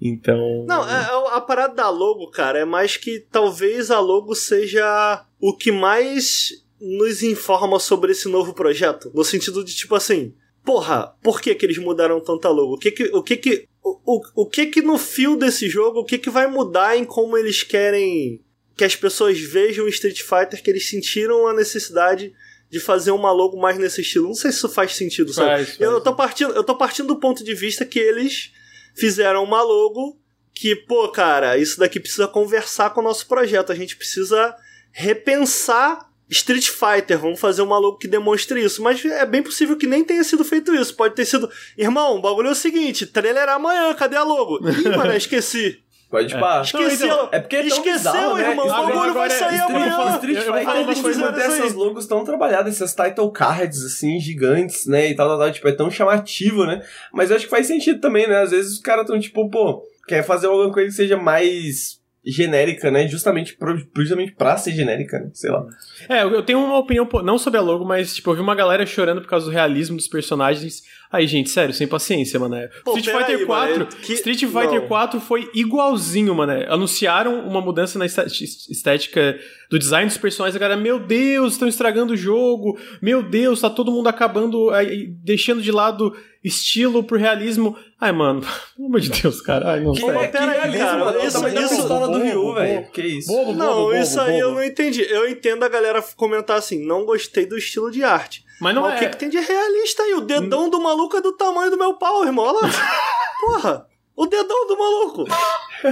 Então. 0.00 0.64
Não, 0.66 0.88
é- 0.88 1.02
é- 1.02 1.36
a 1.36 1.40
parada 1.40 1.74
da 1.74 1.88
logo, 1.88 2.28
cara, 2.30 2.58
é 2.58 2.64
mais 2.64 2.96
que 2.96 3.20
talvez 3.30 3.90
a 3.90 4.00
logo 4.00 4.34
seja 4.34 5.24
o 5.40 5.56
que 5.56 5.70
mais 5.70 6.50
nos 6.80 7.22
informa 7.22 7.78
sobre 7.78 8.10
esse 8.10 8.28
novo 8.28 8.52
projeto. 8.52 9.12
No 9.14 9.24
sentido 9.24 9.64
de, 9.64 9.72
tipo 9.74 9.94
assim, 9.94 10.34
porra, 10.64 11.14
por 11.22 11.40
que 11.40 11.54
que 11.54 11.64
eles 11.64 11.78
mudaram 11.78 12.20
tanto 12.20 12.48
a 12.48 12.50
logo? 12.50 12.74
O 12.74 12.78
que 12.78 12.90
que, 12.90 13.04
o 13.14 13.22
que 13.22 13.36
que, 13.36 13.68
o, 13.82 14.16
o, 14.16 14.42
o 14.42 14.46
que 14.46 14.66
que 14.66 14.82
no 14.82 14.98
fio 14.98 15.36
desse 15.36 15.68
jogo, 15.68 16.00
o 16.00 16.04
que 16.04 16.18
que 16.18 16.30
vai 16.30 16.48
mudar 16.48 16.96
em 16.96 17.04
como 17.04 17.38
eles 17.38 17.62
querem 17.62 18.40
que 18.82 18.86
as 18.86 18.96
pessoas 18.96 19.38
vejam 19.38 19.84
o 19.84 19.88
Street 19.88 20.22
Fighter, 20.22 20.60
que 20.60 20.68
eles 20.68 20.88
sentiram 20.88 21.46
a 21.46 21.54
necessidade 21.54 22.34
de 22.68 22.80
fazer 22.80 23.12
uma 23.12 23.30
logo 23.30 23.56
mais 23.56 23.78
nesse 23.78 24.00
estilo. 24.00 24.26
Não 24.26 24.34
sei 24.34 24.50
se 24.50 24.56
isso 24.56 24.68
faz 24.68 24.96
sentido, 24.96 25.32
sabe? 25.32 25.50
Faz, 25.50 25.68
faz. 25.68 25.80
Eu, 25.80 25.92
eu 25.92 26.00
tô 26.00 26.16
partindo, 26.16 26.52
eu 26.52 26.64
tô 26.64 26.76
partindo 26.76 27.06
do 27.06 27.20
ponto 27.20 27.44
de 27.44 27.54
vista 27.54 27.84
que 27.84 28.00
eles 28.00 28.50
fizeram 28.92 29.44
uma 29.44 29.62
logo 29.62 30.20
que, 30.52 30.74
pô, 30.74 31.08
cara, 31.10 31.56
isso 31.56 31.78
daqui 31.78 32.00
precisa 32.00 32.26
conversar 32.26 32.90
com 32.90 33.00
o 33.00 33.04
nosso 33.04 33.28
projeto. 33.28 33.70
A 33.70 33.76
gente 33.76 33.96
precisa 33.96 34.52
repensar 34.90 36.10
Street 36.28 36.68
Fighter. 36.68 37.20
Vamos 37.20 37.38
fazer 37.38 37.62
uma 37.62 37.78
logo 37.78 37.98
que 37.98 38.08
demonstre 38.08 38.64
isso. 38.64 38.82
Mas 38.82 39.04
é 39.04 39.24
bem 39.24 39.44
possível 39.44 39.76
que 39.76 39.86
nem 39.86 40.02
tenha 40.02 40.24
sido 40.24 40.44
feito 40.44 40.74
isso. 40.74 40.96
Pode 40.96 41.14
ter 41.14 41.24
sido. 41.24 41.48
Irmão, 41.78 42.16
o 42.16 42.20
bagulho 42.20 42.48
é 42.48 42.50
o 42.50 42.56
seguinte: 42.56 43.06
trailer 43.06 43.44
é 43.44 43.52
amanhã, 43.52 43.94
cadê 43.94 44.16
a 44.16 44.24
logo? 44.24 44.58
Ih, 44.68 44.88
mano, 44.88 45.14
esqueci. 45.14 45.81
Pode 46.12 46.38
pá. 46.38 46.60
Esqueceu. 46.60 47.06
então, 47.06 47.28
é 47.32 47.40
porque 47.40 47.56
é 47.56 47.60
tão 47.60 47.68
Esqueceu, 47.68 47.92
bizarro, 48.12 48.34
né? 48.36 48.50
irmão. 48.50 48.66
O 48.66 48.70
Agora- 48.70 48.94
bagulho 48.94 49.14
vai 49.14 49.30
sair 49.30 49.54
Street- 49.56 49.70
amanhã. 49.70 50.10
Street 50.16 50.38
Fighter 50.44 50.76
eles 50.76 51.04
aí. 51.04 51.40
essas 51.40 51.72
logos 51.72 52.06
tão 52.06 52.22
trabalhadas, 52.22 52.74
essas 52.74 52.94
title 52.94 53.30
cards, 53.32 53.82
assim, 53.82 54.20
gigantes, 54.20 54.86
né? 54.86 55.08
E 55.08 55.14
tal, 55.16 55.26
tal, 55.26 55.38
tal. 55.38 55.50
Tipo, 55.50 55.68
é 55.68 55.72
tão 55.72 55.90
chamativo, 55.90 56.66
né? 56.66 56.82
Mas 57.14 57.30
eu 57.30 57.36
acho 57.36 57.46
que 57.46 57.50
faz 57.50 57.66
sentido 57.66 57.98
também, 57.98 58.28
né? 58.28 58.36
Às 58.42 58.50
vezes 58.50 58.72
os 58.74 58.78
caras 58.80 59.06
tão 59.06 59.18
tipo, 59.18 59.48
pô, 59.50 59.82
quer 60.06 60.22
fazer 60.22 60.48
alguma 60.48 60.70
coisa 60.70 60.90
que 60.90 60.94
seja 60.94 61.16
mais 61.16 61.98
genérica, 62.24 62.90
né? 62.90 63.08
Justamente, 63.08 63.56
pro- 63.56 63.76
justamente 63.96 64.32
pra 64.32 64.56
ser 64.56 64.72
genérica, 64.72 65.18
né? 65.18 65.30
Sei 65.32 65.50
lá. 65.50 65.64
É, 66.08 66.22
eu 66.22 66.30
eu 66.30 66.42
tenho 66.42 66.58
uma 66.62 66.78
opinião, 66.78 67.04
pô, 67.06 67.20
não 67.22 67.36
sobre 67.38 67.58
a 67.58 67.62
logo, 67.62 67.84
mas, 67.84 68.14
tipo, 68.14 68.30
eu 68.30 68.34
vi 68.36 68.40
uma 68.40 68.54
galera 68.54 68.86
chorando 68.86 69.20
por 69.22 69.28
causa 69.28 69.46
do 69.46 69.52
realismo 69.52 69.96
dos 69.96 70.06
personagens. 70.06 70.82
Aí, 71.12 71.26
gente, 71.26 71.50
sério, 71.50 71.74
sem 71.74 71.86
paciência, 71.86 72.40
mano. 72.40 72.56
Pô, 72.84 72.96
Street 72.96 73.16
Fighter 73.18 73.38
aí, 73.40 73.44
4, 73.46 73.72
mano, 73.74 73.86
que- 73.86 74.12
Street 74.14 74.38
Fighter 74.40 74.80
não. 74.80 74.88
4 74.88 75.20
foi 75.20 75.50
igualzinho, 75.54 76.34
mano. 76.34 76.52
Anunciaram 76.72 77.46
uma 77.46 77.60
mudança 77.60 77.98
na 77.98 78.06
estética 78.06 79.38
do 79.70 79.78
design 79.78 80.06
dos 80.08 80.16
personagens. 80.18 80.56
A 80.56 80.58
galera, 80.58 80.80
meu 80.80 80.98
Deus, 80.98 81.52
estão 81.54 81.68
estragando 81.68 82.14
o 82.14 82.16
jogo. 82.16 82.78
Meu 83.00 83.22
Deus, 83.22 83.60
tá 83.60 83.68
todo 83.70 83.92
mundo 83.92 84.08
acabando, 84.08 84.70
aí, 84.70 85.06
deixando 85.22 85.60
de 85.62 85.70
lado 85.70 86.14
estilo 86.42 87.04
pro 87.04 87.18
realismo. 87.18 87.76
Ai, 88.00 88.12
mano, 88.12 88.40
pelo 88.76 88.88
amor 88.88 89.00
de 89.00 89.10
Deus, 89.10 89.40
cara. 89.40 89.72
Ai, 89.72 89.80
não 89.80 89.92
Que, 89.92 90.00
sei. 90.00 90.12
mas 90.12 90.30
que 90.30 90.36
aí, 90.36 90.48
realismo, 90.48 90.78
cara, 90.86 91.04
mano. 91.04 91.18
isso- 91.18 91.48
isso- 91.48 91.76
pistola 91.76 92.06
do 92.06 92.12
bobo, 92.14 92.24
Ryu, 92.24 92.42
bobo. 92.42 92.54
velho. 92.54 92.86
Que 92.92 93.02
isso. 93.02 93.28
Bobo, 93.28 93.52
Não, 93.52 93.74
bobo, 93.74 93.94
isso 93.94 94.16
bobo, 94.16 94.28
aí 94.30 94.38
eu 94.38 94.48
bobo. 94.48 94.60
não 94.60 94.66
entendi. 94.66 95.02
Eu 95.02 95.28
entendo 95.28 95.62
a 95.62 95.68
galera 95.68 96.02
comentar 96.16 96.56
assim, 96.58 96.84
não 96.84 97.04
gostei 97.04 97.46
do 97.46 97.56
estilo 97.56 97.90
de 97.90 98.02
arte. 98.02 98.44
Mas 98.62 98.76
não 98.76 98.82
Mas 98.82 98.92
é... 98.92 98.94
o 98.94 98.98
que, 99.00 99.08
que 99.08 99.16
tem 99.16 99.28
de 99.28 99.40
realista 99.40 100.04
aí? 100.04 100.14
O 100.14 100.20
dedão 100.20 100.70
do 100.70 100.80
maluco 100.80 101.16
é 101.16 101.20
do 101.20 101.32
tamanho 101.32 101.68
do 101.68 101.76
meu 101.76 101.94
pau, 101.94 102.24
irmão. 102.24 102.44
Olha 102.44 102.60
lá. 102.60 102.70
Porra. 103.40 103.86
O 104.14 104.26
dedão 104.26 104.66
do 104.68 104.78
maluco. 104.78 105.24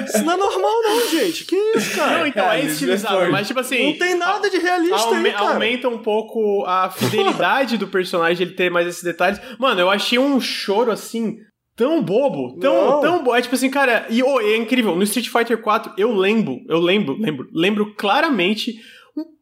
Isso 0.05 0.23
não 0.23 0.35
é 0.35 0.37
normal, 0.37 0.83
não, 0.83 1.09
gente. 1.09 1.47
Que 1.47 1.57
isso, 1.57 1.97
cara? 1.97 2.19
Não, 2.19 2.27
então 2.27 2.53
é 2.53 2.61
estilizado, 2.61 3.29
mas 3.33 3.49
tipo 3.49 3.59
assim. 3.59 3.87
Não 3.87 3.99
tem 3.99 4.15
nada 4.15 4.49
de 4.49 4.59
realista 4.59 5.09
aume 5.09 5.31
aí, 5.31 5.35
cara. 5.35 5.55
Aumenta 5.55 5.89
um 5.89 5.99
pouco 5.99 6.65
a 6.65 6.91
fidelidade 6.91 7.77
do 7.77 7.89
personagem, 7.89 8.47
ele 8.47 8.55
ter 8.55 8.71
mais 8.71 8.87
esses 8.87 9.03
detalhes. 9.03 9.41
Mano, 9.59 9.81
eu 9.81 9.91
achei 9.91 10.19
um 10.19 10.41
choro 10.41 10.93
assim. 10.93 11.39
Tão 11.75 12.03
bobo, 12.03 12.59
tão, 12.61 12.75
Não. 12.75 13.01
tão 13.01 13.19
bobo. 13.19 13.35
É 13.35 13.43
tipo 13.43 13.55
assim, 13.55 13.71
cara, 13.71 14.07
e 14.11 14.23
oh, 14.23 14.41
é 14.41 14.57
incrível. 14.57 14.95
No 14.95 15.03
Street 15.03 15.29
Fighter 15.29 15.61
4, 15.61 15.95
eu 15.97 16.15
lembro, 16.15 16.61
eu 16.69 16.79
lembro, 16.79 17.17
lembro, 17.19 17.49
lembro 17.53 17.95
claramente 17.97 18.75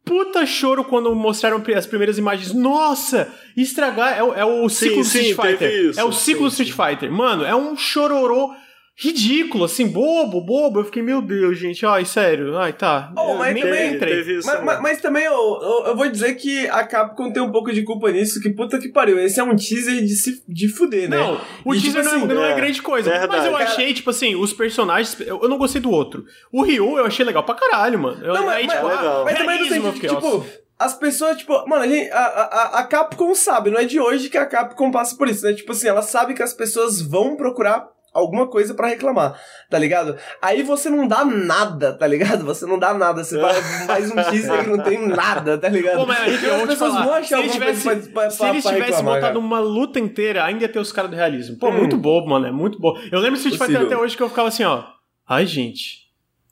puta 0.09 0.45
choro 0.47 0.83
quando 0.83 1.15
mostraram 1.15 1.63
as 1.77 1.87
primeiras 1.87 2.19
imagens. 2.19 2.53
Nossa, 2.53 3.29
estragar 3.57 4.17
é, 4.19 4.23
o- 4.23 4.35
é 4.35 4.45
o 4.45 4.69
ciclo 4.69 5.05
sim, 5.05 5.21
Street 5.31 5.37
Fighter. 5.53 5.91
isso. 5.91 6.01
é 6.01 6.05
o 6.05 6.13
ciclo 6.13 6.51
Sim, 6.51 6.63
Street 6.65 6.91
Fighter. 6.91 7.13
Mano, 7.13 7.45
é 7.45 7.55
um 7.55 7.77
chororô 7.77 8.55
ridículo, 9.01 9.65
assim, 9.65 9.87
bobo, 9.87 10.41
bobo. 10.41 10.81
Eu 10.81 10.85
fiquei, 10.85 11.03
meu 11.03 11.23
Deus, 11.23 11.57
gente, 11.57 11.87
ai, 11.87 12.05
sério. 12.05 12.57
Ai, 12.59 12.73
tá. 12.73 13.13
Oh, 13.17 13.35
mas 13.35 13.55
nem 13.55 13.63
também 13.63 13.95
entrei. 13.95 14.17
teve 14.17 14.39
isso 14.39 14.47
Mas, 14.47 14.65
mas- 14.65 14.81
mas 14.81 15.01
também 15.01 15.25
eu, 15.25 15.33
eu, 15.33 15.85
eu 15.87 15.97
vou 15.97 16.09
dizer 16.09 16.35
que 16.35 16.67
a 16.69 16.85
Capcom 16.85 17.31
tem 17.33 17.43
um 17.43 17.53
pouco 17.53 17.73
de 17.73 17.83
culpa 17.83 18.11
nisso, 18.11 18.41
que 18.41 18.51
puta 18.51 18.79
que 18.79 18.89
pariu. 18.89 19.19
Esse 19.21 19.39
é 19.39 19.45
um 19.45 19.55
teaser 19.55 20.03
de 20.05 20.17
se 20.17 20.43
de 20.49 20.69
fuder, 20.69 21.09
né? 21.09 21.17
Não, 21.17 21.41
o 21.65 21.75
E, 21.75 21.81
teaser 21.81 22.03
tipo 22.03 22.05
não, 22.05 22.13
é, 22.13 22.17
assim, 22.25 22.35
não 22.35 22.45
é 22.45 22.53
é, 22.53 22.57
grande 22.57 22.83
coisa. 22.83 23.11
verdade. 23.11 23.33
mas 23.33 23.45
eu 23.47 23.53
Cara- 23.53 23.65
achei, 23.65 23.95
tipo 23.95 24.11
assim, 24.11 24.35
os 24.35 24.53
personagens. 24.53 25.19
Eu, 25.21 25.41
eu 25.43 25.49
não 25.49 25.59
gostei 25.59 25.81
do 25.81 25.91
outro. 25.91 26.25
O 26.53 26.63
Ryu 26.63 26.99
eu 26.99 27.07
achei 27.07 27.25
legal 27.25 27.45
pra 27.45 27.55
caralho, 27.55 27.99
mano. 27.99 28.25
Eu, 28.25 28.35
Não, 28.35 28.47
mas, 28.47 28.57
aí, 28.57 28.67
mas, 28.67 28.77
tipo, 28.77 28.89
legal. 28.89 29.21
ah, 29.21 29.25
mas 29.25 29.39
também 29.39 29.59
sentido, 29.69 29.93
fiquei, 29.93 30.09
tipo, 30.09 30.21
nossa. 30.39 30.47
as 30.79 30.95
pessoas, 30.95 31.37
tipo, 31.37 31.53
mano, 31.69 31.85
a, 31.85 31.89
gente- 31.89 32.11
a, 32.11 32.19
a, 32.19 32.79
a 32.81 32.85
Capcom 32.85 33.35
sabe, 33.35 33.71
não 33.71 33.79
é 33.79 33.85
de 33.85 34.01
hoje 34.01 34.29
que 34.29 34.39
a 34.39 34.45
Capcom 34.47 34.91
passa 34.91 35.17
por 35.17 35.29
isso, 35.29 35.45
né? 35.47 35.53
Tipo 35.53 35.71
assim, 35.73 35.87
ela 35.89 36.03
sabe 36.03 36.35
que 36.35 36.43
as 36.43 36.53
pessoas 36.53 37.01
vão 37.01 37.37
procurar 37.37 37.87
alguma 38.19 38.47
coisa 38.49 38.75
pra 38.75 38.89
reclamar, 38.89 39.39
tá 39.71 39.79
ligado? 39.79 40.17
Aí 40.43 40.63
você 40.63 40.89
não 40.91 41.07
dá 41.09 41.25
nada, 41.25 41.93
tá 41.93 42.07
ligado? 42.07 42.45
Você 42.45 42.67
não 42.67 42.79
dá 42.79 42.93
nada, 42.95 43.23
você 43.25 43.39
faz 43.87 44.11
um 44.11 44.15
teaser 44.17 44.65
que 44.65 44.71
não 44.71 44.79
tem 44.83 45.07
nada, 45.09 45.57
tá 45.59 45.69
ligado? 45.69 45.97
Pô, 45.97 46.07
mas 46.07 46.33
Então 46.35 46.49
eu 46.51 46.55
as 46.57 46.69
pessoas 46.69 46.93
falar, 46.93 47.05
vão 47.05 47.15
se 47.15 47.19
achar 47.35 47.39
eles 47.41 47.53
alguma 47.53 47.67
coisa 47.67 47.81
tivessem, 47.81 48.13
pra, 48.13 48.23
pra, 48.23 48.31
se 48.31 48.45
eles 48.47 48.65
tivessem 48.65 49.05
botado 49.05 49.21
cara. 49.23 49.39
uma 49.39 49.59
luta 49.61 49.99
inteira, 49.99 50.45
ainda 50.45 50.63
ia 50.63 50.69
ter 50.69 50.79
os 50.79 50.93
caras 50.93 51.11
do 51.11 51.17
realismo. 51.17 51.59
Pô, 51.59 51.69
Hum. 51.69 51.73
muito 51.79 51.97
bobo, 51.97 52.29
mano. 52.29 52.47
É 52.47 52.51
muito 52.53 52.79
bobo. 52.81 52.99
Eu 53.13 53.21
lembro 53.21 53.39
do 53.41 53.47
Street 53.49 53.59
Fighter 53.59 53.87
até 53.87 53.97
hoje 53.97 54.17
que 54.17 54.23
eu 54.23 54.29
ficava 54.29 54.49
assim, 54.49 54.65
ó. 54.65 54.85
Ai, 55.29 55.47
gente. 55.47 56.08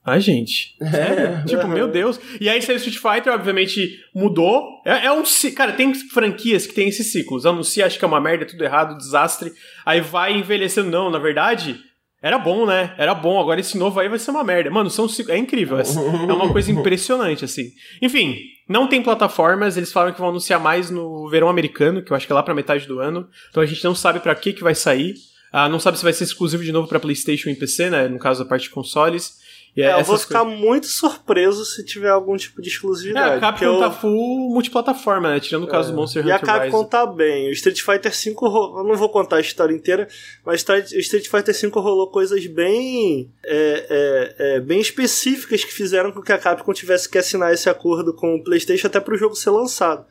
Ai, 0.07 0.21
gente. 0.21 0.77
Sério? 0.79 1.45
tipo, 1.47 1.67
meu 1.67 1.89
Deus. 1.89 2.21
E 2.41 2.49
aí 2.49 2.63
saiu 2.63 2.77
Street 2.77 2.97
Fighter, 2.99 3.33
obviamente, 3.33 3.99
mudou. 4.15 4.81
É, 4.87 5.07
é 5.07 5.13
um. 5.13 5.25
Cara, 5.57 5.73
tem 5.73 5.93
franquias 5.95 6.65
que 6.65 6.75
tem 6.75 6.89
esses 6.89 7.11
ciclos. 7.11 7.45
Anuncia, 7.45 7.85
acho 7.85 7.99
que 7.99 8.05
é 8.05 8.09
uma 8.09 8.21
merda, 8.21 8.47
tudo 8.47 8.63
errado, 8.63 8.97
desastre. 8.97 9.53
Aí 9.85 10.01
vai 10.01 10.33
envelhecendo. 10.33 10.89
Não, 10.89 11.11
na 11.11 11.19
verdade. 11.19 11.81
Era 12.23 12.39
bom, 12.39 12.65
né? 12.65 12.95
Era 12.97 13.15
bom. 13.15 13.41
Agora 13.41 13.61
esse 13.61 13.77
novo 13.77 13.99
aí 13.99 14.09
vai 14.09 14.19
ser 14.19 14.31
uma 14.31 14.45
merda. 14.45 14.71
Mano, 14.71 14.89
são 14.89 15.09
ciclos. 15.09 15.35
É 15.35 15.39
incrível. 15.39 15.79
É 15.79 15.83
é 15.83 16.33
uma 16.33 16.53
coisa 16.53 16.71
impressionante, 16.73 17.45
assim. 17.45 17.71
Enfim, 18.01 18.39
não 18.69 18.87
tem 18.87 19.03
plataformas. 19.03 19.77
Eles 19.77 19.93
falaram 19.93 20.13
que 20.13 20.21
vão 20.21 20.31
anunciar 20.31 20.61
mais 20.61 20.89
no 20.89 21.29
verão 21.29 21.49
americano, 21.49 22.01
que 22.01 22.13
eu 22.13 22.17
acho 22.17 22.27
que 22.27 22.33
é 22.33 22.35
lá 22.35 22.45
pra 22.45 22.55
metade 22.55 22.87
do 22.87 23.01
ano. 23.01 23.29
Então 23.51 23.63
a 23.63 23.67
gente 23.67 23.83
não 23.85 23.95
sabe 23.95 24.21
pra 24.21 24.35
que 24.37 24.53
que 24.53 24.63
vai 24.63 24.75
sair. 24.75 25.15
Ah, 25.53 25.69
não 25.69 25.81
sabe 25.81 25.99
se 25.99 26.05
vai 26.05 26.13
ser 26.13 26.25
exclusivo 26.25 26.63
de 26.63 26.73
novo 26.73 26.89
pra 26.89 27.01
PlayStation 27.01 27.51
e 27.51 27.55
PC, 27.55 27.91
né? 27.91 28.09
No 28.09 28.19
caso 28.19 28.43
da 28.43 28.49
parte 28.49 28.65
de 28.65 28.71
consoles. 28.71 29.35
É, 29.83 29.93
eu 30.01 30.05
vou 30.05 30.17
ficar 30.19 30.43
coisas. 30.43 30.59
muito 30.61 30.87
surpreso 30.87 31.65
se 31.67 31.85
tiver 31.85 32.09
algum 32.09 32.37
tipo 32.37 32.63
de 32.63 32.69
É, 32.69 32.73
exclusividade. 32.73 33.37
a 33.37 33.41
Capcom 33.41 33.65
eu- 33.67 33.79
tá 33.79 33.91
full 33.91 34.49
multiplataforma, 34.51 35.31
né? 35.31 35.41
Tirando 35.41 35.65
o 35.65 35.67
caso 35.69 35.89
É. 35.89 35.93
do 35.93 35.97
Monster 35.97 36.27
E 36.27 36.31
a 36.33 36.37
Hunter 36.37 36.47
Capcom 36.47 36.79
Rise. 36.79 36.91
tá 36.91 37.07
bem. 37.07 37.49
O 37.49 37.53
Street 37.53 37.81
Fighter 37.83 38.11
V, 38.13 38.35
eu 38.41 38.85
não 38.85 38.95
vou 38.97 39.09
contar 39.11 39.37
a 39.37 39.41
história 39.41 39.75
inteira, 39.75 40.09
mas 40.45 40.65
o 40.67 40.99
Street 40.99 41.29
Fighter 41.29 41.55
V 41.55 41.69
rolou 41.75 42.11
coisas 42.11 42.47
bem, 42.47 43.31
é, 43.45 43.87
é, 43.91 44.57
é, 44.57 44.61
bem 44.61 44.81
específicas 44.81 45.63
que 45.65 45.73
fizeram 45.73 46.11
com 46.11 46.23
que 46.23 46.33
a 46.33 46.39
Capcom 46.39 46.73
tivesse 46.73 47.09
que 47.09 47.19
assinar 47.19 47.53
esse 47.53 47.69
acordo 47.69 48.15
com 48.15 48.35
o 48.37 48.43
PlayStation 48.43 48.87
até 48.87 48.99
pro 48.99 49.17
jogo 49.19 49.35
ser 49.35 49.51
lançado. 49.51 50.07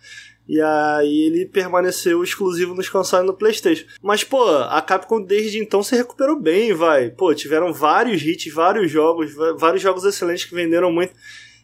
E 0.48 0.62
aí 0.62 1.22
ele 1.24 1.46
permaneceu 1.46 2.24
exclusivo 2.24 2.76
nos 2.76 2.88
consoles 2.88 3.26
no 3.26 3.34
PlayStation. 3.34 3.86
Mas, 4.02 4.24
pô, 4.24 4.48
a 4.48 4.82
Capcom 4.82 5.22
desde 5.22 5.58
então 5.58 5.82
se 5.82 5.96
recuperou 5.96 6.40
bem, 6.40 6.74
vai. 6.74 7.10
Pô, 7.10 7.34
tiveram 7.34 7.74
vários 7.74 8.22
hits, 8.22 8.54
vários 8.54 8.92
jogos, 8.92 9.34
vários 9.58 9.82
jogos 9.82 10.04
excelentes 10.04 10.46
que 10.46 10.54
venderam 10.54 10.92
muito. 10.92 11.14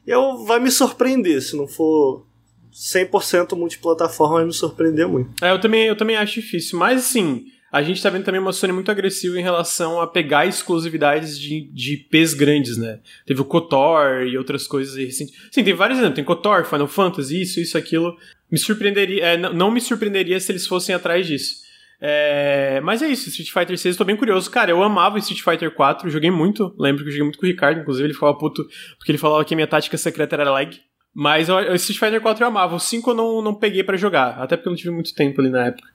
E 0.06 0.10
eu, 0.10 0.40
vai 0.45 0.60
me 0.60 0.72
surpreender 0.72 1.41
se 1.41 1.56
não 1.56 1.68
for 1.68 2.26
100% 2.74 3.56
multiplataforma, 3.56 4.38
vai 4.38 4.45
me 4.45 4.53
surpreender 4.53 5.08
muito. 5.08 5.32
É, 5.44 5.52
eu 5.52 5.62
também, 5.62 5.86
eu 5.88 5.95
também 5.95 6.16
acho 6.16 6.41
difícil. 6.41 6.80
Mas, 6.80 7.06
assim, 7.06 7.45
a 7.72 7.81
gente 7.81 8.03
tá 8.03 8.10
vendo 8.10 8.26
também 8.26 8.41
uma 8.41 8.52
Sony 8.52 8.73
muito 8.73 8.91
agressiva 8.91 9.39
em 9.39 9.43
relação 9.43 10.02
a 10.02 10.07
pegar 10.07 10.45
exclusividades 10.45 11.39
de, 11.39 11.69
de 11.72 11.95
Ps 11.98 12.34
grandes, 12.34 12.77
né? 12.77 12.99
Teve 13.26 13.41
o 13.41 13.45
KOTOR 13.45 14.23
e 14.23 14.38
outras 14.38 14.68
coisas 14.68 14.95
recentes. 14.95 15.34
Sim, 15.49 15.64
tem 15.64 15.73
vários 15.73 15.98
exemplos. 15.99 16.15
Tem 16.15 16.26
KOTOR, 16.26 16.65
Final 16.65 16.88
Fantasy, 16.88 17.41
isso, 17.41 17.61
isso, 17.61 17.77
aquilo. 17.77 18.18
Me 18.52 18.57
surpreenderia... 18.57 19.23
é, 19.23 19.38
não, 19.38 19.53
não 19.53 19.72
me 19.72 19.80
surpreenderia 19.80 20.38
se 20.39 20.52
eles 20.52 20.68
fossem 20.68 20.93
atrás 20.93 21.26
disso. 21.26 21.61
É, 22.03 22.81
mas 22.84 23.02
é 23.02 23.07
isso, 23.07 23.30
Street 23.30 23.52
Fighter 23.52 23.77
6, 23.77 23.95
tô 23.95 24.03
bem 24.03 24.18
curioso. 24.18 24.49
Cara, 24.49 24.72
eu 24.72 24.84
amava 24.84 25.19
Street 25.19 25.41
Fighter 25.41 25.72
4, 25.72 26.10
joguei 26.10 26.31
muito. 26.31 26.76
Lembro 26.77 27.03
que 27.03 27.10
eu 27.10 27.11
joguei 27.11 27.23
muito 27.23 27.39
com 27.39 27.45
o 27.45 27.49
Ricardo, 27.49 27.80
inclusive 27.80 28.07
ele 28.07 28.14
ficava 28.14 28.34
puto 28.34 28.68
porque 28.98 29.11
ele 29.11 29.19
falava 29.19 29.45
que 29.45 29.53
a 29.53 29.57
minha 29.57 29.68
tática 29.68 29.98
secreta 29.98 30.35
era 30.35 30.49
lag. 30.49 30.77
Mas 31.14 31.49
o 31.49 31.60
Street 31.76 31.99
Fighter 31.99 32.22
4 32.22 32.43
eu 32.43 32.48
amava. 32.48 32.76
O 32.76 32.80
5 32.80 33.11
eu 33.11 33.14
não, 33.14 33.41
não 33.41 33.53
peguei 33.53 33.84
pra 33.84 33.98
jogar, 33.98 34.31
até 34.39 34.57
porque 34.57 34.69
eu 34.69 34.72
não 34.72 34.77
tive 34.77 34.91
muito 34.91 35.14
tempo 35.14 35.39
ali 35.39 35.49
na 35.49 35.68
época. 35.68 35.88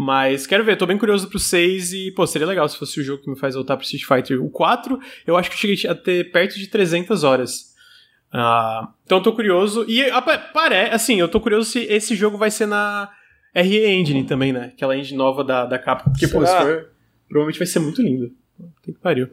Mas 0.00 0.46
quero 0.46 0.62
ver, 0.62 0.76
tô 0.76 0.86
bem 0.86 0.96
curioso 0.96 1.26
pro 1.28 1.40
6 1.40 1.92
e, 1.92 2.12
pô, 2.12 2.24
seria 2.24 2.46
legal 2.46 2.68
se 2.68 2.78
fosse 2.78 3.00
o 3.00 3.02
jogo 3.02 3.20
que 3.20 3.28
me 3.28 3.36
faz 3.36 3.56
voltar 3.56 3.76
pro 3.76 3.84
Street 3.84 4.04
Fighter. 4.04 4.40
O 4.40 4.48
4, 4.48 4.96
eu 5.26 5.36
acho 5.36 5.50
que 5.50 5.56
eu 5.56 5.58
cheguei 5.74 5.90
a 5.90 5.94
ter 5.94 6.30
perto 6.30 6.56
de 6.56 6.68
300 6.68 7.24
horas. 7.24 7.74
Ah, 8.32 8.90
então 9.04 9.18
eu 9.18 9.22
tô 9.24 9.32
curioso. 9.32 9.84
E 9.88 10.04
parece, 10.54 10.94
assim, 10.94 11.18
eu 11.18 11.26
tô 11.26 11.40
curioso 11.40 11.70
se 11.70 11.80
esse 11.80 12.14
jogo 12.14 12.38
vai 12.38 12.48
ser 12.48 12.66
na 12.66 13.10
RE 13.52 13.86
Engine 13.86 14.22
também, 14.22 14.52
né? 14.52 14.70
Aquela 14.72 14.96
engine 14.96 15.18
nova 15.18 15.42
da, 15.42 15.64
da 15.66 15.80
Capcom. 15.80 16.10
Porque, 16.12 16.28
pô, 16.28 16.46
se 16.46 16.56
for, 16.58 16.90
provavelmente 17.28 17.58
vai 17.58 17.66
ser 17.66 17.80
muito 17.80 18.00
lindo. 18.00 18.30
Tem 18.84 18.94
que 18.94 19.00
pariu. 19.00 19.28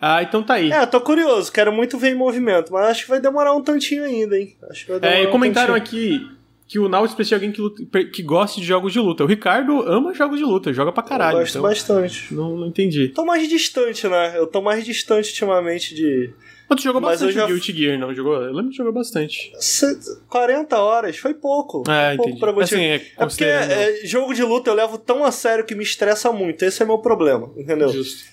Ah, 0.00 0.22
então 0.22 0.40
tá 0.42 0.54
aí. 0.54 0.70
É, 0.70 0.86
tô 0.86 1.00
curioso, 1.00 1.50
quero 1.50 1.72
muito 1.72 1.98
ver 1.98 2.10
em 2.10 2.14
movimento, 2.14 2.72
mas 2.72 2.86
acho 2.90 3.02
que 3.04 3.08
vai 3.10 3.20
demorar 3.20 3.52
um 3.56 3.62
tantinho 3.62 4.04
ainda, 4.04 4.38
hein? 4.38 4.56
Acho 4.70 4.84
que 4.84 4.90
vai 4.92 5.00
demorar 5.00 5.20
É, 5.20 5.26
um 5.28 5.30
comentaram 5.32 5.74
tantinho. 5.74 6.14
aqui 6.16 6.30
que 6.66 6.78
o 6.78 6.88
Nautilus 6.88 7.14
precisa 7.14 7.38
de 7.38 7.44
alguém 7.44 7.52
que, 7.52 7.60
luta- 7.60 8.04
que 8.06 8.22
goste 8.22 8.60
de 8.60 8.66
jogos 8.66 8.92
de 8.92 8.98
luta. 8.98 9.22
O 9.22 9.26
Ricardo 9.26 9.82
ama 9.82 10.14
jogos 10.14 10.38
de 10.38 10.44
luta, 10.44 10.72
joga 10.72 10.90
pra 10.92 11.02
caralho. 11.02 11.36
Eu 11.36 11.40
gosto 11.40 11.58
então 11.58 11.62
bastante. 11.70 12.32
não, 12.34 12.56
não 12.56 12.66
entendi. 12.66 13.08
Tô 13.08 13.24
mais 13.24 13.46
distante, 13.48 14.08
né? 14.08 14.32
Eu 14.36 14.46
tô 14.46 14.62
mais 14.62 14.84
distante 14.84 15.28
ultimamente 15.28 15.94
de 15.94 16.30
Mas 16.68 16.80
tu 16.80 16.84
jogou 16.84 17.00
Mas 17.02 17.20
bastante 17.20 17.34
já- 17.34 17.46
Guilty 17.46 17.72
Gear, 17.76 17.98
não 17.98 18.14
jogou? 18.14 18.34
Eu 18.42 18.52
lembro 18.52 18.70
que 18.70 18.76
jogou 18.78 18.92
bastante. 18.94 19.52
se- 19.60 20.18
40 20.28 20.78
horas, 20.80 21.18
foi 21.18 21.34
pouco. 21.34 21.82
É, 21.90 22.08
Foi 22.08 22.16
pouco 22.16 22.30
entendi. 22.30 22.40
pra 22.40 22.52
você. 22.52 22.74
Assim, 22.74 22.84
é, 22.84 22.94
É 22.94 23.26
porque 23.26 23.44
é, 23.44 24.00
jogo 24.06 24.32
de 24.32 24.42
luta 24.42 24.70
eu 24.70 24.74
levo 24.74 24.96
tão 24.96 25.22
a 25.24 25.30
sério 25.30 25.66
que 25.66 25.74
me 25.74 25.84
estressa 25.84 26.32
muito. 26.32 26.64
Esse 26.64 26.82
é 26.82 26.86
meu 26.86 26.96
problema, 26.98 27.52
entendeu? 27.58 27.90
Justo. 27.90 28.24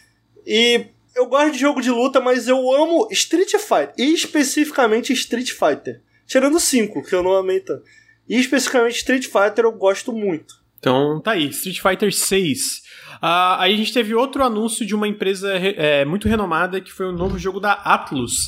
E 0.47 0.85
eu 1.13 1.25
gosto 1.25 1.51
de 1.51 1.59
jogo 1.59 1.81
de 1.81 1.91
luta, 1.91 2.21
mas 2.21 2.47
eu 2.47 2.73
amo 2.73 3.09
Street 3.11 3.51
Fighter. 3.57 3.93
E 3.97 4.13
especificamente 4.13 5.11
Street 5.13 5.51
Fighter. 5.51 5.99
Tirando 6.25 6.59
5, 6.61 7.03
que 7.03 7.13
eu 7.13 7.21
não 7.21 7.33
amei 7.35 7.59
tanto. 7.59 7.83
E 8.31 8.39
especificamente 8.39 8.95
Street 8.95 9.25
Fighter 9.25 9.65
eu 9.65 9.71
gosto 9.73 10.13
muito. 10.13 10.53
Então 10.79 11.19
tá 11.21 11.31
aí, 11.31 11.49
Street 11.49 11.79
Fighter 11.81 12.11
6. 12.13 12.81
Ah, 13.21 13.61
aí 13.61 13.73
a 13.73 13.77
gente 13.77 13.93
teve 13.93 14.15
outro 14.15 14.43
anúncio 14.43 14.85
de 14.85 14.95
uma 14.95 15.07
empresa 15.07 15.57
re- 15.57 15.75
é, 15.77 16.05
muito 16.05 16.27
renomada, 16.27 16.79
que 16.81 16.91
foi 16.91 17.05
o 17.07 17.11
novo 17.11 17.37
jogo 17.37 17.59
da 17.59 17.73
Atlus, 17.73 18.45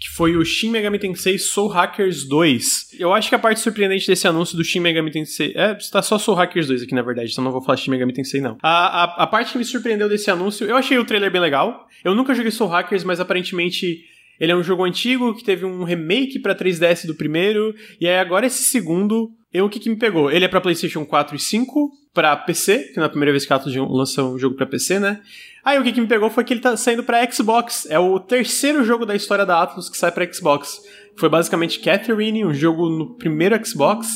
que 0.00 0.08
foi 0.16 0.36
o 0.36 0.44
Shin 0.44 0.70
Megami 0.70 0.98
Tensei 0.98 1.36
Soul 1.38 1.68
Hackers 1.68 2.26
2. 2.28 2.96
Eu 2.98 3.12
acho 3.12 3.28
que 3.28 3.34
a 3.34 3.38
parte 3.38 3.60
surpreendente 3.60 4.06
desse 4.06 4.26
anúncio 4.26 4.56
do 4.56 4.64
Shin 4.64 4.80
Megami 4.80 5.10
Tensei... 5.10 5.52
É, 5.54 5.72
está 5.72 6.00
só 6.00 6.16
Soul 6.18 6.36
Hackers 6.38 6.68
2 6.68 6.82
aqui, 6.84 6.94
na 6.94 7.02
verdade, 7.02 7.30
então 7.32 7.44
não 7.44 7.52
vou 7.52 7.60
falar 7.60 7.76
Shin 7.76 7.90
Megami 7.90 8.12
Tensei, 8.14 8.40
não. 8.40 8.56
A, 8.62 9.02
a, 9.02 9.24
a 9.24 9.26
parte 9.26 9.52
que 9.52 9.58
me 9.58 9.64
surpreendeu 9.64 10.08
desse 10.08 10.30
anúncio, 10.30 10.66
eu 10.66 10.76
achei 10.76 10.96
o 10.96 11.04
trailer 11.04 11.30
bem 11.30 11.40
legal. 11.40 11.86
Eu 12.02 12.14
nunca 12.14 12.34
joguei 12.34 12.50
Soul 12.52 12.70
Hackers, 12.70 13.04
mas 13.04 13.18
aparentemente... 13.20 14.04
Ele 14.44 14.52
é 14.52 14.56
um 14.56 14.62
jogo 14.62 14.84
antigo 14.84 15.34
que 15.34 15.42
teve 15.42 15.64
um 15.64 15.84
remake 15.84 16.38
pra 16.38 16.54
3DS 16.54 17.06
do 17.06 17.14
primeiro, 17.14 17.74
e 17.98 18.06
aí 18.06 18.18
agora 18.18 18.44
esse 18.44 18.62
segundo, 18.64 19.30
eu, 19.50 19.64
o 19.64 19.70
que, 19.70 19.80
que 19.80 19.88
me 19.88 19.96
pegou? 19.96 20.30
Ele 20.30 20.44
é 20.44 20.48
pra 20.48 20.60
PlayStation 20.60 21.02
4 21.06 21.34
e 21.34 21.38
5, 21.38 21.90
pra 22.12 22.36
PC, 22.36 22.90
que 22.92 22.98
não 22.98 23.04
é 23.04 23.08
primeira 23.08 23.32
vez 23.32 23.46
que 23.46 23.52
a 23.54 23.56
Atlus 23.56 23.74
lança 23.74 24.22
um 24.22 24.38
jogo 24.38 24.54
pra 24.54 24.66
PC, 24.66 25.00
né? 25.00 25.22
Aí 25.64 25.78
o 25.78 25.82
que, 25.82 25.92
que 25.92 26.00
me 26.00 26.06
pegou 26.06 26.28
foi 26.28 26.44
que 26.44 26.52
ele 26.52 26.60
tá 26.60 26.76
saindo 26.76 27.02
pra 27.02 27.26
Xbox. 27.32 27.86
É 27.88 27.98
o 27.98 28.20
terceiro 28.20 28.84
jogo 28.84 29.06
da 29.06 29.16
história 29.16 29.46
da 29.46 29.62
Atlus 29.62 29.88
que 29.88 29.96
sai 29.96 30.12
pra 30.12 30.30
Xbox. 30.30 30.78
Foi 31.16 31.30
basicamente 31.30 31.80
Catherine, 31.80 32.44
um 32.44 32.52
jogo 32.52 32.90
no 32.90 33.14
primeiro 33.16 33.58
Xbox, 33.66 34.06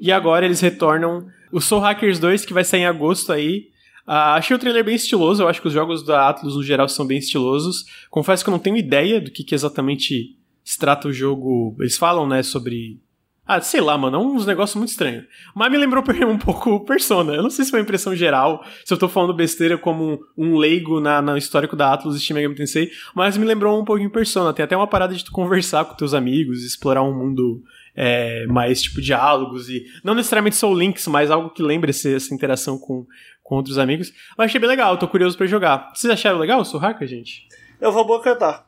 e 0.00 0.10
agora 0.10 0.46
eles 0.46 0.62
retornam 0.62 1.26
o 1.52 1.60
Soul 1.60 1.82
Hackers 1.82 2.18
2, 2.18 2.46
que 2.46 2.54
vai 2.54 2.64
sair 2.64 2.80
em 2.80 2.86
agosto 2.86 3.32
aí. 3.32 3.66
Ah, 4.06 4.34
achei 4.34 4.54
o 4.54 4.58
trailer 4.58 4.84
bem 4.84 4.94
estiloso, 4.94 5.42
eu 5.42 5.48
acho 5.48 5.62
que 5.62 5.68
os 5.68 5.72
jogos 5.72 6.04
da 6.04 6.28
Atlus 6.28 6.56
no 6.56 6.62
geral 6.62 6.88
são 6.88 7.06
bem 7.06 7.18
estilosos. 7.18 7.84
Confesso 8.10 8.44
que 8.44 8.50
eu 8.50 8.52
não 8.52 8.58
tenho 8.58 8.76
ideia 8.76 9.20
do 9.20 9.30
que, 9.30 9.42
que 9.42 9.54
exatamente 9.54 10.36
se 10.62 10.78
trata 10.78 11.08
o 11.08 11.12
jogo. 11.12 11.74
Eles 11.80 11.96
falam, 11.96 12.26
né, 12.26 12.42
sobre 12.42 13.00
Ah, 13.46 13.60
sei 13.60 13.80
lá, 13.80 13.96
mano, 13.96 14.16
é 14.16 14.20
uns 14.20 14.46
negócios 14.46 14.76
muito 14.76 14.90
estranhos. 14.90 15.24
Mas 15.54 15.70
me 15.70 15.78
lembrou 15.78 16.04
um 16.28 16.38
pouco 16.38 16.84
Persona. 16.84 17.34
Eu 17.34 17.42
não 17.42 17.50
sei 17.50 17.64
se 17.64 17.70
foi 17.70 17.80
uma 17.80 17.84
impressão 17.84 18.14
geral, 18.14 18.62
se 18.84 18.92
eu 18.92 18.98
tô 18.98 19.08
falando 19.08 19.32
besteira 19.32 19.78
como 19.78 20.18
um 20.36 20.56
leigo 20.56 21.00
na, 21.00 21.22
na 21.22 21.38
histórico 21.38 21.74
da 21.74 21.92
Atlus 21.92 22.16
e 22.16 22.20
Steam 22.20 22.36
Megami 22.36 22.54
Tensei, 22.54 22.90
mas 23.14 23.38
me 23.38 23.46
lembrou 23.46 23.80
um 23.80 23.84
pouquinho 23.84 24.10
Persona. 24.10 24.52
Tem 24.52 24.64
até 24.64 24.76
uma 24.76 24.86
parada 24.86 25.14
de 25.14 25.24
tu 25.24 25.32
conversar 25.32 25.84
com 25.86 25.94
teus 25.94 26.12
amigos, 26.12 26.62
explorar 26.62 27.02
um 27.02 27.16
mundo 27.16 27.62
é, 27.94 28.46
mais 28.46 28.82
tipo 28.82 29.00
diálogos 29.00 29.68
e 29.68 29.84
não 30.02 30.14
necessariamente 30.14 30.56
Soul 30.56 30.76
Links, 30.76 31.06
mas 31.06 31.30
algo 31.30 31.50
que 31.50 31.62
lembre 31.62 31.90
essa 31.90 32.34
interação 32.34 32.78
com, 32.78 33.06
com 33.44 33.56
outros 33.56 33.78
amigos. 33.78 34.12
Eu 34.36 34.44
achei 34.44 34.58
bem 34.58 34.68
legal, 34.68 34.98
tô 34.98 35.06
curioso 35.06 35.36
para 35.36 35.46
jogar. 35.46 35.92
Vocês 35.94 36.12
acharam 36.12 36.38
legal 36.38 36.60
o 36.60 36.78
Hacker, 36.78 37.06
gente? 37.06 37.46
Eu 37.80 37.92
vou 37.92 38.04
boicotar. 38.04 38.66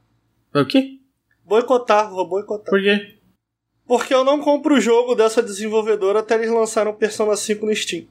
O 0.54 0.64
quê? 0.64 1.00
Boicotar, 1.44 2.10
vou 2.10 2.28
boicotar. 2.28 2.70
Por 2.70 2.80
quê? 2.80 3.16
Porque 3.86 4.12
eu 4.12 4.24
não 4.24 4.40
compro 4.40 4.74
o 4.74 4.80
jogo 4.80 5.14
dessa 5.14 5.42
desenvolvedora 5.42 6.18
até 6.18 6.34
eles 6.34 6.50
lançarem 6.50 6.92
o 6.92 6.96
Persona 6.96 7.36
5 7.36 7.64
no 7.64 7.74
Steam. 7.74 8.06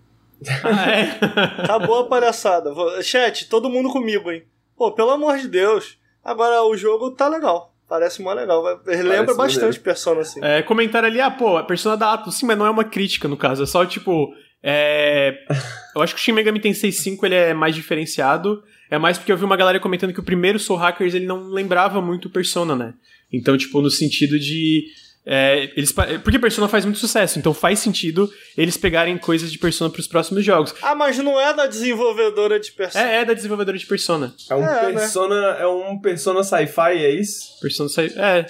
Ah, 0.64 0.90
é? 0.90 1.20
Acabou 1.64 2.00
a 2.00 2.08
palhaçada. 2.08 2.72
Chat, 3.04 3.48
todo 3.48 3.70
mundo 3.70 3.90
comigo, 3.90 4.32
hein? 4.32 4.44
Pô, 4.76 4.92
pelo 4.92 5.12
amor 5.12 5.38
de 5.38 5.48
Deus. 5.48 5.98
Agora 6.24 6.64
o 6.64 6.76
jogo 6.76 7.12
tá 7.12 7.28
legal. 7.28 7.74
Parece 7.88 8.22
mó 8.22 8.34
legal. 8.34 8.64
Lembra 8.86 9.36
bastante 9.36 9.62
maneiro. 9.62 9.84
Persona, 9.84 10.22
assim. 10.22 10.44
É, 10.44 10.64
comentário 10.64 11.08
ali, 11.08 11.22
ah, 11.22 11.30
pô, 11.30 11.58
a 11.58 11.64
Persona 11.64 11.96
da 11.96 12.14
Atlus. 12.14 12.36
Sim, 12.36 12.48
mas 12.48 12.58
não 12.58 12.66
é 12.66 12.70
uma 12.70 12.84
crítica, 12.84 13.28
no 13.28 13.38
caso. 13.38 13.62
É 13.62 13.66
só, 13.66 13.86
tipo... 13.86 14.34
É... 14.64 15.46
eu 15.96 16.02
acho 16.02 16.14
que 16.16 16.20
o 16.20 16.24
Shin 16.24 16.32
Megami 16.32 16.60
Tensei 16.60 16.92
5 16.92 17.26
ele 17.26 17.36
é 17.36 17.54
mais 17.54 17.76
diferenciado. 17.76 18.64
É 18.90 18.98
mais 18.98 19.18
porque 19.18 19.32
eu 19.32 19.38
vi 19.38 19.44
uma 19.44 19.58
galera 19.58 19.80
comentando 19.80 20.14
que 20.14 20.20
o 20.20 20.24
primeiro 20.24 20.60
Soul 20.60 20.80
Hackers 20.80 21.14
ele 21.14 21.26
não 21.26 21.50
lembrava 21.50 22.02
muito 22.02 22.30
Persona, 22.30 22.76
né? 22.76 22.94
Então, 23.32 23.58
tipo, 23.58 23.82
no 23.82 23.90
sentido 23.90 24.40
de 24.40 24.86
é, 25.26 25.72
eles, 25.76 25.92
porque 26.24 26.38
Persona 26.38 26.68
faz 26.68 26.86
muito 26.86 27.00
sucesso, 27.00 27.40
então 27.40 27.52
faz 27.52 27.80
sentido 27.80 28.32
eles 28.56 28.78
pegarem 28.78 29.18
coisas 29.18 29.52
de 29.52 29.58
Persona 29.58 29.90
para 29.90 30.00
os 30.00 30.08
próximos 30.08 30.46
jogos. 30.46 30.76
Ah, 30.84 30.94
mas 30.94 31.18
não 31.18 31.40
é 31.40 31.52
da 31.52 31.66
desenvolvedora 31.66 32.60
de 32.60 32.72
Persona. 32.72 33.04
É, 33.04 33.22
é 33.22 33.26
da 33.26 33.34
desenvolvedora 33.34 33.76
de 33.76 33.86
Persona. 33.88 34.36
É 34.48 34.56
um 34.56 34.64
é, 34.64 34.94
né? 34.94 35.00
Persona, 35.00 35.54
né? 35.54 35.62
é 35.62 35.68
um 35.68 36.00
Persona 36.00 36.44
Sci-Fi, 36.44 36.92
é 36.92 37.10
isso? 37.10 37.60
Persona 37.60 37.90
Sci-Fi, 37.90 38.20
é. 38.20 38.46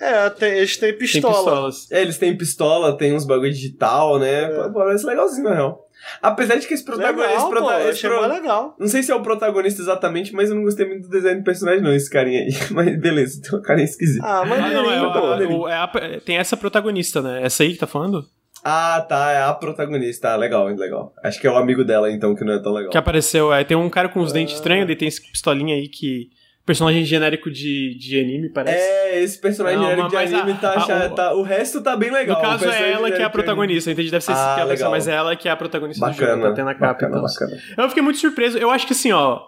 É, 0.00 0.30
tem, 0.30 0.52
eles 0.52 0.76
têm 0.76 0.96
pistola. 0.96 1.34
Tem 1.34 1.42
pistolas. 1.42 1.90
É, 1.90 2.02
eles 2.02 2.18
têm 2.18 2.36
pistola, 2.36 2.96
tem 2.96 3.14
uns 3.14 3.24
bagulho 3.24 3.52
digital, 3.52 4.18
né? 4.18 4.44
É. 4.44 4.68
Parece 4.68 5.06
legalzinho, 5.06 5.44
na 5.44 5.54
real. 5.54 5.86
Apesar 6.22 6.56
de 6.56 6.66
que 6.66 6.74
esse 6.74 6.84
protagonista. 6.84 7.26
Legal, 7.26 7.36
esse 7.36 7.50
prota, 7.50 7.74
pô, 7.74 7.88
esse 7.88 8.08
pro... 8.08 8.26
legal. 8.26 8.76
Não 8.78 8.86
sei 8.86 9.02
se 9.02 9.10
é 9.10 9.14
o 9.14 9.22
protagonista 9.22 9.82
exatamente, 9.82 10.32
mas 10.34 10.50
eu 10.50 10.56
não 10.56 10.62
gostei 10.62 10.86
muito 10.86 11.08
do 11.08 11.10
design 11.10 11.40
do 11.40 11.44
personagem, 11.44 11.82
não, 11.82 11.92
esse 11.92 12.10
carinha 12.10 12.40
aí. 12.40 12.50
Mas 12.70 13.00
beleza, 13.00 13.40
tem 13.42 13.52
uma 13.52 13.62
carinha 13.62 13.84
esquisita. 13.84 14.24
Ah, 14.24 14.44
mas 14.44 14.60
ah, 14.60 14.70
não, 14.70 14.90
é, 14.90 14.96
é, 14.96 15.46
o, 15.46 15.68
é 15.68 15.74
a, 15.74 16.20
tem 16.24 16.36
essa 16.36 16.56
protagonista, 16.56 17.20
né? 17.22 17.42
Essa 17.42 17.62
aí 17.62 17.72
que 17.72 17.78
tá 17.78 17.86
falando? 17.86 18.24
Ah, 18.62 19.04
tá, 19.08 19.32
é 19.32 19.42
a 19.42 19.54
protagonista. 19.54 20.30
Ah, 20.30 20.36
legal, 20.36 20.66
legal. 20.66 21.14
Acho 21.22 21.40
que 21.40 21.46
é 21.46 21.50
o 21.50 21.56
amigo 21.56 21.84
dela, 21.84 22.10
então, 22.10 22.34
que 22.34 22.44
não 22.44 22.54
é 22.54 22.58
tão 22.62 22.72
legal. 22.72 22.90
Que 22.90 22.98
apareceu, 22.98 23.52
é. 23.52 23.64
Tem 23.64 23.76
um 23.76 23.88
cara 23.88 24.08
com 24.08 24.20
os 24.20 24.30
ah. 24.30 24.34
dentes 24.34 24.56
estranhos, 24.56 24.88
e 24.90 24.96
tem 24.96 25.08
esse 25.08 25.22
pistolinha 25.22 25.74
aí 25.74 25.88
que 25.88 26.28
personagem 26.66 27.04
genérico 27.04 27.48
de, 27.48 27.96
de 27.96 28.20
anime, 28.20 28.48
parece. 28.50 28.76
É, 28.76 29.22
esse 29.22 29.40
personagem 29.40 29.78
não, 29.78 29.88
genérico 29.88 30.08
de 30.10 30.16
anime 30.16 30.52
a, 30.52 30.56
tá, 30.56 30.72
a, 30.72 31.04
a, 31.06 31.08
tá, 31.08 31.34
O 31.34 31.42
resto 31.42 31.80
tá 31.80 31.96
bem 31.96 32.10
legal. 32.10 32.36
No 32.36 32.42
caso, 32.42 32.68
é 32.68 32.90
ela 32.90 33.10
que 33.10 33.22
é 33.22 33.24
a 33.24 33.30
protagonista, 33.30 33.90
entendi. 33.90 34.10
Deve 34.10 34.24
ser 34.24 34.32
ah, 34.32 34.56
ela, 34.58 34.70
legal. 34.70 34.90
mas 34.90 35.06
é 35.06 35.14
ela 35.14 35.36
que 35.36 35.48
é 35.48 35.52
a 35.52 35.56
protagonista 35.56 36.04
bacana, 36.04 36.32
do 36.32 36.34
jogo, 36.34 36.48
tá 36.48 36.54
tendo 36.54 36.68
a 36.68 36.74
capa 36.74 36.86
bacana, 36.86 37.22
bacana. 37.22 37.62
Eu 37.78 37.88
fiquei 37.88 38.02
muito 38.02 38.18
surpreso. 38.18 38.58
Eu 38.58 38.68
acho 38.68 38.86
que 38.86 38.92
assim, 38.92 39.12
ó. 39.12 39.40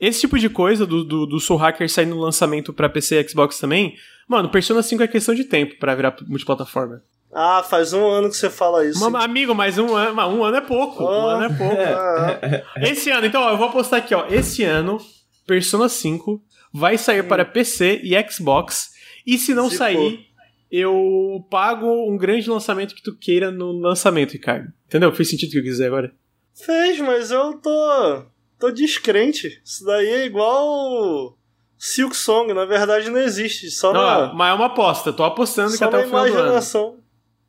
Esse 0.00 0.20
tipo 0.20 0.38
de 0.38 0.48
coisa 0.48 0.86
do, 0.86 1.04
do, 1.04 1.26
do 1.26 1.38
Soul 1.38 1.58
Hacker 1.58 1.88
sair 1.88 2.06
no 2.06 2.18
lançamento 2.18 2.72
pra 2.72 2.88
PC 2.88 3.20
e 3.20 3.28
Xbox 3.28 3.58
também, 3.60 3.94
mano, 4.26 4.48
Persona 4.48 4.82
5 4.82 5.02
é 5.02 5.06
questão 5.06 5.34
de 5.34 5.44
tempo 5.44 5.78
para 5.78 5.94
virar 5.94 6.16
multiplataforma. 6.26 7.02
Ah, 7.32 7.62
faz 7.62 7.92
um 7.92 8.04
ano 8.08 8.28
que 8.28 8.36
você 8.36 8.50
fala 8.50 8.84
isso. 8.84 9.06
Uma, 9.06 9.22
amigo, 9.22 9.54
mas 9.54 9.78
um 9.78 9.94
ano, 9.94 10.20
um 10.20 10.42
ano 10.42 10.56
é 10.56 10.60
pouco. 10.60 11.04
Oh. 11.04 11.06
Um 11.06 11.26
ano 11.28 11.44
é 11.44 11.48
pouco. 11.50 11.76
Ah. 11.76 12.40
Esse 12.82 13.10
ano, 13.10 13.26
então, 13.26 13.42
ó, 13.42 13.50
eu 13.50 13.56
vou 13.56 13.68
apostar 13.68 14.00
aqui, 14.00 14.14
ó. 14.14 14.24
Esse 14.28 14.64
ano, 14.64 14.98
Persona 15.46 15.88
5 15.88 16.42
vai 16.72 16.96
sair 16.96 17.22
para 17.24 17.44
PC 17.44 18.00
e 18.02 18.30
Xbox. 18.30 18.90
E 19.26 19.38
se 19.38 19.54
não 19.54 19.68
se 19.68 19.76
sair, 19.76 20.16
for. 20.16 20.24
eu 20.70 21.46
pago 21.50 21.86
um 22.08 22.16
grande 22.16 22.48
lançamento 22.48 22.94
que 22.94 23.02
tu 23.02 23.16
queira 23.16 23.50
no 23.50 23.72
lançamento, 23.72 24.32
Ricardo. 24.32 24.72
Entendeu? 24.86 25.12
Fez 25.12 25.30
sentido 25.30 25.50
o 25.50 25.52
que 25.52 25.58
eu 25.58 25.62
quiser 25.62 25.86
agora? 25.86 26.12
Fez, 26.54 27.00
mas 27.00 27.30
eu 27.30 27.54
tô. 27.54 28.24
tô 28.58 28.70
descrente. 28.70 29.60
Isso 29.64 29.84
daí 29.84 30.08
é 30.08 30.26
igual. 30.26 31.36
Silk 31.78 32.14
Song, 32.14 32.52
na 32.52 32.66
verdade 32.66 33.08
não 33.08 33.18
existe. 33.18 33.70
Só 33.70 33.92
não, 33.92 34.02
na... 34.02 34.34
Mas 34.34 34.50
é 34.50 34.54
uma 34.54 34.66
aposta, 34.66 35.14
tô 35.14 35.24
apostando 35.24 35.76
que 35.76 35.82
até 35.82 35.98
o 35.98 36.04
final 36.04 36.28
imaginação. 36.28 36.82
do 36.82 36.88
ano. 36.88 37.04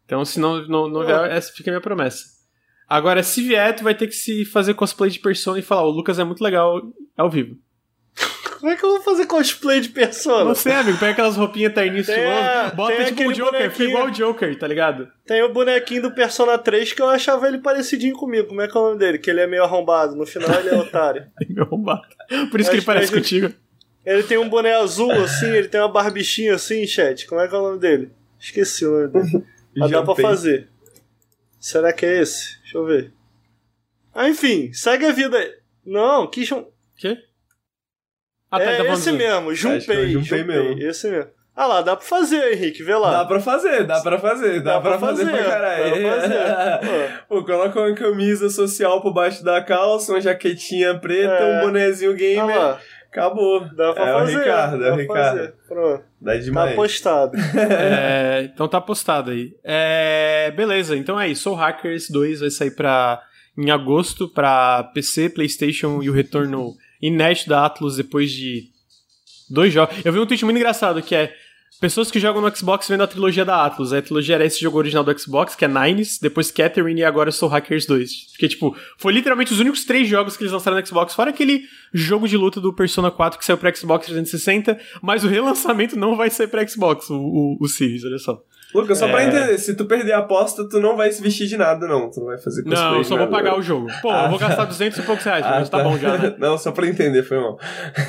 Então, 0.06 0.26
se 0.26 0.40
não, 0.40 0.66
não, 0.68 0.90
não 0.90 1.06
vier, 1.06 1.32
essa 1.32 1.52
fica 1.52 1.70
a 1.70 1.74
minha 1.74 1.82
promessa. 1.82 2.26
Agora, 2.88 3.24
se 3.24 3.42
vier, 3.42 3.76
tu 3.76 3.84
vai 3.84 3.96
ter 3.96 4.08
que 4.08 4.14
se 4.14 4.46
fazer 4.46 4.74
cosplay 4.74 5.10
de 5.10 5.20
Persona 5.20 5.60
e 5.60 5.62
falar: 5.62 5.84
o 5.84 5.92
Lucas 5.92 6.20
é 6.20 6.24
muito 6.24 6.44
legal 6.44 6.82
ao 7.18 7.30
vivo. 7.30 7.58
Como 8.62 8.72
é 8.72 8.76
que 8.76 8.86
eu 8.86 8.90
vou 8.92 9.02
fazer 9.02 9.26
cosplay 9.26 9.82
de 9.82 9.90
persona? 9.90 10.46
Não 10.46 10.54
sei, 10.54 10.74
amigo. 10.74 11.00
Pega 11.00 11.14
aquelas 11.14 11.36
roupinhas 11.36 11.74
terninhas 11.74 12.06
suando, 12.06 12.76
bota 12.76 13.06
tipo 13.06 13.24
o 13.24 13.34
Joker, 13.34 13.72
fica 13.72 13.84
igual 13.86 14.06
o 14.06 14.12
Joker, 14.12 14.60
tá 14.60 14.68
ligado? 14.68 15.12
Tem 15.26 15.42
o 15.42 15.52
bonequinho 15.52 16.04
do 16.04 16.12
Persona 16.14 16.60
3 16.60 16.94
que 16.94 17.02
eu 17.02 17.10
achava 17.10 17.48
ele 17.48 17.58
parecidinho 17.58 18.16
comigo. 18.16 18.50
Como 18.50 18.62
é 18.62 18.68
que 18.68 18.78
é 18.78 18.80
o 18.80 18.84
nome 18.84 19.00
dele? 19.00 19.18
Que 19.18 19.32
ele 19.32 19.42
é 19.42 19.48
meio 19.48 19.64
arrombado. 19.64 20.16
No 20.16 20.28
final 20.28 20.60
ele 20.60 20.70
é 20.70 20.78
otário. 20.78 21.26
é 21.42 21.46
meio 21.50 21.64
arrombado. 21.64 22.04
Por 22.52 22.60
isso 22.60 22.70
que 22.70 22.76
ele 22.76 22.86
parece 22.86 23.12
contigo. 23.12 23.52
Ele 24.06 24.22
tem 24.24 24.38
um 24.38 24.48
boné 24.48 24.76
azul 24.76 25.12
assim, 25.12 25.50
ele 25.50 25.68
tem 25.68 25.82
uma 25.82 25.90
barbichinha 25.90 26.54
assim, 26.54 26.86
chat. 26.86 27.26
Como 27.26 27.42
é 27.42 27.48
que 27.48 27.56
é 27.56 27.58
o 27.58 27.64
nome 27.64 27.80
dele? 27.80 28.12
Esqueci 28.40 28.86
o 28.86 28.92
nome 28.92 29.08
dele. 29.08 29.46
Mas 29.76 29.90
dá 29.90 30.04
pra 30.04 30.16
fazer. 30.16 30.70
Será 31.60 31.92
que 31.92 32.06
é 32.06 32.22
esse? 32.22 32.60
Deixa 32.62 32.78
eu 32.78 32.86
ver. 32.86 33.12
Ah, 34.14 34.30
enfim, 34.30 34.72
segue 34.74 35.06
a 35.06 35.12
vida 35.12 35.38
aí. 35.38 35.52
Não, 35.86 36.28
Kishon. 36.28 36.68
Quê? 36.98 37.18
Ah, 38.52 38.60
tá, 38.60 38.66
é 38.66 38.84
tá 38.84 38.94
esse 38.94 39.12
mesmo, 39.14 39.56
Junpei. 39.56 40.12
Junpei 40.12 40.44
mesmo. 40.44 40.80
Esse 40.80 41.10
mesmo. 41.10 41.30
Ah 41.56 41.68
lá, 41.68 41.82
dá 41.82 41.96
pra 41.96 42.06
fazer, 42.06 42.54
Henrique, 42.54 42.84
vê 42.84 42.96
lá. 42.96 43.12
Dá 43.12 43.26
pra 43.26 43.40
fazer, 43.40 43.84
dá 43.84 44.02
pra 44.02 44.18
fazer, 44.20 44.62
dá, 44.62 44.74
dá 44.74 44.82
pra, 44.82 44.92
pra 44.92 45.00
fazer, 45.00 45.26
fazer 45.26 45.38
pra 45.38 45.52
caralho. 45.52 45.84
Dá 45.84 46.10
pra 46.10 46.22
fazer. 46.22 47.24
Pô, 47.28 47.44
coloca 47.44 47.80
uma 47.80 47.96
camisa 47.96 48.50
social 48.50 49.02
por 49.02 49.14
baixo 49.14 49.44
da 49.44 49.62
calça, 49.62 50.14
uma 50.14 50.22
jaquetinha 50.22 50.98
preta, 51.00 51.34
é. 51.34 51.58
um 51.58 51.66
bonezinho 51.66 52.14
gamer. 52.14 52.58
Ah 52.58 52.80
Acabou. 53.12 53.60
Dá 53.76 53.94
pra 53.94 54.10
é 54.10 54.14
fazer. 54.14 54.36
o 54.36 54.40
Ricardo, 54.40 54.86
é 54.86 54.94
o 54.94 54.96
Ricardo. 54.96 55.38
Fazer. 55.38 55.54
Pronto. 55.68 56.04
Dá 56.22 56.38
demais. 56.38 56.70
Tá 56.70 56.76
postado. 56.76 57.38
é, 57.70 58.50
então 58.54 58.68
tá 58.70 58.80
postado 58.80 59.32
aí. 59.32 59.54
É, 59.64 60.52
beleza, 60.56 60.96
então 60.96 61.20
é 61.20 61.28
isso. 61.28 61.44
Soul 61.44 61.58
Hackers 61.58 62.10
2 62.10 62.40
vai 62.40 62.50
sair 62.50 62.72
pra, 62.72 63.22
em 63.58 63.70
agosto 63.70 64.30
pra 64.30 64.90
PC, 64.94 65.30
Playstation 65.30 66.02
e 66.02 66.10
o 66.10 66.14
retorno 66.14 66.74
inédito 67.02 67.50
da 67.50 67.66
Atlus 67.66 67.96
depois 67.96 68.32
de 68.32 68.70
dois 69.50 69.74
jogos. 69.74 69.96
Eu 70.04 70.14
vi 70.14 70.20
um 70.20 70.26
tweet 70.26 70.44
muito 70.46 70.58
engraçado 70.58 71.02
que 71.02 71.16
é 71.16 71.34
pessoas 71.80 72.12
que 72.12 72.20
jogam 72.20 72.42
no 72.42 72.56
Xbox 72.56 72.88
vendo 72.88 73.02
a 73.02 73.08
trilogia 73.08 73.44
da 73.44 73.66
Atlus. 73.66 73.92
A 73.92 74.02
trilogia 74.02 74.36
era 74.36 74.46
esse 74.46 74.62
jogo 74.62 74.78
original 74.78 75.04
do 75.04 75.20
Xbox, 75.20 75.56
que 75.56 75.66
é 75.66 75.68
Nines, 75.68 76.20
depois 76.20 76.52
Catherine 76.52 77.02
e 77.02 77.04
agora 77.04 77.32
Soul 77.32 77.52
Hackers 77.52 77.86
2. 77.88 78.32
Porque, 78.32 78.48
tipo, 78.48 78.76
foi 78.98 79.12
literalmente 79.14 79.52
os 79.52 79.60
únicos 79.60 79.84
três 79.84 80.08
jogos 80.08 80.38
que 80.38 80.44
eles 80.44 80.54
lançaram 80.54 80.78
no 80.78 80.86
Xbox, 80.86 81.16
fora 81.16 81.32
aquele 81.32 81.64
jogo 81.94 82.28
de 82.28 82.38
luta 82.38 82.62
do 82.62 82.72
Persona 82.72 83.10
4 83.10 83.40
que 83.40 83.46
saiu 83.46 83.58
pra 83.58 83.74
Xbox 83.74 84.06
360, 84.06 84.80
mas 85.02 85.24
o 85.24 85.28
relançamento 85.28 85.98
não 85.98 86.16
vai 86.16 86.30
sair 86.30 86.48
pra 86.48 86.66
Xbox, 86.66 87.10
o, 87.10 87.16
o, 87.16 87.58
o 87.60 87.68
Series, 87.68 88.06
olha 88.06 88.20
só. 88.20 88.42
Lucas, 88.74 88.98
só 88.98 89.08
é... 89.08 89.12
pra 89.12 89.24
entender, 89.24 89.58
se 89.58 89.76
tu 89.76 89.86
perder 89.86 90.14
a 90.14 90.20
aposta, 90.20 90.68
tu 90.68 90.80
não 90.80 90.96
vai 90.96 91.12
se 91.12 91.22
vestir 91.22 91.48
de 91.48 91.58
nada, 91.58 91.88
não. 91.88 92.10
Tu 92.10 92.20
não 92.20 92.28
vai 92.28 92.38
fazer 92.38 92.64
cosplay 92.64 92.84
Não, 92.84 92.98
eu 92.98 93.04
só 93.04 93.18
vou 93.18 93.28
pagar 93.28 93.58
o 93.58 93.62
jogo. 93.62 93.88
Pô, 94.02 94.10
ah, 94.10 94.24
eu 94.26 94.30
vou 94.30 94.40
gastar 94.40 94.66
200 94.66 95.00
e 95.00 95.02
poucos 95.04 95.26
reais, 95.26 95.46
ah, 95.46 95.60
mas 95.60 95.70
tá, 95.70 95.78
tá 95.78 95.84
bom 95.84 95.98
já, 95.98 96.18
né? 96.18 96.36
Não, 96.40 96.58
só 96.58 96.72
pra 96.72 96.88
entender, 96.88 97.24
foi 97.24 97.40
mal. 97.40 97.60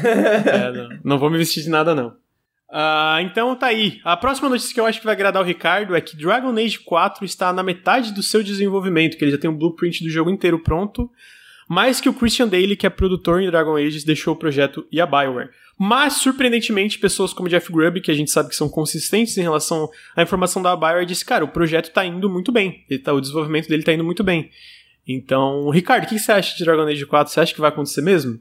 é, 0.05 0.73
não, 0.73 0.89
não 1.05 1.19
vou 1.19 1.31
me 1.31 1.39
vestir 1.39 1.63
de 1.63 1.71
nada, 1.71 1.95
não. 1.95 2.09
Uh, 2.73 3.21
então 3.21 3.55
tá 3.55 3.67
aí. 3.67 4.01
A 4.03 4.17
próxima 4.17 4.49
notícia 4.49 4.73
que 4.73 4.81
eu 4.81 4.87
acho 4.87 4.99
que 4.99 5.05
vai 5.05 5.15
agradar 5.15 5.43
o 5.43 5.45
Ricardo 5.45 5.95
é 5.95 6.01
que 6.01 6.17
Dragon 6.17 6.57
Age 6.57 6.79
4 6.79 7.23
está 7.25 7.53
na 7.53 7.63
metade 7.63 8.15
do 8.15 8.23
seu 8.23 8.43
desenvolvimento, 8.43 9.19
que 9.19 9.25
ele 9.25 9.33
já 9.33 9.37
tem 9.37 9.51
um 9.51 9.57
blueprint 9.57 10.03
do 10.03 10.09
jogo 10.09 10.31
inteiro 10.31 10.59
pronto, 10.59 11.11
mas 11.69 12.01
que 12.01 12.09
o 12.09 12.15
Christian 12.15 12.49
Daly, 12.49 12.75
que 12.75 12.87
é 12.87 12.91
produtor 12.91 13.43
em 13.43 13.51
Dragon 13.51 13.77
Age, 13.77 14.07
deixou 14.07 14.33
o 14.35 14.39
projeto 14.39 14.87
e 14.91 15.03
a 15.03 15.07
Bioware. 15.07 15.51
Mas, 15.79 16.15
surpreendentemente, 16.15 16.99
pessoas 16.99 17.33
como 17.33 17.49
Jeff 17.49 17.73
Grubb, 17.73 18.01
que 18.01 18.11
a 18.11 18.15
gente 18.15 18.31
sabe 18.31 18.51
que 18.51 18.57
são 18.57 18.69
consistentes 18.69 19.37
em 19.37 19.43
relação 19.43 19.91
à 20.15 20.23
informação 20.23 20.63
da 20.63 20.77
Bioware, 20.77 21.07
disse, 21.07 21.25
cara, 21.25 21.45
o 21.45 21.49
projeto 21.49 21.93
tá 21.93 22.05
indo 22.05 22.29
muito 22.31 22.53
bem. 22.53 22.85
Tá, 23.03 23.13
o 23.13 23.21
desenvolvimento 23.21 23.69
dele 23.69 23.83
tá 23.83 23.93
indo 23.93 24.05
muito 24.05 24.23
bem. 24.23 24.51
Então, 25.07 25.69
Ricardo, 25.71 26.05
o 26.05 26.07
que 26.09 26.19
você 26.19 26.33
acha 26.33 26.57
de 26.57 26.65
Dragon 26.65 26.83
Age 26.87 27.05
4? 27.05 27.33
Você 27.33 27.41
acha 27.41 27.55
que 27.55 27.61
vai 27.61 27.71
acontecer 27.71 28.03
mesmo? 28.03 28.41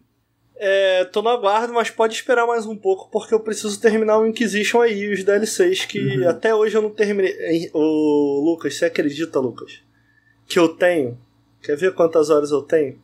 É, 0.64 1.06
tô 1.06 1.24
no 1.24 1.30
aguardo, 1.30 1.74
mas 1.74 1.90
pode 1.90 2.14
esperar 2.14 2.46
mais 2.46 2.68
um 2.68 2.76
pouco, 2.76 3.10
porque 3.10 3.34
eu 3.34 3.40
preciso 3.40 3.82
terminar 3.82 4.20
o 4.20 4.28
Inquisition 4.28 4.82
aí, 4.82 5.12
os 5.12 5.24
DLCs, 5.24 5.86
que 5.86 6.00
uhum. 6.00 6.30
até 6.30 6.54
hoje 6.54 6.78
eu 6.78 6.84
não 6.84 6.92
terminei. 6.92 7.72
Ô, 7.74 8.44
Lucas, 8.46 8.76
você 8.76 8.86
acredita, 8.86 9.40
Lucas? 9.40 9.82
Que 10.48 10.60
eu 10.60 10.70
tenho. 10.70 11.18
Quer 11.64 11.76
ver 11.76 11.96
quantas 11.96 12.30
horas 12.30 12.52
eu 12.52 12.62
tenho? 12.62 13.00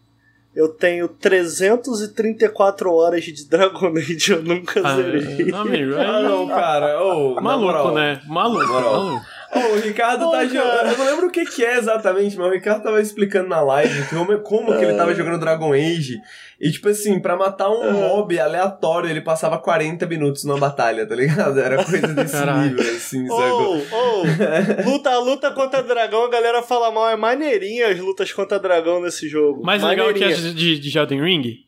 Eu 0.57 0.69
tenho 0.69 1.07
334 1.07 2.91
horas 2.91 3.23
de 3.23 3.47
Dragon 3.47 3.95
Age, 3.95 4.31
eu 4.31 4.41
nunca 4.41 4.81
ah, 4.83 4.95
zerei. 4.95 5.53
Amigo, 5.53 5.93
ah, 5.95 6.23
não, 6.23 6.47
cara. 6.47 6.99
Oh, 6.99 7.39
maluco, 7.39 7.91
né? 7.91 8.19
Maluco, 8.25 8.73
maluco. 8.73 9.25
Oh, 9.57 9.75
o 9.75 9.79
Ricardo 9.79 10.31
tá 10.31 10.45
jogando. 10.45 10.91
Eu 10.91 10.97
não 10.97 11.05
lembro 11.05 11.27
o 11.27 11.31
que, 11.31 11.45
que 11.45 11.65
é 11.65 11.77
exatamente, 11.77 12.37
mas 12.37 12.47
o 12.47 12.51
Ricardo 12.51 12.83
tava 12.83 13.01
explicando 13.01 13.49
na 13.49 13.61
live 13.61 14.07
como, 14.09 14.39
como 14.39 14.77
que 14.77 14.83
ele 14.83 14.93
tava 14.95 15.13
jogando 15.13 15.39
Dragon 15.39 15.73
Age. 15.73 16.19
E, 16.59 16.71
tipo 16.71 16.89
assim, 16.89 17.19
pra 17.19 17.35
matar 17.35 17.69
um 17.69 17.91
mob 17.91 18.39
aleatório, 18.39 19.09
ele 19.09 19.21
passava 19.21 19.59
40 19.59 20.07
minutos 20.07 20.43
numa 20.43 20.57
batalha, 20.57 21.05
tá 21.05 21.15
ligado? 21.15 21.59
Era 21.59 21.83
coisa 21.83 22.07
desse 22.07 22.33
Caralho. 22.33 22.71
nível, 22.71 22.95
assim, 22.95 23.27
sabe? 23.27 23.41
ou, 23.41 24.91
luta, 24.91 25.17
luta 25.19 25.51
contra 25.51 25.83
dragão, 25.83 26.25
a 26.25 26.29
galera 26.29 26.63
fala 26.63 26.91
mal. 26.91 27.09
É 27.09 27.15
maneirinha 27.15 27.89
as 27.89 27.99
lutas 27.99 28.33
contra 28.33 28.59
dragão 28.59 29.01
nesse 29.01 29.29
jogo. 29.29 29.63
Mais 29.63 29.83
legal 29.83 30.11
que 30.13 30.23
as 30.23 30.55
de, 30.55 30.79
de 30.79 30.97
Elden 30.97 31.21
Ring? 31.21 31.67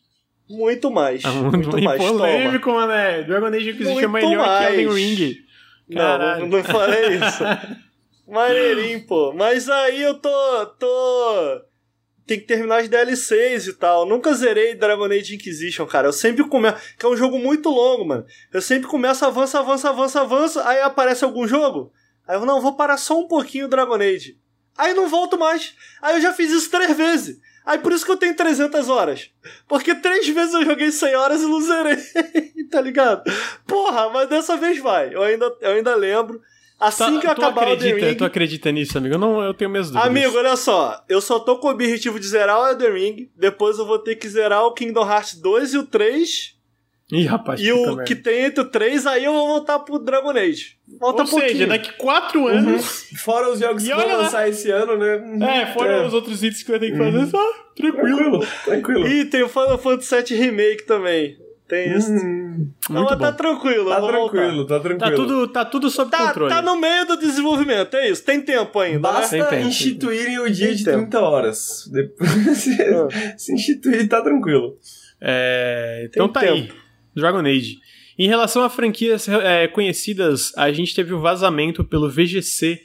Muito 0.49 0.89
mais. 0.89 1.23
Ah, 1.23 1.31
muito, 1.31 1.69
muito 1.69 1.83
mais. 1.83 2.01
Toma. 2.01 2.19
polêmico, 2.19 2.71
mané. 2.71 3.21
Dragon 3.21 3.45
Age 3.47 3.69
Inquisition 3.69 3.99
é 3.99 4.07
Muito 4.07 4.27
melhor 4.27 4.59
que 4.59 4.73
Elden 4.73 4.87
mais. 4.87 4.97
Ring. 4.97 5.48
Não, 5.89 6.01
Caralho. 6.01 6.41
não, 6.41 6.57
não 6.57 6.63
falei 6.63 7.15
isso. 7.15 7.43
Maneirinho, 8.27 9.05
pô. 9.07 9.33
Mas 9.33 9.67
aí 9.69 10.01
eu 10.01 10.13
tô. 10.15 10.65
tô. 10.77 11.61
Tem 12.27 12.39
que 12.39 12.45
terminar 12.45 12.81
as 12.81 12.87
DLCs 12.87 13.67
e 13.67 13.73
tal. 13.73 14.05
Nunca 14.05 14.31
zerei 14.35 14.75
Dragon 14.75 15.05
Age 15.05 15.35
Inquisition, 15.35 15.87
cara. 15.87 16.07
Eu 16.07 16.13
sempre 16.13 16.47
começo. 16.47 16.77
Que 16.97 17.05
é 17.05 17.09
um 17.09 17.17
jogo 17.17 17.39
muito 17.39 17.69
longo, 17.69 18.05
mano. 18.05 18.25
Eu 18.53 18.61
sempre 18.61 18.87
começo, 18.87 19.25
avanço, 19.25 19.57
avanço, 19.57 19.87
avanço, 19.87 20.19
avanço. 20.19 20.59
Aí 20.59 20.79
aparece 20.81 21.23
algum 21.23 21.47
jogo. 21.47 21.91
Aí 22.27 22.37
eu, 22.37 22.45
não, 22.45 22.61
vou 22.61 22.75
parar 22.75 22.97
só 22.97 23.19
um 23.19 23.27
pouquinho 23.27 23.65
o 23.65 23.69
Dragon 23.69 23.95
Age. 23.95 24.37
Aí 24.77 24.93
não 24.93 25.09
volto 25.09 25.39
mais. 25.39 25.73
Aí 25.99 26.15
eu 26.17 26.21
já 26.21 26.31
fiz 26.31 26.51
isso 26.51 26.69
três 26.69 26.95
vezes. 26.95 27.39
Aí 27.65 27.77
por 27.77 27.91
isso 27.91 28.05
que 28.05 28.11
eu 28.11 28.17
tenho 28.17 28.35
300 28.35 28.89
horas. 28.89 29.29
Porque 29.67 29.93
três 29.95 30.27
vezes 30.27 30.53
eu 30.53 30.65
joguei 30.65 30.91
100 30.91 31.15
horas 31.15 31.41
e 31.41 31.45
não 31.45 31.61
zerei. 31.61 31.97
tá 32.69 32.81
ligado? 32.81 33.23
Porra, 33.67 34.09
mas 34.09 34.29
dessa 34.29 34.57
vez 34.57 34.79
vai. 34.79 35.13
Eu 35.13 35.21
ainda, 35.21 35.53
eu 35.61 35.71
ainda 35.71 35.95
lembro. 35.95 36.41
Assim 36.79 37.19
que 37.19 37.27
eu 37.27 37.31
acabar 37.31 37.67
o 37.67 37.71
Elden 37.71 37.89
acredita, 37.89 38.09
Ring... 38.09 38.15
tu 38.15 38.25
acredita 38.25 38.71
nisso, 38.71 38.97
amigo? 38.97 39.15
Eu, 39.15 39.19
não, 39.19 39.43
eu 39.43 39.53
tenho 39.53 39.69
minhas 39.69 39.87
dúvidas. 39.87 40.07
Amigo, 40.07 40.37
olha 40.37 40.55
só. 40.55 41.03
Eu 41.09 41.19
só 41.19 41.37
tô 41.37 41.57
com 41.57 41.67
o 41.67 41.71
objetivo 41.71 42.17
de 42.17 42.25
zerar 42.25 42.57
o 42.57 42.67
Elden 42.69 42.93
Ring. 42.93 43.31
Depois 43.35 43.77
eu 43.77 43.85
vou 43.85 43.99
ter 43.99 44.15
que 44.15 44.29
zerar 44.29 44.63
o 44.63 44.73
Kingdom 44.73 45.05
Hearts 45.05 45.35
2 45.35 45.73
e 45.73 45.77
o 45.77 45.85
3. 45.85 46.55
Ih, 47.11 47.25
rapaz, 47.25 47.59
e 47.59 47.71
o 47.71 47.85
merda. 47.87 48.03
que 48.03 48.15
tem 48.15 48.45
entre 48.45 48.61
o 48.61 48.65
3, 48.65 49.07
aí 49.07 49.25
eu 49.25 49.33
vou 49.33 49.47
voltar 49.47 49.79
pro 49.79 49.97
Dragon 49.97 50.29
Age. 50.29 50.77
Volta 50.99 51.23
Ou 51.23 51.27
um 51.27 51.29
pouquinho. 51.31 51.51
seja, 51.51 51.67
daqui 51.67 51.91
quatro 51.97 52.47
anos... 52.47 53.07
Fora 53.17 53.49
os 53.51 53.59
jogos 53.59 53.83
E 53.83 53.87
que 53.89 53.95
vão 53.95 54.07
lançar 54.17 54.47
esse 54.47 54.69
ano, 54.69 54.95
né? 54.97 55.61
É, 55.61 55.65
fora 55.73 56.05
os 56.05 56.13
outros 56.13 56.43
itens 56.43 56.61
que 56.61 56.69
vai 56.69 56.79
ter 56.79 56.91
que 56.91 56.97
fazer, 56.97 57.25
só 57.25 57.51
tranquilo. 57.75 58.39
Tranquilo, 58.39 58.47
tranquilo. 58.63 59.07
Ih, 59.07 59.25
tem 59.25 59.41
o 59.41 59.49
Final 59.49 59.77
Fantasy 59.79 60.15
VII 60.35 60.37
Remake 60.39 60.83
também. 60.83 61.37
Tem 61.67 61.95
isso. 61.95 62.11
Hum, 62.11 62.69
Não, 62.89 63.01
Muito 63.03 63.09
mas 63.09 63.19
tá 63.19 63.31
bom. 63.31 63.37
tranquilo, 63.37 63.89
tá 63.89 64.01
tranquilo, 64.01 64.65
tá 64.67 64.79
tranquilo. 64.79 64.97
Tá 64.99 65.15
tudo, 65.15 65.47
tá 65.47 65.65
tudo 65.65 65.89
sob 65.91 66.09
Tá, 66.11 66.27
controle. 66.27 66.51
tá 66.51 66.61
no 66.63 66.75
meio 66.79 67.05
do 67.05 67.17
desenvolvimento, 67.17 67.95
é 67.95 68.09
isso. 68.09 68.23
Tem 68.23 68.41
tempo 68.41 68.79
ainda, 68.79 68.99
Basta 68.99 69.35
Tem 69.37 69.45
tempo. 69.45 69.67
instituírem 69.67 70.39
o 70.39 70.49
dia 70.51 70.67
Tem 70.67 70.75
de 70.75 70.83
tempo. 70.85 70.97
30 70.97 71.19
horas. 71.21 71.87
Depois, 71.91 72.29
se, 72.57 72.81
Ah. 72.81 73.07
se 73.37 73.53
instituir, 73.53 74.07
tá 74.09 74.19
tranquilo. 74.21 74.77
É, 75.21 76.07
então 76.09 76.27
Tem 76.27 76.33
tá 76.33 76.49
aí, 76.53 76.71
Dragon 77.15 77.39
Age. 77.39 77.79
Em 78.17 78.27
relação 78.27 78.63
a 78.63 78.69
franquias 78.69 79.27
é, 79.29 79.67
conhecidas, 79.67 80.51
a 80.57 80.71
gente 80.71 80.93
teve 80.93 81.13
o 81.13 81.19
vazamento 81.19 81.83
pelo 81.83 82.09
VGC 82.09 82.81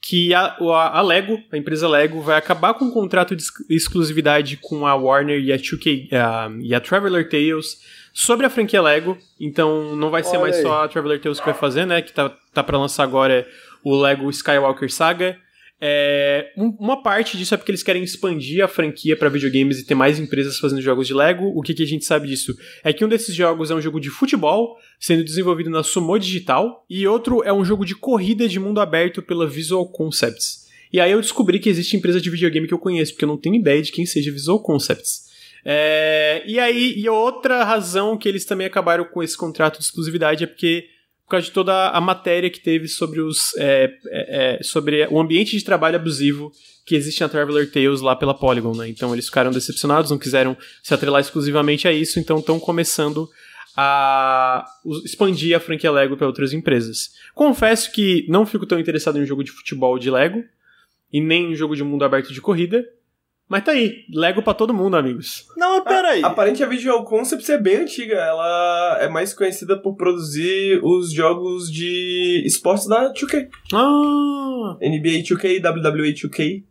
que 0.00 0.32
a, 0.32 0.56
a 0.60 1.02
Lego, 1.02 1.40
a 1.50 1.56
empresa 1.56 1.88
Lego, 1.88 2.20
vai 2.20 2.36
acabar 2.36 2.74
com 2.74 2.84
o 2.84 2.92
contrato 2.92 3.34
de 3.34 3.42
ex- 3.42 3.52
exclusividade 3.68 4.56
com 4.58 4.86
a 4.86 4.94
Warner 4.94 5.40
e 5.40 5.52
a, 5.52 5.56
2K, 5.56 6.12
a- 6.12 6.50
e 6.60 6.72
a 6.74 6.78
Traveler 6.80 7.28
Tales 7.28 7.80
sobre 8.14 8.46
a 8.46 8.50
franquia 8.50 8.80
Lego. 8.80 9.18
Então 9.40 9.96
não 9.96 10.10
vai 10.10 10.22
ser 10.22 10.36
Olha 10.36 10.40
mais 10.42 10.56
aí. 10.56 10.62
só 10.62 10.84
a 10.84 10.88
Traveler 10.88 11.20
Tales 11.20 11.40
que 11.40 11.46
vai 11.46 11.54
fazer, 11.54 11.84
né? 11.86 12.00
Que 12.02 12.12
tá, 12.12 12.28
tá 12.54 12.62
para 12.62 12.78
lançar 12.78 13.02
agora 13.02 13.32
é 13.32 13.46
o 13.82 14.00
Lego 14.00 14.30
Skywalker 14.30 14.92
Saga. 14.92 15.36
É, 15.78 16.52
um- 16.56 16.74
uma 16.80 17.02
parte 17.02 17.36
disso 17.36 17.52
é 17.52 17.56
porque 17.56 17.70
eles 17.70 17.82
querem 17.82 18.02
expandir 18.02 18.64
a 18.64 18.68
franquia 18.68 19.14
para 19.16 19.28
videogames 19.28 19.78
e 19.78 19.86
ter 19.86 19.94
mais 19.94 20.18
empresas 20.18 20.58
fazendo 20.58 20.80
jogos 20.80 21.06
de 21.06 21.12
Lego. 21.14 21.52
O 21.54 21.60
que, 21.60 21.74
que 21.74 21.82
a 21.82 21.86
gente 21.86 22.04
sabe 22.04 22.28
disso? 22.28 22.56
É 22.82 22.92
que 22.92 23.04
um 23.04 23.08
desses 23.08 23.34
jogos 23.34 23.70
é 23.70 23.74
um 23.74 23.80
jogo 23.80 24.00
de 24.00 24.08
futebol, 24.08 24.76
sendo 24.98 25.22
desenvolvido 25.22 25.68
na 25.68 25.82
Sumo 25.82 26.18
Digital, 26.18 26.84
e 26.88 27.06
outro 27.06 27.42
é 27.44 27.52
um 27.52 27.64
jogo 27.64 27.84
de 27.84 27.94
corrida 27.94 28.48
de 28.48 28.58
mundo 28.58 28.80
aberto 28.80 29.22
pela 29.22 29.46
Visual 29.46 29.86
Concepts. 29.88 30.66
E 30.92 30.98
aí 31.00 31.12
eu 31.12 31.20
descobri 31.20 31.58
que 31.58 31.68
existe 31.68 31.96
empresa 31.96 32.20
de 32.20 32.30
videogame 32.30 32.66
que 32.66 32.72
eu 32.74 32.78
conheço, 32.78 33.12
porque 33.12 33.24
eu 33.24 33.28
não 33.28 33.36
tenho 33.36 33.56
ideia 33.56 33.82
de 33.82 33.92
quem 33.92 34.06
seja 34.06 34.30
Visual 34.32 34.60
Concepts. 34.62 35.26
É, 35.68 36.42
e 36.46 36.60
aí, 36.60 36.94
e 36.96 37.08
outra 37.08 37.64
razão 37.64 38.16
que 38.16 38.28
eles 38.28 38.44
também 38.44 38.66
acabaram 38.66 39.04
com 39.04 39.20
esse 39.22 39.36
contrato 39.36 39.78
de 39.78 39.84
exclusividade 39.84 40.44
é 40.44 40.46
porque 40.46 40.86
por 41.26 41.32
causa 41.32 41.46
de 41.46 41.52
toda 41.52 41.90
a 41.90 42.00
matéria 42.00 42.48
que 42.48 42.60
teve 42.60 42.86
sobre 42.86 43.20
os 43.20 43.52
é, 43.58 43.92
é, 44.06 44.56
é, 44.58 44.62
sobre 44.62 45.06
o 45.10 45.20
ambiente 45.20 45.58
de 45.58 45.64
trabalho 45.64 45.96
abusivo 45.96 46.52
que 46.84 46.94
existe 46.94 47.20
na 47.20 47.28
Traveler 47.28 47.68
Tales 47.68 48.00
lá 48.00 48.14
pela 48.14 48.32
Polygon, 48.32 48.76
né? 48.76 48.88
Então 48.88 49.12
eles 49.12 49.26
ficaram 49.26 49.50
decepcionados, 49.50 50.12
não 50.12 50.18
quiseram 50.18 50.56
se 50.84 50.94
atrelar 50.94 51.20
exclusivamente 51.20 51.88
a 51.88 51.92
isso, 51.92 52.20
então 52.20 52.38
estão 52.38 52.60
começando 52.60 53.28
a 53.76 54.64
expandir 55.04 55.54
a 55.56 55.60
franquia 55.60 55.90
Lego 55.90 56.16
para 56.16 56.28
outras 56.28 56.52
empresas. 56.52 57.10
Confesso 57.34 57.90
que 57.90 58.24
não 58.28 58.46
fico 58.46 58.64
tão 58.64 58.78
interessado 58.78 59.18
em 59.18 59.22
um 59.22 59.26
jogo 59.26 59.42
de 59.42 59.50
futebol 59.50 59.98
de 59.98 60.08
Lego 60.08 60.44
e 61.12 61.20
nem 61.20 61.46
em 61.46 61.52
um 61.52 61.56
jogo 61.56 61.74
de 61.74 61.82
mundo 61.82 62.04
aberto 62.04 62.32
de 62.32 62.40
corrida, 62.40 62.86
mas 63.48 63.64
tá 63.64 63.72
aí, 63.72 64.04
Lego 64.12 64.42
pra 64.42 64.54
todo 64.54 64.74
mundo, 64.74 64.96
amigos. 64.96 65.46
Não, 65.56 65.76
mas 65.76 65.84
peraí. 65.84 66.22
Aparente 66.24 66.64
a 66.64 66.66
Visual 66.66 67.04
Concepts 67.04 67.48
é 67.48 67.56
bem 67.58 67.76
antiga. 67.76 68.16
Ela 68.16 68.98
é 69.00 69.08
mais 69.08 69.32
conhecida 69.32 69.76
por 69.80 69.94
produzir 69.94 70.80
os 70.82 71.12
jogos 71.12 71.70
de 71.70 72.42
esportes 72.44 72.86
da 72.86 73.12
2K. 73.12 73.48
Ah, 73.72 74.76
NBA 74.80 75.22
2K, 75.22 75.60
WWE 75.64 76.12
2K, 76.12 76.64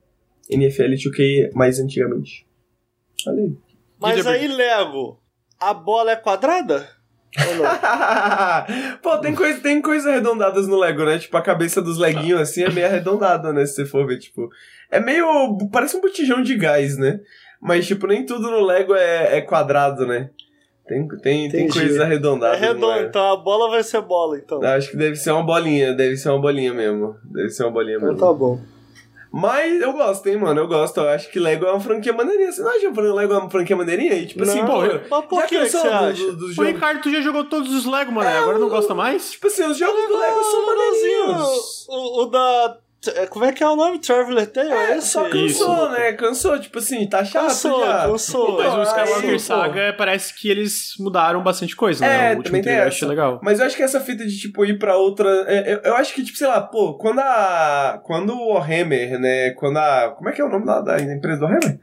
NFL 0.49 0.93
2K 0.93 1.51
mais 1.53 1.79
antigamente. 1.79 2.45
Olha 3.27 3.41
aí. 3.41 3.57
Mas 3.99 4.27
aí, 4.27 4.47
Lego, 4.47 5.19
a 5.59 5.73
bola 5.73 6.11
é 6.11 6.15
quadrada? 6.15 6.89
Pô, 9.01 9.17
tem 9.17 9.33
coisa, 9.35 9.59
tem 9.59 9.81
coisas 9.81 10.07
arredondadas 10.07 10.67
no 10.67 10.77
Lego, 10.77 11.03
né? 11.05 11.17
Tipo, 11.19 11.37
a 11.37 11.41
cabeça 11.41 11.81
dos 11.81 11.97
leguinhos 11.97 12.41
assim 12.41 12.63
é 12.63 12.69
meio 12.69 12.87
arredondada, 12.87 13.51
né? 13.53 13.65
Se 13.65 13.75
você 13.75 13.85
for 13.85 14.05
ver, 14.07 14.19
tipo. 14.19 14.49
É 14.91 14.99
meio. 14.99 15.57
Parece 15.71 15.97
um 15.97 16.01
botijão 16.01 16.41
de 16.41 16.55
gás, 16.55 16.97
né? 16.97 17.19
Mas, 17.61 17.87
tipo, 17.87 18.05
nem 18.07 18.25
tudo 18.25 18.49
no 18.51 18.63
Lego 18.65 18.93
é, 18.95 19.37
é 19.37 19.41
quadrado, 19.41 20.05
né? 20.05 20.29
Tem, 20.87 21.07
tem, 21.23 21.49
tem 21.49 21.67
coisas 21.67 21.97
É 21.97 22.03
arredondadas. 22.03 22.59
no 22.61 22.65
redondo, 22.67 22.99
então 23.07 23.33
a 23.33 23.37
bola 23.37 23.71
vai 23.71 23.81
ser 23.81 24.01
bola, 24.01 24.37
então. 24.37 24.61
Acho 24.63 24.91
que 24.91 24.97
deve 24.97 25.15
ser 25.15 25.31
uma 25.31 25.43
bolinha, 25.43 25.93
deve 25.93 26.15
ser 26.15 26.29
uma 26.29 26.39
bolinha 26.39 26.71
mesmo. 26.75 27.15
Deve 27.23 27.49
ser 27.49 27.63
uma 27.63 27.71
bolinha 27.71 27.97
Então 27.97 28.09
mesmo. 28.09 28.19
tá 28.23 28.31
bom. 28.33 28.59
Mas 29.37 29.81
eu 29.81 29.91
gosto, 29.91 30.25
hein, 30.27 30.37
mano? 30.37 30.61
Eu 30.61 30.67
gosto. 30.67 30.97
Eu 31.01 31.09
acho 31.09 31.29
que 31.29 31.37
Lego 31.39 31.65
é 31.65 31.71
uma 31.71 31.79
franquia 31.81 32.13
maneirinha. 32.13 32.51
Você 32.53 32.61
não 32.61 32.69
acha 32.69 32.79
que 32.89 33.01
Lego 33.01 33.33
é 33.33 33.37
uma 33.37 33.49
franquia 33.49 33.75
maneirinha? 33.75 34.13
E, 34.13 34.27
tipo 34.27 34.43
assim, 34.43 34.61
Não, 34.61 34.65
pô. 34.67 34.81
Mas 35.09 35.25
por 35.25 35.41
que, 35.45 35.59
que 35.59 35.69
você 35.69 35.81
do- 35.81 35.89
acha? 35.93 36.23
do- 36.23 36.35
dos 36.37 36.49
o 36.51 36.53
jogos? 36.53 36.71
Ricardo, 36.71 37.01
tu 37.01 37.11
já 37.11 37.19
jogou 37.19 37.43
todos 37.43 37.73
os 37.73 37.85
Lego, 37.85 38.13
mano, 38.13 38.29
agora 38.29 38.57
não 38.57 38.69
gosta 38.69 38.95
mais? 38.95 39.31
Tipo 39.31 39.47
assim, 39.47 39.65
os 39.65 39.77
jogos 39.77 40.07
do 40.07 40.17
Lego 40.17 40.41
são 40.43 40.65
maneirinhos. 40.65 41.85
O, 41.89 42.21
o 42.21 42.25
da. 42.27 42.77
É, 43.11 43.25
Como 43.27 43.45
é 43.45 43.51
que 43.51 43.63
é 43.63 43.67
o 43.67 43.75
nome? 43.75 43.99
Traveler 43.99 44.47
Tale? 44.47 44.71
É, 44.71 44.97
esse? 44.97 45.07
só 45.09 45.23
cansou, 45.29 45.45
Isso. 45.45 45.89
né? 45.89 46.13
Cansou, 46.13 46.59
tipo 46.59 46.79
assim, 46.79 47.07
tá 47.07 47.23
chato 47.23 47.43
Cansou, 47.47 47.85
já. 47.85 48.07
cansou. 48.07 48.57
Mas 48.57 48.73
o 48.73 48.81
Então, 48.81 48.83
Skywalker. 48.83 49.39
Saga 49.39 49.93
parece 49.97 50.33
que 50.33 50.49
eles 50.49 50.93
mudaram 50.99 51.41
bastante 51.43 51.75
coisa, 51.75 52.05
né? 52.05 52.31
É, 52.31 52.33
o 52.33 52.37
último 52.37 52.61
também 52.61 52.77
eu 52.77 52.83
achei 52.87 53.07
legal. 53.07 53.39
Mas 53.43 53.59
eu 53.59 53.65
acho 53.65 53.75
que 53.75 53.83
essa 53.83 53.99
fita 53.99 54.25
de, 54.25 54.37
tipo, 54.37 54.65
ir 54.65 54.77
pra 54.79 54.97
outra... 54.97 55.29
é, 55.47 55.73
eu, 55.73 55.79
eu 55.83 55.95
acho 55.95 56.13
que, 56.13 56.23
tipo, 56.23 56.37
sei 56.37 56.47
lá, 56.47 56.61
pô, 56.61 56.95
quando 56.97 57.19
a... 57.19 57.99
Quando 58.03 58.33
o 58.33 58.53
Warhammer, 58.53 59.19
né, 59.19 59.51
quando 59.51 59.77
a... 59.77 60.13
Como 60.17 60.29
é 60.29 60.31
que 60.31 60.41
é 60.41 60.45
o 60.45 60.49
nome 60.49 60.65
da, 60.65 60.81
da 60.81 61.01
empresa 61.01 61.39
do 61.39 61.45
Warhammer? 61.45 61.79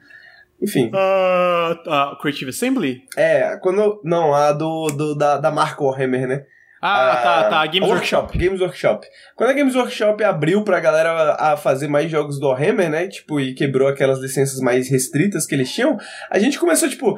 Enfim. 0.60 0.90
Ah, 0.94 2.12
a 2.12 2.16
Creative 2.20 2.50
Assembly? 2.50 3.02
É, 3.16 3.56
quando... 3.60 4.00
Não, 4.04 4.32
a 4.34 4.52
do, 4.52 4.86
do 4.86 5.14
da, 5.14 5.36
da 5.38 5.50
marca 5.50 5.82
Warhammer, 5.82 6.26
né? 6.28 6.44
Ah, 6.84 7.20
tá, 7.22 7.44
tá. 7.44 7.60
a 7.60 7.66
Games 7.66 7.88
Workshop. 7.88 8.36
Games 8.36 8.60
Workshop. 8.60 9.06
Quando 9.36 9.50
a 9.50 9.52
Games 9.52 9.76
Workshop 9.76 10.24
abriu 10.24 10.64
pra 10.64 10.80
galera 10.80 11.36
a 11.38 11.56
fazer 11.56 11.86
mais 11.86 12.10
jogos 12.10 12.40
do 12.40 12.48
Warhammer, 12.48 12.90
né? 12.90 13.06
Tipo, 13.06 13.38
e 13.38 13.54
quebrou 13.54 13.86
aquelas 13.86 14.18
licenças 14.18 14.58
mais 14.58 14.90
restritas 14.90 15.46
que 15.46 15.54
eles 15.54 15.72
tinham, 15.72 15.96
a 16.28 16.40
gente 16.40 16.58
começou, 16.58 16.88
tipo, 16.88 17.16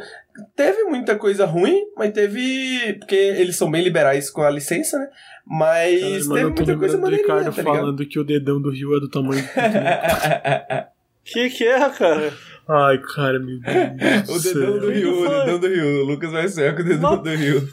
teve 0.55 0.85
muita 0.85 1.17
coisa 1.17 1.47
ruim, 1.47 1.81
mas 1.97 2.13
teve. 2.13 2.93
Porque 2.99 3.15
eles 3.15 3.57
são 3.57 3.71
bem 3.71 3.83
liberais 3.83 4.29
com 4.29 4.43
a 4.43 4.51
licença, 4.51 4.99
né? 4.99 5.09
Mas 5.47 5.99
Caralho, 5.99 6.13
teve 6.13 6.29
mano, 6.29 6.55
muita 6.55 6.77
coisa 6.77 6.99
maneirinha, 6.99 7.23
Ricardo 7.23 7.45
tá 7.45 7.63
ligado? 7.63 7.77
falando 7.77 8.07
que 8.07 8.19
o 8.19 8.25
dedão 8.25 8.61
do 8.61 8.71
Rio 8.71 8.95
é 8.97 9.01
do 9.01 9.09
tamanho 9.09 9.43
do 9.43 9.49
Que 11.25 11.49
que 11.49 11.67
é, 11.67 11.89
cara? 11.89 12.35
Ai, 12.69 12.99
cara, 13.15 13.39
meu 13.39 13.59
Deus 13.61 14.29
o 14.29 14.43
dedão 14.43 14.79
do. 14.79 14.91
Rio, 14.91 15.21
o 15.23 15.29
dedão 15.29 15.59
do 15.59 15.69
Rio. 15.69 16.03
O 16.03 16.05
Lucas 16.05 16.33
vai 16.33 16.49
sonhar 16.49 16.75
com 16.75 16.83
o 16.83 16.85
dedão 16.85 17.23
do 17.23 17.31
Rio. 17.31 17.67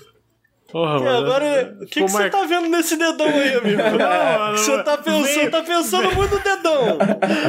Porra, 0.72 0.98
E 1.00 1.04
mano. 1.04 1.18
agora, 1.18 1.76
o 1.82 1.86
que, 1.86 1.92
que 1.92 2.00
Pô, 2.02 2.08
você 2.08 2.30
tá 2.30 2.46
vendo 2.46 2.70
nesse 2.70 2.96
dedão 2.96 3.28
aí, 3.28 3.56
amigo? 3.56 3.82
mano, 4.00 4.58
você 4.58 4.84
tá 4.84 4.98
pensando, 4.98 5.24
vem- 5.26 5.50
tá 5.50 5.62
pensando 5.64 6.16
muito 6.16 6.36
no 6.36 6.42
dedão. 6.42 6.98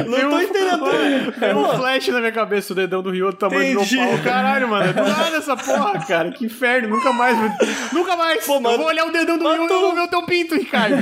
Não 0.07 0.29
tô 0.29 0.41
entendendo. 0.41 1.31
Tem 1.39 1.55
um 1.55 1.63
Pô, 1.63 1.73
flash 1.77 2.07
na 2.09 2.19
minha 2.19 2.31
cabeça, 2.31 2.73
o 2.73 2.75
dedão 2.75 3.01
do 3.01 3.11
Rio 3.11 3.27
do 3.31 3.37
tamanho 3.37 3.73
Entendi. 3.79 3.95
do 3.95 4.01
meu 4.01 4.11
pau. 4.15 4.23
Caralho, 4.23 4.67
mano. 4.67 4.89
é 4.89 4.93
Do 4.93 5.03
nada 5.07 5.37
essa 5.37 5.55
porra, 5.55 5.99
cara. 6.05 6.31
Que 6.31 6.45
inferno. 6.45 6.89
Nunca 6.89 7.13
mais. 7.13 7.37
Nunca 7.93 8.15
mais. 8.17 8.45
Pô, 8.45 8.59
mas- 8.59 8.73
eu 8.73 8.77
vou 8.79 8.87
olhar 8.87 9.05
o 9.05 9.11
dedão 9.11 9.37
do 9.37 9.49
Rio 9.53 9.63
e 9.63 9.67
tu- 9.67 9.79
vou 9.79 9.95
ver 9.95 10.01
o 10.01 10.07
teu 10.09 10.23
pinto, 10.25 10.55
Ricardo. 10.55 10.95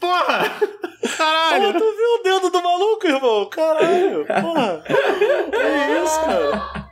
Porra. 0.00 0.50
Pô, 0.60 1.08
Caralho. 1.18 1.72
tu 1.74 1.78
viu 1.78 2.14
o 2.18 2.22
dedo 2.24 2.50
do 2.50 2.62
maluco, 2.62 3.06
irmão? 3.06 3.44
Caralho. 3.50 4.26
Porra. 4.26 4.82
Que 4.86 6.02
isso, 6.04 6.20
cara? 6.20 6.86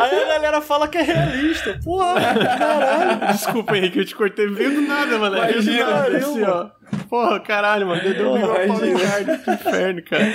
Aí 0.00 0.22
a 0.22 0.26
galera 0.28 0.60
fala 0.60 0.88
que 0.88 0.98
é 0.98 1.02
realista. 1.02 1.78
Porra, 1.84 2.14
caralho. 2.20 3.32
Desculpa, 3.32 3.76
Henrique, 3.76 3.98
eu 3.98 4.04
te 4.04 4.14
cortei 4.14 4.46
veio 4.48 4.74
do 4.74 4.80
nada, 4.82 5.18
mano. 5.18 5.36
Do 5.36 5.42
Imagina, 5.42 6.00
assim, 6.18 6.42
ó. 6.42 6.70
Porra, 7.08 7.38
caralho, 7.40 7.86
mano. 7.86 8.02
Dedão 8.02 8.32
do 8.32 8.36
Rio, 8.38 8.46
pau 8.46 8.78
do 8.78 8.86
Imagina. 8.86 8.98
Ricardo. 9.18 9.44
Que 9.44 9.50
inferno, 9.50 10.02
cara. 10.02 10.26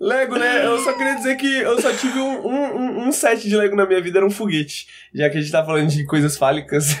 Lego, 0.00 0.36
né? 0.38 0.66
Eu 0.66 0.78
só 0.80 0.92
queria 0.92 1.14
dizer 1.14 1.36
que 1.36 1.46
eu 1.60 1.80
só 1.80 1.92
tive 1.92 2.18
um, 2.18 2.46
um, 2.46 2.76
um- 2.76 3.08
um 3.08 3.12
set 3.12 3.48
de 3.48 3.56
Lego 3.56 3.76
na 3.76 3.86
minha 3.86 4.00
vida, 4.00 4.18
era 4.18 4.26
um 4.26 4.30
foguete. 4.30 4.86
Já 5.14 5.28
que 5.30 5.38
a 5.38 5.40
gente 5.40 5.52
tá 5.52 5.64
falando 5.64 5.88
de 5.88 6.04
coisas 6.06 6.36
fálicas. 6.36 6.96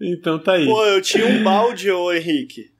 então 0.00 0.38
tá 0.38 0.52
aí. 0.52 0.66
Pô, 0.66 0.84
eu 0.84 1.00
tinha 1.02 1.26
um 1.26 1.42
balde, 1.42 1.90
ô 1.90 2.12
Henrique. 2.12 2.70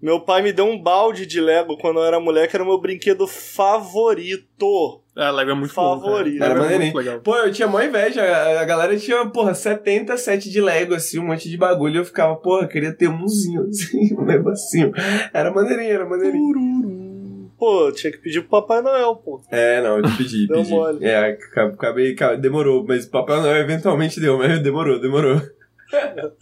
Meu 0.00 0.20
pai 0.20 0.42
me 0.42 0.52
deu 0.52 0.64
um 0.66 0.80
balde 0.80 1.26
de 1.26 1.40
Lego 1.40 1.76
quando 1.76 1.98
eu 1.98 2.04
era 2.04 2.20
moleque, 2.20 2.54
era 2.54 2.62
o 2.62 2.66
meu 2.66 2.80
brinquedo 2.80 3.26
favorito. 3.26 5.02
Ah, 5.20 5.30
Lego 5.32 5.50
é 5.50 5.54
muito 5.54 5.74
cara. 5.74 6.44
Era 6.44 6.54
Lego 6.54 6.60
é 6.60 6.62
maneirinho. 6.62 6.92
muito 6.92 6.96
legal. 7.04 7.20
Pô, 7.20 7.36
eu 7.36 7.50
tinha 7.52 7.66
mó 7.66 7.80
inveja. 7.82 8.22
A 8.22 8.60
a 8.60 8.64
galera 8.64 8.96
tinha, 8.96 9.26
porra, 9.26 9.52
70 9.52 10.16
sets 10.16 10.48
de 10.50 10.60
Lego, 10.60 10.94
assim, 10.94 11.18
um 11.18 11.26
monte 11.26 11.48
de 11.50 11.56
bagulho. 11.56 11.94
E 11.94 11.98
eu 11.98 12.04
ficava, 12.04 12.36
porra, 12.36 12.68
queria 12.68 12.92
ter 12.92 13.08
umzinho, 13.08 13.66
assim, 13.68 14.14
um 14.16 14.24
negocinho. 14.24 14.92
Era 15.34 15.50
maneirinho, 15.52 15.90
era 15.92 16.06
maneirinho. 16.08 17.50
Pô, 17.58 17.90
tinha 17.90 18.12
que 18.12 18.18
pedir 18.18 18.42
pro 18.42 18.60
Papai 18.60 18.80
Noel, 18.80 19.16
pô. 19.16 19.40
É, 19.50 19.82
não, 19.82 19.96
eu 19.98 20.04
pedi, 20.16 20.46
Deu 20.46 20.58
pedi. 20.58 20.70
mole. 20.70 21.04
É, 21.04 21.16
aca- 21.32 21.64
acabei, 21.66 22.14
ca- 22.14 22.36
demorou, 22.36 22.84
mas 22.86 23.04
o 23.06 23.10
Papai 23.10 23.40
Noel 23.40 23.56
eventualmente 23.56 24.20
deu, 24.20 24.38
mas 24.38 24.62
demorou, 24.62 25.00
demorou. 25.00 25.42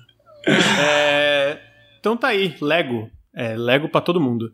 É, 0.79 1.59
Então 1.99 2.17
tá 2.17 2.29
aí, 2.29 2.55
Lego. 2.61 3.11
É, 3.35 3.57
Lego 3.57 3.89
pra 3.89 4.01
todo 4.01 4.21
mundo. 4.21 4.53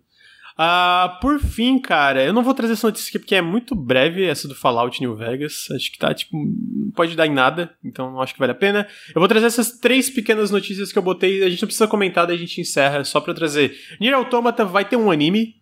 Ah, 0.57 1.19
por 1.21 1.41
fim, 1.41 1.79
cara, 1.79 2.23
eu 2.23 2.33
não 2.33 2.43
vou 2.43 2.55
trazer 2.55 2.75
essa 2.75 2.87
notícia 2.87 3.09
aqui 3.09 3.19
porque 3.19 3.35
é 3.35 3.41
muito 3.41 3.75
breve, 3.75 4.25
essa 4.25 4.47
do 4.47 4.55
Fallout 4.55 5.01
New 5.01 5.17
Vegas. 5.17 5.69
Acho 5.75 5.91
que 5.91 5.99
tá, 5.99 6.13
tipo, 6.13 6.37
não 6.37 6.91
pode 6.91 7.17
dar 7.17 7.27
em 7.27 7.33
nada, 7.33 7.75
então 7.83 8.13
não 8.13 8.21
acho 8.21 8.35
que 8.35 8.39
vale 8.39 8.53
a 8.53 8.57
pena. 8.57 8.87
Eu 9.15 9.21
vou 9.21 9.29
trazer 9.29 9.47
essas 9.47 9.79
três 9.79 10.11
pequenas 10.11 10.51
notícias 10.51 10.93
que 10.93 10.99
eu 10.99 11.03
botei, 11.03 11.43
a 11.43 11.49
gente 11.49 11.63
não 11.63 11.67
precisa 11.67 11.89
comentar, 11.89 12.27
daí 12.27 12.37
a 12.37 12.39
gente 12.39 12.61
encerra, 12.61 13.05
só 13.05 13.21
pra 13.21 13.35
trazer. 13.35 13.75
Nier 14.01 14.15
Automata 14.15 14.65
vai 14.65 14.85
ter 14.85 14.97
um 14.97 15.11
anime. 15.11 15.57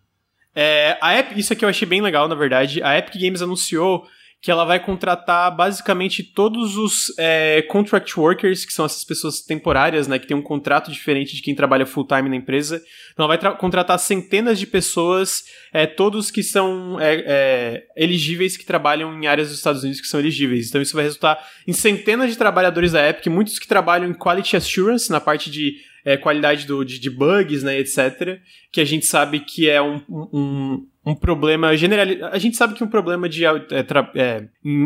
É, 0.53 0.97
a 1.01 1.17
Epic, 1.17 1.37
isso 1.37 1.53
aqui 1.53 1.63
eu 1.63 1.69
achei 1.69 1.87
bem 1.87 2.01
legal, 2.01 2.27
na 2.27 2.35
verdade. 2.35 2.83
A 2.83 2.97
Epic 2.97 3.15
Games 3.15 3.41
anunciou 3.41 4.05
que 4.41 4.49
ela 4.49 4.65
vai 4.65 4.83
contratar 4.83 5.55
basicamente 5.55 6.23
todos 6.23 6.75
os 6.75 7.13
é, 7.19 7.61
contract 7.69 8.19
workers, 8.19 8.65
que 8.65 8.73
são 8.73 8.85
essas 8.85 9.03
pessoas 9.03 9.41
temporárias, 9.41 10.07
né, 10.07 10.17
que 10.17 10.25
tem 10.25 10.35
um 10.35 10.41
contrato 10.41 10.91
diferente 10.91 11.35
de 11.35 11.43
quem 11.43 11.53
trabalha 11.53 11.85
full 11.85 12.07
time 12.07 12.27
na 12.27 12.35
empresa. 12.35 12.81
Então 13.13 13.23
ela 13.23 13.27
vai 13.27 13.37
tra- 13.37 13.53
contratar 13.53 13.99
centenas 13.99 14.57
de 14.57 14.65
pessoas, 14.65 15.43
é, 15.71 15.85
todos 15.85 16.31
que 16.31 16.41
são 16.41 16.99
é, 16.99 17.23
é, 17.25 17.83
eligíveis, 17.95 18.57
que 18.57 18.65
trabalham 18.65 19.13
em 19.13 19.27
áreas 19.27 19.49
dos 19.49 19.57
Estados 19.59 19.83
Unidos 19.83 20.01
que 20.01 20.07
são 20.07 20.19
eligíveis. 20.19 20.69
Então 20.69 20.81
isso 20.81 20.95
vai 20.95 21.03
resultar 21.03 21.39
em 21.67 21.73
centenas 21.73 22.31
de 22.31 22.35
trabalhadores 22.35 22.93
da 22.93 23.07
Epic, 23.07 23.27
muitos 23.27 23.59
que 23.59 23.67
trabalham 23.67 24.09
em 24.09 24.13
quality 24.13 24.57
assurance, 24.57 25.11
na 25.11 25.21
parte 25.21 25.51
de 25.51 25.75
é, 26.03 26.17
qualidade 26.17 26.65
do, 26.65 26.83
de, 26.83 26.97
de 26.99 27.09
bugs, 27.11 27.61
né, 27.61 27.77
etc. 27.77 28.39
Que 28.71 28.81
a 28.81 28.85
gente 28.85 29.05
sabe 29.05 29.41
que 29.41 29.69
é 29.69 29.79
um, 29.79 30.01
um, 30.09 30.87
um 31.05 31.15
problema 31.15 31.75
generalizado. 31.75 32.33
A 32.33 32.37
gente 32.37 32.55
sabe 32.55 32.73
que 32.75 32.83
um 32.83 32.87
problema 32.87 33.27
de 33.27 33.43
é, 33.45 33.83
tra- 33.83 34.11
é, 34.15 34.43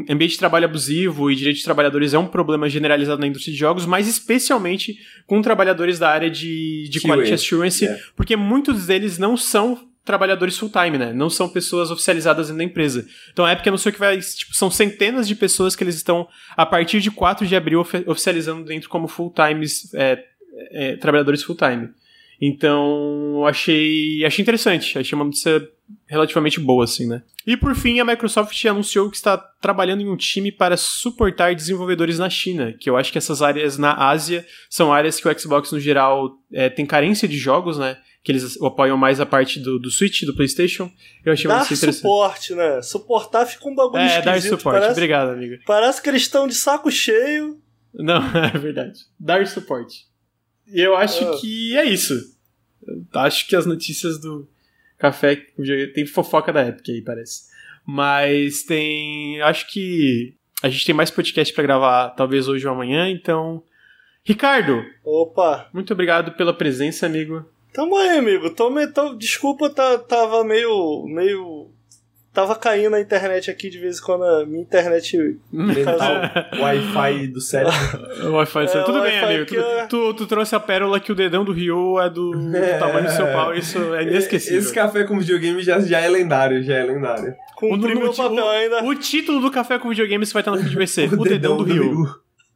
ambiente 0.09 0.31
de 0.31 0.37
trabalho 0.39 0.65
abusivo 0.65 1.29
e 1.29 1.35
direito 1.35 1.57
de 1.57 1.63
trabalhadores 1.63 2.13
é 2.13 2.17
um 2.17 2.27
problema 2.27 2.69
generalizado 2.69 3.19
na 3.19 3.27
indústria 3.27 3.51
de 3.53 3.59
jogos, 3.59 3.85
mas 3.85 4.07
especialmente 4.07 4.97
com 5.27 5.41
trabalhadores 5.41 5.99
da 5.99 6.09
área 6.09 6.29
de, 6.31 6.87
de 6.89 6.99
QA. 7.01 7.07
quality 7.09 7.33
assurance, 7.33 7.83
Yeah. 7.83 8.03
porque 8.15 8.35
muitos 8.35 8.85
deles 8.87 9.17
não 9.17 9.35
são 9.35 9.89
trabalhadores 10.05 10.55
full-time, 10.57 10.97
né? 10.99 11.11
Não 11.13 11.29
são 11.31 11.49
pessoas 11.49 11.89
oficializadas 11.89 12.45
dentro 12.47 12.59
da 12.59 12.63
empresa. 12.63 13.05
Então 13.33 13.43
a 13.43 13.51
Epic 13.51 13.67
anunciou 13.67 13.91
que 13.91 13.99
vai, 13.99 14.17
tipo, 14.19 14.55
são 14.55 14.69
centenas 14.69 15.27
de 15.27 15.35
pessoas 15.35 15.75
que 15.75 15.83
eles 15.83 15.95
estão, 15.95 16.27
a 16.55 16.63
partir 16.65 17.01
de 17.01 17.09
4 17.09 17.45
de 17.47 17.55
abril, 17.55 17.79
ofi- 17.81 18.03
oficializando 18.05 18.63
dentro 18.63 18.87
como 18.87 19.07
full-times, 19.07 19.91
é, 19.95 20.23
é, 20.71 20.95
trabalhadores 20.97 21.41
full-time. 21.43 21.89
Então, 22.41 23.33
eu 23.37 23.45
achei, 23.45 24.23
achei 24.25 24.41
interessante. 24.41 24.97
Achei 24.99 25.15
uma 25.15 25.25
notícia 25.25 25.67
relativamente 26.07 26.59
boa, 26.59 26.83
assim, 26.83 27.07
né? 27.07 27.23
E 27.45 27.55
por 27.55 27.75
fim, 27.75 27.99
a 27.99 28.05
Microsoft 28.05 28.63
anunciou 28.65 29.09
que 29.09 29.15
está 29.17 29.37
trabalhando 29.37 30.01
em 30.01 30.09
um 30.09 30.17
time 30.17 30.51
para 30.51 30.75
suportar 30.77 31.53
desenvolvedores 31.53 32.17
na 32.17 32.29
China, 32.29 32.73
que 32.79 32.89
eu 32.89 32.97
acho 32.97 33.11
que 33.11 33.17
essas 33.17 33.41
áreas 33.41 33.77
na 33.77 33.93
Ásia 33.93 34.45
são 34.69 34.91
áreas 34.91 35.19
que 35.19 35.27
o 35.27 35.39
Xbox, 35.39 35.71
no 35.71 35.79
geral, 35.79 36.31
é, 36.51 36.69
tem 36.69 36.85
carência 36.85 37.27
de 37.27 37.37
jogos, 37.37 37.77
né? 37.77 37.97
Que 38.23 38.31
eles 38.31 38.59
apoiam 38.59 38.97
mais 38.97 39.19
a 39.21 39.25
parte 39.25 39.59
do, 39.59 39.77
do 39.77 39.91
Switch, 39.91 40.23
do 40.23 40.35
PlayStation. 40.35 40.91
Eu 41.23 41.33
achei 41.33 41.47
Dar 41.47 41.57
muito 41.59 41.73
interessante. 41.73 42.01
suporte, 42.01 42.55
né? 42.55 42.81
Suportar 42.81 43.45
fica 43.45 43.69
um 43.69 43.75
bagulho 43.75 44.01
É, 44.01 44.05
esquisito. 44.07 44.25
dar 44.25 44.41
suporte. 44.41 44.79
Parece, 44.79 44.91
Obrigado, 44.93 45.29
amigo. 45.29 45.61
parece 45.67 46.01
que 46.01 46.09
eles 46.09 46.23
estão 46.23 46.47
de 46.47 46.55
saco 46.55 46.89
cheio. 46.91 47.59
Não, 47.93 48.17
é 48.35 48.57
verdade. 48.57 49.01
Dar 49.19 49.45
suporte. 49.45 50.07
E 50.67 50.81
eu 50.81 50.95
acho 50.95 51.23
Ah. 51.27 51.37
que 51.39 51.77
é 51.77 51.85
isso. 51.85 52.13
Eu 52.87 53.03
acho 53.13 53.47
que 53.47 53.55
as 53.55 53.65
notícias 53.65 54.19
do 54.19 54.47
café 54.97 55.35
tem 55.93 56.05
fofoca 56.05 56.51
da 56.53 56.67
Epic 56.67 56.89
aí, 56.89 57.01
parece. 57.01 57.43
Mas 57.85 58.63
tem, 58.63 59.41
acho 59.41 59.67
que 59.71 60.33
a 60.63 60.69
gente 60.69 60.85
tem 60.85 60.95
mais 60.95 61.11
podcast 61.11 61.53
pra 61.53 61.63
gravar, 61.63 62.09
talvez 62.11 62.47
hoje 62.47 62.65
ou 62.67 62.73
amanhã, 62.73 63.09
então 63.09 63.61
Ricardo, 64.23 64.83
Opa. 65.03 65.69
muito 65.73 65.93
obrigado 65.93 66.31
pela 66.31 66.53
presença, 66.53 67.05
amigo. 67.05 67.45
Tamo 67.71 67.95
aí, 67.97 68.17
amigo. 68.17 68.49
Tamo, 68.49 68.91
tamo- 68.91 69.17
desculpa, 69.17 69.69
tá, 69.69 69.97
tava 69.99 70.43
meio. 70.43 71.05
meio. 71.07 71.69
Tava 72.35 72.53
caindo 72.55 72.93
a 72.95 72.99
internet 72.99 73.49
aqui 73.49 73.69
de 73.69 73.79
vez 73.79 73.97
em 73.97 74.01
quando 74.03 74.23
a 74.25 74.45
minha 74.45 74.61
internet. 74.61 75.17
Mental, 75.51 75.97
Wi-Fi 76.59 77.27
do 77.27 77.39
cérebro. 77.39 77.73
O 78.25 78.31
Wi-Fi, 78.35 78.59
É, 78.65 78.83
tudo 78.83 78.99
o 78.99 79.01
bem, 79.01 79.19
amigo. 79.19 79.45
Tu, 79.45 79.55
é- 79.57 79.87
tu, 79.87 80.13
tu 80.13 80.27
trouxe 80.27 80.53
a 80.53 80.59
pérola 80.59 80.99
que 80.99 81.11
o 81.11 81.15
dedão 81.15 81.45
do 81.45 81.53
Rio 81.53 81.97
é 81.99 82.09
do, 82.09 82.31
do 82.31 82.51
tamanho 82.77 83.05
do 83.05 83.11
seu 83.11 83.25
pau, 83.27 83.55
isso 83.55 83.95
é 83.95 84.03
inesquecível. 84.03 84.59
Esse 84.59 84.73
café 84.73 85.05
com 85.05 85.17
videogame 85.17 85.61
já, 85.63 85.79
já 85.79 85.99
é 86.01 86.09
lendário, 86.09 86.61
já 86.61 86.75
é 86.75 86.83
lendário. 86.83 87.33
Cumpri 87.55 87.93
no- 87.93 88.01
meu 88.01 88.09
o- 88.11 88.15
papel 88.15 88.49
ainda. 88.49 88.83
O 88.83 88.93
título 88.95 89.39
do 89.39 89.49
Café 89.49 89.79
com 89.79 89.87
Videogames 89.87 90.33
vai 90.33 90.41
estar 90.41 90.51
no 90.51 90.57
feed 90.57 90.75
vai 90.75 90.87
ser 90.87 91.13
O, 91.13 91.23
Dedão, 91.23 91.55
do 91.55 91.63
Rio. 91.63 92.05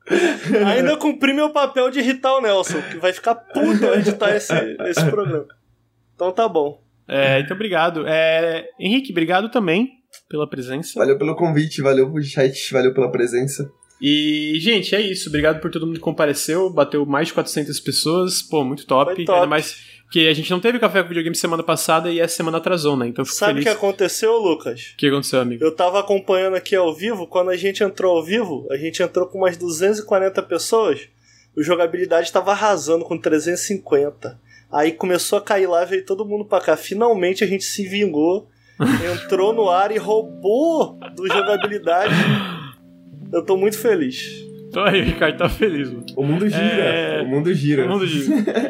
Ainda 0.68 0.98
cumpri 0.98 1.34
meu 1.34 1.52
papel 1.52 1.90
de 1.90 2.00
irritar 2.00 2.34
o 2.36 2.42
Nelson, 2.42 2.82
que 2.92 2.98
vai 2.98 3.14
ficar 3.14 3.36
puto 3.36 3.86
ao 3.88 3.94
editar 3.96 4.36
esse, 4.36 4.54
esse 4.88 5.06
programa. 5.06 5.46
Então 6.16 6.32
tá 6.32 6.48
bom. 6.50 6.82
É, 7.10 7.40
então, 7.40 7.56
obrigado. 7.56 8.06
É, 8.08 8.70
Henrique, 8.80 9.12
obrigado 9.12 9.50
também 9.50 9.90
pela 10.30 10.48
presença. 10.48 10.98
Valeu 10.98 11.18
pelo 11.18 11.36
convite, 11.36 11.82
valeu 11.82 12.12
pro 12.12 12.24
chat, 12.24 12.72
valeu 12.72 12.94
pela 12.94 13.12
presença. 13.12 13.70
E, 14.02 14.58
gente, 14.60 14.96
é 14.96 15.02
isso. 15.02 15.28
Obrigado 15.28 15.60
por 15.60 15.70
todo 15.70 15.86
mundo 15.86 15.96
que 15.96 16.02
compareceu. 16.02 16.70
Bateu 16.70 17.06
mais 17.06 17.28
de 17.28 17.34
400 17.34 17.80
pessoas. 17.82 18.42
Pô, 18.42 18.64
muito 18.64 18.86
top. 18.86 19.14
Foi 19.14 19.26
top. 19.26 19.38
Ainda 19.38 19.48
mais 19.48 20.00
que 20.12 20.28
a 20.28 20.34
gente 20.34 20.50
não 20.50 20.60
teve 20.60 20.80
Café 20.80 21.02
com 21.02 21.10
Videogame 21.10 21.36
semana 21.36 21.62
passada 21.62 22.10
e 22.10 22.20
essa 22.20 22.36
semana 22.36 22.58
atrasou, 22.58 22.98
né? 22.98 23.08
Então, 23.08 23.24
fico 23.24 23.38
Sabe 23.38 23.60
o 23.60 23.64
que 23.64 23.70
aconteceu, 23.70 24.38
Lucas? 24.38 24.94
O 24.94 24.98
que 24.98 25.08
aconteceu, 25.08 25.40
amigo? 25.40 25.64
Eu 25.64 25.76
tava 25.76 26.00
acompanhando 26.00 26.56
aqui 26.56 26.76
ao 26.76 26.96
vivo, 26.96 27.28
quando 27.28 27.50
a 27.50 27.58
gente 27.58 27.84
entrou 27.84 28.18
ao 28.18 28.24
vivo, 28.24 28.68
a 28.72 28.78
gente 28.78 29.04
entrou 29.04 29.28
com 29.28 29.38
umas 29.38 29.56
240 29.56 30.42
pessoas, 30.44 31.08
o 31.56 31.62
jogabilidade 31.62 32.32
tava 32.32 32.52
arrasando 32.52 33.06
com 33.06 33.18
350. 33.18 34.40
Aí 34.72 34.92
começou 34.92 35.40
a 35.40 35.42
cair 35.42 35.68
lá, 35.68 35.84
veio 35.86 36.06
todo 36.06 36.26
mundo 36.26 36.46
pra 36.46 36.62
cá. 36.62 36.78
Finalmente 36.78 37.44
a 37.44 37.48
gente 37.48 37.64
se 37.64 37.88
vingou, 37.88 38.48
entrou 39.14 39.54
no 39.54 39.70
ar 39.70 39.92
e 39.92 39.98
roubou 39.98 40.98
do 41.16 41.28
jogabilidade. 41.28 42.14
Eu 43.32 43.44
tô 43.44 43.58
muito 43.58 43.78
feliz. 43.78 44.49
Então 44.70 44.84
aí, 44.86 45.02
o 45.02 45.06
Ricardo 45.06 45.36
tá 45.38 45.50
feliz, 45.50 45.90
mano. 45.90 46.06
O 46.16 46.24
mundo 46.24 46.48
gira, 46.48 46.62
É. 46.62 47.22
o 47.24 47.28
mundo 47.28 47.52
gira. 47.54 47.82
Todo 47.84 47.92
mundo 47.92 48.08
diz. 48.08 48.30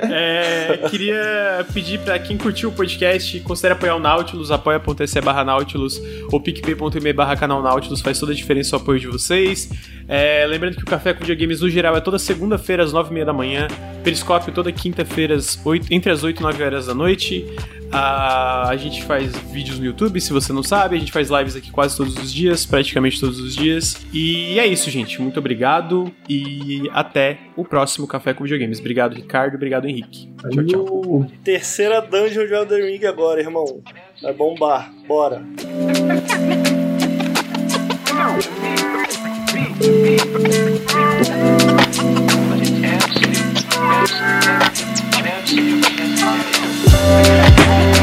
É, 0.10 0.80
queria 0.90 1.66
pedir 1.74 2.00
pra 2.00 2.18
quem 2.18 2.38
curtiu 2.38 2.70
o 2.70 2.72
podcast, 2.72 3.38
considere 3.42 3.74
apoiar 3.74 3.96
o 3.96 4.00
Nautilus, 4.00 4.50
apoia.se 4.50 5.20
barra 5.22 5.44
Nautilus 5.44 6.02
ou 6.32 6.40
picpay.me 6.42 7.12
barra 7.14 7.36
canal 7.36 7.62
Nautilus, 7.62 8.00
faz 8.02 8.18
toda 8.18 8.32
a 8.32 8.36
diferença 8.36 8.78
o 8.78 8.80
apoio 8.80 9.00
de 9.00 9.08
vocês. 9.08 9.70
É, 10.08 10.46
lembrando 10.48 10.78
que 10.78 10.84
o 10.84 10.86
Café 10.86 11.14
com 11.14 11.20
Videogames 11.20 11.62
no 11.62 11.70
geral 11.70 11.96
é 11.96 12.02
toda 12.02 12.18
segunda-feira 12.18 12.82
às 12.84 12.94
nove 12.94 13.12
e 13.12 13.14
meia 13.14 13.26
da 13.26 13.34
manhã, 13.34 13.68
Periscópio 14.04 14.54
toda 14.54 14.72
quinta-feira 14.72 15.36
às 15.36 15.60
oito- 15.66 15.88
entre 15.92 16.12
as 16.12 16.24
8 16.24 16.40
e 16.40 16.42
9 16.44 16.64
horas 16.64 16.86
da 16.88 16.94
noite. 16.96 17.46
A, 17.92 18.70
a 18.70 18.78
gente 18.78 19.04
faz 19.04 19.36
vídeos 19.52 19.80
no 19.80 19.86
YouTube, 19.86 20.22
se 20.22 20.32
você 20.32 20.54
não 20.54 20.62
sabe. 20.62 20.96
A 20.96 21.00
gente 21.00 21.12
faz 21.12 21.30
lives 21.30 21.56
aqui 21.56 21.72
quase 21.72 21.98
todos 21.98 22.16
os 22.18 22.32
dias, 22.32 22.66
praticamente 22.66 23.20
todos 23.20 23.40
os 23.40 23.56
dias. 23.56 24.06
E 24.14 24.60
é 24.60 24.68
isso, 24.68 24.90
gente. 24.90 25.22
Muito 25.22 25.40
obrigado 25.40 26.12
e 26.28 26.90
até 26.94 27.40
o 27.56 27.64
próximo 27.64 28.08
Café 28.08 28.34
com 28.34 28.44
Videogames. 28.44 28.80
Obrigado, 28.80 29.16
Ricardo. 29.16 29.56
Obrigado, 29.56 29.88
Henrique. 29.88 30.30
Tchau, 30.52 30.66
tchau. 30.66 31.28
Terceira 31.44 32.02
dungeon 32.02 32.46
de 32.46 32.54
Elden 32.54 32.86
Ring 32.86 33.06
agora, 33.06 33.40
irmão. 33.40 33.82
Vai 34.22 34.34
bombar. 34.34 34.92
Bora. 35.08 35.44
Absolute, 41.82 42.20
absolute, 42.86 42.86
absolute, 42.86 43.66
absolute. 45.32 46.59
Thank 47.02 47.96
you. 47.96 47.99